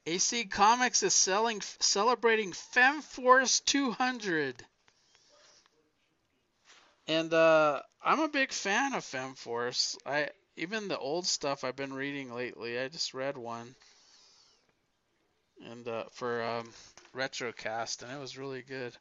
AC 0.06 0.46
Comics 0.46 1.02
is 1.02 1.14
selling 1.14 1.60
celebrating 1.80 2.52
FemForce 2.52 3.62
200. 3.64 4.64
And 7.08 7.32
uh, 7.34 7.82
I'm 8.02 8.20
a 8.20 8.28
big 8.28 8.52
fan 8.52 8.94
of 8.94 9.04
FemForce. 9.04 9.98
I 10.06 10.30
even 10.56 10.88
the 10.88 10.98
old 10.98 11.26
stuff 11.26 11.62
I've 11.62 11.76
been 11.76 11.92
reading 11.92 12.32
lately. 12.32 12.78
I 12.78 12.88
just 12.88 13.12
read 13.12 13.36
one, 13.36 13.74
and 15.64 15.86
uh, 15.88 16.04
for 16.12 16.42
um, 16.42 16.68
RetroCast, 17.14 18.02
and 18.02 18.12
it 18.12 18.20
was 18.20 18.38
really 18.38 18.62
good. 18.62 18.96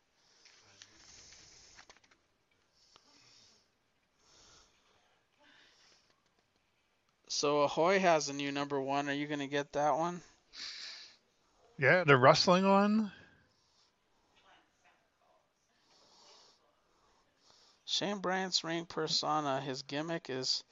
So 7.27 7.63
Ahoy 7.63 7.99
has 7.99 8.29
a 8.29 8.33
new 8.33 8.51
number 8.51 8.79
one. 8.79 9.09
Are 9.09 9.13
you 9.13 9.27
gonna 9.27 9.47
get 9.47 9.73
that 9.73 9.97
one? 9.97 10.21
Yeah, 11.77 12.05
the 12.05 12.15
wrestling 12.15 12.67
one. 12.67 13.11
Shane 17.85 18.19
Bryant's 18.19 18.63
ring 18.63 18.85
persona, 18.85 19.61
his 19.61 19.81
gimmick 19.81 20.29
is 20.29 20.63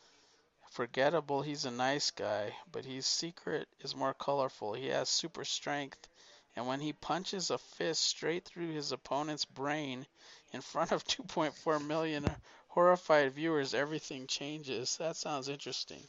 forgettable. 0.74 1.42
He's 1.42 1.66
a 1.66 1.72
nice 1.72 2.12
guy, 2.12 2.54
but 2.72 2.84
his 2.84 3.06
secret 3.06 3.68
is 3.82 3.96
more 3.96 4.14
colorful. 4.14 4.74
He 4.74 4.88
has 4.88 5.08
super 5.08 5.46
strength, 5.46 6.08
and 6.56 6.68
when 6.68 6.80
he 6.80 6.94
punches 6.94 7.52
a 7.52 7.58
fist 7.58 8.02
straight 8.04 8.46
through 8.46 8.72
his 8.72 8.92
opponent's 8.92 9.46
brain 9.46 10.06
in 10.52 10.62
front 10.62 10.92
of 10.92 11.04
2.4 11.06 11.86
million 11.86 12.26
horrified 12.70 13.34
viewers, 13.34 13.74
everything 13.74 14.26
changes. 14.28 14.98
That 14.98 15.16
sounds 15.16 15.48
interesting. 15.48 16.02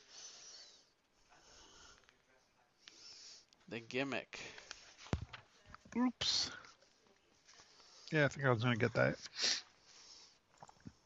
The 3.69 3.81
gimmick. 3.81 4.41
Oops. 5.97 6.51
Yeah, 8.11 8.25
I 8.25 8.29
think 8.29 8.47
I 8.47 8.51
was 8.51 8.63
gonna 8.63 8.77
get 8.77 8.95
that. 8.95 9.17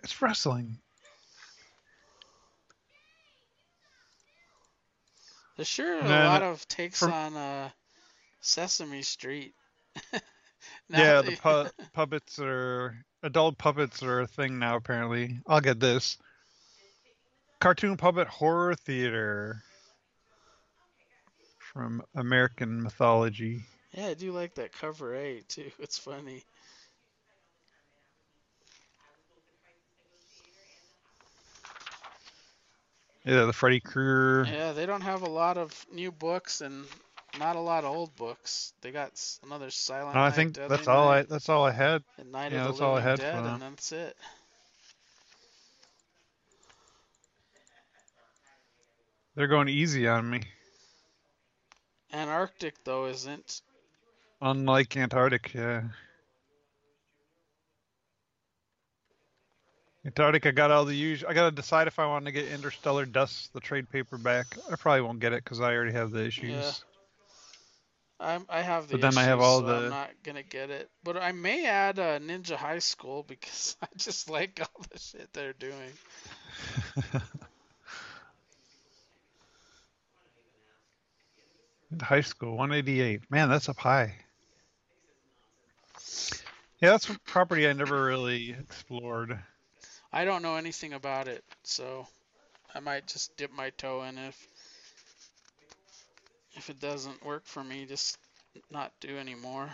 It's 0.02 0.22
wrestling. 0.22 0.78
There's 5.58 5.66
sure 5.68 5.98
a 5.98 6.04
lot 6.08 6.42
of 6.42 6.66
takes 6.68 7.00
from- 7.00 7.12
on 7.12 7.36
uh, 7.36 7.68
Sesame 8.40 9.02
Street. 9.02 9.54
yeah, 10.88 11.20
the 11.20 11.36
pu- 11.36 11.84
puppets 11.92 12.38
are 12.38 12.94
adult 13.24 13.58
puppets 13.58 14.00
are 14.04 14.20
a 14.20 14.26
thing 14.28 14.60
now. 14.60 14.76
Apparently, 14.76 15.36
I'll 15.48 15.60
get 15.60 15.80
this. 15.80 16.16
Cartoon 17.58 17.96
puppet 17.96 18.28
horror 18.28 18.76
theater 18.76 19.64
from 21.58 22.02
American 22.14 22.80
mythology. 22.80 23.64
Yeah, 23.92 24.06
I 24.06 24.14
do 24.14 24.30
like 24.30 24.54
that 24.54 24.70
cover 24.70 25.16
A 25.16 25.40
too. 25.48 25.72
It's 25.80 25.98
funny. 25.98 26.44
Yeah, 33.28 33.44
the 33.44 33.52
Freddy 33.52 33.80
Krueger. 33.80 34.48
Yeah, 34.50 34.72
they 34.72 34.86
don't 34.86 35.02
have 35.02 35.22
a 35.22 35.28
lot 35.28 35.58
of 35.58 35.86
new 35.92 36.10
books 36.10 36.62
and 36.62 36.86
not 37.38 37.56
a 37.56 37.60
lot 37.60 37.84
of 37.84 37.94
old 37.94 38.16
books. 38.16 38.72
They 38.80 38.90
got 38.90 39.12
another 39.44 39.70
Silent 39.70 40.14
No, 40.14 40.22
I 40.22 40.30
Night, 40.30 40.34
think 40.36 40.54
Deadly 40.54 40.76
that's 40.76 40.88
all 40.88 41.08
I. 41.10 41.22
That's 41.22 41.48
all 41.48 41.64
I 41.64 41.72
had. 41.72 42.02
and 42.18 42.32
Night 42.32 42.52
yeah, 42.52 42.62
of 42.62 42.66
that's 42.66 42.78
the 42.78 42.84
all 42.84 42.92
I 42.96 43.00
Living 43.00 43.10
had 43.10 43.20
Dead, 43.20 43.44
and 43.44 43.62
that's 43.62 43.92
it. 43.92 44.16
They're 49.34 49.46
going 49.46 49.68
easy 49.68 50.08
on 50.08 50.28
me. 50.28 50.42
Antarctic 52.12 52.82
though 52.84 53.06
isn't. 53.06 53.62
Unlike 54.40 54.96
Antarctic, 54.96 55.54
yeah. 55.54 55.82
Antarctic, 60.08 60.46
I 60.46 60.52
got 60.52 60.70
all 60.70 60.86
the 60.86 60.94
usual. 60.94 61.28
I 61.28 61.34
gotta 61.34 61.54
decide 61.54 61.86
if 61.86 61.98
I 61.98 62.06
want 62.06 62.24
to 62.24 62.32
get 62.32 62.48
Interstellar 62.48 63.04
Dust, 63.04 63.52
the 63.52 63.60
trade 63.60 63.90
paperback. 63.90 64.56
I 64.72 64.76
probably 64.76 65.02
won't 65.02 65.20
get 65.20 65.34
it 65.34 65.44
because 65.44 65.60
I 65.60 65.74
already 65.74 65.92
have 65.92 66.12
the 66.12 66.24
issues. 66.24 66.48
Yeah. 66.48 66.72
I'm, 68.18 68.46
I 68.48 68.62
have 68.62 68.88
the 68.88 68.94
But 68.96 69.02
then 69.02 69.18
I 69.18 69.24
have 69.24 69.38
issues, 69.38 69.46
all 69.46 69.60
so 69.60 69.66
the- 69.66 69.74
I'm 69.74 69.90
not 69.90 70.10
gonna 70.22 70.42
get 70.42 70.70
it. 70.70 70.88
But 71.04 71.18
I 71.18 71.32
may 71.32 71.66
add 71.66 71.98
uh, 71.98 72.18
Ninja 72.20 72.56
High 72.56 72.78
School 72.78 73.22
because 73.28 73.76
I 73.82 73.86
just 73.98 74.30
like 74.30 74.58
all 74.62 74.82
the 74.90 74.98
shit 74.98 75.28
they're 75.34 75.52
doing. 75.52 75.92
High 82.00 82.22
school, 82.22 82.56
188. 82.56 83.30
Man, 83.30 83.50
that's 83.50 83.68
up 83.68 83.76
high. 83.78 84.14
Yeah, 86.80 86.90
that's 86.90 87.10
a 87.10 87.18
property 87.26 87.68
I 87.68 87.72
never 87.74 88.04
really 88.04 88.52
explored. 88.58 89.38
I 90.12 90.24
don't 90.24 90.42
know 90.42 90.56
anything 90.56 90.94
about 90.94 91.28
it, 91.28 91.44
so 91.64 92.06
I 92.74 92.80
might 92.80 93.06
just 93.06 93.36
dip 93.36 93.52
my 93.52 93.70
toe 93.70 94.02
in 94.02 94.18
if 94.18 94.46
if 96.56 96.70
it 96.70 96.80
doesn't 96.80 97.24
work 97.24 97.44
for 97.44 97.62
me, 97.62 97.86
just 97.86 98.18
not 98.70 98.92
do 99.00 99.16
anymore. 99.18 99.70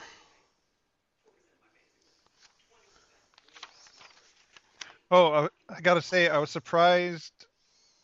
Oh, 5.10 5.32
I, 5.32 5.48
I 5.74 5.80
gotta 5.80 6.02
say, 6.02 6.28
I 6.28 6.38
was 6.38 6.50
surprised, 6.50 7.32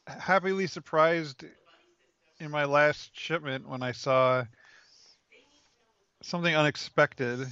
happily 0.07 0.67
surprised 0.67 1.45
in 2.39 2.51
my 2.51 2.65
last 2.65 3.11
shipment 3.19 3.69
when 3.69 3.83
I 3.83 3.93
saw 3.93 4.45
something 6.23 6.55
unexpected. 6.55 7.47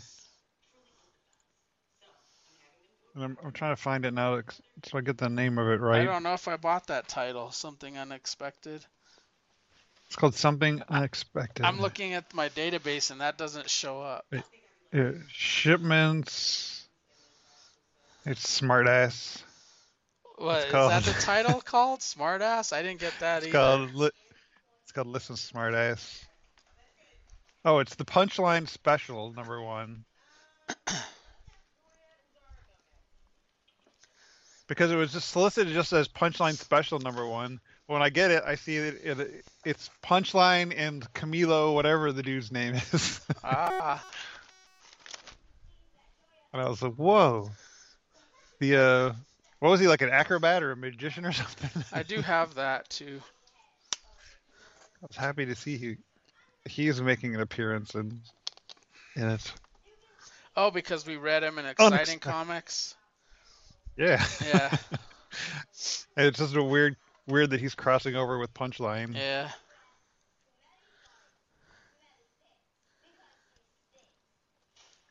And 3.19 3.25
I'm, 3.25 3.39
I'm 3.47 3.51
trying 3.53 3.75
to 3.75 3.83
find 3.83 4.05
it 4.05 4.15
now 4.15 4.41
so 4.85 4.97
I 4.97 5.01
get 5.01 5.19
the 5.19 5.29
name 5.29 5.59
of 5.59 5.67
it 5.67 5.81
right. 5.81 6.03
I 6.03 6.05
don't 6.05 6.23
know 6.23 6.35
if 6.35 6.47
I 6.47 6.57
bought 6.57 6.87
that 6.87 7.09
title, 7.09 7.51
something 7.51 7.99
unexpected. 7.99 8.85
It's 10.07 10.15
called 10.15 10.37
Something 10.37 10.83
Unexpected. 10.89 11.67
I'm 11.67 11.81
looking 11.81 12.15
at 12.15 12.33
my 12.33 12.49
database 12.51 13.11
and 13.11 13.21
that 13.21 13.37
doesn't 13.37 13.69
show 13.69 14.01
up. 14.01 14.25
Yeah, 14.93 15.11
shipments. 15.33 16.87
It's 18.25 18.61
smartass. 18.61 19.43
What 20.37 20.67
is 20.67 20.71
called- 20.71 20.93
that 20.93 21.03
the 21.03 21.13
title 21.21 21.61
called? 21.61 21.99
Smartass? 22.01 22.73
I 22.73 22.83
didn't 22.83 23.01
get 23.01 23.15
that 23.19 23.39
It's 23.39 23.49
either. 23.49 23.59
called 23.59 23.95
li- 23.95 24.11
It's 24.85 24.93
called 24.93 25.09
Listen 25.09 25.35
Smartass. 25.35 26.23
Oh, 27.65 27.81
it's 27.81 27.97
the 27.97 28.05
Punchline 28.05 28.69
Special 28.69 29.33
number 29.33 29.61
one. 29.61 30.05
because 34.69 34.93
it 34.93 34.97
was 34.97 35.13
just 35.13 35.31
solicited 35.31 35.73
just 35.73 35.93
as 35.93 36.07
Punchline 36.07 36.55
Special 36.55 37.01
number 37.01 37.27
one. 37.27 37.61
When 37.87 38.03
I 38.03 38.11
get 38.11 38.31
it, 38.31 38.43
I 38.47 38.55
see 38.55 38.79
that 38.79 39.21
it, 39.21 39.45
it's 39.65 39.91
Punchline 40.05 40.75
and 40.77 41.11
Camilo, 41.15 41.75
whatever 41.75 42.13
the 42.13 42.23
dude's 42.23 42.53
name 42.53 42.75
is. 42.93 43.21
Ah, 43.43 44.05
and 46.53 46.63
I 46.63 46.69
was 46.69 46.83
like, 46.83 46.95
whoa. 46.95 47.51
The 48.59 48.77
uh, 48.77 49.13
What 49.61 49.71
was 49.71 49.81
he 49.81 49.89
like, 49.89 50.03
an 50.03 50.11
acrobat 50.11 50.63
or 50.63 50.73
a 50.73 50.77
magician 50.77 51.25
or 51.25 51.33
something? 51.33 51.85
I 51.93 52.03
do 52.03 52.21
have 52.21 52.55
that 52.55 52.89
too. 52.91 53.21
I 55.03 55.07
was 55.07 55.17
happy 55.17 55.47
to 55.47 55.55
see 55.55 55.77
he 55.77 55.97
he 56.69 56.89
is 56.89 57.01
making 57.01 57.35
an 57.35 57.41
appearance 57.41 57.95
in 57.95 58.21
in 59.17 59.29
it. 59.29 59.53
Oh, 60.57 60.71
because 60.71 61.07
we 61.07 61.17
read 61.17 61.45
him 61.45 61.59
in 61.59 61.67
Exciting 61.67 61.95
Unexpected. 61.95 62.21
Comics. 62.21 62.97
Yeah. 63.99 64.25
Yeah, 64.47 64.77
And 66.17 66.27
it's 66.27 66.39
just 66.39 66.55
a 66.57 66.63
weird 66.63 66.97
weird 67.27 67.51
that 67.51 67.61
he's 67.61 67.75
crossing 67.75 68.15
over 68.15 68.39
with 68.39 68.55
Punchline. 68.55 69.15
yeah. 69.15 69.51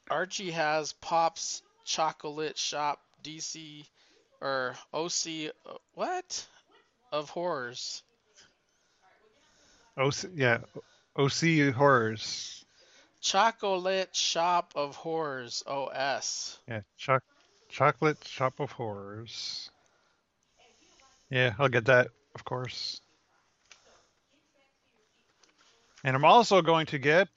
Archie 0.10 0.52
has 0.52 0.94
Pop's 0.94 1.62
Chocolate 1.84 2.58
Shop 2.58 3.02
DC 3.24 3.86
or 4.40 4.76
OC 4.94 5.52
uh, 5.66 5.74
what 5.94 6.46
of 7.12 7.30
horrors. 7.30 8.04
OC, 9.98 10.26
yeah, 10.34 10.60
OC 11.18 11.74
horrors. 11.76 12.64
Chocolate 13.20 14.16
Shop 14.16 14.72
of 14.76 14.96
Horrors 14.96 15.64
OS. 15.68 16.60
Yeah, 16.68 16.82
choc 16.98 17.24
chocolate 17.70 18.24
shop 18.26 18.60
of 18.60 18.72
horrors. 18.72 19.70
Yeah, 21.30 21.54
I'll 21.60 21.70
get 21.70 21.86
that, 21.86 22.10
of 22.36 22.46
course. 22.46 23.02
And 26.04 26.16
I'm 26.16 26.26
also 26.26 26.62
going 26.62 26.86
to 26.88 27.00
get 27.00 27.28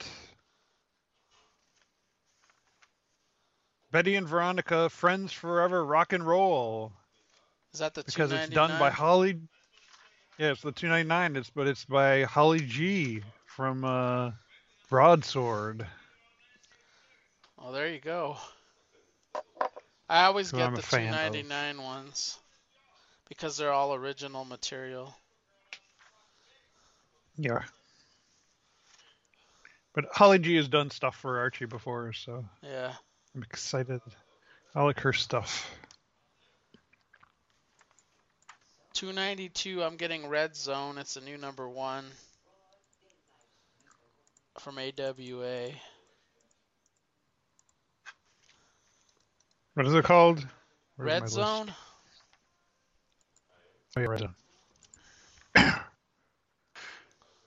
Betty 3.91 4.15
and 4.15 4.27
Veronica, 4.27 4.89
Friends 4.89 5.33
Forever, 5.33 5.83
Rock 5.83 6.13
and 6.13 6.25
Roll, 6.25 6.93
Is 7.73 7.79
that 7.79 7.93
the 7.93 8.03
because 8.03 8.31
it's 8.31 8.49
done 8.49 8.79
by 8.79 8.89
Holly. 8.89 9.39
Yeah, 10.37 10.51
it's 10.51 10.61
the 10.61 10.71
299. 10.71 11.35
It's 11.35 11.49
but 11.49 11.67
it's 11.67 11.83
by 11.85 12.23
Holly 12.23 12.61
G 12.61 13.21
from 13.45 13.83
uh, 13.83 14.31
Broadsword. 14.89 15.85
Oh, 17.59 17.71
there 17.71 17.89
you 17.89 17.99
go. 17.99 18.37
I 20.11 20.25
always 20.25 20.51
get 20.51 20.67
I'm 20.67 20.75
the 20.75 20.81
fan 20.81 21.07
of. 21.07 21.31
299 21.31 21.81
ones 21.81 22.37
because 23.29 23.55
they're 23.55 23.71
all 23.71 23.93
original 23.93 24.43
material. 24.43 25.15
Yeah. 27.37 27.63
But 29.93 30.05
Holly 30.11 30.37
G 30.39 30.55
has 30.57 30.67
done 30.67 30.89
stuff 30.89 31.15
for 31.15 31.39
Archie 31.39 31.65
before, 31.65 32.11
so 32.11 32.43
Yeah. 32.61 32.93
I'm 33.33 33.41
excited. 33.43 34.01
I 34.75 34.83
like 34.83 34.99
her 34.99 35.13
stuff. 35.13 35.71
292, 38.93 39.81
I'm 39.81 39.95
getting 39.95 40.27
Red 40.27 40.57
Zone. 40.57 40.97
It's 40.97 41.15
a 41.15 41.21
new 41.21 41.37
number 41.37 41.69
one 41.69 42.05
from 44.59 44.77
AWA. 44.77 45.71
What 49.73 49.85
is 49.85 49.93
it 49.93 50.03
called? 50.03 50.45
Where's 50.95 51.07
Red 51.07 51.21
list? 51.23 51.35
Zone? 51.35 51.73
Oh, 53.95 54.01
yeah, 54.01 54.07
Red 54.07 54.19
Zone. 54.19 54.35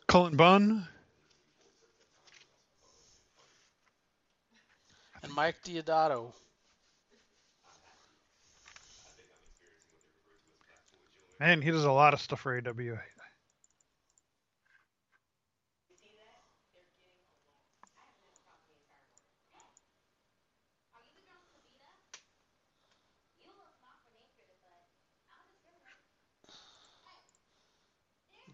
Cullen 0.06 0.36
Bunn. 0.36 0.86
And 5.22 5.34
Mike 5.34 5.56
Deodato. 5.64 6.32
Man, 11.40 11.61
he 11.61 11.70
does 11.70 11.85
a 11.85 11.90
lot 11.90 12.14
of 12.14 12.20
stuff 12.20 12.40
for 12.40 12.56
AWA. 12.56 13.01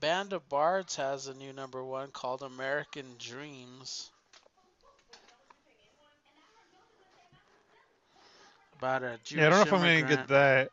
Band 0.01 0.33
of 0.33 0.49
Bards 0.49 0.97
has 0.97 1.27
a 1.27 1.35
new 1.35 1.53
number 1.53 1.85
one 1.85 2.11
called 2.11 2.43
American 2.43 3.05
Dreams. 3.19 4.11
About 8.79 9.03
a 9.03 9.19
Jewish 9.25 9.41
yeah, 9.41 9.47
I 9.47 9.51
don't 9.51 9.59
know 9.59 9.62
if 9.67 9.73
I'm 9.75 9.81
going 9.83 10.03
to 10.03 10.17
get 10.17 10.29
that. 10.29 10.70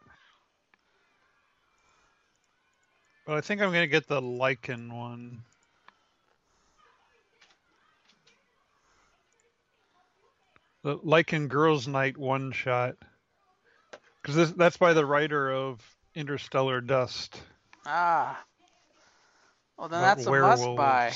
But 3.25 3.35
I 3.35 3.41
think 3.41 3.61
I'm 3.61 3.71
going 3.71 3.83
to 3.83 3.87
get 3.87 4.07
the 4.07 4.21
Lycan 4.21 4.93
one. 4.93 5.41
The 10.83 10.97
Lycan 10.99 11.49
Girls 11.49 11.85
Night 11.85 12.17
one 12.17 12.53
shot. 12.53 12.95
Because 14.21 14.53
that's 14.53 14.77
by 14.77 14.93
the 14.93 15.05
writer 15.05 15.51
of 15.51 15.81
Interstellar 16.15 16.79
Dust. 16.79 17.41
Ah. 17.85 18.41
Well, 19.77 19.89
then 19.89 20.01
that's 20.01 20.25
a 20.25 20.31
must 20.31 20.75
buy. 20.75 21.13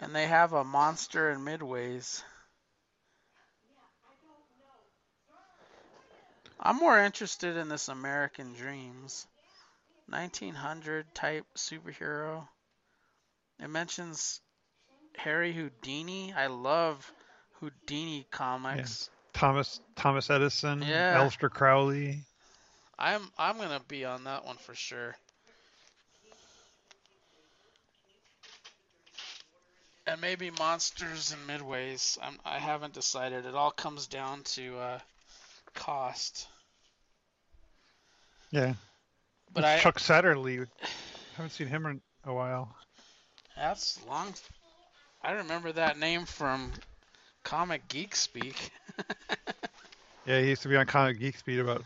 And 0.00 0.14
they 0.14 0.26
have 0.26 0.54
a 0.54 0.64
monster 0.64 1.30
in 1.30 1.40
Midways. 1.40 2.22
I'm 6.58 6.76
more 6.76 6.98
interested 6.98 7.56
in 7.56 7.68
this 7.68 7.88
American 7.88 8.54
Dreams. 8.54 9.26
1900 10.08 11.14
type 11.14 11.46
superhero. 11.56 12.46
It 13.60 13.68
mentions 13.68 14.40
Harry 15.16 15.52
Houdini. 15.52 16.32
I 16.32 16.48
love 16.48 17.12
Houdini 17.60 18.26
comics. 18.30 19.10
Thomas 19.32 19.80
Thomas 19.96 20.28
Edison, 20.30 20.82
Yeah. 20.82 21.18
Aleister 21.18 21.50
Crowley. 21.50 22.24
I'm 23.00 23.22
I'm 23.38 23.56
gonna 23.56 23.80
be 23.88 24.04
on 24.04 24.24
that 24.24 24.44
one 24.44 24.56
for 24.56 24.74
sure. 24.74 25.16
And 30.06 30.20
maybe 30.20 30.50
monsters 30.50 31.32
and 31.32 31.48
midways. 31.48 32.18
I'm 32.22 32.38
I 32.44 32.58
haven't 32.58 32.92
decided. 32.92 33.46
It 33.46 33.54
all 33.54 33.70
comes 33.70 34.06
down 34.06 34.42
to 34.44 34.76
uh, 34.78 34.98
cost. 35.74 36.46
Yeah. 38.50 38.74
But 39.52 39.64
I 39.64 39.78
Chuck 39.78 39.98
Satterlee. 39.98 40.66
Haven't 41.36 41.50
seen 41.50 41.68
him 41.68 41.86
in 41.86 42.00
a 42.24 42.34
while. 42.34 42.74
that's 43.56 43.98
long. 44.06 44.34
I 45.22 45.32
remember 45.32 45.72
that 45.72 45.98
name 45.98 46.26
from 46.26 46.70
Comic 47.44 47.88
Geek 47.88 48.14
Speak. 48.14 48.70
Yeah, 50.26 50.40
he 50.42 50.50
used 50.50 50.62
to 50.62 50.68
be 50.68 50.76
on 50.76 50.86
Comic 50.86 51.18
Geek 51.18 51.36
Speak 51.38 51.58
about 51.58 51.82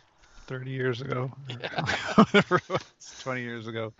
30 0.47 0.71
years 0.71 1.01
ago. 1.01 1.31
Yeah. 1.49 1.85
Whatever 2.17 2.57
it 2.57 2.69
was, 2.69 2.83
20 3.23 3.43
years 3.43 3.67
ago. 3.67 3.93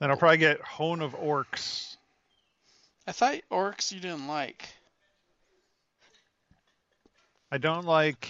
Then 0.00 0.10
I'll 0.10 0.16
probably 0.16 0.38
get 0.38 0.60
Hone 0.62 1.02
of 1.02 1.12
Orcs. 1.12 1.96
I 3.06 3.12
thought 3.12 3.34
orcs 3.50 3.92
you 3.92 4.00
didn't 4.00 4.26
like. 4.28 4.68
I 7.52 7.58
don't 7.58 7.84
like. 7.84 8.28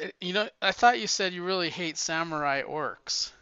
Uh, 0.00 0.08
You 0.20 0.34
know, 0.34 0.48
I 0.62 0.72
thought 0.72 1.00
you 1.00 1.06
said 1.06 1.32
you 1.32 1.42
really 1.42 1.70
hate 1.70 1.96
samurai 1.96 2.62
orcs. 2.62 3.32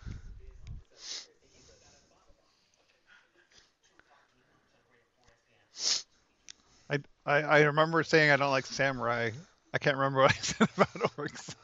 I, 7.27 7.43
I 7.43 7.61
remember 7.63 8.05
saying 8.05 8.31
I 8.31 8.37
don't 8.37 8.53
like 8.53 8.67
samurai. 8.67 9.31
I 9.75 9.79
can't 9.79 9.97
remember 9.97 10.23
what 10.23 10.31
I 10.31 10.35
said 10.41 10.69
about 10.77 10.95
orcs. 11.17 11.55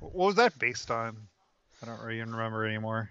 what 0.00 0.14
was 0.14 0.34
that 0.36 0.58
based 0.58 0.90
on? 0.90 1.16
I 1.82 1.86
don't 1.86 2.00
really 2.00 2.18
even 2.18 2.32
remember 2.32 2.66
anymore. 2.66 3.10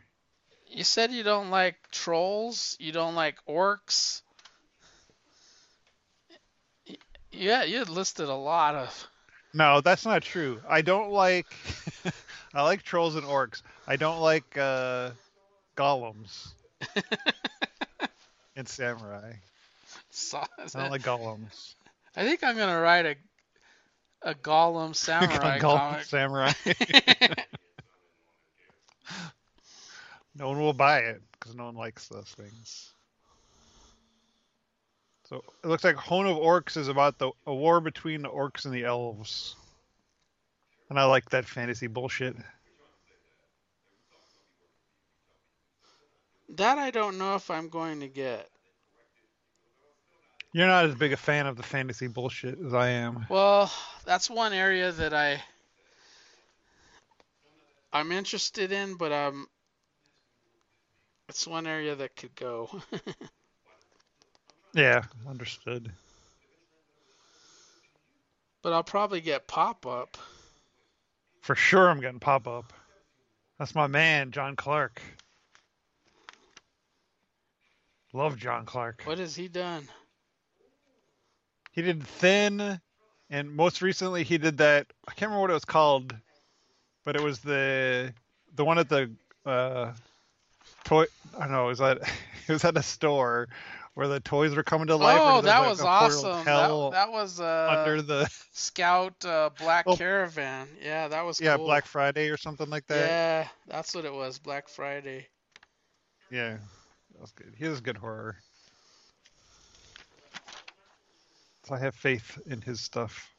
You 0.69 0.83
said 0.83 1.11
you 1.11 1.23
don't 1.23 1.49
like 1.49 1.75
trolls, 1.91 2.77
you 2.79 2.91
don't 2.91 3.15
like 3.15 3.37
orcs. 3.49 4.21
Yeah, 7.31 7.63
you 7.63 7.79
had 7.79 7.89
listed 7.89 8.29
a 8.29 8.35
lot 8.35 8.75
of. 8.75 9.07
No, 9.53 9.81
that's 9.81 10.05
not 10.05 10.21
true. 10.21 10.61
I 10.67 10.81
don't 10.81 11.11
like. 11.11 11.47
I 12.53 12.63
like 12.63 12.83
trolls 12.83 13.15
and 13.15 13.25
orcs. 13.25 13.61
I 13.87 13.95
don't 13.95 14.19
like 14.19 14.57
uh, 14.57 15.11
golems 15.75 16.49
and 18.55 18.67
samurai. 18.67 19.33
I 20.33 20.65
don't 20.73 20.91
like 20.91 21.03
golems. 21.03 21.75
I 22.15 22.23
think 22.23 22.43
I'm 22.43 22.57
gonna 22.57 22.79
write 22.79 23.05
a 23.05 23.15
a 24.21 24.33
Gollum 24.33 24.95
samurai 24.95 25.59
Golem 25.61 26.03
samurai. 26.03 26.51
no 30.35 30.49
one 30.49 30.59
will 30.59 30.73
buy 30.73 30.99
it 30.99 31.21
because 31.31 31.55
no 31.55 31.65
one 31.65 31.75
likes 31.75 32.07
those 32.07 32.29
things. 32.29 32.91
So 35.29 35.43
it 35.63 35.67
looks 35.67 35.83
like 35.83 35.95
Hone 35.97 36.25
of 36.25 36.37
Orcs 36.37 36.77
is 36.77 36.87
about 36.87 37.17
the 37.17 37.31
a 37.45 37.53
war 37.53 37.81
between 37.81 38.21
the 38.21 38.29
orcs 38.29 38.65
and 38.65 38.73
the 38.73 38.85
elves, 38.85 39.55
and 40.89 40.97
I 40.97 41.03
like 41.03 41.29
that 41.31 41.45
fantasy 41.45 41.87
bullshit. 41.87 42.35
That 46.49 46.77
I 46.77 46.91
don't 46.91 47.17
know 47.17 47.35
if 47.35 47.51
I'm 47.51 47.67
going 47.67 47.99
to 47.99 48.07
get. 48.07 48.49
You're 50.57 50.65
not 50.65 50.85
as 50.85 50.95
big 50.95 51.13
a 51.13 51.17
fan 51.17 51.45
of 51.45 51.55
the 51.55 51.61
fantasy 51.61 52.07
bullshit 52.07 52.57
as 52.65 52.73
I 52.73 52.87
am. 52.87 53.27
Well, 53.29 53.71
that's 54.05 54.27
one 54.27 54.53
area 54.53 54.91
that 54.91 55.13
I 55.13 55.39
I'm 57.93 58.11
interested 58.11 58.71
in, 58.71 58.95
but 58.95 59.11
um 59.11 59.45
it's 61.29 61.45
one 61.45 61.67
area 61.67 61.93
that 61.95 62.15
could 62.15 62.33
go. 62.35 62.71
Yeah, 64.73 65.03
understood. 65.27 65.91
but 68.63 68.73
I'll 68.73 68.83
probably 68.83 69.21
get 69.21 69.47
pop 69.47 69.85
up. 69.87 70.17
For 71.41 71.55
sure, 71.55 71.89
I'm 71.89 71.99
getting 71.99 72.19
pop 72.19 72.47
up. 72.47 72.73
That's 73.57 73.73
my 73.73 73.87
man, 73.87 74.31
John 74.31 74.55
Clark. 74.55 75.01
Love 78.13 78.37
John 78.37 78.65
Clark. 78.65 79.01
What 79.05 79.17
has 79.17 79.35
he 79.35 79.47
done? 79.47 79.87
He 81.77 81.83
did 81.83 82.01
Thin, 82.01 82.81
and 83.29 83.55
most 83.55 83.83
recently 83.83 84.23
he 84.23 84.39
did 84.39 84.57
that. 84.57 84.87
I 85.07 85.11
can't 85.11 85.29
remember 85.29 85.41
what 85.41 85.51
it 85.51 85.53
was 85.53 85.65
called, 85.65 86.11
but 87.05 87.15
it 87.15 87.21
was 87.21 87.37
the 87.37 88.15
the 88.55 88.65
one 88.65 88.79
at 88.79 88.89
the 88.89 89.11
uh, 89.45 89.93
toy. 90.85 91.05
I 91.37 91.41
don't 91.41 91.51
know. 91.51 91.65
It 91.65 91.67
was 91.67 91.81
at 91.81 91.97
it 92.47 92.51
was 92.51 92.65
at 92.65 92.75
a 92.77 92.81
store 92.81 93.47
where 93.93 94.07
the 94.07 94.19
toys 94.19 94.55
were 94.55 94.63
coming 94.63 94.87
to 94.87 94.95
life. 94.95 95.19
Oh, 95.21 95.41
that 95.41 95.59
like, 95.59 95.69
was 95.69 95.81
awesome. 95.81 96.43
That, 96.45 96.89
that 96.93 97.11
was 97.11 97.39
uh 97.39 97.67
under 97.69 98.01
the 98.01 98.27
Scout 98.53 99.23
uh, 99.23 99.51
Black 99.59 99.85
Oh. 99.85 99.95
Caravan. 99.95 100.67
Yeah, 100.83 101.07
that 101.09 101.21
was 101.21 101.39
yeah 101.39 101.57
cool. 101.57 101.65
Black 101.65 101.85
Friday 101.85 102.31
or 102.31 102.37
something 102.37 102.71
like 102.71 102.87
that. 102.87 103.07
Yeah, 103.07 103.47
that's 103.67 103.93
what 103.93 104.03
it 104.03 104.13
was. 104.13 104.39
Black 104.39 104.67
Friday. 104.67 105.27
Yeah, 106.31 106.57
that 107.11 107.21
was 107.21 107.29
good. 107.33 107.53
He 107.55 107.67
was 107.67 107.81
good 107.81 107.97
horror. 107.97 108.37
So 111.47 111.53
I 111.71 111.79
have 111.79 111.95
faith 111.95 112.39
in 112.45 112.61
his 112.61 112.81
stuff. 112.81 113.29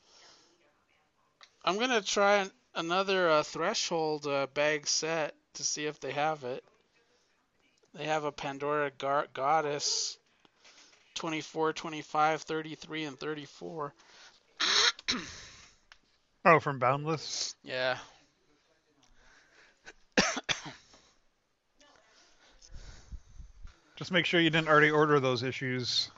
I'm 1.65 1.79
gonna 1.79 2.03
try 2.03 2.37
an, 2.37 2.51
another 2.75 3.29
uh, 3.31 3.43
threshold 3.43 4.27
uh, 4.27 4.47
bag 4.55 4.87
set 4.87 5.35
to 5.55 5.63
see 5.63 5.87
if 5.87 6.01
they 6.01 6.13
have 6.13 6.45
it. 6.45 6.65
They 7.95 8.05
have 8.05 8.25
a 8.25 8.33
Pandora 8.33 8.91
Gar- 8.97 9.29
Goddess 9.35 10.19
24, 11.15 11.73
25, 11.73 12.43
33, 12.43 13.05
and 13.05 13.19
34. 13.19 13.95
Oh, 16.45 16.61
from 16.61 16.79
Boundless. 16.79 17.57
Yeah. 17.63 17.99
Just 23.97 24.13
make 24.13 24.25
sure 24.25 24.41
you 24.41 24.49
didn't 24.49 24.69
already 24.69 24.91
order 24.91 25.21
those 25.21 25.43
issues. 25.43 26.11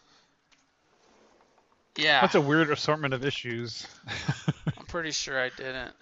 Yeah. 1.96 2.20
That's 2.20 2.34
a 2.34 2.40
weird 2.40 2.70
assortment 2.70 3.14
of 3.14 3.24
issues. 3.24 3.86
I'm 4.78 4.86
pretty 4.86 5.10
sure 5.10 5.38
I 5.38 5.50
didn't. 5.50 5.94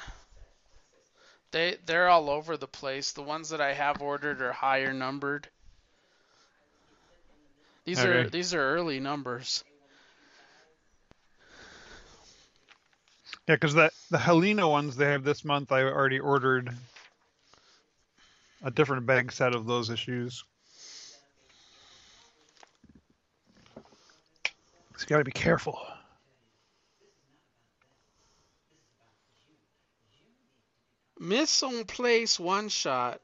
They 1.50 1.76
they're 1.86 2.08
all 2.08 2.28
over 2.28 2.56
the 2.56 2.66
place. 2.66 3.12
The 3.12 3.22
ones 3.22 3.50
that 3.50 3.60
I 3.60 3.72
have 3.72 4.02
ordered 4.02 4.42
are 4.42 4.52
higher 4.52 4.92
numbered. 4.92 5.48
These 7.84 8.04
are 8.04 8.28
these 8.28 8.52
are 8.52 8.60
early 8.60 9.00
numbers. 9.00 9.64
yeah, 13.48 13.54
because 13.54 13.72
the 13.72 13.90
the 14.10 14.18
Helena 14.18 14.68
ones 14.68 14.94
they 14.94 15.06
have 15.06 15.24
this 15.24 15.42
month, 15.42 15.72
I 15.72 15.84
already 15.84 16.20
ordered 16.20 16.70
a 18.62 18.70
different 18.70 19.06
bag 19.06 19.32
set 19.32 19.54
of 19.54 19.64
those 19.64 19.88
issues. 19.88 20.44
So 24.98 25.04
you 25.04 25.08
gotta 25.10 25.24
be 25.24 25.30
careful. 25.30 25.78
Myths 31.20 31.62
on 31.62 31.84
place 31.84 32.40
one 32.40 32.68
shot. 32.68 33.20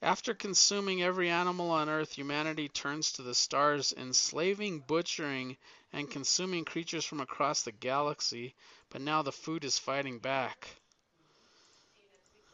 After 0.00 0.32
consuming 0.32 1.02
every 1.02 1.28
animal 1.28 1.70
on 1.70 1.90
Earth, 1.90 2.12
humanity 2.14 2.70
turns 2.70 3.12
to 3.12 3.22
the 3.22 3.34
stars, 3.34 3.92
enslaving, 3.94 4.80
butchering, 4.80 5.58
and 5.92 6.10
consuming 6.10 6.64
creatures 6.64 7.04
from 7.04 7.20
across 7.20 7.60
the 7.60 7.72
galaxy. 7.72 8.54
But 8.88 9.02
now 9.02 9.20
the 9.20 9.32
food 9.32 9.64
is 9.64 9.78
fighting 9.78 10.18
back. 10.18 10.66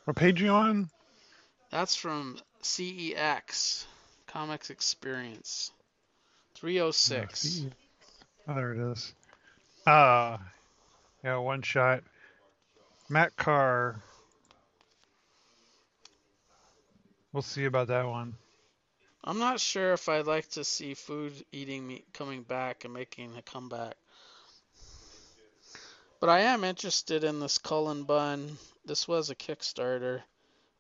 What 0.05 0.17
page 0.17 0.43
you 0.43 0.51
on? 0.51 0.91
That's 1.71 1.95
from 1.95 2.41
CEX, 2.63 3.85
Comics 4.27 4.71
Experience. 4.71 5.71
Ah, 5.75 6.57
306. 6.57 7.67
Oh, 8.49 8.55
there 8.55 8.73
it 8.73 8.93
is. 8.93 9.15
Ah, 9.87 10.41
yeah, 11.23 11.37
one 11.37 11.61
shot. 11.61 12.03
Matt 13.11 13.37
Carr. 13.37 14.03
We'll 17.33 17.43
see 17.43 17.67
about 17.67 17.89
that 17.89 18.07
one. 18.07 18.35
I'm 19.23 19.39
not 19.39 19.61
sure 19.61 19.93
if 19.93 20.09
I'd 20.09 20.27
like 20.27 20.49
to 20.51 20.65
see 20.65 20.95
food 20.95 21.33
eating 21.53 21.87
meat 21.87 22.07
coming 22.15 22.43
back 22.43 22.85
and 22.85 22.95
making 22.95 23.37
a 23.37 23.43
comeback. 23.43 23.97
But 26.21 26.31
I 26.31 26.41
am 26.41 26.65
interested 26.65 27.25
in 27.25 27.39
this 27.39 27.59
Cullen 27.59 28.05
Bunn. 28.05 28.57
This 28.87 29.07
was 29.07 29.29
a 29.29 29.35
Kickstarter. 29.35 30.23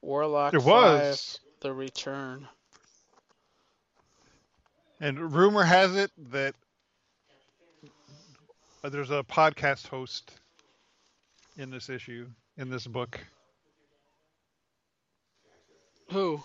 Warlock 0.01 0.55
It 0.55 0.61
5, 0.61 0.67
was. 0.67 1.41
The 1.61 1.73
Return. 1.73 2.49
And 5.01 5.33
rumor 5.33 5.65
has 5.65 5.95
it 5.95 6.11
that 6.31 6.55
uh, 6.55 6.68
Uh, 8.89 8.91
there's 8.91 9.11
a 9.11 9.23
podcast 9.23 9.87
host 9.89 10.33
in 11.59 11.69
this 11.69 11.91
issue, 11.91 12.27
in 12.57 12.71
this 12.71 12.87
book. 12.87 13.21
Who? 16.11 16.43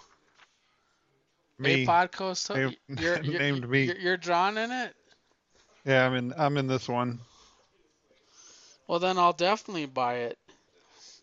Me. 1.58 1.84
A 1.84 1.88
podcast. 1.88 2.54
Named- 2.54 2.76
You're, 3.00 3.24
you're, 3.24 3.40
named 3.40 3.70
me. 3.70 3.84
You're, 3.86 3.98
you're 3.98 4.18
drawn 4.18 4.58
in 4.58 4.74
it? 4.74 4.94
Yeah, 5.86 6.06
I'm 6.06 6.16
in. 6.16 6.34
I'm 6.38 6.58
in 6.58 6.68
this 6.68 6.90
one. 6.90 7.22
Well, 8.90 9.00
then 9.00 9.18
I'll 9.18 9.32
definitely 9.32 9.86
buy 9.86 10.16
it. 10.16 10.38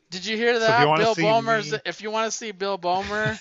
Did 0.09 0.25
you 0.25 0.39
hear 0.39 0.59
that? 0.59 0.89
you 0.89 0.97
Bill 0.97 1.15
Bomer's. 1.15 1.73
me- 1.73 1.79
If 1.85 2.01
you 2.01 2.11
want 2.11 2.33
to 2.33 2.37
see 2.37 2.53
Bill 2.53 2.79
Bomer 2.79 3.39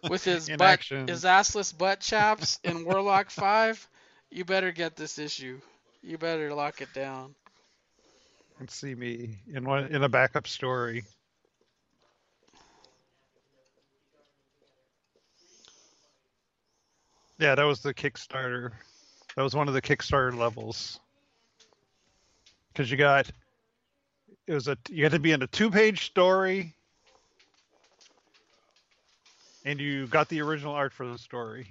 with 0.10 0.22
his 0.22 0.50
butt, 0.50 0.60
action. 0.60 1.08
his 1.08 1.24
assless 1.24 1.76
butt 1.76 2.00
chaps 2.00 2.58
in 2.62 2.84
Warlock 2.84 3.30
Five, 3.30 3.88
you 4.30 4.44
better 4.44 4.70
get 4.70 4.96
this 4.96 5.18
issue. 5.18 5.60
You 6.02 6.18
better 6.18 6.54
lock 6.54 6.80
it 6.80 6.92
down. 6.92 7.34
And 8.58 8.70
see 8.70 8.94
me 8.94 9.38
in 9.52 9.64
one 9.64 9.86
in 9.86 10.02
a 10.02 10.08
backup 10.08 10.46
story. 10.46 11.04
Yeah, 17.38 17.54
that 17.54 17.64
was 17.64 17.80
the 17.82 17.94
Kickstarter. 17.94 18.72
That 19.36 19.42
was 19.42 19.54
one 19.54 19.68
of 19.68 19.74
the 19.74 19.82
Kickstarter 19.82 20.36
levels. 20.36 21.00
Because 22.72 22.90
you 22.90 22.96
got 22.96 23.30
it 24.46 24.54
was 24.54 24.68
a 24.68 24.76
you 24.88 25.02
had 25.04 25.12
to 25.12 25.18
be 25.18 25.32
in 25.32 25.42
a 25.42 25.46
two-page 25.46 26.06
story, 26.06 26.74
and 29.64 29.80
you 29.80 30.06
got 30.06 30.28
the 30.28 30.40
original 30.40 30.74
art 30.74 30.92
for 30.92 31.06
the 31.06 31.18
story. 31.18 31.66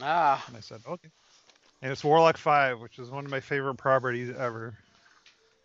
Ah, 0.00 0.44
And 0.46 0.56
I 0.56 0.60
said, 0.60 0.82
okay. 0.86 1.08
And 1.82 1.92
it's 1.92 2.04
Warlock 2.04 2.38
Five, 2.38 2.80
which 2.80 2.98
is 2.98 3.10
one 3.10 3.24
of 3.24 3.30
my 3.30 3.40
favorite 3.40 3.76
properties 3.76 4.34
ever. 4.36 4.78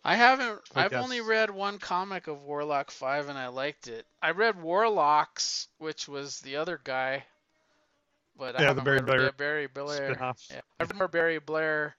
I 0.04 0.16
haven't. 0.16 0.60
I 0.74 0.84
I've 0.84 0.92
only 0.92 1.20
read 1.20 1.50
one 1.50 1.78
comic 1.78 2.26
of 2.26 2.42
Warlock 2.42 2.90
Five, 2.90 3.28
and 3.28 3.38
I 3.38 3.48
liked 3.48 3.88
it. 3.88 4.04
I 4.20 4.32
read 4.32 4.60
Warlocks, 4.60 5.68
which 5.78 6.08
was 6.08 6.40
the 6.40 6.56
other 6.56 6.80
guy, 6.82 7.24
but 8.36 8.58
I 8.58 8.64
Yeah, 8.64 8.72
the 8.72 8.82
Barry 8.82 8.96
read 8.96 9.06
Blair 9.06 9.32
Barry 9.32 9.66
Blair. 9.68 10.14
Spin-off. 10.14 10.46
Yeah, 10.50 10.60
I've 10.80 10.90
read 10.90 10.98
more 10.98 11.08
Barry 11.08 11.38
Blair 11.38 11.96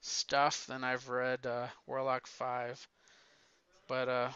stuff 0.00 0.66
than 0.66 0.84
I've 0.84 1.08
read 1.08 1.46
uh, 1.46 1.68
Warlock 1.86 2.26
Five. 2.26 2.86
But 3.88 4.08
uh, 4.08 4.28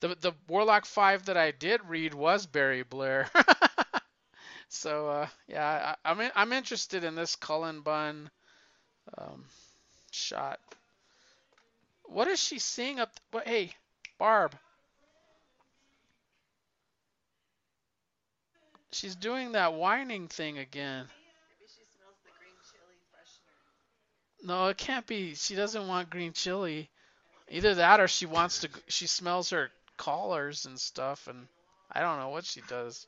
the 0.00 0.14
the 0.20 0.32
Warlock 0.46 0.86
Five 0.86 1.26
that 1.26 1.36
I 1.36 1.50
did 1.50 1.80
read 1.88 2.14
was 2.14 2.46
Barry 2.46 2.84
Blair. 2.84 3.28
so 4.68 5.08
uh, 5.08 5.28
yeah, 5.48 5.94
I, 6.04 6.10
I'm 6.10 6.20
in, 6.20 6.30
I'm 6.34 6.52
interested 6.52 7.04
in 7.04 7.14
this 7.14 7.36
Cullen 7.36 7.80
Bunn 7.80 8.30
um, 9.16 9.44
shot. 10.10 10.60
What 12.04 12.28
is 12.28 12.40
she 12.40 12.58
seeing 12.58 13.00
up? 13.00 13.10
What? 13.30 13.46
Hey, 13.46 13.72
Barb. 14.18 14.54
She's 18.92 19.14
doing 19.14 19.52
that 19.52 19.74
whining 19.74 20.28
thing 20.28 20.58
again. 20.58 21.04
Maybe 21.04 21.68
she 21.68 21.82
smells 21.96 22.16
the 22.24 22.30
green 22.38 22.54
chili 22.70 22.96
freshener. 23.12 24.46
No, 24.46 24.68
it 24.68 24.78
can't 24.78 25.06
be. 25.06 25.34
She 25.34 25.54
doesn't 25.54 25.86
want 25.86 26.08
green 26.08 26.32
chili. 26.32 26.88
Either 27.50 27.74
that 27.74 28.00
or 28.00 28.08
she 28.08 28.26
wants 28.26 28.60
to. 28.60 28.70
She 28.88 29.06
smells 29.06 29.50
her 29.50 29.70
collars 29.96 30.66
and 30.66 30.78
stuff, 30.78 31.26
and 31.28 31.46
I 31.92 32.00
don't 32.00 32.18
know 32.18 32.30
what 32.30 32.44
she 32.44 32.62
does. 32.62 33.06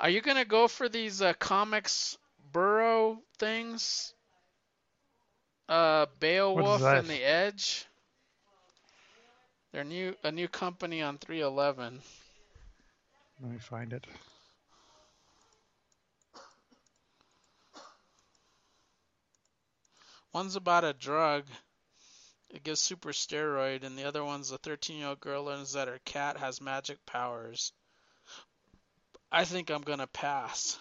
Are 0.00 0.08
you 0.08 0.22
gonna 0.22 0.46
go 0.46 0.66
for 0.66 0.88
these 0.88 1.20
uh, 1.20 1.34
comics 1.34 2.16
burrow 2.52 3.18
things? 3.38 4.14
Uh, 5.68 6.06
Beowulf 6.18 6.82
and 6.82 7.06
the 7.06 7.22
Edge. 7.22 7.84
They're 9.72 9.84
new, 9.84 10.16
a 10.24 10.32
new 10.32 10.48
company 10.48 11.02
on 11.02 11.18
311. 11.18 12.00
Let 13.42 13.52
me 13.52 13.58
find 13.58 13.92
it. 13.92 14.06
One's 20.32 20.56
about 20.56 20.84
a 20.84 20.94
drug. 20.94 21.44
It 22.48 22.64
gives 22.64 22.80
super 22.80 23.10
steroid, 23.10 23.84
and 23.84 23.98
the 23.98 24.04
other 24.04 24.24
one's 24.24 24.50
a 24.50 24.58
13 24.58 24.96
year 24.98 25.08
old 25.08 25.20
girl 25.20 25.44
learns 25.44 25.74
that 25.74 25.88
her 25.88 26.00
cat 26.06 26.38
has 26.38 26.60
magic 26.60 27.04
powers. 27.04 27.72
I 29.32 29.44
think 29.44 29.70
I'm 29.70 29.82
gonna 29.82 30.06
pass. 30.06 30.78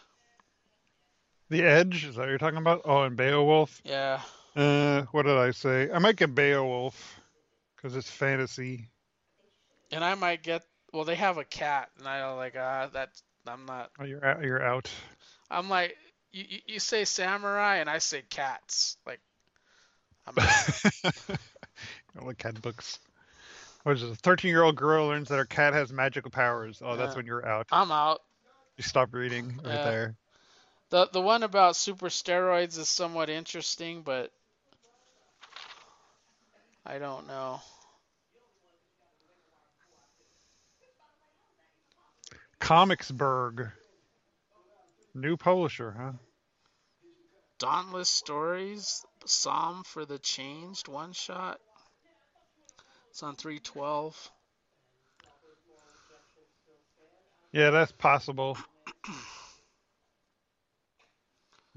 The 1.49 1.63
Edge, 1.63 2.05
is 2.05 2.15
that 2.15 2.21
what 2.21 2.29
you're 2.29 2.37
talking 2.37 2.59
about? 2.59 2.81
Oh, 2.85 3.03
and 3.03 3.17
Beowulf. 3.17 3.81
Yeah. 3.83 4.21
Uh, 4.55 5.03
what 5.11 5.23
did 5.23 5.37
I 5.37 5.51
say? 5.51 5.89
I 5.91 5.99
might 5.99 6.15
get 6.15 6.35
Beowulf 6.35 7.19
because 7.75 7.95
it's 7.95 8.09
fantasy. 8.09 8.89
And 9.91 10.03
I 10.03 10.15
might 10.15 10.43
get 10.43 10.63
well, 10.93 11.05
they 11.05 11.15
have 11.15 11.37
a 11.37 11.43
cat, 11.43 11.89
and 11.97 12.07
I'm 12.07 12.37
like 12.37 12.55
ah 12.57 12.89
that 12.93 13.09
I'm 13.47 13.65
not. 13.65 13.91
Oh, 13.99 14.03
you're 14.03 14.25
out. 14.25 14.43
You're 14.43 14.63
out. 14.63 14.89
I'm 15.49 15.69
like 15.69 15.95
you, 16.31 16.45
you, 16.47 16.59
you 16.67 16.79
say 16.79 17.05
samurai, 17.05 17.77
and 17.77 17.89
I 17.89 17.99
say 17.99 18.23
cats. 18.29 18.97
Like 19.05 19.19
I'm 20.27 20.35
All 22.19 22.27
the 22.27 22.35
cat 22.35 22.61
books. 22.61 22.99
What 23.83 23.95
is 23.95 24.03
it? 24.03 24.11
A 24.11 24.15
13 24.15 24.49
year 24.49 24.63
old 24.63 24.75
girl 24.75 25.07
learns 25.07 25.29
that 25.29 25.37
her 25.37 25.45
cat 25.45 25.73
has 25.73 25.91
magical 25.91 26.31
powers. 26.31 26.81
Oh, 26.83 26.95
that's 26.95 27.15
when 27.15 27.25
you're 27.25 27.47
out. 27.47 27.67
I'm 27.71 27.91
out. 27.91 28.21
You 28.79 28.83
stop 28.83 29.13
reading 29.13 29.59
right 29.61 29.73
Yeah. 29.73 29.83
there. 29.83 30.15
The 30.89 31.07
the 31.11 31.19
one 31.19 31.43
about 31.43 31.75
super 31.75 32.07
steroids 32.07 32.77
is 32.77 32.87
somewhat 32.87 33.29
interesting, 33.29 34.03
but 34.03 34.31
I 36.85 36.97
don't 36.97 37.27
know. 37.27 37.59
Comicsburg. 42.61 43.69
New 45.13 45.35
publisher, 45.35 45.91
huh? 45.91 46.13
Dauntless 47.57 48.09
Stories, 48.09 49.05
Psalm 49.25 49.83
for 49.83 50.05
the 50.05 50.19
Changed, 50.19 50.87
one 50.87 51.11
shot. 51.11 51.59
It's 53.09 53.23
on 53.23 53.35
312. 53.35 54.31
Yeah, 57.51 57.71
that's 57.71 57.91
possible. 57.91 58.57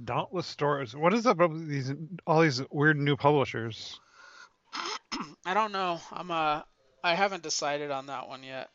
Dauntless 0.02 0.46
Stories. 0.46 0.94
What 0.94 1.14
is 1.14 1.26
up 1.26 1.38
with 1.38 1.68
these 1.68 1.92
all 2.26 2.40
these 2.40 2.62
weird 2.70 2.98
new 2.98 3.16
publishers? 3.16 3.98
I 5.44 5.54
don't 5.54 5.72
know. 5.72 6.00
I'm 6.12 6.30
uh 6.30 6.62
I 7.04 7.14
haven't 7.14 7.42
decided 7.42 7.90
on 7.90 8.06
that 8.06 8.28
one 8.28 8.42
yet. 8.42 8.68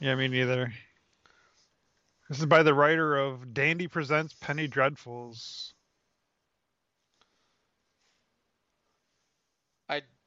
Yeah, 0.00 0.14
me 0.14 0.28
neither. 0.28 0.72
This 2.28 2.40
is 2.40 2.46
by 2.46 2.62
the 2.62 2.74
writer 2.74 3.16
of 3.16 3.54
Dandy 3.54 3.86
Presents 3.86 4.34
Penny 4.34 4.68
Dreadfuls. 4.68 5.72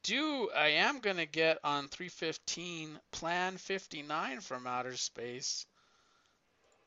Do 0.03 0.49
I 0.55 0.67
am 0.69 0.99
gonna 0.99 1.25
get 1.25 1.59
on 1.63 1.87
315 1.87 2.99
Plan 3.11 3.57
59 3.57 4.41
from 4.41 4.67
Outer 4.67 4.97
Space 4.97 5.65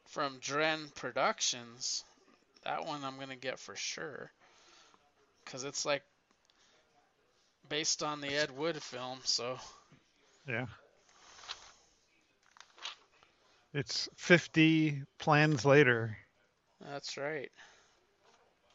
from 0.07 0.39
Dren 0.41 0.89
Productions. 0.95 2.05
That 2.65 2.87
one 2.87 3.05
I'm 3.05 3.19
gonna 3.19 3.37
get 3.37 3.59
for 3.59 3.77
sure. 3.77 4.31
Cause 5.47 5.65
it's 5.65 5.85
like 5.85 6.03
based 7.69 8.03
on 8.03 8.21
the 8.21 8.29
Ed 8.29 8.57
Wood 8.57 8.83
film, 8.83 9.19
so 9.25 9.59
Yeah. 10.47 10.67
It's 13.75 14.09
50 14.17 15.03
plans 15.19 15.65
later. 15.65 16.19
that's 16.81 17.17
right. 17.17 17.51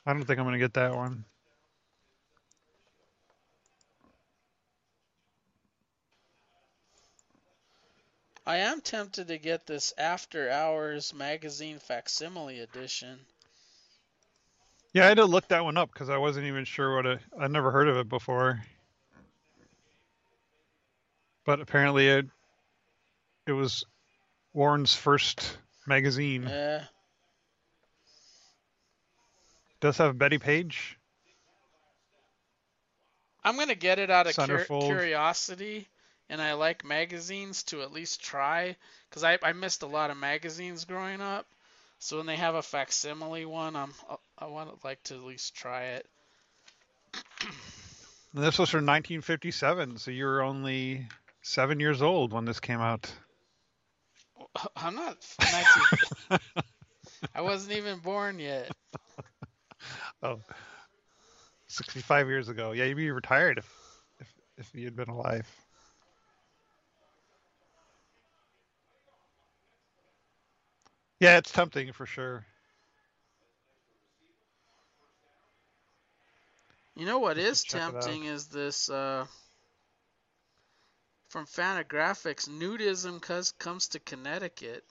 I 0.06 0.14
don't 0.14 0.26
think 0.26 0.40
I'm 0.40 0.46
going 0.46 0.54
to 0.54 0.60
get 0.60 0.74
that 0.76 0.96
one. 0.96 1.26
I 8.48 8.60
am 8.60 8.80
tempted 8.80 9.28
to 9.28 9.38
get 9.38 9.68
this 9.68 9.94
After 9.98 10.50
Hours 10.50 11.14
magazine 11.14 11.80
facsimile 11.80 12.62
edition. 12.62 13.20
Yeah, 14.94 15.04
I 15.04 15.08
had 15.08 15.18
to 15.18 15.26
look 15.26 15.50
that 15.50 15.66
one 15.66 15.76
up 15.76 15.92
because 15.92 16.10
I 16.10 16.16
wasn't 16.16 16.46
even 16.46 16.64
sure 16.64 16.96
what 16.96 17.06
it. 17.06 17.20
I 17.38 17.48
never 17.48 17.72
heard 17.72 17.90
of 17.90 17.98
it 17.98 18.08
before. 18.08 18.64
But 21.46 21.60
apparently, 21.60 22.08
it 22.08 22.26
it 23.48 23.52
was 23.52 23.84
Warren's 24.54 24.94
first 24.94 25.58
magazine. 25.86 26.44
Yeah. 26.44 26.86
Does 29.82 29.98
have 29.98 30.18
Bettie 30.18 30.40
Page. 30.40 30.98
I'm 33.44 33.58
gonna 33.58 33.76
get 33.76 34.00
it 34.00 34.10
out 34.10 34.26
of 34.26 34.38
cur- 34.38 34.64
curiosity, 34.66 35.90
and 36.30 36.42
I 36.42 36.54
like 36.54 36.86
magazines 36.86 37.64
to 37.64 37.82
at 37.82 37.92
least 37.92 38.22
try, 38.22 38.76
because 39.10 39.24
I, 39.24 39.38
I 39.44 39.54
missed 39.54 39.84
a 39.84 39.88
lot 39.88 40.12
of 40.12 40.18
magazines 40.18 40.86
growing 40.86 41.22
up. 41.22 41.48
So 42.00 42.18
when 42.18 42.26
they 42.26 42.36
have 42.36 42.56
a 42.56 42.62
facsimile 42.62 43.46
one, 43.46 43.76
I'm 43.76 43.94
I 44.38 44.46
want 44.46 44.70
to 44.70 44.88
like 44.88 45.02
to 45.06 45.16
at 45.16 45.24
least 45.24 45.56
try 45.56 45.84
it. 45.84 46.08
And 48.34 48.44
this 48.44 48.60
was 48.60 48.70
from 48.70 48.86
1957, 48.86 49.98
so 49.98 50.12
you 50.12 50.26
were 50.26 50.44
only 50.44 51.08
seven 51.42 51.80
years 51.80 52.04
old 52.04 52.34
when 52.34 52.46
this 52.46 52.60
came 52.60 52.82
out. 52.82 53.12
I'm 54.76 54.96
not 54.96 55.18
19. 56.30 56.40
I 57.34 57.42
wasn't 57.42 57.78
even 57.78 58.00
born 58.00 58.40
yet. 58.40 58.72
Oh, 60.24 60.40
65 61.68 62.28
years 62.28 62.50
ago. 62.50 62.72
Yeah, 62.72 62.86
you'd 62.86 62.98
be 62.98 63.12
retired 63.12 63.60
if 63.60 63.72
if 64.20 64.28
if 64.58 64.76
you 64.76 64.86
had 64.86 64.96
been 64.96 65.10
alive. 65.10 65.48
Yeah, 71.20 71.38
it's 71.38 71.52
tempting 71.52 71.92
for 71.94 72.06
sure. 72.06 72.46
You 76.96 77.06
know 77.06 77.20
what 77.20 77.38
Let's 77.38 77.50
is 77.50 77.64
check 77.64 77.82
it 77.82 77.96
out. 77.96 78.02
tempting 78.02 78.24
is 78.26 78.48
this 78.48 78.90
uh, 78.90 79.26
from 81.30 81.46
Fantagraphics. 81.46 82.50
Nudism 82.50 83.22
cause, 83.22 83.52
comes 83.52 83.90
to 83.90 84.00
Connecticut. 84.00 84.84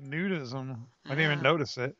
Nudism. 0.00 0.78
I 1.06 1.08
didn't 1.10 1.32
even 1.32 1.42
notice 1.42 1.78
it. 1.78 1.96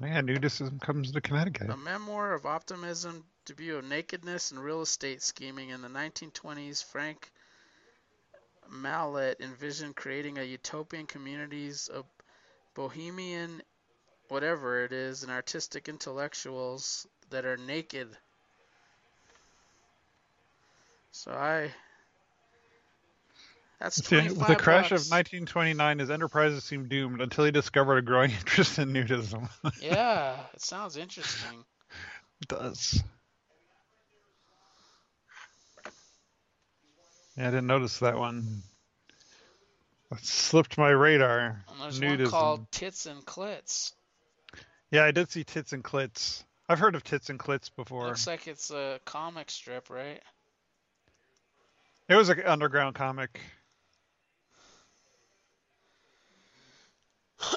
Yeah, 0.00 0.20
nudism 0.20 0.80
comes 0.80 1.12
to 1.12 1.20
Connecticut. 1.20 1.70
A 1.70 1.76
memoir 1.76 2.34
of 2.34 2.46
optimism, 2.46 3.24
debut 3.44 3.76
of 3.76 3.84
nakedness 3.84 4.52
and 4.52 4.62
real 4.62 4.82
estate 4.82 5.22
scheming 5.22 5.70
in 5.70 5.82
the 5.82 5.88
1920s. 5.88 6.84
Frank 6.84 7.30
Mallet 8.70 9.40
envisioned 9.40 9.96
creating 9.96 10.38
a 10.38 10.42
utopian 10.42 11.06
communities 11.06 11.88
of 11.88 12.04
bohemian, 12.74 13.62
whatever 14.28 14.84
it 14.84 14.92
is, 14.92 15.22
and 15.22 15.30
artistic 15.30 15.88
intellectuals 15.88 17.06
that 17.30 17.44
are 17.44 17.56
naked. 17.56 18.08
So 21.10 21.32
I. 21.32 21.72
That's 23.80 24.04
See, 24.04 24.16
with 24.16 24.46
the 24.46 24.56
crash 24.56 24.90
bucks. 24.90 25.06
of 25.06 25.10
1929, 25.10 25.98
his 25.98 26.10
enterprises 26.10 26.64
seemed 26.64 26.88
doomed 26.88 27.20
until 27.20 27.44
he 27.44 27.50
discovered 27.50 27.98
a 27.98 28.02
growing 28.02 28.30
interest 28.38 28.78
in 28.78 28.92
nudism. 28.92 29.48
Yeah, 29.80 30.38
it 30.54 30.62
sounds 30.62 30.96
interesting. 30.96 31.64
it 32.40 32.48
does. 32.48 33.02
Yeah, 37.36 37.48
I 37.48 37.50
didn't 37.50 37.66
notice 37.66 37.98
that 37.98 38.18
one. 38.18 38.62
That 40.10 40.24
slipped 40.24 40.78
my 40.78 40.90
radar. 40.90 41.64
And 41.68 41.80
there's 41.80 42.00
Nudism. 42.00 42.22
one 42.22 42.30
called 42.30 42.70
Tits 42.70 43.06
and 43.06 43.24
Clits. 43.24 43.92
Yeah, 44.90 45.04
I 45.04 45.10
did 45.10 45.30
see 45.30 45.42
tits 45.42 45.72
and 45.72 45.82
clits. 45.82 46.44
I've 46.68 46.78
heard 46.78 46.94
of 46.94 47.02
Tits 47.02 47.28
and 47.28 47.38
Clits 47.38 47.68
before. 47.74 48.06
Looks 48.06 48.28
like 48.28 48.46
it's 48.46 48.70
a 48.70 49.00
comic 49.04 49.50
strip, 49.50 49.90
right? 49.90 50.22
It 52.08 52.14
was 52.14 52.28
an 52.28 52.40
underground 52.44 52.94
comic. 52.94 53.40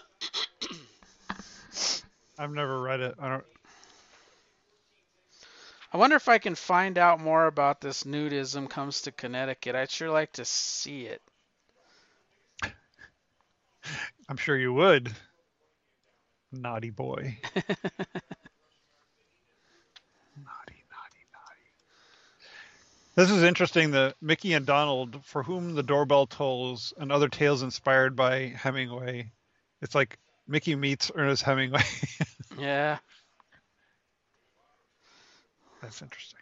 I've 2.39 2.51
never 2.51 2.81
read 2.81 3.01
it. 3.01 3.13
I 3.19 3.29
don't. 3.29 3.43
I 5.97 5.99
wonder 5.99 6.15
if 6.15 6.29
I 6.29 6.37
can 6.37 6.53
find 6.53 6.99
out 6.99 7.19
more 7.19 7.47
about 7.47 7.81
this 7.81 8.03
nudism 8.03 8.69
comes 8.69 9.01
to 9.01 9.11
Connecticut. 9.11 9.73
I'd 9.73 9.89
sure 9.89 10.11
like 10.11 10.31
to 10.33 10.45
see 10.45 11.07
it. 11.07 11.23
I'm 14.29 14.37
sure 14.37 14.55
you 14.55 14.71
would. 14.73 15.11
Naughty 16.51 16.91
boy. 16.91 17.39
naughty, 17.55 17.73
naughty, 20.37 21.23
naughty. 21.33 21.65
This 23.15 23.31
is 23.31 23.41
interesting. 23.41 23.89
The 23.89 24.13
Mickey 24.21 24.53
and 24.53 24.67
Donald, 24.67 25.25
for 25.25 25.41
whom 25.41 25.73
the 25.73 25.81
doorbell 25.81 26.27
tolls, 26.27 26.93
and 26.99 27.11
other 27.11 27.27
tales 27.27 27.63
inspired 27.63 28.15
by 28.15 28.53
Hemingway. 28.55 29.31
It's 29.81 29.95
like 29.95 30.19
Mickey 30.47 30.75
meets 30.75 31.09
Ernest 31.15 31.41
Hemingway. 31.41 31.81
yeah. 32.59 32.99
That's 35.81 36.01
interesting. 36.01 36.39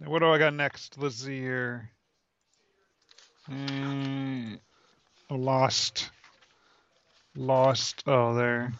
Now, 0.00 0.10
What 0.10 0.20
do 0.20 0.30
I 0.30 0.38
got 0.38 0.54
next? 0.54 0.96
Let's 0.98 1.16
see 1.16 1.40
here. 1.40 1.90
Mm, 3.50 4.58
lost. 5.30 6.10
Lost. 7.34 8.02
Oh, 8.06 8.34
there. 8.34 8.72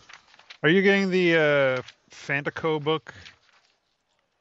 Are 0.63 0.69
you 0.69 0.83
getting 0.83 1.11
the 1.11 1.37
uh, 1.37 1.83
Fantaco 2.11 2.83
book? 2.83 3.15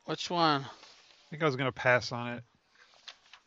Which 0.05 0.29
one? 0.29 0.61
I 0.61 1.29
think 1.29 1.43
I 1.43 1.45
was 1.45 1.55
gonna 1.55 1.71
pass 1.71 2.11
on 2.11 2.33
it. 2.33 2.43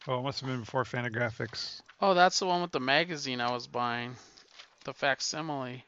Oh, 0.08 0.18
it 0.18 0.22
must 0.22 0.40
have 0.40 0.48
been 0.48 0.60
before 0.60 0.84
Fantagraphics. 0.84 1.82
Oh, 2.00 2.14
that's 2.14 2.38
the 2.38 2.46
one 2.46 2.62
with 2.62 2.72
the 2.72 2.80
magazine 2.80 3.40
I 3.40 3.52
was 3.52 3.66
buying. 3.66 4.16
The 4.84 4.94
facsimile. 4.94 5.84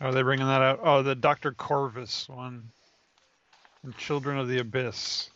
Oh, 0.00 0.10
they're 0.12 0.24
bringing 0.24 0.46
that 0.46 0.62
out. 0.62 0.80
Oh, 0.82 1.02
the 1.02 1.14
Dr. 1.14 1.52
Corvus 1.52 2.28
one. 2.28 2.70
And 3.82 3.96
Children 3.98 4.38
of 4.38 4.48
the 4.48 4.58
Abyss. 4.58 5.28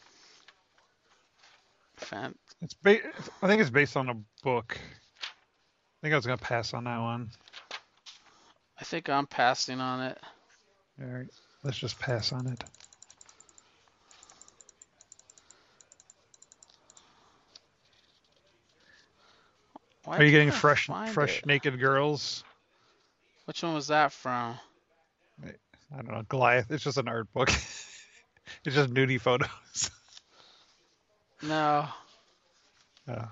Fan- 1.97 2.35
It's 2.63 2.75
ba- 2.75 3.01
I 3.43 3.47
think 3.47 3.61
it's 3.61 3.71
based 3.71 3.97
on 3.97 4.09
a 4.09 4.15
book. 4.43 4.79
I 4.79 5.99
think 6.03 6.13
I 6.13 6.17
was 6.17 6.27
gonna 6.27 6.39
pass 6.39 6.75
on 6.75 6.85
that 6.85 6.99
one. 7.01 7.31
I 8.81 8.85
think 8.85 9.09
I'm 9.09 9.27
passing 9.27 9.81
on 9.81 10.01
it. 10.03 10.19
All 11.01 11.07
right, 11.07 11.29
let's 11.63 11.79
just 11.79 11.99
pass 11.99 12.33
on 12.33 12.47
it. 12.47 12.65
Why 20.05 20.19
Are 20.19 20.25
you 20.25 20.31
getting 20.31 20.49
I 20.49 20.53
fresh, 20.53 20.89
fresh 21.13 21.39
it? 21.39 21.47
naked 21.47 21.81
girls? 21.81 22.45
Which 23.47 23.63
one 23.63 23.75
was 23.75 23.89
that 23.89 24.13
from? 24.13 24.59
I 25.45 25.97
don't 25.97 26.09
know, 26.09 26.23
Goliath. 26.29 26.71
It's 26.71 26.85
just 26.85 26.99
an 26.99 27.09
art 27.09 27.33
book. 27.33 27.49
it's 28.65 28.75
just 28.75 28.93
nudie 28.93 29.21
photos. 29.21 29.91
No. 31.43 31.87
Uh, 33.07 33.27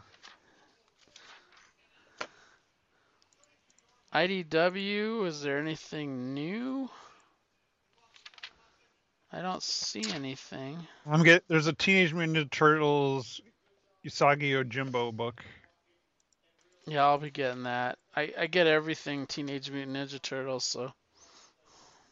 IDW, 4.15 5.27
is 5.27 5.41
there 5.41 5.59
anything 5.59 6.35
new? 6.35 6.91
I 9.33 9.41
don't 9.41 9.63
see 9.63 10.05
anything. 10.15 10.87
I'm 11.07 11.23
get. 11.23 11.45
There's 11.49 11.69
a 11.69 11.73
Teenage 11.73 12.13
Mutant 12.13 12.37
Ninja 12.37 12.51
Turtles 12.51 13.41
Usagi 14.05 14.51
Yojimbo 14.51 15.15
book. 15.15 15.43
Yeah, 16.87 17.05
I'll 17.05 17.19
be 17.19 17.31
getting 17.31 17.63
that. 17.65 17.99
I, 18.17 18.33
I 18.39 18.47
get 18.47 18.67
everything 18.67 19.27
Teenage 19.27 19.71
Mutant 19.71 19.97
Ninja 19.97 20.21
Turtles, 20.21 20.65
so 20.65 20.93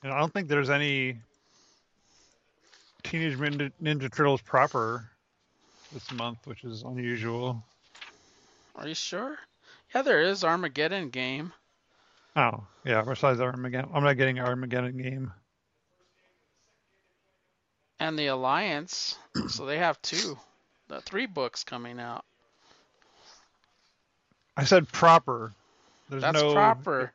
And 0.03 0.13
I 0.13 0.19
don't 0.19 0.33
think 0.33 0.49
there's 0.49 0.71
any 0.71 1.19
Teenage 3.03 3.37
Mutant 3.39 3.75
Ninja 3.83 4.15
Turtles 4.15 4.43
proper 4.43 5.11
this 5.93 6.11
month, 6.13 6.39
which 6.47 6.65
is 6.65 6.83
unusual. 6.83 7.65
are 8.77 8.87
you 8.87 8.95
sure? 8.95 9.37
Yeah, 9.95 10.03
there 10.03 10.21
is 10.23 10.45
Armageddon 10.45 11.11
game. 11.11 11.53
Oh, 12.37 12.65
yeah. 12.85 13.03
Besides 13.03 13.41
Armageddon, 13.41 13.91
I'm 13.93 14.05
not 14.05 14.17
getting 14.17 14.39
Armageddon 14.39 14.97
game. 14.97 15.33
and 17.99 18.19
the 18.19 18.29
Alliance. 18.29 19.19
so 19.49 19.67
they 19.67 19.79
have 19.79 20.01
two, 20.01 20.39
the 20.89 21.01
three 21.01 21.27
books 21.27 21.65
coming 21.65 21.99
out. 21.99 22.25
I 24.61 24.65
said 24.65 24.93
proper. 24.93 25.53
There's 26.11 26.21
That's 26.21 26.35
no 26.35 26.53
proper. 26.53 27.15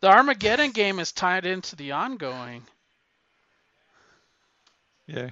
The 0.00 0.08
Armageddon 0.08 0.70
game 0.70 1.00
is 1.00 1.10
tied 1.10 1.44
into 1.44 1.74
the 1.74 1.90
ongoing. 1.90 2.62
Yeah. 5.08 5.30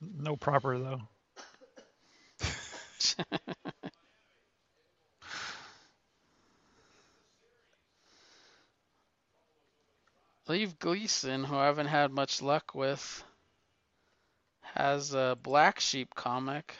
No 0.00 0.36
proper 0.36 0.78
though. 0.78 1.00
Lev 10.46 10.78
Gleason, 10.78 11.42
who 11.42 11.56
I 11.56 11.66
haven't 11.66 11.88
had 11.88 12.12
much 12.12 12.40
luck 12.40 12.76
with, 12.76 13.24
has 14.74 15.14
a 15.14 15.36
Black 15.42 15.80
Sheep 15.80 16.14
comic. 16.14 16.76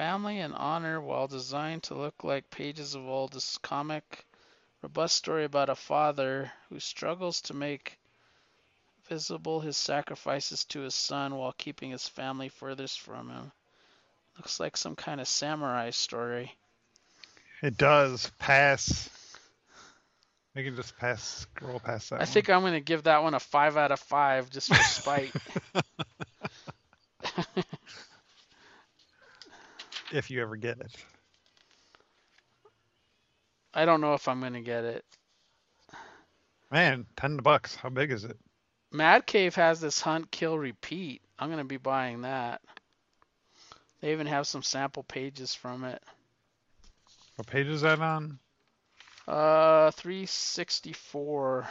Family 0.00 0.38
and 0.40 0.54
honor, 0.54 0.98
while 0.98 1.28
designed 1.28 1.82
to 1.82 1.94
look 1.94 2.24
like 2.24 2.48
pages 2.48 2.94
of 2.94 3.06
old, 3.06 3.34
this 3.34 3.58
comic, 3.58 4.24
robust 4.80 5.14
story 5.14 5.44
about 5.44 5.68
a 5.68 5.74
father 5.74 6.50
who 6.70 6.80
struggles 6.80 7.42
to 7.42 7.52
make 7.52 7.98
visible 9.10 9.60
his 9.60 9.76
sacrifices 9.76 10.64
to 10.64 10.80
his 10.80 10.94
son 10.94 11.34
while 11.34 11.52
keeping 11.52 11.90
his 11.90 12.08
family 12.08 12.48
furthest 12.48 12.98
from 12.98 13.28
him. 13.28 13.52
Looks 14.38 14.58
like 14.58 14.78
some 14.78 14.96
kind 14.96 15.20
of 15.20 15.28
samurai 15.28 15.90
story. 15.90 16.56
It 17.62 17.76
does 17.76 18.32
pass. 18.38 19.10
We 20.54 20.64
can 20.64 20.76
just 20.76 20.96
pass, 20.96 21.22
scroll 21.22 21.78
past 21.78 22.08
that. 22.08 22.16
I 22.16 22.18
one. 22.20 22.26
think 22.26 22.48
I'm 22.48 22.62
going 22.62 22.72
to 22.72 22.80
give 22.80 23.02
that 23.02 23.22
one 23.22 23.34
a 23.34 23.40
5 23.40 23.76
out 23.76 23.92
of 23.92 24.00
5 24.00 24.48
just 24.48 24.68
for 24.74 24.82
spite. 24.82 25.34
if 30.12 30.30
you 30.30 30.42
ever 30.42 30.56
get 30.56 30.80
it. 30.80 30.94
I 33.72 33.84
don't 33.84 34.00
know 34.00 34.14
if 34.14 34.26
I'm 34.28 34.40
going 34.40 34.54
to 34.54 34.60
get 34.60 34.84
it. 34.84 35.04
Man, 36.70 37.06
ten 37.16 37.36
bucks. 37.38 37.74
How 37.74 37.88
big 37.88 38.10
is 38.10 38.24
it? 38.24 38.36
Mad 38.92 39.26
Cave 39.26 39.54
has 39.54 39.80
this 39.80 40.00
hunt, 40.00 40.30
kill, 40.30 40.58
repeat. 40.58 41.22
I'm 41.38 41.48
going 41.48 41.58
to 41.58 41.64
be 41.64 41.76
buying 41.76 42.22
that. 42.22 42.60
They 44.00 44.12
even 44.12 44.26
have 44.26 44.46
some 44.46 44.62
sample 44.62 45.02
pages 45.04 45.54
from 45.54 45.84
it. 45.84 46.02
What 47.36 47.46
page 47.46 47.68
is 47.68 47.82
that 47.82 48.00
on? 48.00 48.38
Uh, 49.28 49.90
364 49.92 51.68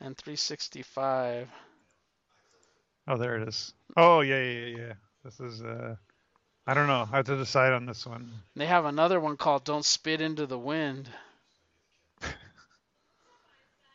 and 0.00 0.16
365. 0.16 1.48
Oh, 3.08 3.16
there 3.16 3.36
it 3.36 3.48
is. 3.48 3.74
Oh, 3.96 4.20
yeah, 4.20 4.42
yeah, 4.42 4.66
yeah, 4.66 4.76
yeah. 4.76 4.92
This 5.24 5.40
is 5.40 5.62
uh, 5.62 5.96
I 6.66 6.74
don't 6.74 6.86
know. 6.86 7.08
I 7.10 7.16
have 7.16 7.26
to 7.26 7.36
decide 7.36 7.72
on 7.72 7.86
this 7.86 8.06
one. 8.06 8.30
They 8.54 8.66
have 8.66 8.84
another 8.84 9.18
one 9.18 9.36
called 9.36 9.64
Don't 9.64 9.84
Spit 9.84 10.20
into 10.20 10.46
the 10.46 10.58
Wind. 10.58 11.08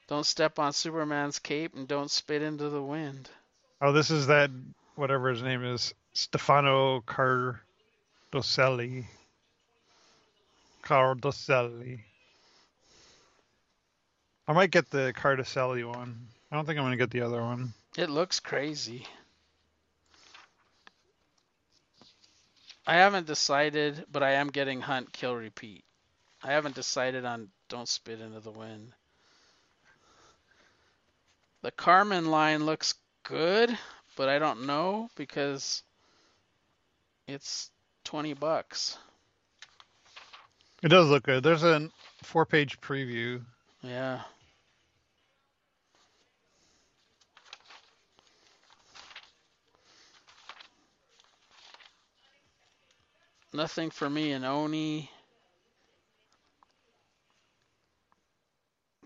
don't 0.07 0.25
step 0.25 0.59
on 0.59 0.73
Superman's 0.73 1.39
cape 1.39 1.75
and 1.75 1.87
don't 1.87 2.11
spit 2.11 2.41
into 2.41 2.69
the 2.69 2.81
wind. 2.81 3.29
Oh, 3.81 3.93
this 3.93 4.11
is 4.11 4.27
that 4.27 4.51
whatever 4.95 5.29
his 5.29 5.41
name 5.41 5.63
is, 5.63 5.93
Stefano 6.13 7.01
Cardoselli. 7.01 9.05
Cardoselli. 10.83 11.99
I 14.47 14.53
might 14.53 14.71
get 14.71 14.89
the 14.89 15.13
Cardoselli 15.15 15.87
one. 15.87 16.27
I 16.51 16.55
don't 16.55 16.65
think 16.65 16.79
I'm 16.79 16.85
gonna 16.85 16.97
get 16.97 17.11
the 17.11 17.21
other 17.21 17.41
one. 17.41 17.73
It 17.97 18.09
looks 18.09 18.39
crazy. 18.39 19.05
I 22.87 22.95
haven't 22.95 23.27
decided, 23.27 24.05
but 24.09 24.23
I 24.23 24.31
am 24.35 24.47
getting 24.47 24.79
Hunt, 24.79 25.11
Kill, 25.11 25.35
Repeat. 25.35 25.83
I 26.41 26.53
haven't 26.53 26.75
decided 26.75 27.25
on 27.25 27.49
Don't 27.67 27.87
Spit 27.87 28.21
into 28.21 28.39
the 28.39 28.49
Wind. 28.49 28.93
The 31.63 31.71
Carmen 31.71 32.27
line 32.27 32.65
looks 32.65 32.93
good, 33.23 33.77
but 34.15 34.29
I 34.29 34.39
don't 34.39 34.65
know 34.65 35.09
because 35.17 35.83
it's 37.27 37.69
20 38.05 38.33
bucks. 38.35 38.97
It 40.81 40.87
does 40.87 41.09
look 41.09 41.23
good. 41.23 41.43
There's 41.43 41.63
a 41.63 41.89
four-page 42.23 42.79
preview. 42.79 43.41
Yeah. 43.81 44.21
Nothing 53.57 53.89
for 53.89 54.07
me 54.07 54.33
in 54.33 54.43
Oni. 54.43 55.09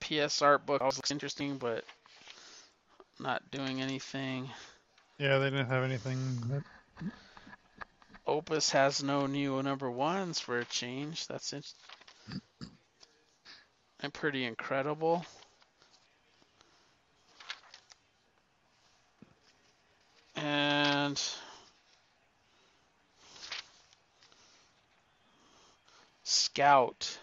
PS 0.02 0.42
art 0.42 0.66
book 0.66 0.82
also 0.82 0.98
looks 0.98 1.10
interesting, 1.10 1.58
but 1.58 1.86
not 3.18 3.50
doing 3.50 3.82
anything. 3.82 4.50
Yeah, 5.18 5.38
they 5.38 5.52
didn't 5.52 5.68
have 5.68 5.86
anything. 5.86 6.18
That... 6.50 7.12
Opus 8.28 8.72
has 8.72 9.02
no 9.02 9.26
new 9.26 9.64
number 9.64 9.90
ones 9.90 10.42
for 10.42 10.60
a 10.60 10.66
change. 10.66 11.28
That's 11.28 11.54
it. 11.54 11.72
And 14.02 14.14
pretty 14.14 14.44
incredible. 14.44 15.26
And 20.36 21.24
Scout. 26.32 27.18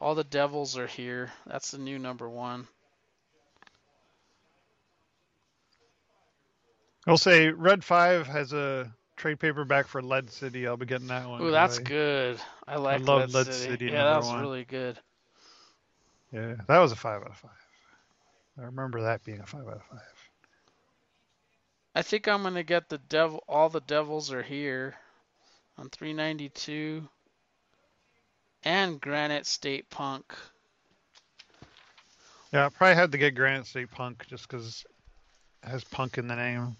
All 0.00 0.14
the 0.14 0.24
devils 0.24 0.76
are 0.76 0.86
here. 0.86 1.30
That's 1.46 1.70
the 1.70 1.78
new 1.78 1.98
number 1.98 2.28
one. 2.28 2.66
I'll 7.06 7.16
say 7.16 7.50
Red 7.50 7.82
Five 7.84 8.26
has 8.26 8.52
a 8.52 8.92
trade 9.16 9.40
paperback 9.40 9.86
for 9.86 10.02
Lead 10.02 10.30
City. 10.30 10.66
I'll 10.66 10.76
be 10.76 10.86
getting 10.86 11.08
that 11.08 11.28
one. 11.28 11.40
Ooh, 11.42 11.50
that's 11.50 11.78
I, 11.78 11.82
good. 11.82 12.40
I 12.66 12.76
like 12.76 13.00
I 13.00 13.04
love 13.04 13.32
Lead, 13.32 13.46
Lead 13.46 13.54
City. 13.54 13.70
City 13.70 13.84
Yeah, 13.86 14.04
that 14.04 14.16
was 14.18 14.28
one. 14.28 14.40
really 14.40 14.64
good. 14.64 14.98
Yeah, 16.32 16.54
that 16.66 16.78
was 16.78 16.92
a 16.92 16.96
five 16.96 17.22
out 17.22 17.30
of 17.30 17.36
five. 17.36 17.50
I 18.58 18.62
remember 18.64 19.02
that 19.02 19.24
being 19.24 19.40
a 19.40 19.46
five 19.46 19.66
out 19.66 19.76
of 19.76 19.82
five. 19.82 20.00
I 21.94 22.02
think 22.02 22.26
I'm 22.26 22.42
gonna 22.42 22.62
get 22.62 22.88
the 22.88 22.98
devil. 22.98 23.42
All 23.48 23.68
the 23.68 23.80
devils 23.80 24.32
are 24.32 24.42
here 24.42 24.94
on 25.76 25.90
392 25.90 27.06
and 28.64 29.00
Granite 29.00 29.46
State 29.46 29.88
Punk. 29.90 30.34
Yeah, 32.52 32.66
I 32.66 32.68
probably 32.68 32.96
had 32.96 33.12
to 33.12 33.18
get 33.18 33.34
Granite 33.34 33.66
State 33.66 33.90
Punk 33.90 34.26
just 34.28 34.48
because 34.48 34.84
it 35.62 35.68
has 35.68 35.84
punk 35.84 36.18
in 36.18 36.28
the 36.28 36.36
name. 36.36 36.76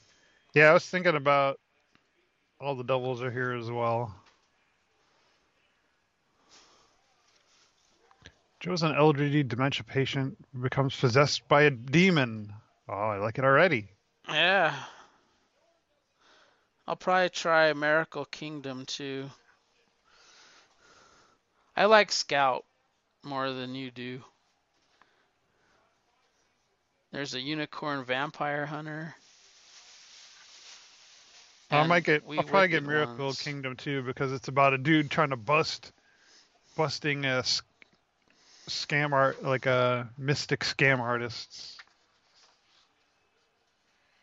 Yeah, 0.55 0.71
I 0.71 0.75
was 0.75 0.87
thinking 0.87 1.17
about 1.17 1.59
all 2.61 2.75
the 2.75 2.85
doubles 2.85 3.23
are 3.23 3.31
here 3.31 3.53
as 3.53 3.71
well. 3.71 4.15
Joe's 8.61 8.85
an 8.85 8.95
elderly 8.95 9.43
dementia 9.43 9.83
patient 9.83 10.37
who 10.53 10.63
becomes 10.63 10.95
possessed 10.95 11.49
by 11.49 11.63
a 11.63 11.71
demon. 11.71 12.53
Oh, 12.89 12.93
I 12.93 13.17
like 13.17 13.39
it 13.39 13.45
already. 13.45 13.89
Yeah. 14.29 14.73
I'll 16.87 16.95
probably 16.95 17.31
try 17.31 17.73
Miracle 17.73 18.25
Kingdom 18.27 18.87
too. 18.87 19.31
I 21.77 21.87
like 21.87 22.13
Scout 22.13 22.65
more 23.25 23.53
than 23.53 23.75
you 23.75 23.91
do. 23.91 24.21
There's 27.13 27.35
a 27.35 27.41
unicorn 27.41 28.05
vampire 28.05 28.67
hunter. 28.67 29.15
I 31.71 31.87
might 31.87 32.05
get. 32.05 32.23
I'll 32.29 32.43
probably 32.43 32.69
get 32.69 32.85
Miracle 32.85 33.27
ones. 33.27 33.41
Kingdom 33.41 33.77
too 33.77 34.03
because 34.03 34.33
it's 34.33 34.49
about 34.49 34.75
a 34.75 34.79
dude 34.79 35.11
trying 35.11 35.31
to 35.31 35.37
bust, 35.37 35.93
busting 36.77 37.25
a 37.25 37.43
scam 38.69 39.13
art 39.13 39.43
like 39.43 39.67
a 39.67 40.09
mystic 40.19 40.61
scam 40.61 41.01
artists. 41.01 41.77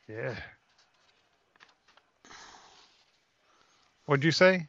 Yeah. 0.07 0.35
What'd 4.05 4.23
you 4.23 4.31
say? 4.31 4.67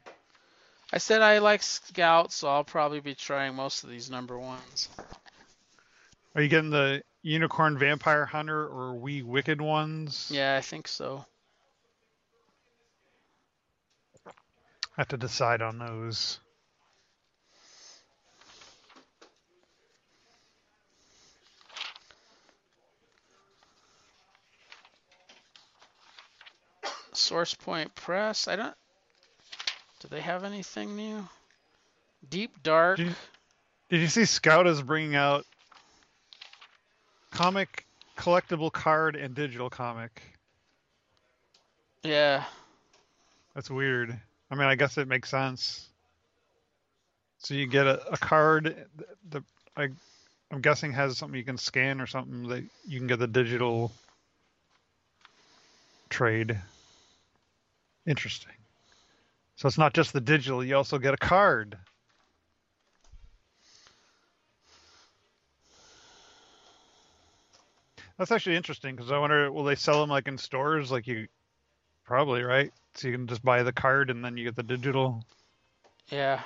I 0.93 0.99
said 0.99 1.23
I 1.23 1.39
like 1.39 1.62
Scout, 1.62 2.33
so 2.33 2.49
I'll 2.49 2.65
probably 2.65 3.01
be 3.01 3.15
trying 3.15 3.55
most 3.55 3.85
of 3.85 3.91
these 3.91 4.10
number 4.10 4.39
ones. 4.39 4.89
Are 6.35 6.43
you 6.43 6.49
getting 6.49 6.70
the 6.70 7.02
Unicorn 7.23 7.78
Vampire 7.78 8.27
Hunter 8.27 8.67
or 8.67 8.94
We 8.94 9.23
Wicked 9.23 9.60
ones? 9.60 10.28
Yeah, 10.33 10.57
I 10.57 10.60
think 10.60 10.89
so. 10.89 11.25
I 14.27 14.33
have 14.97 15.09
to 15.09 15.17
decide 15.17 15.62
on 15.62 15.78
those. 15.78 16.41
Source 27.12 27.55
Point 27.55 27.94
Press. 27.94 28.49
I 28.49 28.57
don't. 28.57 28.75
Do 30.01 30.09
they 30.09 30.20
have 30.20 30.45
anything 30.45 30.97
new? 30.97 31.29
Deep 32.29 32.62
Dark. 32.62 32.97
Did 32.97 33.09
you, 33.09 33.15
did 33.91 34.01
you 34.01 34.09
see 34.09 34.25
Scout 34.25 34.67
is 34.67 34.83
bringing 34.83 35.15
out 35.15 35.45
comic, 37.31 37.87
collectible 38.17 38.73
card, 38.73 39.15
and 39.15 39.35
digital 39.35 39.70
comic? 39.70 40.23
Yeah. 42.03 42.45
That's 43.55 43.70
weird. 43.70 44.19
I 44.51 44.55
mean, 44.55 44.67
I 44.67 44.75
guess 44.75 44.97
it 44.97 45.07
makes 45.07 45.29
sense. 45.29 45.87
So 47.39 47.55
you 47.55 47.67
get 47.67 47.87
a, 47.87 48.12
a 48.12 48.17
card. 48.17 48.87
The 49.31 49.43
I, 49.77 49.89
I'm 50.51 50.61
guessing 50.61 50.93
has 50.93 51.17
something 51.17 51.39
you 51.39 51.45
can 51.45 51.59
scan 51.59 52.01
or 52.01 52.07
something 52.07 52.49
that 52.49 52.65
you 52.87 52.99
can 52.99 53.07
get 53.07 53.19
the 53.19 53.27
digital 53.27 53.93
trade. 56.09 56.59
Interesting. 58.07 58.53
So 59.60 59.66
it's 59.68 59.76
not 59.76 59.92
just 59.92 60.14
the 60.14 60.22
digital; 60.22 60.64
you 60.64 60.74
also 60.74 60.97
get 60.97 61.12
a 61.12 61.18
card. 61.18 61.76
That's 68.16 68.32
actually 68.32 68.56
interesting 68.56 68.97
because 68.97 69.12
I 69.12 69.18
wonder, 69.18 69.52
will 69.52 69.64
they 69.64 69.74
sell 69.74 70.00
them 70.00 70.08
like 70.08 70.28
in 70.28 70.39
stores? 70.39 70.90
Like 70.90 71.06
you, 71.06 71.28
probably 72.06 72.42
right. 72.42 72.72
So 72.94 73.08
you 73.08 73.14
can 73.18 73.26
just 73.26 73.44
buy 73.44 73.62
the 73.62 73.70
card 73.70 74.08
and 74.08 74.24
then 74.24 74.39
you 74.39 74.44
get 74.44 74.56
the 74.56 74.62
digital. 74.62 75.26
Yeah. 76.08 76.40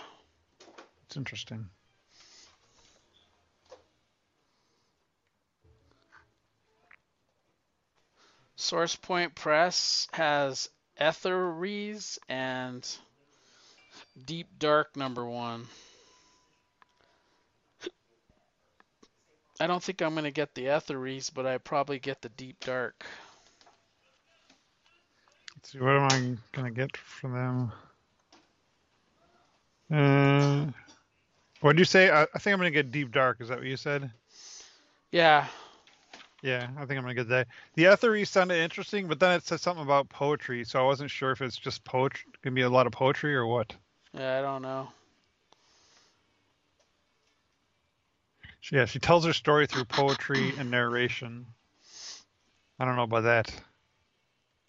It's 1.06 1.16
interesting. 1.16 1.66
Source 8.56 8.96
Point 8.96 9.36
Press 9.36 10.08
has 10.12 10.68
Etheries 10.98 12.18
and 12.28 12.88
Deep 14.26 14.48
Dark 14.58 14.96
number 14.96 15.24
one. 15.24 15.66
I 19.60 19.66
don't 19.66 19.82
think 19.82 20.02
I'm 20.02 20.14
going 20.14 20.24
to 20.24 20.30
get 20.30 20.54
the 20.54 20.66
Etheries, 20.66 21.30
but 21.32 21.46
I 21.46 21.58
probably 21.58 21.98
get 21.98 22.22
the 22.22 22.28
Deep 22.30 22.58
Dark. 22.60 23.06
Let's 25.64 25.72
see, 25.72 25.78
what 25.78 25.96
am 25.96 26.12
I 26.12 26.36
gonna 26.52 26.70
get 26.70 26.94
from 26.94 27.32
them? 27.32 27.72
Uh, 29.90 30.70
what 31.62 31.72
did 31.72 31.78
you 31.78 31.86
say? 31.86 32.10
I, 32.10 32.24
I 32.24 32.38
think 32.38 32.52
I'm 32.52 32.58
gonna 32.58 32.70
get 32.70 32.90
Deep 32.90 33.10
Dark. 33.12 33.40
Is 33.40 33.48
that 33.48 33.58
what 33.58 33.66
you 33.66 33.78
said? 33.78 34.10
Yeah. 35.10 35.46
Yeah, 36.44 36.68
I 36.76 36.84
think 36.84 36.98
I'm 36.98 37.04
gonna 37.04 37.14
get 37.14 37.28
that. 37.28 37.48
The 37.72 37.86
Ethery 37.86 38.26
sounded 38.26 38.58
interesting, 38.58 39.08
but 39.08 39.18
then 39.18 39.32
it 39.32 39.46
said 39.46 39.60
something 39.60 39.82
about 39.82 40.10
poetry, 40.10 40.62
so 40.64 40.78
I 40.78 40.82
wasn't 40.82 41.10
sure 41.10 41.30
if 41.30 41.40
it's 41.40 41.56
just 41.56 41.82
poetry, 41.84 42.30
gonna 42.42 42.52
be 42.52 42.60
a 42.60 42.68
lot 42.68 42.86
of 42.86 42.92
poetry 42.92 43.34
or 43.34 43.46
what. 43.46 43.72
Yeah, 44.12 44.40
I 44.40 44.42
don't 44.42 44.60
know. 44.60 44.88
Yeah, 48.70 48.84
she 48.84 48.98
tells 48.98 49.24
her 49.24 49.32
story 49.32 49.66
through 49.66 49.86
poetry 49.86 50.52
and 50.58 50.70
narration. 50.70 51.46
I 52.78 52.84
don't 52.84 52.96
know 52.96 53.04
about 53.04 53.22
that. 53.22 53.50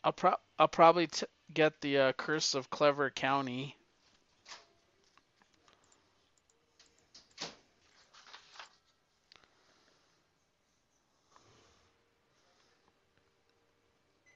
I'll 0.02 0.14
pro- 0.14 0.40
I'll 0.58 0.70
probably 0.70 1.08
t- 1.08 1.26
get 1.54 1.82
the 1.82 1.98
uh, 1.98 2.14
Curse 2.14 2.54
of 2.56 2.70
Clever 2.70 3.10
County. 3.10 3.76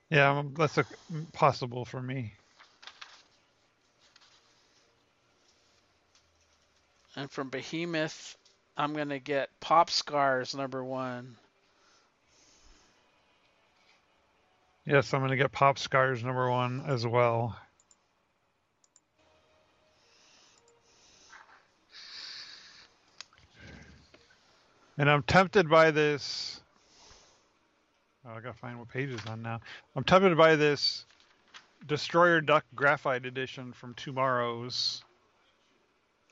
Yeah, 0.09 0.31
um, 0.31 0.53
that's 0.57 0.77
a, 0.77 0.85
possible 1.33 1.85
for 1.85 2.01
me. 2.01 2.33
And 7.15 7.29
from 7.29 7.49
Behemoth, 7.49 8.37
I'm 8.77 8.93
gonna 8.93 9.19
get 9.19 9.49
Pop 9.59 9.89
Scars 9.89 10.55
number 10.55 10.83
one. 10.83 11.35
Yes, 14.85 15.13
I'm 15.13 15.21
gonna 15.21 15.35
get 15.35 15.51
Pop 15.51 15.77
Scars 15.77 16.23
number 16.23 16.49
one 16.49 16.83
as 16.87 17.05
well. 17.05 17.55
And 24.97 25.09
I'm 25.09 25.23
tempted 25.23 25.69
by 25.69 25.91
this. 25.91 26.61
Oh, 28.29 28.37
I 28.37 28.41
gotta 28.41 28.53
find 28.57 28.77
what 28.77 28.89
page 28.89 29.09
it's 29.09 29.25
on 29.25 29.41
now. 29.41 29.59
I'm 29.95 30.03
tempted 30.03 30.37
by 30.37 30.55
this 30.55 31.05
Destroyer 31.87 32.41
Duck 32.41 32.63
Graphite 32.75 33.25
Edition 33.25 33.73
from 33.73 33.95
TwoMorrows. 33.95 35.01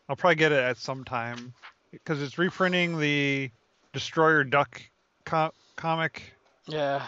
I'll 0.08 0.16
probably 0.16 0.36
get 0.36 0.52
it 0.52 0.60
at 0.64 0.78
some 0.78 1.04
time 1.04 1.54
because 1.92 2.22
it's 2.22 2.38
reprinting 2.38 3.00
the 3.00 3.50
Destroyer 3.94 4.44
Duck 4.44 4.82
co- 5.26 5.54
comic 5.76 6.34
Yeah. 6.68 7.08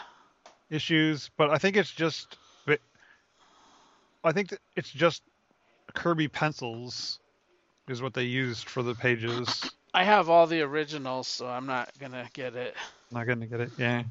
issues, 0.69 1.29
but 1.37 1.49
I 1.49 1.57
think 1.57 1.77
it's 1.77 1.91
just. 1.91 2.37
I 4.21 4.33
think 4.33 4.53
it's 4.75 4.89
just 4.91 5.23
Kirby 5.93 6.27
pencils 6.27 7.19
is 7.87 8.01
what 8.01 8.13
they 8.13 8.23
used 8.23 8.67
for 8.67 8.83
the 8.83 8.93
pages. 8.93 9.71
I 9.93 10.03
have 10.03 10.29
all 10.29 10.45
the 10.45 10.61
originals, 10.61 11.25
so 11.29 11.47
I'm 11.47 11.65
not 11.65 11.89
gonna 11.99 12.27
get 12.33 12.53
it. 12.55 12.75
Not 13.11 13.27
gonna 13.27 13.47
get 13.47 13.61
it. 13.61 13.71
Yeah. 13.77 14.03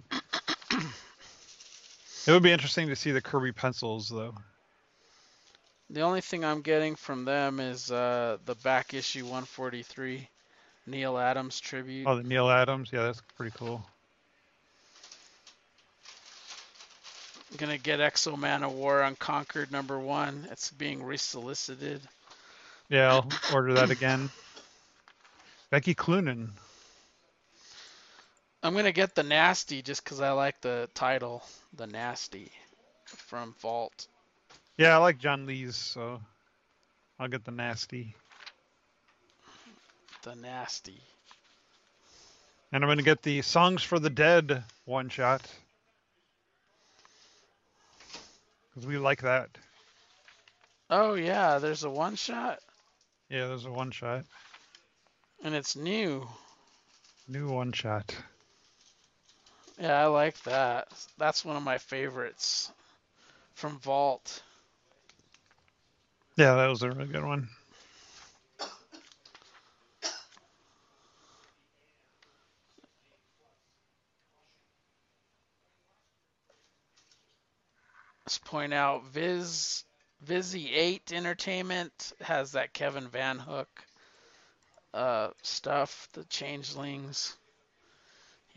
It 0.70 2.32
would 2.32 2.42
be 2.42 2.52
interesting 2.52 2.88
to 2.88 2.96
see 2.96 3.10
the 3.10 3.22
Kirby 3.22 3.52
pencils 3.52 4.08
though. 4.08 4.34
The 5.88 6.02
only 6.02 6.20
thing 6.20 6.44
I'm 6.44 6.60
getting 6.60 6.94
from 6.94 7.24
them 7.24 7.60
is 7.60 7.90
uh, 7.90 8.36
the 8.44 8.54
back 8.56 8.92
issue 8.92 9.22
143, 9.22 10.28
Neal 10.86 11.16
Adams 11.16 11.58
tribute. 11.58 12.06
Oh, 12.06 12.16
the 12.16 12.22
Neal 12.22 12.50
Adams. 12.50 12.90
Yeah, 12.92 13.04
that's 13.04 13.22
pretty 13.36 13.56
cool. 13.56 13.82
I'm 17.50 17.56
gonna 17.56 17.78
get 17.78 18.00
X-O 18.00 18.36
Manowar 18.36 19.06
Unconquered 19.08 19.72
number 19.72 19.98
one. 19.98 20.46
It's 20.50 20.70
being 20.70 21.02
resolicited. 21.02 22.02
Yeah, 22.90 23.14
I'll 23.14 23.28
order 23.54 23.72
that 23.72 23.90
again. 23.90 24.28
Becky 25.70 25.94
Cloonan. 25.94 26.50
I'm 28.68 28.74
gonna 28.74 28.92
get 28.92 29.14
the 29.14 29.22
Nasty 29.22 29.80
just 29.80 30.04
because 30.04 30.20
I 30.20 30.32
like 30.32 30.60
the 30.60 30.90
title, 30.92 31.42
the 31.72 31.86
Nasty, 31.86 32.52
from 33.06 33.54
Vault. 33.60 34.06
Yeah, 34.76 34.94
I 34.94 34.98
like 34.98 35.16
John 35.16 35.46
Lee's, 35.46 35.74
so 35.74 36.20
I'll 37.18 37.28
get 37.28 37.46
the 37.46 37.50
nasty. 37.50 38.14
The 40.22 40.34
Nasty. 40.34 41.00
And 42.70 42.84
I'm 42.84 42.90
gonna 42.90 43.00
get 43.00 43.22
the 43.22 43.40
Songs 43.40 43.82
for 43.82 43.98
the 43.98 44.10
Dead 44.10 44.62
one 44.84 45.08
shot. 45.08 45.40
Because 48.68 48.86
we 48.86 48.98
like 48.98 49.22
that. 49.22 49.48
Oh 50.90 51.14
yeah, 51.14 51.56
there's 51.56 51.84
a 51.84 51.90
one 51.90 52.16
shot 52.16 52.58
Yeah, 53.30 53.46
there's 53.46 53.64
a 53.64 53.72
one 53.72 53.92
shot. 53.92 54.26
and 55.42 55.54
it's 55.54 55.74
new. 55.74 56.28
New 57.26 57.48
one 57.48 57.72
shot. 57.72 58.14
Yeah, 59.80 60.02
I 60.02 60.06
like 60.06 60.42
that. 60.42 60.88
That's 61.18 61.44
one 61.44 61.56
of 61.56 61.62
my 61.62 61.78
favorites 61.78 62.72
from 63.54 63.78
Vault. 63.78 64.42
Yeah, 66.36 66.54
that 66.56 66.66
was 66.66 66.82
a 66.82 66.90
really 66.90 67.06
good 67.06 67.24
one. 67.24 67.48
Let's 78.24 78.38
point 78.38 78.74
out 78.74 79.06
Viz 79.06 79.84
Vizzy 80.20 80.74
8 80.74 81.12
Entertainment 81.12 82.12
has 82.20 82.52
that 82.52 82.72
Kevin 82.72 83.08
VanHook 83.08 83.66
uh, 84.92 85.28
stuff, 85.42 86.08
the 86.12 86.24
Changelings, 86.24 87.36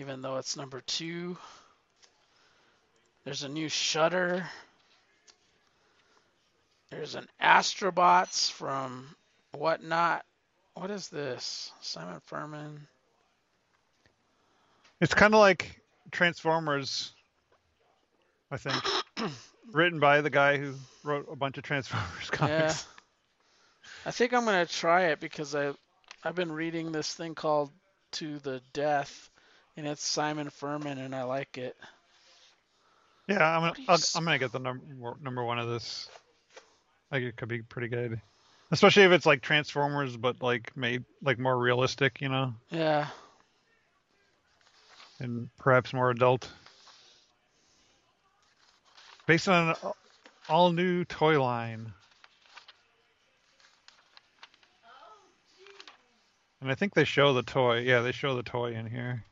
even 0.01 0.21
though 0.23 0.37
it's 0.37 0.57
number 0.57 0.81
two. 0.81 1.37
There's 3.23 3.43
a 3.43 3.49
new 3.49 3.69
Shutter. 3.69 4.43
There's 6.89 7.13
an 7.13 7.27
Astrobots 7.41 8.51
from 8.51 9.15
Whatnot. 9.53 10.25
What 10.73 10.89
is 10.89 11.07
this? 11.09 11.71
Simon 11.81 12.19
Furman. 12.25 12.87
It's 14.99 15.13
kind 15.13 15.35
of 15.35 15.39
like 15.39 15.79
Transformers, 16.11 17.11
I 18.49 18.57
think. 18.57 18.83
Written 19.71 19.99
by 19.99 20.21
the 20.21 20.29
guy 20.31 20.57
who 20.57 20.73
wrote 21.03 21.27
a 21.31 21.35
bunch 21.35 21.57
of 21.59 21.63
Transformers 21.63 22.29
Yeah. 22.31 22.37
comics. 22.37 22.87
I 24.05 24.11
think 24.11 24.33
I'm 24.33 24.45
gonna 24.45 24.65
try 24.65 25.05
it 25.09 25.19
because 25.19 25.53
I 25.53 25.73
I've 26.23 26.35
been 26.35 26.51
reading 26.51 26.91
this 26.91 27.13
thing 27.13 27.35
called 27.35 27.71
To 28.13 28.39
the 28.39 28.61
Death, 28.73 29.29
and 29.77 29.87
it's 29.87 30.03
Simon 30.03 30.49
Furman, 30.49 30.97
and 30.97 31.15
I 31.15 31.23
like 31.23 31.57
it. 31.57 31.75
Yeah, 33.27 33.45
I'm 33.47 33.61
gonna 33.61 33.73
I'll, 33.87 33.95
s- 33.95 34.15
I'm 34.15 34.23
gonna 34.25 34.39
get 34.39 34.51
the 34.51 34.59
number 34.59 35.15
number 35.21 35.43
one 35.43 35.59
of 35.59 35.69
this. 35.69 36.09
I 37.11 37.15
think 37.17 37.27
it 37.29 37.35
could 37.37 37.49
be 37.49 37.61
pretty 37.61 37.87
good, 37.87 38.19
especially 38.71 39.03
if 39.03 39.11
it's 39.11 39.25
like 39.25 39.41
Transformers, 39.41 40.17
but 40.17 40.41
like 40.41 40.75
made 40.75 41.03
like 41.21 41.39
more 41.39 41.57
realistic, 41.57 42.19
you 42.21 42.29
know, 42.29 42.53
Yeah, 42.69 43.07
and 45.19 45.49
perhaps 45.57 45.93
more 45.93 46.09
adult. 46.09 46.49
Based 49.27 49.47
on 49.47 49.69
an 49.69 49.75
all 50.49 50.71
new 50.73 51.05
toy 51.05 51.41
line, 51.41 51.93
and 56.59 56.71
I 56.71 56.75
think 56.75 56.93
they 56.93 57.05
show 57.05 57.33
the 57.33 57.43
toy. 57.43 57.79
Yeah, 57.79 58.01
they 58.01 58.11
show 58.11 58.35
the 58.35 58.43
toy 58.43 58.73
in 58.73 58.87
here. 58.87 59.23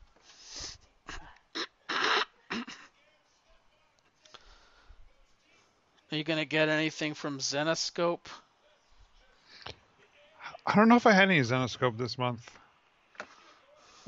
Are 6.12 6.16
you 6.16 6.24
gonna 6.24 6.44
get 6.44 6.68
anything 6.68 7.14
from 7.14 7.38
Zenescope? 7.38 8.26
I 10.66 10.74
don't 10.74 10.88
know 10.88 10.96
if 10.96 11.06
I 11.06 11.12
had 11.12 11.30
any 11.30 11.40
Zenescope 11.40 11.96
this 11.96 12.18
month. 12.18 12.50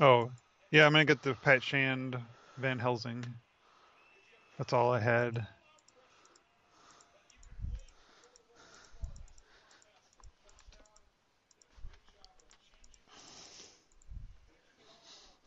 Oh, 0.01 0.29
yeah, 0.69 0.85
I'm 0.85 0.91
gonna 0.91 1.05
get 1.05 1.23
the 1.23 1.33
Pat 1.33 1.63
Shand 1.63 2.17
Van 2.57 2.77
Helsing. 2.77 3.23
That's 4.57 4.73
all 4.73 4.91
I 4.91 4.99
had. 4.99 5.47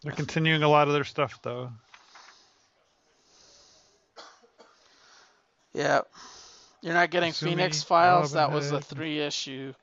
They're 0.02 0.12
continuing 0.12 0.62
a 0.62 0.68
lot 0.68 0.86
of 0.88 0.94
their 0.94 1.04
stuff 1.04 1.40
though. 1.42 1.70
Yeah. 5.74 6.02
You're 6.86 6.94
not 6.94 7.10
getting 7.10 7.32
Kasumi, 7.32 7.48
Phoenix 7.48 7.82
Files. 7.82 8.32
Robin 8.32 8.52
That 8.52 8.54
was 8.54 8.70
a 8.70 8.80
three 8.80 9.18
issue. 9.18 9.74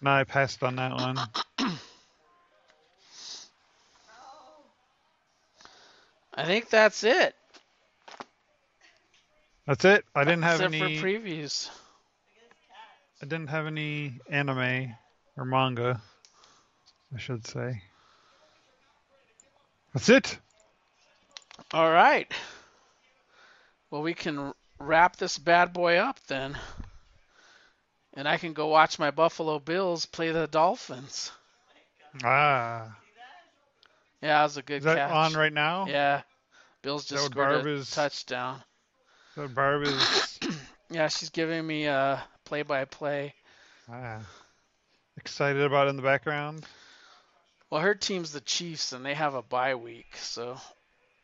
No, 0.00 0.10
I 0.10 0.24
passed 0.24 0.62
on 0.62 0.76
that 0.76 0.92
one. 0.92 1.18
I 6.34 6.46
think 6.46 6.70
that's 6.70 7.04
it. 7.04 7.34
That's 9.66 9.84
it. 9.84 10.06
I 10.14 10.24
didn't 10.24 10.44
have 10.44 10.62
any. 10.62 10.78
for 10.78 11.06
previews. 11.06 11.68
I 13.22 13.26
didn't 13.26 13.48
have 13.48 13.66
any 13.66 14.14
anime 14.30 14.94
or 15.36 15.44
manga, 15.44 16.00
I 17.14 17.18
should 17.18 17.46
say. 17.46 17.82
That's 19.92 20.08
it. 20.08 20.38
All 21.74 21.92
right. 21.92 22.32
Well, 23.90 24.00
we 24.00 24.14
can 24.14 24.54
wrap 24.80 25.16
this 25.16 25.38
bad 25.38 25.72
boy 25.72 25.96
up 25.96 26.18
then. 26.26 26.56
And 28.14 28.26
I 28.26 28.38
can 28.38 28.52
go 28.54 28.66
watch 28.66 28.98
my 28.98 29.10
Buffalo 29.12 29.58
Bills 29.60 30.06
play 30.06 30.32
the 30.32 30.46
Dolphins. 30.48 31.30
Ah, 32.24 32.96
Yeah, 34.20 34.38
that 34.38 34.42
was 34.42 34.56
a 34.56 34.62
good 34.62 34.78
is 34.78 34.84
that 34.84 34.96
catch. 34.96 35.12
on 35.12 35.34
right 35.34 35.52
now? 35.52 35.86
Yeah. 35.86 36.22
Bills 36.82 37.04
just 37.04 37.22
what 37.22 37.32
scored 37.32 37.48
Barb 37.62 37.66
a 37.66 37.70
is- 37.70 37.90
touchdown. 37.90 38.60
So 39.36 39.46
Barb 39.46 39.84
is 39.84 40.38
Yeah, 40.90 41.06
she's 41.06 41.30
giving 41.30 41.64
me 41.64 41.86
a 41.86 42.20
play-by-play. 42.44 43.32
ah, 43.92 44.18
excited 45.16 45.62
about 45.62 45.86
in 45.86 45.94
the 45.96 46.02
background. 46.02 46.64
Well, 47.70 47.80
her 47.80 47.94
team's 47.94 48.32
the 48.32 48.40
Chiefs, 48.40 48.92
and 48.92 49.06
they 49.06 49.14
have 49.14 49.34
a 49.36 49.42
bye 49.42 49.76
week, 49.76 50.16
so 50.16 50.56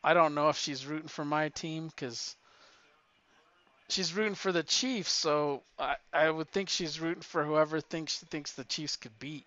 I 0.05 0.15
don't 0.15 0.37
know 0.37 0.51
if 0.51 0.57
she's 0.57 0.87
rooting 0.87 1.09
for 1.09 1.25
my 1.25 1.49
team 1.49 1.89
because 1.89 2.37
she's 3.89 4.15
rooting 4.15 4.35
for 4.35 4.53
the 4.53 4.63
Chiefs. 4.63 5.13
So 5.13 5.63
I, 5.79 5.97
I 6.13 6.31
would 6.31 6.51
think 6.51 6.69
she's 6.69 7.01
rooting 7.01 7.23
for 7.23 7.45
whoever 7.45 7.81
thinks 7.81 8.19
thinks 8.19 8.53
the 8.53 8.65
Chiefs 8.65 8.97
could 8.97 9.19
beat. 9.19 9.47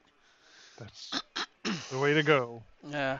That's 0.77 1.21
the 1.91 1.99
way 1.99 2.13
to 2.13 2.23
go. 2.23 2.63
Yeah. 2.89 3.19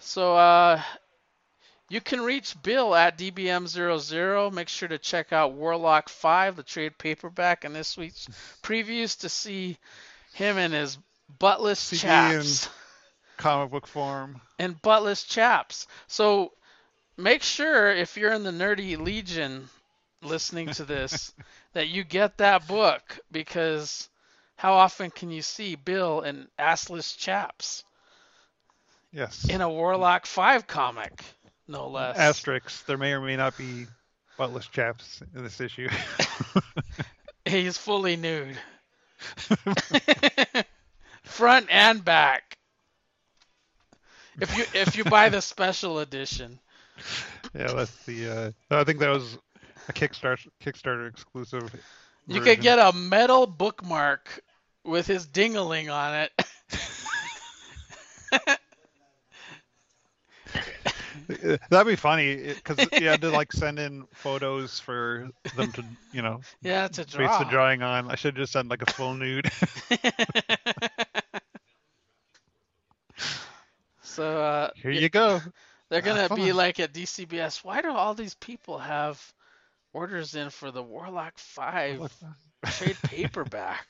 So 0.00 0.36
uh, 0.36 0.82
you 1.88 2.00
can 2.00 2.20
reach 2.20 2.60
Bill 2.62 2.94
at 2.94 3.16
DBM00. 3.16 4.52
Make 4.52 4.68
sure 4.68 4.88
to 4.88 4.98
check 4.98 5.32
out 5.32 5.52
Warlock 5.52 6.08
5, 6.08 6.56
the 6.56 6.62
trade 6.62 6.98
paperback, 6.98 7.64
and 7.64 7.74
this 7.74 7.96
week's 7.96 8.28
previews 8.62 9.20
to 9.20 9.28
see 9.28 9.78
him 10.34 10.58
in 10.58 10.72
his 10.72 10.98
buttless 11.40 11.78
CD 11.78 12.02
chaps. 12.02 12.68
Comic 13.36 13.70
book 13.70 13.86
form. 13.86 14.40
And 14.58 14.80
buttless 14.82 15.26
chaps. 15.26 15.86
So 16.06 16.52
make 17.16 17.42
sure 17.42 17.90
if 17.90 18.16
you're 18.16 18.32
in 18.32 18.42
the 18.42 18.50
Nerdy 18.50 18.98
Legion 18.98 19.68
listening 20.22 20.68
to 20.70 20.84
this 20.84 21.32
that 21.74 21.88
you 21.88 22.04
get 22.04 22.38
that 22.38 22.66
book 22.66 23.18
because 23.30 24.08
how 24.56 24.74
often 24.74 25.10
can 25.10 25.30
you 25.30 25.42
see 25.42 25.74
Bill 25.74 26.20
in 26.22 26.48
assless 26.58 27.16
chaps 27.16 27.84
Yes. 29.12 29.48
in 29.48 29.60
a 29.60 29.68
Warlock 29.68 30.26
5 30.26 30.66
comic, 30.66 31.22
no 31.68 31.88
less? 31.88 32.16
Asterisks. 32.16 32.82
There 32.82 32.98
may 32.98 33.12
or 33.12 33.20
may 33.20 33.36
not 33.36 33.56
be 33.56 33.86
buttless 34.38 34.70
chaps 34.70 35.22
in 35.34 35.44
this 35.44 35.60
issue. 35.60 35.88
He's 37.44 37.76
fully 37.78 38.16
nude. 38.16 38.58
Front 41.22 41.66
and 41.70 42.04
back. 42.04 42.58
If 44.40 44.56
you 44.56 44.64
if 44.74 44.96
you 44.96 45.04
buy 45.04 45.28
the 45.28 45.40
special 45.40 46.00
edition. 46.00 46.58
Yeah, 47.54 47.72
that's 47.72 47.94
the. 48.04 48.54
Uh, 48.70 48.70
I 48.70 48.84
think 48.84 48.98
that 49.00 49.08
was 49.08 49.38
a 49.88 49.92
Kickstarter 49.92 50.46
Kickstarter 50.62 51.08
exclusive. 51.08 51.74
You 52.26 52.40
could 52.40 52.60
get 52.60 52.78
a 52.78 52.92
metal 52.92 53.46
bookmark 53.46 54.40
with 54.84 55.06
his 55.06 55.26
dingaling 55.26 55.92
on 55.92 56.14
it. 56.14 56.32
That'd 61.70 61.86
be 61.86 61.96
funny 61.96 62.36
because 62.36 62.86
you 63.00 63.08
had 63.08 63.22
to 63.22 63.30
like 63.30 63.50
send 63.52 63.78
in 63.78 64.04
photos 64.12 64.80
for 64.80 65.30
them 65.56 65.72
to, 65.72 65.84
you 66.12 66.20
know, 66.22 66.40
yeah, 66.62 66.88
to 66.88 67.04
base 67.04 67.14
draw. 67.14 67.38
the 67.38 67.44
drawing 67.46 67.82
on. 67.82 68.10
I 68.10 68.14
should 68.14 68.36
just 68.36 68.52
send 68.52 68.68
like 68.68 68.82
a 68.82 68.92
full 68.92 69.14
nude. 69.14 69.50
so 74.02 74.42
uh, 74.42 74.68
Here 74.76 74.90
you 74.90 75.08
go. 75.08 75.40
They're 75.88 76.02
gonna 76.02 76.28
Have 76.28 76.30
be 76.30 76.52
like 76.52 76.80
at 76.80 76.92
DCBS. 76.92 77.64
Why 77.64 77.82
do 77.82 77.90
all 77.92 78.14
these 78.14 78.34
people 78.34 78.78
have 78.78 79.20
orders 79.92 80.34
in 80.34 80.50
for 80.50 80.70
the 80.70 80.82
Warlock 80.82 81.38
Five 81.38 82.10
trade 82.68 83.02
paperback? 83.02 83.86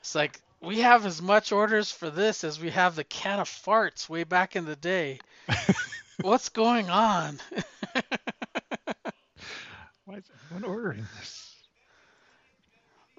It's 0.00 0.14
like 0.14 0.40
we 0.60 0.80
have 0.80 1.06
as 1.06 1.20
much 1.22 1.52
orders 1.52 1.90
for 1.90 2.10
this 2.10 2.44
as 2.44 2.60
we 2.60 2.70
have 2.70 2.96
the 2.96 3.04
can 3.04 3.40
of 3.40 3.48
farts 3.48 4.08
way 4.08 4.24
back 4.24 4.56
in 4.56 4.64
the 4.64 4.76
day. 4.76 5.20
What's 6.20 6.48
going 6.50 6.90
on? 6.90 7.40
Why 10.04 10.16
is 10.16 10.30
everyone 10.32 10.64
ordering 10.64 11.06
this? 11.18 11.54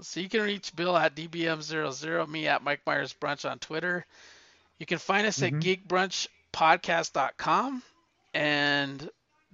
So 0.01 0.19
you 0.19 0.29
can 0.29 0.41
reach 0.41 0.75
Bill 0.75 0.97
at 0.97 1.15
DBM00, 1.15 2.27
me 2.27 2.47
at 2.47 2.63
Mike 2.63 2.81
Myers 2.85 3.13
Brunch 3.13 3.49
on 3.49 3.59
Twitter. 3.59 4.05
You 4.79 4.85
can 4.85 4.99
find 4.99 5.27
us 5.27 5.37
Mhm. 5.37 5.41
at 5.41 5.59
geekbrunchpodcast.com 6.55 7.83
and 8.33 9.09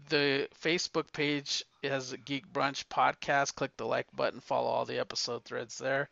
the 0.10 0.48
Facebook 0.62 1.12
page 1.14 1.64
is 1.84 2.16
Geek 2.26 2.52
Brunch 2.52 2.86
Podcast. 2.86 3.56
Click 3.56 3.76
the 3.78 3.86
like 3.86 4.08
button, 4.16 4.40
follow 4.40 4.70
all 4.70 4.86
the 4.86 5.00
episode 5.00 5.44
threads 5.44 5.78
there. 5.78 6.10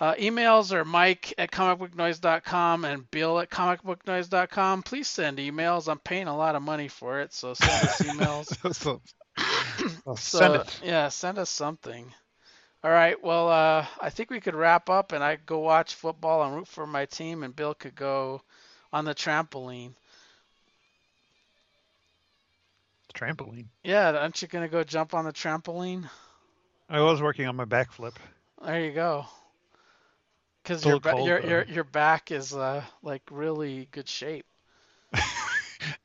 Uh, 0.00 0.14
emails 0.14 0.72
are 0.72 0.84
mike 0.84 1.34
at 1.38 1.50
comicbooknoise.com 1.50 2.84
and 2.84 3.10
bill 3.10 3.40
at 3.40 3.50
comicbooknoise.com. 3.50 4.82
Please 4.82 5.08
send 5.08 5.38
emails. 5.38 5.90
I'm 5.90 5.98
paying 5.98 6.28
a 6.28 6.36
lot 6.36 6.54
of 6.54 6.62
money 6.62 6.88
for 6.88 7.20
it, 7.20 7.32
so 7.32 7.54
send 7.54 7.88
us 7.88 8.00
emails. 8.02 8.74
so, 8.74 9.02
well, 10.04 10.16
So, 10.16 10.38
send 10.38 10.54
it. 10.54 10.80
Yeah, 10.84 11.08
send 11.08 11.38
us 11.38 11.50
something. 11.50 12.12
All 12.84 12.92
right. 12.92 13.20
Well, 13.22 13.48
uh, 13.48 13.86
I 14.00 14.10
think 14.10 14.30
we 14.30 14.40
could 14.40 14.54
wrap 14.54 14.88
up, 14.88 15.10
and 15.10 15.24
I 15.24 15.34
go 15.34 15.58
watch 15.58 15.96
football 15.96 16.44
and 16.44 16.54
root 16.54 16.68
for 16.68 16.86
my 16.86 17.06
team, 17.06 17.42
and 17.42 17.56
Bill 17.56 17.74
could 17.74 17.96
go 17.96 18.40
on 18.92 19.04
the 19.04 19.14
trampoline. 19.14 19.92
Trampoline. 23.14 23.66
Yeah, 23.82 24.10
aren't 24.12 24.40
you 24.42 24.48
gonna 24.48 24.68
go 24.68 24.84
jump 24.84 25.14
on 25.14 25.24
the 25.24 25.32
trampoline? 25.32 26.08
I 26.88 27.00
was 27.00 27.20
working 27.20 27.46
on 27.46 27.56
my 27.56 27.64
backflip. 27.64 28.14
There 28.64 28.84
you 28.84 28.92
go. 28.92 29.26
Because 30.62 30.84
your 30.84 31.00
ba- 31.00 31.12
cold, 31.12 31.26
your 31.26 31.40
your 31.40 31.64
your 31.64 31.84
back 31.84 32.30
is 32.30 32.54
uh 32.54 32.82
like 33.02 33.22
really 33.30 33.88
good 33.90 34.08
shape. 34.08 34.46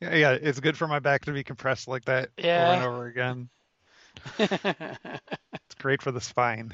Yeah, 0.00 0.14
yeah, 0.14 0.38
it's 0.40 0.60
good 0.60 0.76
for 0.76 0.86
my 0.86 0.98
back 1.00 1.24
to 1.24 1.32
be 1.32 1.42
compressed 1.42 1.88
like 1.88 2.04
that 2.04 2.30
yeah. 2.38 2.62
over 2.62 2.74
and 2.74 2.84
over 2.84 3.06
again. 3.06 3.48
It's 5.66 5.74
great 5.78 6.00
for 6.00 6.12
the 6.12 6.20
spine. 6.20 6.72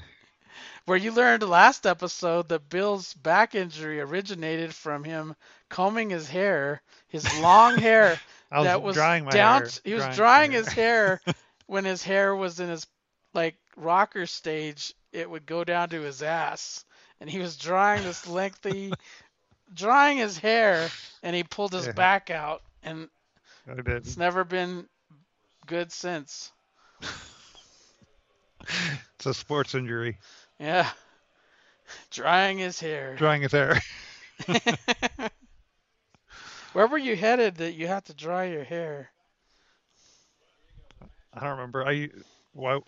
Where 0.84 0.96
you 0.96 1.12
learned 1.12 1.42
last 1.42 1.86
episode 1.86 2.48
that 2.48 2.68
Bill's 2.68 3.14
back 3.14 3.54
injury 3.54 4.00
originated 4.00 4.74
from 4.74 5.04
him 5.04 5.34
combing 5.68 6.10
his 6.10 6.28
hair, 6.28 6.82
his 7.08 7.32
long 7.32 7.78
hair 7.78 8.20
I 8.50 8.60
was, 8.60 8.72
that 8.72 8.82
was 8.82 8.92
drying 8.92 9.24
my 9.24 9.36
down. 9.36 9.62
hair. 9.62 9.72
He 9.84 9.94
was 9.94 10.06
my 10.06 10.08
drying 10.08 10.52
his 10.52 10.72
hair 10.72 11.20
when 11.66 11.84
his 11.84 12.02
hair 12.02 12.34
was 12.34 12.60
in 12.60 12.68
his 12.68 12.86
like 13.34 13.56
rocker 13.76 14.26
stage. 14.26 14.94
It 15.12 15.28
would 15.30 15.46
go 15.46 15.64
down 15.64 15.90
to 15.90 16.00
his 16.02 16.22
ass, 16.22 16.84
and 17.20 17.28
he 17.30 17.38
was 17.38 17.56
drying 17.56 18.04
this 18.04 18.26
lengthy, 18.28 18.96
drying 19.74 20.18
his 20.18 20.38
hair, 20.38 20.92
and 21.22 21.34
he 21.36 21.42
pulled 21.44 21.72
his 21.72 21.88
Yeah. 21.88 21.90
back 21.90 22.30
out, 22.30 22.62
and 22.82 23.08
it's 24.00 24.16
never 24.16 24.44
been 24.44 24.88
good 25.66 25.92
since. 25.92 26.52
It's 29.16 29.26
a 29.26 29.34
sports 29.34 29.74
injury. 29.74 30.18
Yeah, 30.60 30.90
drying 32.10 32.58
his 32.58 32.78
hair. 32.78 33.16
Drying 33.16 33.40
his 33.40 33.52
hair. 33.52 33.80
Where 36.74 36.86
were 36.86 36.98
you 36.98 37.16
headed 37.16 37.56
that 37.56 37.72
you 37.72 37.86
had 37.86 38.04
to 38.04 38.14
dry 38.14 38.44
your 38.44 38.64
hair? 38.64 39.10
I 41.32 41.40
don't 41.40 41.50
remember. 41.52 41.86
I 41.86 42.10
why 42.52 42.80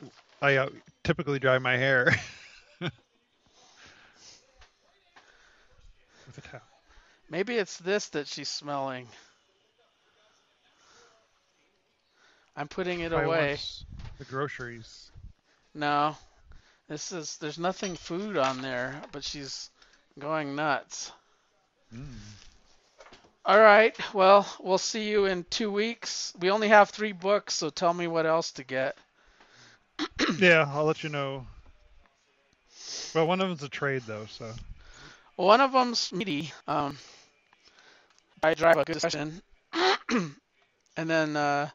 I 0.43 0.57
uh, 0.57 0.69
typically 1.03 1.39
dry 1.39 1.59
my 1.59 1.79
hair 1.79 2.15
with 2.81 2.93
a 6.37 6.41
towel. 6.43 6.61
Maybe 7.31 7.57
it's 7.57 7.79
this 7.79 8.09
that 8.11 8.27
she's 8.27 8.51
smelling. 8.51 9.09
I'm 12.55 12.69
putting 12.69 13.01
it 13.01 13.13
Probably 13.13 13.27
away. 13.27 13.59
The 14.19 14.27
groceries. 14.27 15.11
No. 15.75 16.15
This 16.93 17.11
is 17.11 17.39
there's 17.39 17.59
nothing 17.59 17.97
food 17.97 18.37
on 18.37 18.61
there, 18.61 19.01
but 19.13 19.25
she's 19.25 19.71
going 20.19 20.55
nuts. 20.55 21.11
Mm. 21.91 22.05
All 23.47 23.59
right. 23.59 23.97
Well, 24.13 24.47
we'll 24.61 24.77
see 24.77 25.09
you 25.09 25.25
in 25.25 25.45
2 25.45 25.73
weeks. 25.73 26.35
We 26.39 26.51
only 26.51 26.69
have 26.69 26.91
3 26.91 27.13
books, 27.13 27.55
so 27.55 27.71
tell 27.71 27.95
me 27.95 28.09
what 28.09 28.27
else 28.27 28.53
to 28.53 28.65
get. 28.65 28.99
Yeah, 30.39 30.67
I'll 30.69 30.85
let 30.85 31.03
you 31.03 31.09
know. 31.09 31.47
Well, 33.15 33.27
one 33.27 33.41
of 33.41 33.49
them's 33.49 33.63
a 33.63 33.71
trade 33.71 34.03
though, 34.07 34.27
so 34.27 34.53
One 35.37 35.63
of 35.63 35.73
them's 35.73 36.13
meaty. 36.13 36.53
Um 36.69 36.99
I 38.43 38.53
drive 38.53 38.77
a 38.77 38.85
good 38.85 39.01
discussion. 39.01 39.41
and 40.11 41.09
then 41.09 41.37
uh 41.39 41.71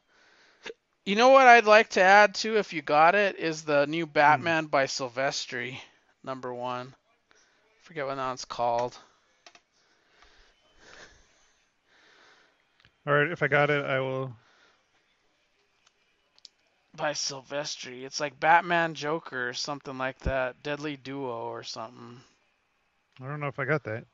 you 1.08 1.16
know 1.16 1.30
what 1.30 1.46
I'd 1.46 1.64
like 1.64 1.88
to 1.90 2.02
add 2.02 2.34
too 2.34 2.58
if 2.58 2.74
you 2.74 2.82
got 2.82 3.14
it 3.14 3.36
is 3.38 3.62
the 3.62 3.86
new 3.86 4.04
hmm. 4.04 4.12
Batman 4.12 4.66
by 4.66 4.84
Silvestri, 4.84 5.78
number 6.22 6.52
1. 6.52 6.94
Forget 7.82 8.06
what 8.06 8.16
that 8.16 8.26
one's 8.28 8.44
called. 8.44 8.98
all 13.06 13.14
right. 13.14 13.30
If 13.30 13.42
I 13.42 13.48
got 13.48 13.70
it, 13.70 13.86
I 13.86 14.00
will. 14.00 14.36
by 16.94 17.12
Silvestri. 17.12 18.04
It's 18.04 18.20
like 18.20 18.38
Batman 18.38 18.92
Joker 18.92 19.48
or 19.48 19.54
something 19.54 19.96
like 19.96 20.18
that. 20.20 20.62
Deadly 20.62 20.98
Duo 20.98 21.46
or 21.46 21.62
something. 21.62 22.20
I 23.22 23.26
don't 23.26 23.40
know 23.40 23.46
if 23.46 23.58
I 23.58 23.64
got 23.64 23.84
that. 23.84 24.04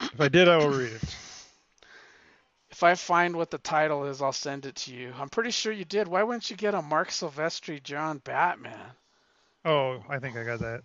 If 0.00 0.20
I 0.20 0.26
did, 0.26 0.48
I 0.48 0.56
will 0.56 0.70
read 0.70 0.92
it. 0.92 1.02
If 2.78 2.84
I 2.84 2.94
find 2.94 3.34
what 3.34 3.50
the 3.50 3.58
title 3.58 4.04
is, 4.04 4.22
I'll 4.22 4.30
send 4.30 4.64
it 4.64 4.76
to 4.76 4.94
you. 4.94 5.12
I'm 5.18 5.28
pretty 5.28 5.50
sure 5.50 5.72
you 5.72 5.84
did. 5.84 6.06
Why 6.06 6.22
wouldn't 6.22 6.48
you 6.48 6.56
get 6.56 6.74
a 6.74 6.80
Marc 6.80 7.08
Silvestri 7.08 7.82
John 7.82 8.18
Batman? 8.18 8.78
Oh, 9.64 10.00
I 10.08 10.20
think 10.20 10.36
I 10.36 10.44
got 10.44 10.60
that. 10.60 10.82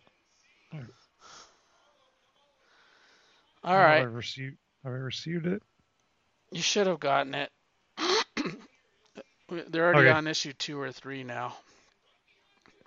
All 3.63 3.77
right. 3.77 3.99
Have 3.99 4.09
I, 4.09 4.11
received, 4.11 4.57
have 4.83 4.91
I 4.91 4.95
received 4.95 5.45
it? 5.45 5.61
You 6.51 6.63
should 6.63 6.87
have 6.87 6.99
gotten 6.99 7.35
it. 7.35 7.51
They're 9.69 9.85
already 9.93 10.09
okay. 10.09 10.17
on 10.17 10.25
issue 10.25 10.53
two 10.53 10.81
or 10.81 10.91
three 10.91 11.23
now. 11.23 11.55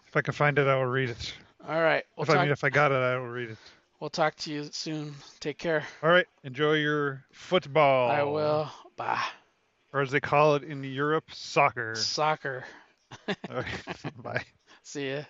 If 0.09 0.17
I 0.17 0.23
can 0.23 0.35
find 0.35 0.59
it, 0.59 0.67
I 0.67 0.75
will 0.75 0.87
read 0.87 1.11
it. 1.11 1.33
All 1.69 1.81
right. 1.81 2.03
We'll 2.17 2.25
if 2.25 2.29
talk... 2.29 2.39
I 2.39 2.43
mean, 2.43 2.51
if 2.51 2.65
I 2.65 2.71
got 2.71 2.91
it, 2.91 2.97
I 2.97 3.17
will 3.19 3.29
read 3.29 3.51
it. 3.51 3.59
We'll 4.01 4.11
talk 4.11 4.35
to 4.39 4.53
you 4.53 4.69
soon. 4.73 5.15
Take 5.39 5.59
care. 5.59 5.85
All 6.03 6.11
right. 6.11 6.27
Enjoy 6.43 6.73
your 6.73 7.25
football. 7.31 8.11
I 8.11 8.25
will. 8.25 8.69
Bah. 8.97 9.23
Or 9.93 10.01
as 10.03 10.11
they 10.11 10.21
call 10.21 10.57
it 10.57 10.65
in 10.65 10.83
Europe, 10.83 11.25
soccer. 11.33 11.95
Soccer. 11.95 12.65
okay. 13.29 14.11
Bye. 14.23 14.45
See 14.83 15.11
ya. 15.11 15.23